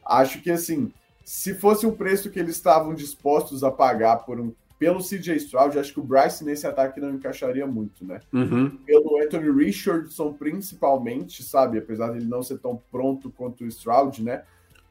Acho 0.05 0.41
que 0.41 0.49
assim, 0.49 0.93
se 1.25 1.53
fosse 1.53 1.85
o 1.85 1.91
preço 1.91 2.31
que 2.31 2.39
eles 2.39 2.55
estavam 2.55 2.95
dispostos 2.95 3.63
a 3.63 3.69
pagar 3.69 4.17
por 4.25 4.39
um 4.39 4.53
pelo 4.79 4.97
CJ 4.97 5.35
Stroud, 5.35 5.77
acho 5.77 5.93
que 5.93 5.99
o 5.99 6.03
Bryce 6.03 6.43
nesse 6.43 6.65
ataque 6.65 6.99
não 6.99 7.11
encaixaria 7.11 7.67
muito, 7.67 8.03
né? 8.03 8.19
Uhum. 8.33 8.77
Pelo 8.77 9.21
Anthony 9.21 9.51
Richardson, 9.51 10.33
principalmente, 10.33 11.43
sabe? 11.43 11.77
Apesar 11.77 12.09
dele 12.09 12.25
não 12.25 12.41
ser 12.41 12.57
tão 12.57 12.81
pronto 12.91 13.29
quanto 13.29 13.63
o 13.63 13.67
Stroud, 13.67 14.23
né? 14.23 14.43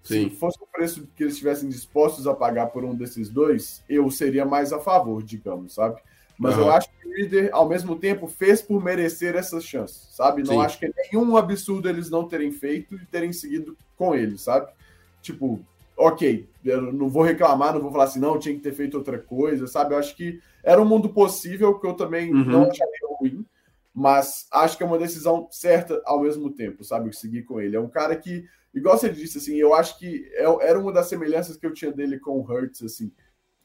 Sim. 0.03 0.31
Se 0.31 0.37
fosse 0.37 0.59
o 0.63 0.67
preço 0.67 1.07
que 1.15 1.23
eles 1.23 1.35
estivessem 1.35 1.69
dispostos 1.69 2.27
a 2.27 2.35
pagar 2.35 2.69
por 2.69 2.85
um 2.85 2.95
desses 2.95 3.29
dois, 3.29 3.83
eu 3.89 4.11
seria 4.11 4.45
mais 4.45 4.73
a 4.73 4.79
favor, 4.79 5.23
digamos, 5.23 5.75
sabe? 5.75 6.01
Mas 6.39 6.57
Uhum. 6.57 6.63
eu 6.63 6.71
acho 6.71 6.89
que 6.89 7.07
o 7.07 7.13
Reader, 7.13 7.51
ao 7.53 7.69
mesmo 7.69 7.97
tempo, 7.97 8.27
fez 8.27 8.63
por 8.63 8.83
merecer 8.83 9.37
essas 9.37 9.63
chances, 9.65 10.09
sabe? 10.11 10.43
Não 10.43 10.55
Sim. 10.55 10.61
acho 10.61 10.79
que 10.79 10.87
é 10.87 10.93
nenhum 11.13 11.37
absurdo 11.37 11.89
eles 11.89 12.09
não 12.09 12.27
terem 12.27 12.51
feito 12.51 12.95
e 12.95 13.07
terem 13.07 13.33
seguido 13.33 13.77
com 13.97 14.15
ele, 14.15 14.39
sabe? 14.39 14.73
Tipo, 15.21 15.61
ok, 15.97 16.49
eu 16.65 16.81
não 16.93 17.11
vou 17.11 17.23
reclamar, 17.23 17.75
não 17.75 17.81
vou 17.83 17.93
falar 17.93 18.05
assim, 18.05 18.19
não, 18.21 18.39
tinha 18.39 18.55
que 18.55 18.63
ter 18.63 18.73
feito 18.73 18.97
outra 18.97 19.19
coisa, 19.19 19.67
sabe? 19.67 19.93
Eu 19.93 19.99
acho 19.99 20.17
que 20.17 20.41
era 20.65 20.81
um 20.81 20.87
mundo 20.87 21.11
possível 21.11 21.79
que 21.79 21.87
eu 21.87 21.93
também 21.93 22.33
Uhum. 22.33 22.45
não 22.47 22.63
acharia 22.71 23.09
ruim, 23.21 23.45
mas 23.95 24.47
acho 24.53 24.77
que 24.77 24.83
é 24.83 24.87
uma 24.87 24.99
decisão 24.99 25.49
certa 25.51 26.01
ao 26.05 26.21
mesmo 26.21 26.51
tempo, 26.51 26.85
sabe? 26.85 27.15
Seguir 27.15 27.43
com 27.45 27.61
ele. 27.61 27.77
É 27.77 27.81
um 27.81 27.89
cara 27.89 28.15
que, 28.17 28.45
igual 28.75 28.97
você 28.97 29.11
disse, 29.11 29.39
assim, 29.39 29.57
eu 29.57 29.75
acho 29.75 29.99
que 29.99 30.31
é- 30.35 30.69
era 30.69 30.79
uma 30.79 30.93
das 30.93 31.07
semelhanças 31.09 31.57
que 31.57 31.67
eu 31.67 31.73
tinha 31.75 31.93
dele 31.93 32.19
com 32.19 32.39
o 32.39 32.43
Hurts, 32.43 32.83
assim. 32.83 33.13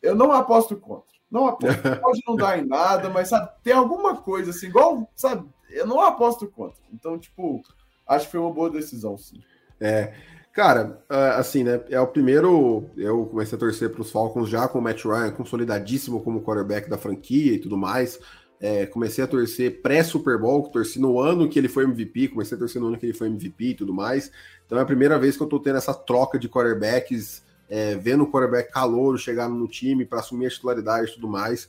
Eu 0.01 0.15
não 0.15 0.31
aposto 0.31 0.75
contra. 0.77 1.13
Não 1.29 1.47
aposto. 1.47 1.59
Pode 2.01 2.21
não 2.27 2.35
dar 2.35 2.59
em 2.59 2.65
nada, 2.65 3.09
mas 3.09 3.29
sabe, 3.29 3.49
tem 3.63 3.73
alguma 3.73 4.15
coisa 4.17 4.51
assim, 4.51 4.67
igual, 4.67 5.09
sabe? 5.15 5.47
Eu 5.69 5.85
não 5.87 6.01
aposto 6.01 6.47
contra. 6.47 6.81
Então, 6.93 7.17
tipo, 7.17 7.61
acho 8.07 8.25
que 8.25 8.31
foi 8.31 8.39
uma 8.39 8.53
boa 8.53 8.69
decisão, 8.69 9.17
sim. 9.17 9.41
É, 9.79 10.13
cara, 10.53 11.03
ah, 11.09 11.37
assim, 11.37 11.63
né? 11.63 11.81
É 11.89 11.99
o 11.99 12.07
primeiro. 12.07 12.89
Eu 12.95 13.25
comecei 13.25 13.55
a 13.55 13.59
torcer 13.59 13.89
para 13.91 14.01
os 14.01 14.11
Falcons 14.11 14.49
já 14.49 14.67
com 14.67 14.79
o 14.79 14.81
Matt 14.81 15.03
Ryan 15.03 15.31
consolidadíssimo 15.31 16.21
como 16.21 16.41
quarterback 16.41 16.89
da 16.89 16.97
franquia 16.97 17.53
e 17.53 17.59
tudo 17.59 17.77
mais. 17.77 18.19
É, 18.59 18.85
comecei 18.85 19.23
a 19.23 19.27
torcer 19.27 19.81
pré-Super 19.81 20.39
Bowl, 20.39 20.69
torci 20.69 20.99
no 20.99 21.19
ano 21.19 21.49
que 21.49 21.59
ele 21.59 21.67
foi 21.67 21.83
MVP, 21.83 22.29
comecei 22.29 22.55
a 22.55 22.59
torcer 22.59 22.81
no 22.81 22.87
ano 22.87 22.97
que 22.97 23.05
ele 23.05 23.13
foi 23.13 23.27
MVP 23.27 23.65
e 23.65 23.75
tudo 23.75 23.93
mais. 23.93 24.31
Então 24.65 24.77
é 24.77 24.81
a 24.81 24.85
primeira 24.85 25.19
vez 25.19 25.35
que 25.35 25.43
eu 25.43 25.47
tô 25.47 25.59
tendo 25.59 25.77
essa 25.77 25.93
troca 25.93 26.39
de 26.39 26.47
quarterbacks, 26.47 27.43
é, 27.69 27.95
vendo 27.95 28.23
o 28.23 28.31
quarterback 28.31 28.71
calouro 28.71 29.17
chegar 29.17 29.49
no 29.49 29.67
time 29.67 30.05
para 30.05 30.19
assumir 30.19 30.47
a 30.47 30.49
titularidade 30.49 31.11
e 31.11 31.13
tudo 31.15 31.27
mais. 31.27 31.67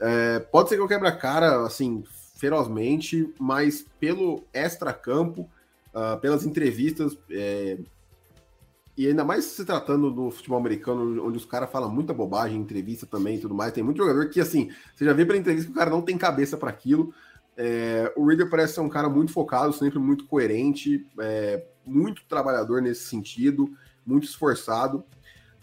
É, 0.00 0.38
pode 0.38 0.68
ser 0.68 0.76
que 0.76 0.82
eu 0.82 0.88
quebre 0.88 1.08
a 1.08 1.16
cara, 1.16 1.64
assim, 1.64 2.04
ferozmente, 2.36 3.32
mas 3.38 3.86
pelo 4.00 4.42
extra-campo, 4.52 5.48
ah, 5.94 6.16
pelas 6.16 6.44
entrevistas, 6.44 7.16
é, 7.30 7.78
e 9.02 9.08
ainda 9.08 9.24
mais 9.24 9.44
se 9.44 9.64
tratando 9.64 10.10
do 10.10 10.30
futebol 10.30 10.58
americano, 10.58 11.24
onde 11.26 11.36
os 11.36 11.44
caras 11.44 11.70
falam 11.70 11.90
muita 11.90 12.12
bobagem 12.14 12.56
em 12.56 12.60
entrevista 12.60 13.06
também 13.06 13.36
e 13.36 13.40
tudo 13.40 13.54
mais. 13.54 13.72
Tem 13.72 13.82
muito 13.82 13.98
jogador 13.98 14.28
que, 14.28 14.40
assim, 14.40 14.70
você 14.94 15.04
já 15.04 15.12
vê 15.12 15.24
pela 15.24 15.38
entrevista 15.38 15.68
que 15.70 15.76
o 15.76 15.78
cara 15.78 15.90
não 15.90 16.02
tem 16.02 16.16
cabeça 16.16 16.56
para 16.56 16.70
aquilo. 16.70 17.12
É, 17.56 18.12
o 18.16 18.26
Reader 18.26 18.48
parece 18.48 18.74
ser 18.74 18.80
um 18.80 18.88
cara 18.88 19.08
muito 19.08 19.32
focado, 19.32 19.72
sempre 19.72 19.98
muito 19.98 20.26
coerente, 20.26 21.06
é, 21.20 21.64
muito 21.86 22.22
trabalhador 22.28 22.80
nesse 22.80 23.04
sentido, 23.04 23.70
muito 24.06 24.24
esforçado. 24.24 25.04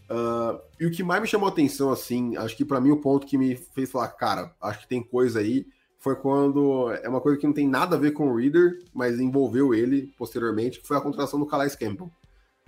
Ah, 0.09 0.59
e 0.79 0.85
o 0.85 0.91
que 0.91 1.03
mais 1.03 1.21
me 1.21 1.27
chamou 1.27 1.47
a 1.47 1.51
atenção, 1.51 1.91
assim, 1.91 2.35
acho 2.35 2.57
que 2.57 2.65
para 2.65 2.81
mim 2.81 2.91
o 2.91 2.97
ponto 2.97 3.27
que 3.27 3.37
me 3.37 3.55
fez 3.55 3.91
falar, 3.91 4.07
cara, 4.09 4.51
acho 4.59 4.79
que 4.79 4.87
tem 4.87 5.03
coisa 5.03 5.39
aí, 5.39 5.67
foi 5.99 6.15
quando 6.15 6.91
é 6.91 7.07
uma 7.07 7.21
coisa 7.21 7.37
que 7.37 7.45
não 7.45 7.53
tem 7.53 7.67
nada 7.67 7.95
a 7.95 7.99
ver 7.99 8.11
com 8.11 8.29
o 8.29 8.35
Reader, 8.35 8.81
mas 8.93 9.19
envolveu 9.19 9.73
ele 9.73 10.13
posteriormente, 10.17 10.79
que 10.79 10.87
foi 10.87 10.97
a 10.97 11.01
contratação 11.01 11.39
do 11.39 11.45
Calais 11.45 11.75
Campbell. 11.75 12.09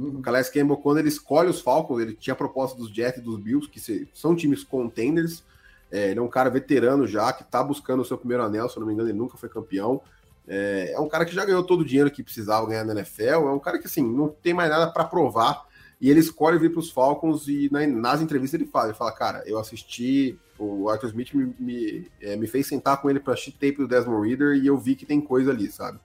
O 0.07 0.21
Calais 0.21 0.49
Campbell, 0.49 0.77
quando 0.77 0.97
ele 0.99 1.09
escolhe 1.09 1.49
os 1.49 1.61
Falcons, 1.61 2.01
ele 2.01 2.13
tinha 2.13 2.33
a 2.33 2.37
proposta 2.37 2.77
dos 2.77 2.89
Jets 2.89 3.19
e 3.19 3.23
dos 3.23 3.37
Bills, 3.39 3.69
que 3.69 4.07
são 4.13 4.35
times 4.35 4.63
contenders. 4.63 5.43
É, 5.91 6.11
ele 6.11 6.19
é 6.19 6.21
um 6.21 6.29
cara 6.29 6.49
veterano 6.49 7.05
já, 7.05 7.31
que 7.33 7.43
tá 7.43 7.63
buscando 7.63 8.01
o 8.01 8.05
seu 8.05 8.17
primeiro 8.17 8.43
anel, 8.43 8.69
se 8.69 8.77
eu 8.77 8.79
não 8.79 8.87
me 8.87 8.93
engano, 8.93 9.09
ele 9.09 9.17
nunca 9.17 9.37
foi 9.37 9.49
campeão. 9.49 10.01
É, 10.47 10.93
é 10.95 10.99
um 10.99 11.07
cara 11.07 11.25
que 11.25 11.35
já 11.35 11.45
ganhou 11.45 11.63
todo 11.63 11.81
o 11.81 11.85
dinheiro 11.85 12.09
que 12.09 12.23
precisava 12.23 12.65
ganhar 12.65 12.83
na 12.83 12.93
NFL. 12.93 13.23
É 13.23 13.51
um 13.51 13.59
cara 13.59 13.77
que, 13.77 13.87
assim, 13.87 14.01
não 14.01 14.29
tem 14.29 14.53
mais 14.53 14.69
nada 14.69 14.91
para 14.91 15.03
provar. 15.03 15.65
E 15.99 16.09
ele 16.09 16.19
escolhe 16.19 16.57
vir 16.57 16.71
para 16.71 16.79
os 16.79 16.89
Falcons 16.89 17.47
e 17.47 17.69
na- 17.71 17.85
nas 17.85 18.21
entrevistas 18.21 18.59
ele 18.59 18.69
fala, 18.69 18.87
ele 18.87 18.97
fala, 18.97 19.11
cara, 19.11 19.43
eu 19.45 19.59
assisti, 19.59 20.35
o 20.57 20.89
Arthur 20.89 21.09
Smith 21.09 21.33
me, 21.33 21.53
me, 21.59 22.11
é, 22.19 22.35
me 22.35 22.47
fez 22.47 22.65
sentar 22.65 22.99
com 22.99 23.07
ele 23.09 23.19
para 23.19 23.33
assistir 23.33 23.51
tape 23.51 23.75
do 23.77 23.87
Desmond 23.87 24.27
Reader 24.27 24.55
e 24.55 24.65
eu 24.65 24.77
vi 24.79 24.95
que 24.95 25.05
tem 25.05 25.21
coisa 25.21 25.51
ali, 25.51 25.71
sabe? 25.71 25.99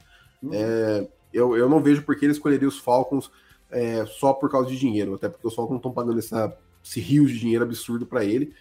É, 0.53 1.09
eu, 1.32 1.57
eu 1.57 1.68
não 1.68 1.82
vejo 1.82 2.03
por 2.03 2.14
que 2.14 2.26
ele 2.26 2.32
escolheria 2.32 2.68
os 2.68 2.78
Falcons 2.78 3.30
é, 3.76 4.06
só 4.06 4.32
por 4.32 4.50
causa 4.50 4.70
de 4.70 4.78
dinheiro, 4.78 5.14
até 5.14 5.28
porque 5.28 5.46
os 5.46 5.54
Falcons 5.54 5.72
não 5.72 5.76
estão 5.76 5.92
pagando 5.92 6.18
essa, 6.18 6.56
esse 6.82 6.98
rio 6.98 7.26
de 7.26 7.38
dinheiro 7.38 7.62
absurdo 7.62 8.06
para 8.06 8.24
ele. 8.24 8.54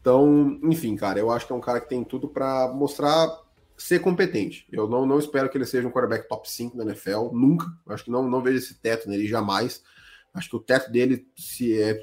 Então, 0.00 0.56
enfim, 0.62 0.94
cara, 0.94 1.18
eu 1.18 1.32
acho 1.32 1.46
que 1.46 1.52
é 1.52 1.56
um 1.56 1.60
cara 1.60 1.80
que 1.80 1.88
tem 1.88 2.04
tudo 2.04 2.28
para 2.28 2.72
mostrar 2.72 3.28
ser 3.76 3.98
competente. 3.98 4.64
Eu 4.70 4.88
não, 4.88 5.04
não 5.04 5.18
espero 5.18 5.50
que 5.50 5.58
ele 5.58 5.66
seja 5.66 5.88
um 5.88 5.90
quarterback 5.90 6.28
top 6.28 6.48
5 6.48 6.76
da 6.76 6.84
NFL, 6.84 7.30
nunca. 7.32 7.66
Acho 7.88 8.04
que 8.04 8.10
não, 8.10 8.28
não 8.28 8.40
vejo 8.40 8.58
esse 8.58 8.74
teto 8.74 9.08
nele 9.08 9.26
jamais. 9.26 9.82
Acho 10.32 10.48
que 10.48 10.56
o 10.56 10.60
teto 10.60 10.92
dele, 10.92 11.26
se 11.36 11.80
é, 11.80 12.00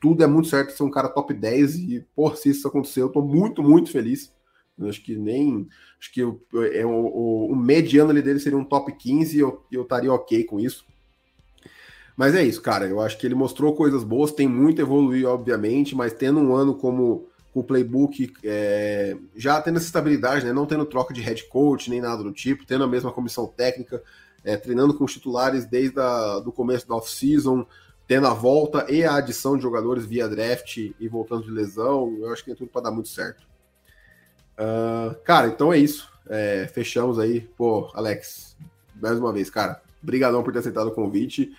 tudo 0.00 0.24
é 0.24 0.26
muito 0.26 0.48
certo 0.48 0.72
ser 0.72 0.82
um 0.82 0.90
cara 0.90 1.08
top 1.08 1.32
10 1.32 1.76
e, 1.76 2.06
pô, 2.14 2.34
se 2.34 2.50
isso 2.50 2.66
acontecer, 2.66 3.02
eu 3.02 3.08
tô 3.08 3.22
muito, 3.22 3.62
muito 3.62 3.92
feliz. 3.92 4.32
Eu 4.76 4.88
acho 4.88 5.02
que 5.02 5.14
nem. 5.14 5.68
Acho 5.98 6.12
que 6.12 6.24
o, 6.24 6.40
é, 6.72 6.84
o, 6.84 7.46
o 7.52 7.56
mediano 7.56 8.10
ali 8.10 8.20
dele 8.20 8.40
seria 8.40 8.58
um 8.58 8.64
top 8.64 8.92
15 8.92 9.36
e 9.36 9.40
eu, 9.40 9.64
eu 9.70 9.82
estaria 9.82 10.12
ok 10.12 10.42
com 10.44 10.58
isso. 10.58 10.84
Mas 12.20 12.34
é 12.34 12.42
isso, 12.42 12.60
cara. 12.60 12.86
Eu 12.86 13.00
acho 13.00 13.16
que 13.16 13.26
ele 13.26 13.34
mostrou 13.34 13.74
coisas 13.74 14.04
boas, 14.04 14.30
tem 14.30 14.46
muito 14.46 14.78
a 14.78 14.84
evoluir, 14.84 15.26
obviamente, 15.26 15.94
mas 15.94 16.12
tendo 16.12 16.38
um 16.38 16.54
ano 16.54 16.74
como 16.74 17.30
com 17.50 17.60
o 17.60 17.64
playbook, 17.64 18.34
é, 18.44 19.16
já 19.34 19.58
tendo 19.62 19.78
essa 19.78 19.86
estabilidade, 19.86 20.44
né? 20.44 20.52
Não 20.52 20.66
tendo 20.66 20.84
troca 20.84 21.14
de 21.14 21.22
head 21.22 21.44
coach 21.44 21.88
nem 21.88 21.98
nada 21.98 22.22
do 22.22 22.30
tipo, 22.30 22.66
tendo 22.66 22.84
a 22.84 22.86
mesma 22.86 23.10
comissão 23.10 23.46
técnica, 23.46 24.02
é, 24.44 24.54
treinando 24.54 24.92
com 24.92 25.04
os 25.04 25.14
titulares 25.14 25.64
desde 25.64 25.98
o 25.98 26.52
começo 26.52 26.86
da 26.86 26.94
off-season, 26.94 27.66
tendo 28.06 28.26
a 28.26 28.34
volta 28.34 28.84
e 28.92 29.02
a 29.02 29.14
adição 29.14 29.56
de 29.56 29.62
jogadores 29.62 30.04
via 30.04 30.28
draft 30.28 30.76
e 30.76 31.08
voltando 31.08 31.44
de 31.44 31.50
lesão, 31.50 32.18
eu 32.20 32.30
acho 32.30 32.44
que 32.44 32.50
tem 32.50 32.54
tudo 32.54 32.70
para 32.70 32.82
dar 32.82 32.90
muito 32.90 33.08
certo. 33.08 33.46
Uh, 34.58 35.14
cara, 35.24 35.48
então 35.48 35.72
é 35.72 35.78
isso. 35.78 36.06
É, 36.28 36.68
fechamos 36.70 37.18
aí. 37.18 37.48
Pô, 37.56 37.90
Alex, 37.94 38.58
mais 39.00 39.18
uma 39.18 39.32
vez, 39.32 39.48
cara, 39.48 39.80
brigadão 40.02 40.42
por 40.42 40.52
ter 40.52 40.58
aceitado 40.58 40.88
o 40.88 40.94
convite. 40.94 41.50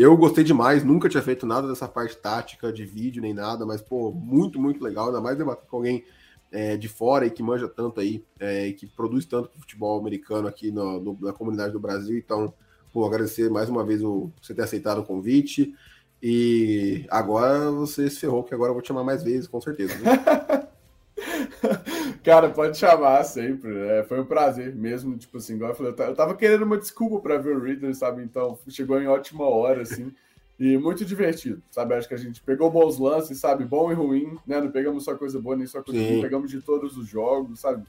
Eu 0.00 0.16
gostei 0.16 0.44
demais, 0.44 0.84
nunca 0.84 1.08
tinha 1.08 1.20
feito 1.20 1.44
nada 1.44 1.66
dessa 1.66 1.88
parte 1.88 2.16
tática, 2.16 2.72
de 2.72 2.84
vídeo, 2.84 3.20
nem 3.20 3.34
nada, 3.34 3.66
mas, 3.66 3.82
pô, 3.82 4.12
muito, 4.12 4.56
muito 4.60 4.80
legal, 4.80 5.06
ainda 5.06 5.20
mais 5.20 5.36
debater 5.36 5.66
com 5.66 5.76
alguém 5.76 6.04
é, 6.52 6.76
de 6.76 6.88
fora 6.88 7.26
e 7.26 7.30
que 7.32 7.42
manja 7.42 7.66
tanto 7.66 7.98
aí, 7.98 8.24
é, 8.38 8.68
e 8.68 8.74
que 8.74 8.86
produz 8.86 9.26
tanto 9.26 9.50
futebol 9.58 9.98
americano 9.98 10.46
aqui 10.46 10.70
no, 10.70 11.00
no, 11.00 11.18
na 11.20 11.32
comunidade 11.32 11.72
do 11.72 11.80
Brasil. 11.80 12.16
Então, 12.16 12.54
pô, 12.92 13.04
agradecer 13.04 13.50
mais 13.50 13.68
uma 13.68 13.84
vez 13.84 14.00
o, 14.00 14.30
você 14.40 14.54
ter 14.54 14.62
aceitado 14.62 15.00
o 15.00 15.04
convite. 15.04 15.74
E 16.22 17.04
agora 17.10 17.68
você 17.72 18.08
se 18.08 18.20
ferrou, 18.20 18.44
que 18.44 18.54
agora 18.54 18.70
eu 18.70 18.74
vou 18.74 18.82
te 18.82 18.86
chamar 18.86 19.02
mais 19.02 19.24
vezes, 19.24 19.48
com 19.48 19.60
certeza. 19.60 19.96
Né? 19.96 20.68
Cara, 22.22 22.50
pode 22.50 22.76
chamar 22.76 23.24
sempre. 23.24 23.76
É, 23.88 24.02
foi 24.04 24.20
um 24.20 24.24
prazer 24.24 24.74
mesmo. 24.74 25.16
Tipo 25.16 25.38
assim, 25.38 25.54
igual 25.54 25.70
eu 25.70 25.76
falei, 25.76 25.92
eu 25.96 26.14
tava 26.14 26.34
querendo 26.34 26.62
uma 26.62 26.78
desculpa 26.78 27.20
para 27.20 27.38
ver 27.38 27.56
o 27.56 27.60
Reader, 27.60 27.94
sabe? 27.94 28.22
Então 28.22 28.58
chegou 28.68 29.00
em 29.00 29.06
ótima 29.06 29.44
hora, 29.44 29.82
assim. 29.82 30.12
E 30.58 30.76
muito 30.76 31.04
divertido, 31.04 31.62
sabe? 31.70 31.94
Acho 31.94 32.08
que 32.08 32.14
a 32.14 32.18
gente 32.18 32.42
pegou 32.42 32.70
bons 32.70 32.98
lances, 32.98 33.38
sabe? 33.38 33.64
Bom 33.64 33.92
e 33.92 33.94
ruim, 33.94 34.36
né? 34.44 34.60
Não 34.60 34.70
pegamos 34.70 35.04
só 35.04 35.14
coisa 35.14 35.40
boa, 35.40 35.56
nem 35.56 35.66
só 35.66 35.82
coisa 35.82 36.00
Sim. 36.00 36.10
ruim. 36.10 36.22
Pegamos 36.22 36.50
de 36.50 36.60
todos 36.60 36.96
os 36.96 37.06
jogos, 37.06 37.60
sabe? 37.60 37.86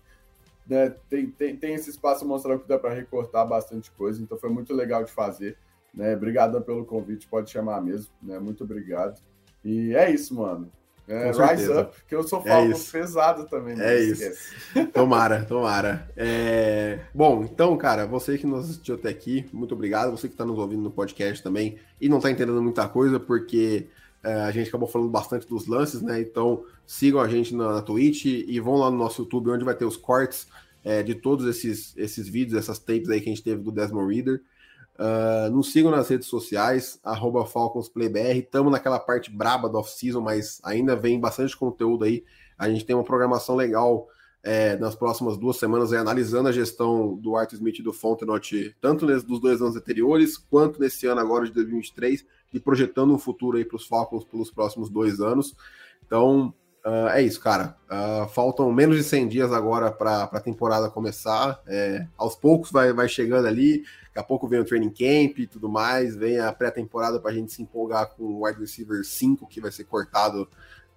Né? 0.67 0.93
Tem, 1.09 1.27
tem, 1.31 1.55
tem 1.55 1.73
esse 1.73 1.89
espaço 1.89 2.27
mostrar 2.27 2.59
que 2.59 2.67
dá 2.67 2.77
para 2.77 2.93
recortar 2.93 3.47
bastante 3.47 3.89
coisa. 3.91 4.21
Então 4.21 4.37
foi 4.37 4.51
muito 4.51 4.73
legal 4.73 5.03
de 5.03 5.11
fazer. 5.11 5.57
Né? 5.91 6.15
Obrigado 6.15 6.61
pelo 6.61 6.85
convite, 6.85 7.27
pode 7.27 7.49
chamar 7.49 7.81
mesmo. 7.81 8.11
Né? 8.21 8.37
Muito 8.37 8.63
obrigado. 8.63 9.19
E 9.65 9.95
é 9.95 10.11
isso, 10.11 10.35
mano. 10.35 10.71
É, 11.09 11.31
rise 11.31 11.65
certeza. 11.65 11.81
up, 11.81 11.97
que 12.07 12.13
eu 12.13 12.21
sou 12.21 12.39
É 12.45 12.49
Falcons 12.49 12.81
isso. 12.81 12.91
pesado 12.91 13.47
também. 13.47 13.81
É 13.81 13.99
isso. 13.99 14.23
esquece. 14.23 14.55
Tomara, 14.93 15.43
tomara. 15.43 16.07
É, 16.15 16.99
Bom, 17.13 17.43
então, 17.43 17.75
cara, 17.77 18.05
você 18.05 18.37
que 18.37 18.45
nos 18.45 18.65
assistiu 18.65 18.93
até 18.93 19.09
aqui, 19.09 19.49
muito 19.51 19.73
obrigado. 19.73 20.11
Você 20.11 20.27
que 20.27 20.35
está 20.35 20.45
nos 20.45 20.59
ouvindo 20.59 20.83
no 20.83 20.91
podcast 20.91 21.41
também 21.41 21.79
e 21.99 22.07
não 22.07 22.17
está 22.17 22.29
entendendo 22.29 22.61
muita 22.61 22.87
coisa, 22.87 23.19
porque 23.19 23.87
é, 24.23 24.33
a 24.33 24.51
gente 24.51 24.67
acabou 24.69 24.87
falando 24.87 25.09
bastante 25.09 25.47
dos 25.47 25.65
lances, 25.65 26.01
né? 26.01 26.21
Então, 26.21 26.63
sigam 26.85 27.19
a 27.19 27.27
gente 27.27 27.55
na, 27.55 27.73
na 27.73 27.81
Twitch 27.81 28.25
e 28.25 28.59
vão 28.59 28.75
lá 28.75 28.91
no 28.91 28.97
nosso 28.97 29.23
YouTube, 29.23 29.49
onde 29.49 29.65
vai 29.65 29.73
ter 29.75 29.85
os 29.85 29.97
cortes 29.97 30.47
é, 30.83 31.01
de 31.01 31.15
todos 31.15 31.45
esses, 31.47 31.97
esses 31.97 32.29
vídeos, 32.29 32.57
essas 32.57 32.77
tapes 32.77 33.09
aí 33.09 33.19
que 33.19 33.29
a 33.29 33.33
gente 33.33 33.43
teve 33.43 33.63
do 33.63 33.71
Desmond 33.71 34.13
Reader. 34.13 34.41
Uh, 34.99 35.49
nos 35.49 35.71
sigam 35.71 35.89
nas 35.89 36.09
redes 36.09 36.27
sociais, 36.27 36.99
arroba 37.01 37.45
FalconsPlayBR. 37.45 38.39
Estamos 38.39 38.69
naquela 38.69 38.99
parte 38.99 39.31
braba 39.31 39.69
do 39.69 39.77
off-season, 39.77 40.19
mas 40.19 40.59
ainda 40.61 40.93
vem 40.93 41.17
bastante 41.17 41.55
conteúdo 41.55 42.03
aí. 42.03 42.25
A 42.57 42.69
gente 42.69 42.85
tem 42.85 42.93
uma 42.93 43.05
programação 43.05 43.55
legal 43.55 44.09
é, 44.43 44.75
nas 44.75 44.95
próximas 44.95 45.37
duas 45.37 45.55
semanas, 45.55 45.93
aí, 45.93 45.99
analisando 45.99 46.49
a 46.49 46.51
gestão 46.51 47.15
do 47.15 47.37
Arthur 47.37 47.55
Smith 47.55 47.79
e 47.79 47.83
do 47.83 47.93
Fontenot, 47.93 48.75
tanto 48.81 49.05
nos 49.05 49.23
dos 49.23 49.39
dois 49.39 49.61
anos 49.61 49.77
anteriores, 49.77 50.37
quanto 50.37 50.81
nesse 50.81 51.07
ano 51.07 51.21
agora 51.21 51.45
de 51.45 51.53
2023, 51.53 52.25
e 52.53 52.59
projetando 52.59 53.13
um 53.13 53.19
futuro 53.19 53.57
aí 53.57 53.63
para 53.63 53.77
os 53.77 53.87
Falcons 53.87 54.25
pelos 54.25 54.51
próximos 54.51 54.89
dois 54.89 55.21
anos. 55.21 55.55
Então, 56.05 56.53
uh, 56.85 57.09
é 57.09 57.21
isso, 57.21 57.39
cara. 57.39 57.75
Uh, 57.89 58.27
faltam 58.29 58.71
menos 58.71 58.97
de 58.97 59.03
100 59.03 59.27
dias 59.27 59.51
agora 59.51 59.91
para 59.91 60.23
a 60.23 60.39
temporada 60.39 60.89
começar. 60.89 61.61
É, 61.67 62.05
aos 62.17 62.35
poucos 62.35 62.71
vai, 62.71 62.93
vai 62.93 63.07
chegando 63.07 63.47
ali. 63.47 63.83
Daqui 64.07 64.19
a 64.19 64.23
pouco 64.23 64.47
vem 64.47 64.59
o 64.59 64.65
training 64.65 64.89
camp 64.89 65.39
e 65.39 65.47
tudo 65.47 65.69
mais. 65.69 66.15
Vem 66.15 66.39
a 66.39 66.51
pré-temporada 66.51 67.19
para 67.19 67.31
a 67.31 67.33
gente 67.33 67.51
se 67.51 67.61
empolgar 67.61 68.09
com 68.09 68.23
o 68.23 68.45
wide 68.45 68.59
receiver 68.59 69.03
5, 69.03 69.47
que 69.47 69.61
vai 69.61 69.71
ser 69.71 69.85
cortado 69.85 70.47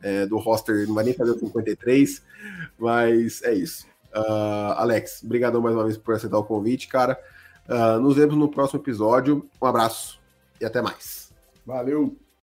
é, 0.03 0.27
do 0.27 0.39
roster. 0.39 0.87
Não 0.87 0.95
vai 0.95 1.05
nem 1.05 1.15
fazer 1.15 1.33
o 1.33 1.39
53. 1.39 2.23
Mas 2.79 3.43
é 3.43 3.55
isso. 3.55 3.87
Uh, 4.15 4.73
Alex, 4.77 5.23
obrigado 5.25 5.61
mais 5.61 5.75
uma 5.75 5.85
vez 5.85 5.97
por 5.97 6.15
aceitar 6.15 6.39
o 6.39 6.45
convite, 6.45 6.87
cara. 6.89 7.19
nos 8.01 8.17
vemos 8.17 8.37
no 8.37 8.49
próximo 8.49 8.81
episódio. 8.81 9.49
Um 9.61 9.67
abraço 9.67 10.21
e 10.61 10.65
até 10.65 10.83
mais. 10.83 11.33
Valeu! 11.65 12.22